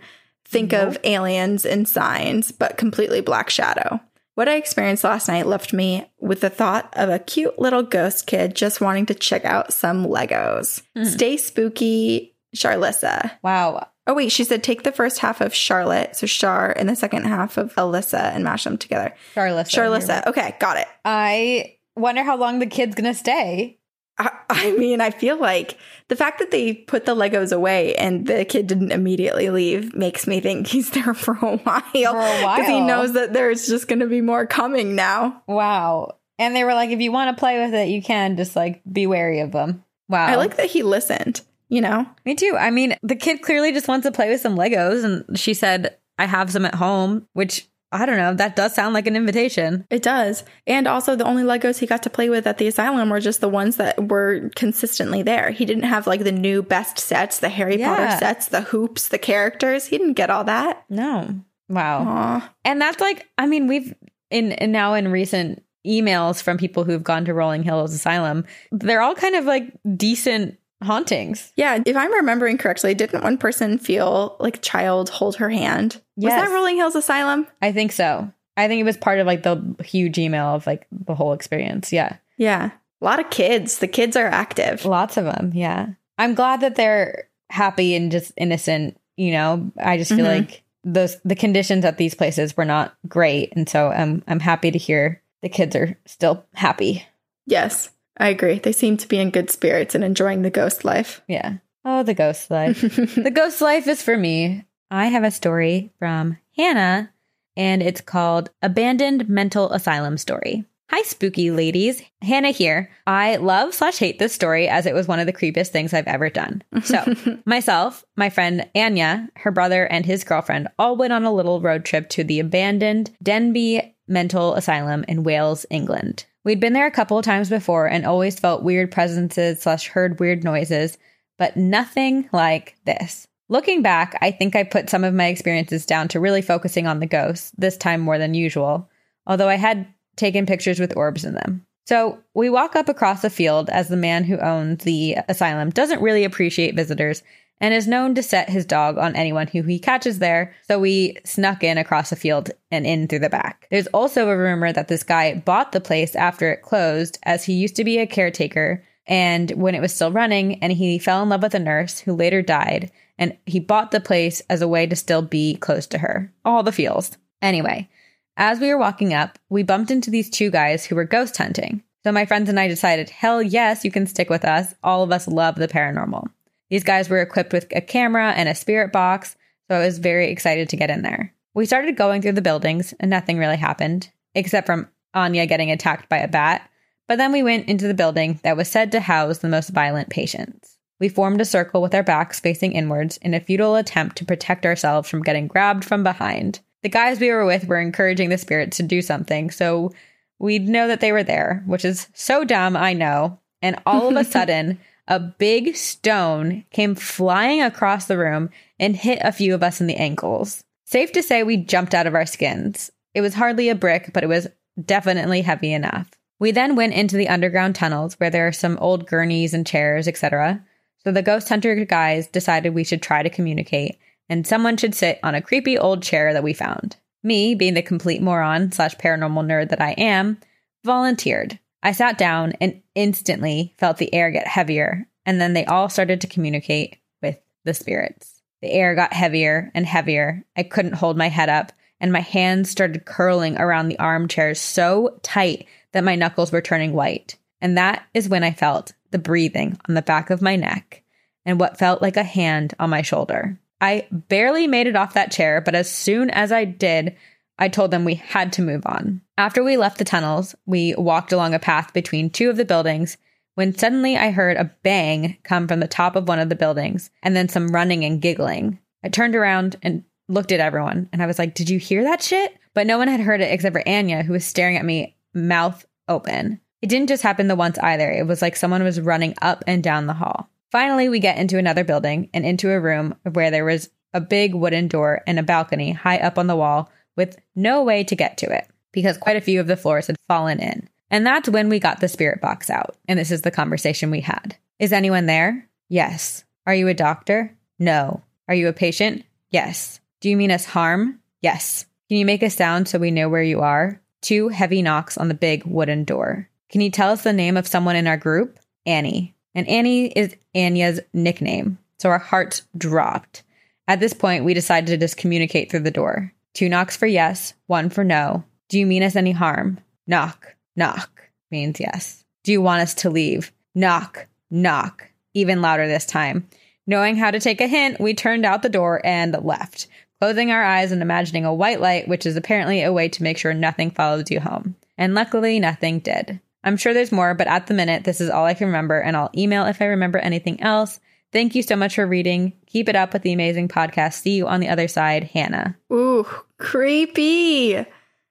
Think 0.48 0.72
of 0.72 0.96
aliens 1.04 1.66
and 1.66 1.88
signs, 1.88 2.52
but 2.52 2.78
completely 2.78 3.20
black 3.20 3.50
shadow. 3.50 4.00
What 4.34 4.48
I 4.48 4.54
experienced 4.56 5.04
last 5.04 5.28
night 5.28 5.46
left 5.46 5.72
me 5.72 6.10
with 6.20 6.40
the 6.40 6.48
thought 6.48 6.88
of 6.96 7.08
a 7.10 7.18
cute 7.18 7.58
little 7.58 7.82
ghost 7.82 8.26
kid 8.26 8.54
just 8.54 8.80
wanting 8.80 9.06
to 9.06 9.14
check 9.14 9.44
out 9.44 9.72
some 9.72 10.06
Legos. 10.06 10.82
Hmm. 10.96 11.04
Stay 11.04 11.36
spooky, 11.36 12.36
Charlissa. 12.56 13.32
wow. 13.42 13.88
Oh, 14.06 14.14
wait, 14.14 14.32
she 14.32 14.44
said 14.44 14.62
take 14.62 14.84
the 14.84 14.92
first 14.92 15.18
half 15.18 15.42
of 15.42 15.54
Charlotte, 15.54 16.16
so 16.16 16.26
Char, 16.26 16.72
and 16.72 16.88
the 16.88 16.96
second 16.96 17.24
half 17.26 17.58
of 17.58 17.74
Alyssa 17.74 18.34
and 18.34 18.42
mash 18.42 18.64
them 18.64 18.78
together. 18.78 19.14
Charlissa. 19.34 19.68
Charlissa. 19.68 20.26
Okay, 20.26 20.56
got 20.58 20.78
it. 20.78 20.86
I 21.04 21.76
wonder 21.94 22.22
how 22.22 22.38
long 22.38 22.58
the 22.58 22.66
kid's 22.66 22.94
gonna 22.94 23.12
stay. 23.12 23.77
I, 24.18 24.30
I 24.50 24.72
mean, 24.72 25.00
I 25.00 25.10
feel 25.10 25.38
like 25.38 25.78
the 26.08 26.16
fact 26.16 26.40
that 26.40 26.50
they 26.50 26.74
put 26.74 27.06
the 27.06 27.14
Legos 27.14 27.52
away 27.52 27.94
and 27.94 28.26
the 28.26 28.44
kid 28.44 28.66
didn't 28.66 28.92
immediately 28.92 29.50
leave 29.50 29.94
makes 29.94 30.26
me 30.26 30.40
think 30.40 30.66
he's 30.68 30.90
there 30.90 31.14
for 31.14 31.34
a 31.34 31.56
while. 31.56 31.82
For 31.92 32.18
a 32.18 32.56
Because 32.56 32.66
he 32.66 32.80
knows 32.80 33.12
that 33.12 33.32
there's 33.32 33.66
just 33.66 33.88
going 33.88 34.00
to 34.00 34.06
be 34.06 34.20
more 34.20 34.46
coming 34.46 34.94
now. 34.94 35.42
Wow. 35.46 36.16
And 36.38 36.54
they 36.54 36.64
were 36.64 36.74
like, 36.74 36.90
if 36.90 37.00
you 37.00 37.12
want 37.12 37.36
to 37.36 37.40
play 37.40 37.58
with 37.64 37.74
it, 37.74 37.88
you 37.88 38.02
can 38.02 38.36
just 38.36 38.56
like 38.56 38.82
be 38.90 39.06
wary 39.06 39.40
of 39.40 39.52
them. 39.52 39.84
Wow. 40.08 40.26
I 40.26 40.36
like 40.36 40.56
that 40.56 40.66
he 40.66 40.82
listened, 40.82 41.42
you 41.68 41.80
know? 41.80 42.06
Me 42.24 42.34
too. 42.34 42.56
I 42.58 42.70
mean, 42.70 42.96
the 43.02 43.16
kid 43.16 43.42
clearly 43.42 43.72
just 43.72 43.88
wants 43.88 44.06
to 44.06 44.12
play 44.12 44.30
with 44.30 44.40
some 44.40 44.56
Legos, 44.56 45.04
and 45.04 45.38
she 45.38 45.52
said, 45.52 45.96
I 46.18 46.24
have 46.24 46.50
some 46.50 46.64
at 46.64 46.74
home, 46.74 47.28
which 47.34 47.68
I 47.90 48.04
don't 48.04 48.18
know. 48.18 48.34
That 48.34 48.54
does 48.54 48.74
sound 48.74 48.92
like 48.92 49.06
an 49.06 49.16
invitation. 49.16 49.86
It 49.90 50.02
does. 50.02 50.44
And 50.66 50.86
also, 50.86 51.16
the 51.16 51.24
only 51.24 51.42
Legos 51.42 51.78
he 51.78 51.86
got 51.86 52.02
to 52.02 52.10
play 52.10 52.28
with 52.28 52.46
at 52.46 52.58
the 52.58 52.66
asylum 52.66 53.08
were 53.08 53.20
just 53.20 53.40
the 53.40 53.48
ones 53.48 53.76
that 53.76 54.08
were 54.08 54.50
consistently 54.56 55.22
there. 55.22 55.50
He 55.50 55.64
didn't 55.64 55.84
have 55.84 56.06
like 56.06 56.24
the 56.24 56.32
new 56.32 56.62
best 56.62 56.98
sets, 56.98 57.40
the 57.40 57.48
Harry 57.48 57.78
Yeah. 57.78 57.96
Potter 57.96 58.18
sets, 58.18 58.48
the 58.48 58.60
hoops, 58.60 59.08
the 59.08 59.18
characters. 59.18 59.86
He 59.86 59.96
didn't 59.96 60.14
get 60.14 60.28
all 60.30 60.44
that. 60.44 60.84
No. 60.90 61.40
Wow. 61.68 62.04
Aw. 62.06 62.52
And 62.64 62.80
that's 62.80 63.00
like, 63.00 63.26
I 63.38 63.46
mean, 63.46 63.66
we've 63.66 63.94
in, 64.30 64.52
in 64.52 64.72
now 64.72 64.94
in 64.94 65.10
recent 65.10 65.62
emails 65.86 66.42
from 66.42 66.58
people 66.58 66.84
who've 66.84 67.04
gone 67.04 67.24
to 67.24 67.32
Rolling 67.34 67.62
Hills 67.62 67.94
Asylum, 67.94 68.44
they're 68.70 69.00
all 69.00 69.14
kind 69.14 69.34
of 69.36 69.44
like 69.46 69.72
decent 69.96 70.58
hauntings. 70.82 71.52
Yeah, 71.56 71.80
if 71.84 71.96
I'm 71.96 72.12
remembering 72.12 72.58
correctly, 72.58 72.94
didn't 72.94 73.22
one 73.22 73.38
person 73.38 73.78
feel 73.78 74.36
like 74.38 74.56
a 74.56 74.60
child 74.60 75.08
hold 75.10 75.36
her 75.36 75.50
hand? 75.50 76.00
Was 76.16 76.32
that 76.32 76.50
Rolling 76.50 76.76
Hills 76.76 76.94
Asylum? 76.96 77.46
I 77.62 77.72
think 77.72 77.92
so. 77.92 78.32
I 78.56 78.66
think 78.68 78.80
it 78.80 78.84
was 78.84 78.96
part 78.96 79.18
of 79.20 79.26
like 79.26 79.42
the 79.44 79.76
huge 79.84 80.18
email 80.18 80.46
of 80.54 80.66
like 80.66 80.86
the 80.90 81.14
whole 81.14 81.32
experience. 81.32 81.92
Yeah. 81.92 82.16
Yeah. 82.36 82.70
A 83.00 83.04
lot 83.04 83.20
of 83.20 83.30
kids. 83.30 83.78
The 83.78 83.86
kids 83.88 84.16
are 84.16 84.26
active. 84.26 84.84
Lots 84.84 85.16
of 85.16 85.24
them. 85.24 85.52
Yeah. 85.54 85.90
I'm 86.18 86.34
glad 86.34 86.60
that 86.62 86.74
they're 86.74 87.28
happy 87.50 87.94
and 87.94 88.10
just 88.10 88.32
innocent. 88.36 88.98
You 89.16 89.32
know, 89.32 89.70
I 89.80 89.96
just 89.96 90.10
feel 90.12 90.26
Mhm. 90.26 90.38
like 90.40 90.62
those 90.84 91.20
the 91.24 91.34
conditions 91.36 91.84
at 91.84 91.98
these 91.98 92.14
places 92.14 92.56
were 92.56 92.64
not 92.64 92.94
great, 93.08 93.52
and 93.54 93.68
so 93.68 93.88
I'm 93.88 94.22
I'm 94.26 94.40
happy 94.40 94.70
to 94.70 94.78
hear 94.78 95.22
the 95.42 95.48
kids 95.48 95.74
are 95.76 95.96
still 96.06 96.44
happy. 96.54 97.04
Yes, 97.46 97.90
I 98.18 98.28
agree. 98.28 98.58
They 98.58 98.72
seem 98.72 98.96
to 98.98 99.08
be 99.08 99.18
in 99.18 99.30
good 99.30 99.50
spirits 99.50 99.94
and 99.94 100.02
enjoying 100.02 100.42
the 100.42 100.50
ghost 100.50 100.84
life. 100.84 101.22
Yeah. 101.28 101.58
Oh, 101.84 102.02
the 102.02 102.14
ghost 102.14 102.50
life. 102.50 102.80
the 103.14 103.32
ghost 103.32 103.60
life 103.60 103.86
is 103.86 104.02
for 104.02 104.16
me. 104.16 104.64
I 104.90 105.06
have 105.06 105.24
a 105.24 105.30
story 105.30 105.92
from 105.98 106.38
Hannah, 106.56 107.12
and 107.56 107.82
it's 107.82 108.00
called 108.00 108.50
Abandoned 108.62 109.28
Mental 109.28 109.70
Asylum 109.72 110.18
Story. 110.18 110.64
Hi, 110.90 111.02
spooky 111.02 111.50
ladies. 111.50 112.02
Hannah 112.22 112.50
here. 112.50 112.90
I 113.06 113.36
love 113.36 113.74
slash 113.74 113.98
hate 113.98 114.18
this 114.18 114.32
story 114.32 114.68
as 114.68 114.86
it 114.86 114.94
was 114.94 115.06
one 115.06 115.20
of 115.20 115.26
the 115.26 115.34
creepiest 115.34 115.68
things 115.68 115.92
I've 115.92 116.06
ever 116.06 116.30
done. 116.30 116.62
So, 116.82 117.14
myself, 117.44 118.06
my 118.16 118.30
friend 118.30 118.66
Anya, 118.74 119.28
her 119.36 119.50
brother, 119.50 119.84
and 119.84 120.06
his 120.06 120.24
girlfriend 120.24 120.68
all 120.78 120.96
went 120.96 121.12
on 121.12 121.24
a 121.24 121.32
little 121.32 121.60
road 121.60 121.84
trip 121.84 122.08
to 122.10 122.24
the 122.24 122.40
abandoned 122.40 123.10
Denbigh 123.22 123.92
Mental 124.06 124.54
Asylum 124.54 125.04
in 125.06 125.24
Wales, 125.24 125.66
England. 125.68 126.24
We'd 126.48 126.60
been 126.60 126.72
there 126.72 126.86
a 126.86 126.90
couple 126.90 127.18
of 127.18 127.26
times 127.26 127.50
before 127.50 127.86
and 127.90 128.06
always 128.06 128.40
felt 128.40 128.62
weird 128.62 128.90
presences 128.90 129.60
slash 129.60 129.88
heard 129.88 130.18
weird 130.18 130.44
noises, 130.44 130.96
but 131.36 131.58
nothing 131.58 132.26
like 132.32 132.74
this. 132.86 133.28
Looking 133.50 133.82
back, 133.82 134.16
I 134.22 134.30
think 134.30 134.56
I 134.56 134.62
put 134.62 134.88
some 134.88 135.04
of 135.04 135.12
my 135.12 135.26
experiences 135.26 135.84
down 135.84 136.08
to 136.08 136.20
really 136.20 136.40
focusing 136.40 136.86
on 136.86 137.00
the 137.00 137.06
ghosts, 137.06 137.52
this 137.58 137.76
time 137.76 138.00
more 138.00 138.16
than 138.16 138.32
usual, 138.32 138.88
although 139.26 139.50
I 139.50 139.56
had 139.56 139.88
taken 140.16 140.46
pictures 140.46 140.80
with 140.80 140.96
orbs 140.96 141.22
in 141.22 141.34
them. 141.34 141.66
So 141.86 142.18
we 142.32 142.48
walk 142.48 142.76
up 142.76 142.88
across 142.88 143.24
a 143.24 143.28
field 143.28 143.68
as 143.68 143.88
the 143.88 143.96
man 143.98 144.24
who 144.24 144.38
owns 144.38 144.84
the 144.84 145.18
asylum 145.28 145.68
doesn't 145.68 146.00
really 146.00 146.24
appreciate 146.24 146.74
visitors 146.74 147.22
and 147.60 147.74
is 147.74 147.88
known 147.88 148.14
to 148.14 148.22
set 148.22 148.50
his 148.50 148.64
dog 148.64 148.98
on 148.98 149.16
anyone 149.16 149.46
who 149.48 149.62
he 149.62 149.78
catches 149.78 150.18
there. 150.18 150.54
So 150.66 150.78
we 150.78 151.16
snuck 151.24 151.62
in 151.62 151.78
across 151.78 152.10
the 152.10 152.16
field 152.16 152.50
and 152.70 152.86
in 152.86 153.08
through 153.08 153.20
the 153.20 153.28
back. 153.28 153.66
There's 153.70 153.86
also 153.88 154.28
a 154.28 154.36
rumor 154.36 154.72
that 154.72 154.88
this 154.88 155.02
guy 155.02 155.34
bought 155.34 155.72
the 155.72 155.80
place 155.80 156.14
after 156.14 156.50
it 156.52 156.62
closed, 156.62 157.18
as 157.22 157.44
he 157.44 157.54
used 157.54 157.76
to 157.76 157.84
be 157.84 157.98
a 157.98 158.06
caretaker 158.06 158.84
and 159.08 159.50
when 159.52 159.74
it 159.74 159.80
was 159.80 159.94
still 159.94 160.12
running, 160.12 160.62
and 160.62 160.70
he 160.70 160.98
fell 160.98 161.22
in 161.22 161.30
love 161.30 161.42
with 161.42 161.54
a 161.54 161.58
nurse 161.58 161.98
who 162.00 162.12
later 162.12 162.42
died, 162.42 162.90
and 163.16 163.36
he 163.46 163.58
bought 163.58 163.90
the 163.90 164.00
place 164.00 164.42
as 164.50 164.60
a 164.60 164.68
way 164.68 164.86
to 164.86 164.94
still 164.94 165.22
be 165.22 165.56
close 165.56 165.86
to 165.86 165.98
her. 165.98 166.30
All 166.44 166.62
the 166.62 166.72
feels. 166.72 167.16
Anyway, 167.40 167.88
as 168.36 168.60
we 168.60 168.68
were 168.68 168.78
walking 168.78 169.14
up, 169.14 169.38
we 169.48 169.62
bumped 169.62 169.90
into 169.90 170.10
these 170.10 170.28
two 170.28 170.50
guys 170.50 170.84
who 170.84 170.94
were 170.94 171.04
ghost 171.04 171.38
hunting. 171.38 171.82
So 172.04 172.12
my 172.12 172.26
friends 172.26 172.48
and 172.48 172.60
I 172.60 172.68
decided, 172.68 173.10
hell 173.10 173.42
yes, 173.42 173.84
you 173.84 173.90
can 173.90 174.06
stick 174.06 174.30
with 174.30 174.44
us. 174.44 174.74
All 174.84 175.02
of 175.02 175.10
us 175.10 175.26
love 175.26 175.56
the 175.56 175.68
paranormal. 175.68 176.28
These 176.70 176.84
guys 176.84 177.08
were 177.08 177.20
equipped 177.20 177.52
with 177.52 177.66
a 177.74 177.80
camera 177.80 178.32
and 178.32 178.48
a 178.48 178.54
spirit 178.54 178.92
box, 178.92 179.36
so 179.68 179.76
I 179.76 179.80
was 179.80 179.98
very 179.98 180.30
excited 180.30 180.68
to 180.68 180.76
get 180.76 180.90
in 180.90 181.02
there. 181.02 181.34
We 181.54 181.66
started 181.66 181.96
going 181.96 182.22
through 182.22 182.32
the 182.32 182.42
buildings, 182.42 182.94
and 183.00 183.10
nothing 183.10 183.38
really 183.38 183.56
happened, 183.56 184.10
except 184.34 184.66
from 184.66 184.88
Anya 185.14 185.46
getting 185.46 185.70
attacked 185.70 186.08
by 186.08 186.18
a 186.18 186.28
bat. 186.28 186.70
But 187.06 187.16
then 187.16 187.32
we 187.32 187.42
went 187.42 187.68
into 187.68 187.88
the 187.88 187.94
building 187.94 188.38
that 188.42 188.56
was 188.56 188.68
said 188.68 188.92
to 188.92 189.00
house 189.00 189.38
the 189.38 189.48
most 189.48 189.70
violent 189.70 190.10
patients. 190.10 190.76
We 191.00 191.08
formed 191.08 191.40
a 191.40 191.46
circle 191.46 191.80
with 191.80 191.94
our 191.94 192.02
backs 192.02 192.40
facing 192.40 192.72
inwards 192.72 193.16
in 193.18 193.32
a 193.32 193.40
futile 193.40 193.76
attempt 193.76 194.16
to 194.16 194.24
protect 194.24 194.66
ourselves 194.66 195.08
from 195.08 195.22
getting 195.22 195.46
grabbed 195.46 195.84
from 195.84 196.02
behind. 196.02 196.60
The 196.82 196.88
guys 196.88 197.18
we 197.18 197.30
were 197.30 197.44
with 197.44 197.66
were 197.66 197.80
encouraging 197.80 198.28
the 198.28 198.38
spirits 198.38 198.76
to 198.76 198.82
do 198.82 199.00
something, 199.00 199.50
so 199.50 199.92
we'd 200.38 200.68
know 200.68 200.86
that 200.88 201.00
they 201.00 201.12
were 201.12 201.22
there, 201.22 201.62
which 201.66 201.84
is 201.84 202.08
so 202.14 202.44
dumb, 202.44 202.76
I 202.76 202.92
know. 202.92 203.38
And 203.62 203.80
all 203.86 204.08
of 204.08 204.16
a 204.16 204.24
sudden, 204.30 204.78
a 205.08 205.18
big 205.18 205.74
stone 205.74 206.64
came 206.70 206.94
flying 206.94 207.62
across 207.62 208.04
the 208.04 208.18
room 208.18 208.50
and 208.78 208.94
hit 208.94 209.18
a 209.22 209.32
few 209.32 209.54
of 209.54 209.62
us 209.62 209.80
in 209.80 209.86
the 209.86 209.96
ankles. 209.96 210.62
Safe 210.84 211.10
to 211.12 211.22
say, 211.22 211.42
we 211.42 211.56
jumped 211.56 211.94
out 211.94 212.06
of 212.06 212.14
our 212.14 212.26
skins. 212.26 212.90
It 213.14 213.22
was 213.22 213.34
hardly 213.34 213.70
a 213.70 213.74
brick, 213.74 214.10
but 214.12 214.22
it 214.22 214.28
was 214.28 214.46
definitely 214.84 215.40
heavy 215.42 215.72
enough. 215.72 216.10
We 216.38 216.52
then 216.52 216.76
went 216.76 216.94
into 216.94 217.16
the 217.16 217.28
underground 217.28 217.74
tunnels 217.74 218.14
where 218.14 218.30
there 218.30 218.46
are 218.46 218.52
some 218.52 218.78
old 218.78 219.06
gurneys 219.06 219.54
and 219.54 219.66
chairs, 219.66 220.06
etc. 220.06 220.64
So 221.02 221.10
the 221.10 221.22
ghost 221.22 221.48
hunter 221.48 221.84
guys 221.84 222.26
decided 222.28 222.74
we 222.74 222.84
should 222.84 223.02
try 223.02 223.22
to 223.22 223.30
communicate, 223.30 223.98
and 224.28 224.46
someone 224.46 224.76
should 224.76 224.94
sit 224.94 225.18
on 225.22 225.34
a 225.34 225.42
creepy 225.42 225.78
old 225.78 226.02
chair 226.02 226.32
that 226.32 226.44
we 226.44 226.52
found. 226.52 226.96
Me, 227.22 227.54
being 227.54 227.74
the 227.74 227.82
complete 227.82 228.22
moron 228.22 228.70
slash 228.70 228.94
paranormal 228.96 229.46
nerd 229.46 229.70
that 229.70 229.80
I 229.80 229.92
am, 229.92 230.38
volunteered. 230.84 231.58
I 231.82 231.92
sat 231.92 232.18
down 232.18 232.54
and 232.60 232.82
instantly 232.94 233.74
felt 233.78 233.98
the 233.98 234.12
air 234.12 234.30
get 234.30 234.46
heavier, 234.46 235.06
and 235.24 235.40
then 235.40 235.52
they 235.52 235.64
all 235.64 235.88
started 235.88 236.20
to 236.20 236.26
communicate 236.26 236.96
with 237.22 237.38
the 237.64 237.74
spirits. 237.74 238.42
The 238.62 238.72
air 238.72 238.94
got 238.94 239.12
heavier 239.12 239.70
and 239.74 239.86
heavier. 239.86 240.44
I 240.56 240.64
couldn't 240.64 240.94
hold 240.94 241.16
my 241.16 241.28
head 241.28 241.48
up, 241.48 241.72
and 242.00 242.12
my 242.12 242.20
hands 242.20 242.70
started 242.70 243.04
curling 243.04 243.58
around 243.58 243.88
the 243.88 243.98
armchairs 243.98 244.60
so 244.60 245.18
tight 245.22 245.66
that 245.92 246.04
my 246.04 246.16
knuckles 246.16 246.52
were 246.52 246.60
turning 246.60 246.92
white. 246.92 247.36
And 247.60 247.76
that 247.78 248.04
is 248.14 248.28
when 248.28 248.44
I 248.44 248.52
felt 248.52 248.92
the 249.10 249.18
breathing 249.18 249.78
on 249.88 249.94
the 249.94 250.02
back 250.02 250.30
of 250.30 250.42
my 250.42 250.56
neck 250.56 251.02
and 251.44 251.58
what 251.58 251.78
felt 251.78 252.02
like 252.02 252.16
a 252.16 252.22
hand 252.22 252.74
on 252.78 252.90
my 252.90 253.02
shoulder. 253.02 253.58
I 253.80 254.06
barely 254.10 254.66
made 254.66 254.86
it 254.86 254.96
off 254.96 255.14
that 255.14 255.30
chair, 255.30 255.60
but 255.60 255.74
as 255.74 255.90
soon 255.90 256.30
as 256.30 256.52
I 256.52 256.64
did, 256.64 257.16
I 257.58 257.68
told 257.68 257.90
them 257.90 258.04
we 258.04 258.14
had 258.14 258.52
to 258.54 258.62
move 258.62 258.82
on. 258.86 259.20
After 259.36 259.62
we 259.64 259.76
left 259.76 259.98
the 259.98 260.04
tunnels, 260.04 260.54
we 260.66 260.94
walked 260.96 261.32
along 261.32 261.54
a 261.54 261.58
path 261.58 261.92
between 261.92 262.30
two 262.30 262.50
of 262.50 262.56
the 262.56 262.64
buildings 262.64 263.16
when 263.54 263.76
suddenly 263.76 264.16
I 264.16 264.30
heard 264.30 264.56
a 264.56 264.72
bang 264.84 265.36
come 265.42 265.66
from 265.66 265.80
the 265.80 265.88
top 265.88 266.14
of 266.14 266.28
one 266.28 266.38
of 266.38 266.48
the 266.48 266.54
buildings 266.54 267.10
and 267.22 267.34
then 267.34 267.48
some 267.48 267.68
running 267.68 268.04
and 268.04 268.22
giggling. 268.22 268.78
I 269.02 269.08
turned 269.08 269.34
around 269.34 269.76
and 269.82 270.04
looked 270.28 270.52
at 270.52 270.60
everyone 270.60 271.08
and 271.12 271.22
I 271.22 271.26
was 271.26 271.38
like, 271.38 271.54
Did 271.54 271.68
you 271.68 271.78
hear 271.78 272.04
that 272.04 272.22
shit? 272.22 272.56
But 272.74 272.86
no 272.86 272.98
one 272.98 273.08
had 273.08 273.20
heard 273.20 273.40
it 273.40 273.52
except 273.52 273.74
for 273.74 273.88
Anya, 273.88 274.22
who 274.22 274.34
was 274.34 274.44
staring 274.44 274.76
at 274.76 274.84
me, 274.84 275.16
mouth 275.34 275.84
open. 276.06 276.60
It 276.80 276.88
didn't 276.88 277.08
just 277.08 277.24
happen 277.24 277.48
the 277.48 277.56
once 277.56 277.78
either. 277.78 278.08
It 278.08 278.26
was 278.26 278.40
like 278.40 278.54
someone 278.54 278.84
was 278.84 279.00
running 279.00 279.34
up 279.42 279.64
and 279.66 279.82
down 279.82 280.06
the 280.06 280.12
hall. 280.12 280.48
Finally, 280.70 281.08
we 281.08 281.18
get 281.18 281.38
into 281.38 281.58
another 281.58 281.82
building 281.82 282.30
and 282.32 282.44
into 282.44 282.70
a 282.70 282.78
room 282.78 283.16
where 283.32 283.50
there 283.50 283.64
was 283.64 283.90
a 284.14 284.20
big 284.20 284.54
wooden 284.54 284.86
door 284.86 285.22
and 285.26 285.38
a 285.38 285.42
balcony 285.42 285.92
high 285.92 286.18
up 286.18 286.38
on 286.38 286.46
the 286.46 286.56
wall 286.56 286.90
with 287.18 287.38
no 287.54 287.82
way 287.82 288.02
to 288.04 288.16
get 288.16 288.38
to 288.38 288.50
it 288.50 288.66
because 288.92 289.18
quite 289.18 289.36
a 289.36 289.42
few 289.42 289.60
of 289.60 289.66
the 289.66 289.76
floors 289.76 290.06
had 290.06 290.16
fallen 290.26 290.60
in. 290.60 290.88
And 291.10 291.26
that's 291.26 291.48
when 291.48 291.68
we 291.68 291.78
got 291.78 292.00
the 292.00 292.08
spirit 292.08 292.40
box 292.40 292.70
out. 292.70 292.96
And 293.06 293.18
this 293.18 293.30
is 293.30 293.42
the 293.42 293.50
conversation 293.50 294.10
we 294.10 294.20
had. 294.20 294.56
Is 294.78 294.92
anyone 294.92 295.26
there? 295.26 295.68
Yes. 295.90 296.44
Are 296.66 296.74
you 296.74 296.88
a 296.88 296.94
doctor? 296.94 297.54
No. 297.78 298.22
Are 298.46 298.54
you 298.54 298.68
a 298.68 298.72
patient? 298.72 299.24
Yes. 299.50 300.00
Do 300.20 300.30
you 300.30 300.36
mean 300.36 300.50
us 300.50 300.64
harm? 300.64 301.20
Yes. 301.42 301.86
Can 302.08 302.16
you 302.16 302.24
make 302.24 302.42
a 302.42 302.50
sound 302.50 302.88
so 302.88 302.98
we 302.98 303.10
know 303.10 303.28
where 303.28 303.42
you 303.42 303.60
are? 303.60 304.00
Two 304.20 304.48
heavy 304.48 304.82
knocks 304.82 305.18
on 305.18 305.28
the 305.28 305.34
big 305.34 305.64
wooden 305.64 306.04
door. 306.04 306.48
Can 306.70 306.80
you 306.80 306.90
tell 306.90 307.10
us 307.10 307.22
the 307.22 307.32
name 307.32 307.56
of 307.56 307.66
someone 307.66 307.96
in 307.96 308.06
our 308.06 308.16
group? 308.16 308.58
Annie. 308.86 309.34
And 309.54 309.68
Annie 309.68 310.06
is 310.08 310.36
Anya's 310.54 311.00
nickname. 311.12 311.78
So 311.98 312.10
our 312.10 312.18
hearts 312.18 312.62
dropped. 312.76 313.42
At 313.86 314.00
this 314.00 314.12
point, 314.12 314.44
we 314.44 314.54
decided 314.54 314.88
to 314.88 314.98
just 314.98 315.16
communicate 315.16 315.70
through 315.70 315.80
the 315.80 315.90
door. 315.90 316.32
Two 316.54 316.68
knocks 316.68 316.96
for 316.96 317.06
yes, 317.06 317.54
one 317.66 317.90
for 317.90 318.04
no. 318.04 318.44
Do 318.68 318.78
you 318.78 318.86
mean 318.86 319.02
us 319.02 319.16
any 319.16 319.32
harm? 319.32 319.78
Knock, 320.06 320.56
knock 320.76 321.30
means 321.50 321.80
yes. 321.80 322.24
Do 322.44 322.52
you 322.52 322.60
want 322.60 322.82
us 322.82 322.94
to 322.94 323.10
leave? 323.10 323.52
Knock, 323.74 324.26
knock. 324.50 325.08
Even 325.34 325.62
louder 325.62 325.86
this 325.86 326.06
time. 326.06 326.48
Knowing 326.86 327.16
how 327.16 327.30
to 327.30 327.38
take 327.38 327.60
a 327.60 327.66
hint, 327.66 328.00
we 328.00 328.14
turned 328.14 328.46
out 328.46 328.62
the 328.62 328.68
door 328.68 329.00
and 329.04 329.36
left, 329.44 329.86
closing 330.20 330.50
our 330.50 330.64
eyes 330.64 330.90
and 330.90 331.02
imagining 331.02 331.44
a 331.44 331.54
white 331.54 331.80
light, 331.80 332.08
which 332.08 332.24
is 332.24 332.36
apparently 332.36 332.82
a 332.82 332.92
way 332.92 333.08
to 333.08 333.22
make 333.22 333.36
sure 333.36 333.52
nothing 333.52 333.90
follows 333.90 334.30
you 334.30 334.40
home. 334.40 334.74
And 334.96 335.14
luckily, 335.14 335.60
nothing 335.60 336.00
did. 336.00 336.40
I'm 336.64 336.76
sure 336.76 336.92
there's 336.92 337.12
more, 337.12 337.34
but 337.34 337.46
at 337.46 337.66
the 337.66 337.74
minute, 337.74 338.04
this 338.04 338.20
is 338.20 338.30
all 338.30 338.44
I 338.44 338.54
can 338.54 338.66
remember, 338.66 338.98
and 338.98 339.16
I'll 339.16 339.30
email 339.36 339.66
if 339.66 339.80
I 339.80 339.86
remember 339.86 340.18
anything 340.18 340.60
else. 340.62 340.98
Thank 341.32 341.54
you 341.54 341.62
so 341.62 341.76
much 341.76 341.96
for 341.96 342.06
reading. 342.06 342.54
Keep 342.66 342.88
it 342.88 342.96
up 342.96 343.12
with 343.12 343.22
the 343.22 343.32
amazing 343.32 343.68
podcast. 343.68 344.14
See 344.22 344.36
you 344.36 344.46
on 344.46 344.60
the 344.60 344.68
other 344.68 344.88
side, 344.88 345.24
Hannah. 345.24 345.76
Ooh, 345.92 346.26
creepy. 346.58 347.84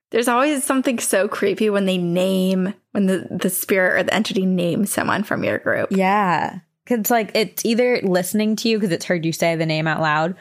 There's 0.09 0.27
always 0.27 0.63
something 0.63 0.99
so 0.99 1.27
creepy 1.27 1.69
when 1.69 1.85
they 1.85 1.97
name, 1.97 2.73
when 2.91 3.05
the, 3.05 3.27
the 3.29 3.49
spirit 3.49 3.99
or 3.99 4.03
the 4.03 4.13
entity 4.13 4.45
names 4.45 4.91
someone 4.91 5.23
from 5.23 5.43
your 5.43 5.59
group. 5.59 5.89
Yeah. 5.91 6.59
Cause 6.85 7.11
like 7.11 7.31
it's 7.35 7.65
either 7.65 7.99
listening 8.01 8.55
to 8.57 8.69
you 8.69 8.77
because 8.77 8.93
it's 8.93 9.05
heard 9.05 9.25
you 9.25 9.33
say 9.33 9.55
the 9.57 9.65
name 9.65 9.87
out 9.87 10.01
loud, 10.01 10.35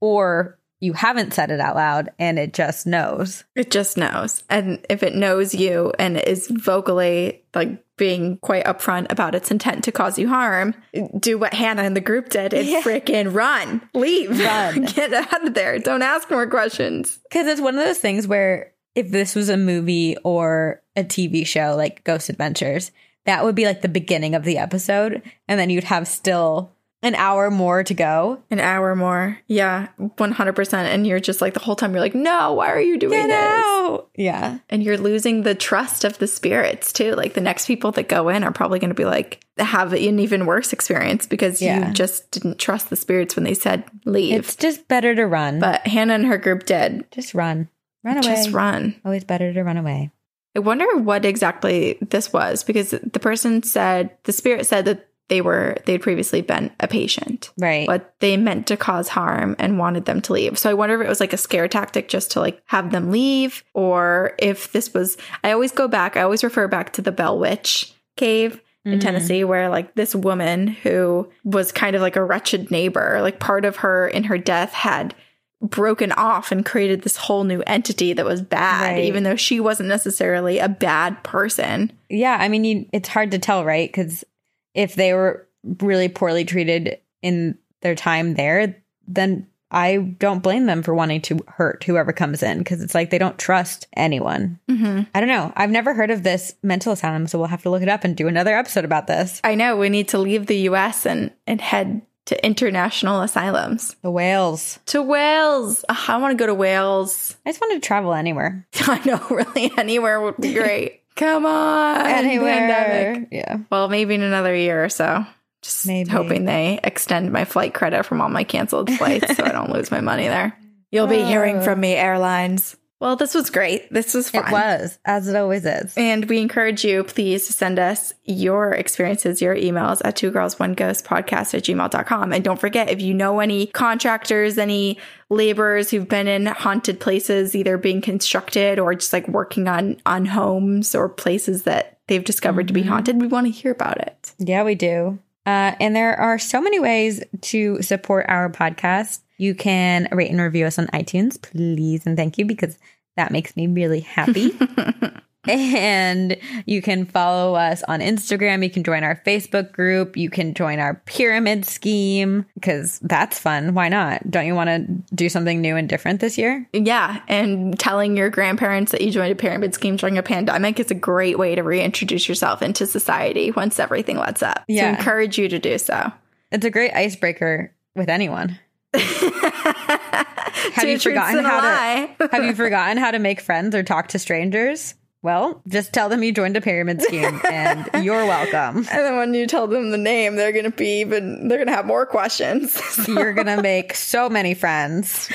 or 0.00 0.58
you 0.82 0.92
haven't 0.94 1.32
said 1.32 1.52
it 1.52 1.60
out 1.60 1.76
loud 1.76 2.10
and 2.18 2.38
it 2.40 2.52
just 2.52 2.86
knows. 2.88 3.44
It 3.54 3.70
just 3.70 3.96
knows. 3.96 4.42
And 4.50 4.84
if 4.90 5.04
it 5.04 5.14
knows 5.14 5.54
you 5.54 5.92
and 5.96 6.18
is 6.18 6.48
vocally 6.48 7.44
like 7.54 7.84
being 7.96 8.38
quite 8.38 8.64
upfront 8.64 9.06
about 9.10 9.36
its 9.36 9.52
intent 9.52 9.84
to 9.84 9.92
cause 9.92 10.18
you 10.18 10.28
harm, 10.28 10.74
do 11.18 11.38
what 11.38 11.54
Hannah 11.54 11.82
and 11.82 11.94
the 11.94 12.00
group 12.00 12.30
did 12.30 12.52
and 12.52 12.66
Yeah. 12.66 12.82
freaking 12.82 13.32
run, 13.32 13.80
leave, 13.94 14.30
Run. 14.38 14.84
get 14.86 15.12
out 15.14 15.46
of 15.46 15.54
there. 15.54 15.78
Don't 15.78 16.02
ask 16.02 16.28
more 16.28 16.48
questions. 16.48 17.20
Because 17.30 17.46
it's 17.46 17.60
one 17.60 17.78
of 17.78 17.84
those 17.84 17.98
things 17.98 18.26
where 18.26 18.72
if 18.96 19.08
this 19.10 19.36
was 19.36 19.48
a 19.50 19.56
movie 19.56 20.16
or 20.24 20.82
a 20.96 21.04
TV 21.04 21.46
show 21.46 21.76
like 21.76 22.02
Ghost 22.02 22.28
Adventures, 22.28 22.90
that 23.24 23.44
would 23.44 23.54
be 23.54 23.66
like 23.66 23.82
the 23.82 23.88
beginning 23.88 24.34
of 24.34 24.42
the 24.42 24.58
episode. 24.58 25.22
And 25.46 25.60
then 25.60 25.70
you'd 25.70 25.84
have 25.84 26.08
still 26.08 26.72
an 27.02 27.14
hour 27.16 27.50
more 27.50 27.82
to 27.82 27.94
go. 27.94 28.40
An 28.50 28.60
hour 28.60 28.94
more. 28.94 29.38
Yeah, 29.48 29.88
100%. 30.00 30.72
And 30.74 31.06
you're 31.06 31.18
just 31.20 31.40
like, 31.40 31.54
the 31.54 31.60
whole 31.60 31.74
time 31.76 31.92
you're 31.92 32.00
like, 32.00 32.14
no, 32.14 32.52
why 32.54 32.70
are 32.70 32.80
you 32.80 32.96
doing 32.98 33.12
Get 33.12 33.26
this? 33.28 33.36
out. 33.64 34.08
Yeah. 34.16 34.58
And 34.70 34.82
you're 34.82 34.96
losing 34.98 35.42
the 35.42 35.54
trust 35.54 36.04
of 36.04 36.18
the 36.18 36.26
spirits 36.26 36.92
too. 36.92 37.14
Like 37.14 37.34
the 37.34 37.40
next 37.40 37.66
people 37.66 37.90
that 37.92 38.08
go 38.08 38.28
in 38.28 38.44
are 38.44 38.52
probably 38.52 38.78
going 38.78 38.90
to 38.90 38.94
be 38.94 39.04
like, 39.04 39.44
have 39.58 39.92
an 39.92 40.18
even 40.18 40.46
worse 40.46 40.72
experience 40.72 41.26
because 41.26 41.60
Yeah. 41.60 41.88
you 41.88 41.94
just 41.94 42.30
didn't 42.30 42.58
trust 42.58 42.88
the 42.90 42.96
spirits 42.96 43.34
when 43.36 43.44
they 43.44 43.54
said 43.54 43.84
leave. 44.04 44.38
It's 44.38 44.56
just 44.56 44.86
better 44.88 45.14
to 45.14 45.26
run. 45.26 45.58
but 45.58 45.86
Hannah 45.86 46.14
and 46.14 46.26
her 46.26 46.38
group 46.38 46.66
did. 46.66 47.10
just 47.10 47.34
run. 47.34 47.68
Run 48.04 48.16
away. 48.18 48.26
Just 48.26 48.50
run. 48.50 48.94
Always 49.04 49.24
better 49.24 49.52
to 49.52 49.62
run 49.62 49.76
away. 49.76 50.10
I 50.54 50.58
wonder 50.60 50.84
what 50.98 51.24
exactly 51.24 51.98
this 52.00 52.32
was 52.32 52.62
because 52.62 52.90
the 52.90 53.20
person 53.20 53.62
said, 53.62 54.10
the 54.24 54.32
spirit 54.32 54.66
said 54.66 54.84
that 54.84 55.08
they 55.32 55.40
were, 55.40 55.78
they'd 55.86 56.02
previously 56.02 56.42
been 56.42 56.70
a 56.78 56.86
patient. 56.86 57.52
Right. 57.56 57.86
But 57.86 58.14
they 58.20 58.36
meant 58.36 58.66
to 58.66 58.76
cause 58.76 59.08
harm 59.08 59.56
and 59.58 59.78
wanted 59.78 60.04
them 60.04 60.20
to 60.20 60.34
leave. 60.34 60.58
So 60.58 60.68
I 60.68 60.74
wonder 60.74 61.00
if 61.00 61.06
it 61.06 61.08
was 61.08 61.20
like 61.20 61.32
a 61.32 61.38
scare 61.38 61.68
tactic 61.68 62.10
just 62.10 62.32
to 62.32 62.40
like 62.40 62.60
have 62.66 62.92
them 62.92 63.10
leave, 63.10 63.64
or 63.72 64.34
if 64.38 64.72
this 64.72 64.92
was. 64.92 65.16
I 65.42 65.52
always 65.52 65.72
go 65.72 65.88
back. 65.88 66.18
I 66.18 66.20
always 66.20 66.44
refer 66.44 66.68
back 66.68 66.92
to 66.92 67.02
the 67.02 67.12
Bell 67.12 67.38
Witch 67.38 67.94
Cave 68.18 68.60
in 68.84 68.92
mm-hmm. 68.92 69.00
Tennessee, 69.00 69.42
where 69.42 69.70
like 69.70 69.94
this 69.94 70.14
woman 70.14 70.66
who 70.66 71.26
was 71.44 71.72
kind 71.72 71.96
of 71.96 72.02
like 72.02 72.16
a 72.16 72.24
wretched 72.24 72.70
neighbor, 72.70 73.22
like 73.22 73.40
part 73.40 73.64
of 73.64 73.76
her 73.76 74.06
in 74.08 74.24
her 74.24 74.36
death 74.36 74.74
had 74.74 75.14
broken 75.62 76.12
off 76.12 76.52
and 76.52 76.66
created 76.66 77.02
this 77.02 77.16
whole 77.16 77.44
new 77.44 77.62
entity 77.66 78.12
that 78.12 78.26
was 78.26 78.42
bad, 78.42 78.96
Right. 78.96 79.04
even 79.04 79.22
though 79.22 79.36
she 79.36 79.60
wasn't 79.60 79.88
necessarily 79.88 80.58
a 80.58 80.68
bad 80.68 81.22
person. 81.22 81.90
Yeah, 82.10 82.36
I 82.38 82.48
mean, 82.48 82.64
you, 82.64 82.86
it's 82.92 83.08
hard 83.08 83.30
to 83.30 83.38
tell, 83.38 83.64
right? 83.64 83.88
Because 83.88 84.24
if 84.74 84.94
they 84.94 85.14
were 85.14 85.46
really 85.80 86.08
poorly 86.08 86.44
treated 86.44 86.98
in 87.22 87.58
their 87.80 87.94
time 87.94 88.34
there, 88.34 88.82
then 89.06 89.46
I 89.70 89.96
don't 89.96 90.42
blame 90.42 90.66
them 90.66 90.82
for 90.82 90.94
wanting 90.94 91.22
to 91.22 91.40
hurt 91.48 91.82
whoever 91.84 92.12
comes 92.12 92.42
in 92.42 92.58
because 92.58 92.82
it's 92.82 92.94
like 92.94 93.10
they 93.10 93.18
don't 93.18 93.38
trust 93.38 93.88
anyone. 93.96 94.60
Mm-hmm. 94.68 95.02
I 95.14 95.20
don't 95.20 95.30
know. 95.30 95.52
I've 95.56 95.70
never 95.70 95.94
heard 95.94 96.10
of 96.10 96.22
this 96.22 96.54
mental 96.62 96.92
asylum, 96.92 97.26
so 97.26 97.38
we'll 97.38 97.48
have 97.48 97.62
to 97.62 97.70
look 97.70 97.82
it 97.82 97.88
up 97.88 98.04
and 98.04 98.14
do 98.14 98.28
another 98.28 98.56
episode 98.56 98.84
about 98.84 99.06
this. 99.06 99.40
I 99.42 99.54
know 99.54 99.76
we 99.76 99.88
need 99.88 100.08
to 100.08 100.18
leave 100.18 100.46
the 100.46 100.68
US 100.68 101.06
and, 101.06 101.32
and 101.46 101.60
head 101.60 102.02
to 102.26 102.46
international 102.46 103.22
asylums. 103.22 103.96
The 104.02 104.10
whales. 104.10 104.78
To 104.86 105.02
Wales. 105.02 105.84
Ugh, 105.88 105.96
I 106.08 106.18
want 106.18 106.32
to 106.32 106.42
go 106.42 106.46
to 106.46 106.54
Wales. 106.54 107.36
I 107.44 107.50
just 107.50 107.60
wanted 107.60 107.82
to 107.82 107.86
travel 107.86 108.12
anywhere. 108.12 108.66
I 108.80 109.00
know, 109.04 109.26
really, 109.30 109.72
anywhere 109.76 110.20
would 110.20 110.36
be 110.36 110.54
great. 110.54 111.01
Come 111.16 111.46
on. 111.46 112.06
Anywhere. 112.06 112.54
pandemic. 112.54 113.28
Yeah. 113.30 113.58
Well, 113.70 113.88
maybe 113.88 114.14
in 114.14 114.22
another 114.22 114.54
year 114.54 114.84
or 114.84 114.88
so. 114.88 115.26
Just 115.62 115.86
Maybe. 115.86 116.10
hoping 116.10 116.44
they 116.44 116.80
extend 116.82 117.30
my 117.32 117.44
flight 117.44 117.72
credit 117.72 118.04
from 118.04 118.20
all 118.20 118.28
my 118.28 118.42
canceled 118.42 118.90
flights 118.90 119.36
so 119.36 119.44
I 119.44 119.52
don't 119.52 119.70
lose 119.70 119.92
my 119.92 120.00
money 120.00 120.26
there. 120.26 120.58
You'll 120.90 121.06
be 121.06 121.22
hearing 121.22 121.58
oh. 121.58 121.62
from 121.62 121.80
me, 121.80 121.94
airlines. 121.94 122.76
Well, 123.02 123.16
this 123.16 123.34
was 123.34 123.50
great. 123.50 123.92
This 123.92 124.14
was 124.14 124.30
fun. 124.30 124.46
It 124.46 124.52
was, 124.52 124.96
as 125.04 125.26
it 125.26 125.34
always 125.34 125.66
is. 125.66 125.92
And 125.96 126.24
we 126.26 126.38
encourage 126.38 126.84
you, 126.84 127.02
please, 127.02 127.48
to 127.48 127.52
send 127.52 127.80
us 127.80 128.14
your 128.22 128.70
experiences, 128.70 129.42
your 129.42 129.56
emails 129.56 130.00
at 130.04 130.14
two 130.14 130.30
girls, 130.30 130.60
one 130.60 130.74
ghost 130.74 131.04
podcast 131.04 131.52
at 131.52 131.64
gmail.com. 131.64 132.32
And 132.32 132.44
don't 132.44 132.60
forget, 132.60 132.90
if 132.90 133.02
you 133.02 133.12
know 133.12 133.40
any 133.40 133.66
contractors, 133.66 134.56
any 134.56 135.00
laborers 135.30 135.90
who've 135.90 136.08
been 136.08 136.28
in 136.28 136.46
haunted 136.46 137.00
places, 137.00 137.56
either 137.56 137.76
being 137.76 138.02
constructed 138.02 138.78
or 138.78 138.94
just 138.94 139.12
like 139.12 139.26
working 139.26 139.66
on, 139.66 140.00
on 140.06 140.24
homes 140.24 140.94
or 140.94 141.08
places 141.08 141.64
that 141.64 141.98
they've 142.06 142.22
discovered 142.22 142.68
to 142.68 142.72
be 142.72 142.82
haunted, 142.84 143.20
we 143.20 143.26
want 143.26 143.48
to 143.48 143.50
hear 143.50 143.72
about 143.72 143.98
it. 143.98 144.32
Yeah, 144.38 144.62
we 144.62 144.76
do. 144.76 145.18
Uh, 145.44 145.74
and 145.80 145.96
there 145.96 146.14
are 146.20 146.38
so 146.38 146.60
many 146.60 146.78
ways 146.78 147.20
to 147.40 147.82
support 147.82 148.26
our 148.28 148.48
podcast. 148.48 149.22
You 149.42 149.56
can 149.56 150.06
rate 150.12 150.30
and 150.30 150.40
review 150.40 150.66
us 150.66 150.78
on 150.78 150.86
iTunes, 150.88 151.42
please, 151.42 152.06
and 152.06 152.16
thank 152.16 152.38
you 152.38 152.44
because 152.44 152.78
that 153.16 153.32
makes 153.32 153.56
me 153.56 153.66
really 153.66 153.98
happy. 153.98 154.52
and 155.48 156.36
you 156.64 156.80
can 156.80 157.04
follow 157.04 157.56
us 157.56 157.82
on 157.88 157.98
Instagram. 157.98 158.62
You 158.62 158.70
can 158.70 158.84
join 158.84 159.02
our 159.02 159.20
Facebook 159.26 159.72
group. 159.72 160.16
You 160.16 160.30
can 160.30 160.54
join 160.54 160.78
our 160.78 160.94
pyramid 161.06 161.64
scheme 161.64 162.46
because 162.54 163.00
that's 163.00 163.36
fun. 163.36 163.74
Why 163.74 163.88
not? 163.88 164.30
Don't 164.30 164.46
you 164.46 164.54
want 164.54 164.68
to 164.68 165.12
do 165.12 165.28
something 165.28 165.60
new 165.60 165.74
and 165.74 165.88
different 165.88 166.20
this 166.20 166.38
year? 166.38 166.64
Yeah. 166.72 167.20
And 167.26 167.76
telling 167.80 168.16
your 168.16 168.30
grandparents 168.30 168.92
that 168.92 169.00
you 169.00 169.10
joined 169.10 169.32
a 169.32 169.34
pyramid 169.34 169.74
scheme 169.74 169.96
during 169.96 170.18
a 170.18 170.22
pandemic 170.22 170.78
is 170.78 170.92
a 170.92 170.94
great 170.94 171.36
way 171.36 171.56
to 171.56 171.64
reintroduce 171.64 172.28
yourself 172.28 172.62
into 172.62 172.86
society 172.86 173.50
once 173.50 173.80
everything 173.80 174.18
lets 174.18 174.40
up. 174.40 174.62
Yeah. 174.68 174.82
So 174.82 174.98
encourage 175.00 175.36
you 175.36 175.48
to 175.48 175.58
do 175.58 175.78
so. 175.78 176.12
It's 176.52 176.64
a 176.64 176.70
great 176.70 176.92
icebreaker 176.92 177.74
with 177.96 178.08
anyone. 178.08 178.60
Have 178.94 180.88
you 180.88 180.98
forgotten 180.98 181.44
how 181.44 181.58
lie. 181.58 182.14
to 182.18 182.28
have 182.32 182.44
you 182.44 182.54
forgotten 182.54 182.96
how 182.98 183.10
to 183.10 183.18
make 183.18 183.40
friends 183.40 183.74
or 183.74 183.82
talk 183.82 184.08
to 184.08 184.18
strangers? 184.18 184.94
Well, 185.22 185.62
just 185.68 185.92
tell 185.92 186.08
them 186.08 186.24
you 186.24 186.32
joined 186.32 186.56
a 186.56 186.60
pyramid 186.60 187.00
scheme 187.00 187.40
and 187.50 188.04
you're 188.04 188.26
welcome. 188.26 188.78
And 188.78 188.86
then 188.86 189.16
when 189.16 189.34
you 189.34 189.46
tell 189.46 189.68
them 189.68 189.90
the 189.92 189.98
name, 189.98 190.34
they're 190.34 190.50
going 190.50 190.64
to 190.64 190.70
be 190.70 191.00
even, 191.00 191.46
they're 191.46 191.58
going 191.58 191.68
to 191.68 191.74
have 191.74 191.86
more 191.86 192.06
questions. 192.06 192.76
You're 193.08 193.32
going 193.32 193.46
to 193.46 193.62
make 193.62 193.94
so 193.94 194.28
many 194.28 194.54
friends. 194.54 195.30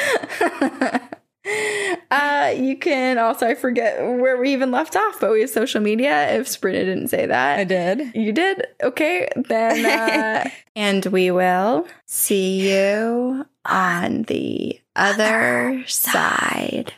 Uh, 2.12 2.54
you 2.56 2.78
can 2.78 3.18
also, 3.18 3.48
I 3.48 3.56
forget 3.56 4.00
where 4.02 4.38
we 4.38 4.54
even 4.54 4.72
left 4.72 4.96
off, 4.96 5.20
but 5.20 5.32
we 5.32 5.42
have 5.42 5.50
social 5.50 5.82
media. 5.82 6.38
If 6.38 6.48
Sabrina 6.48 6.86
didn't 6.86 7.08
say 7.08 7.26
that, 7.26 7.60
I 7.60 7.64
did. 7.64 8.16
You 8.16 8.32
did? 8.32 8.68
Okay. 8.84 9.30
Then, 9.36 9.86
uh, 9.86 10.50
and 10.76 11.06
we 11.08 11.32
will 11.32 11.88
see 12.06 12.70
you 12.70 13.46
on 13.66 14.24
the 14.24 14.80
other 14.96 15.84
side. 15.88 16.94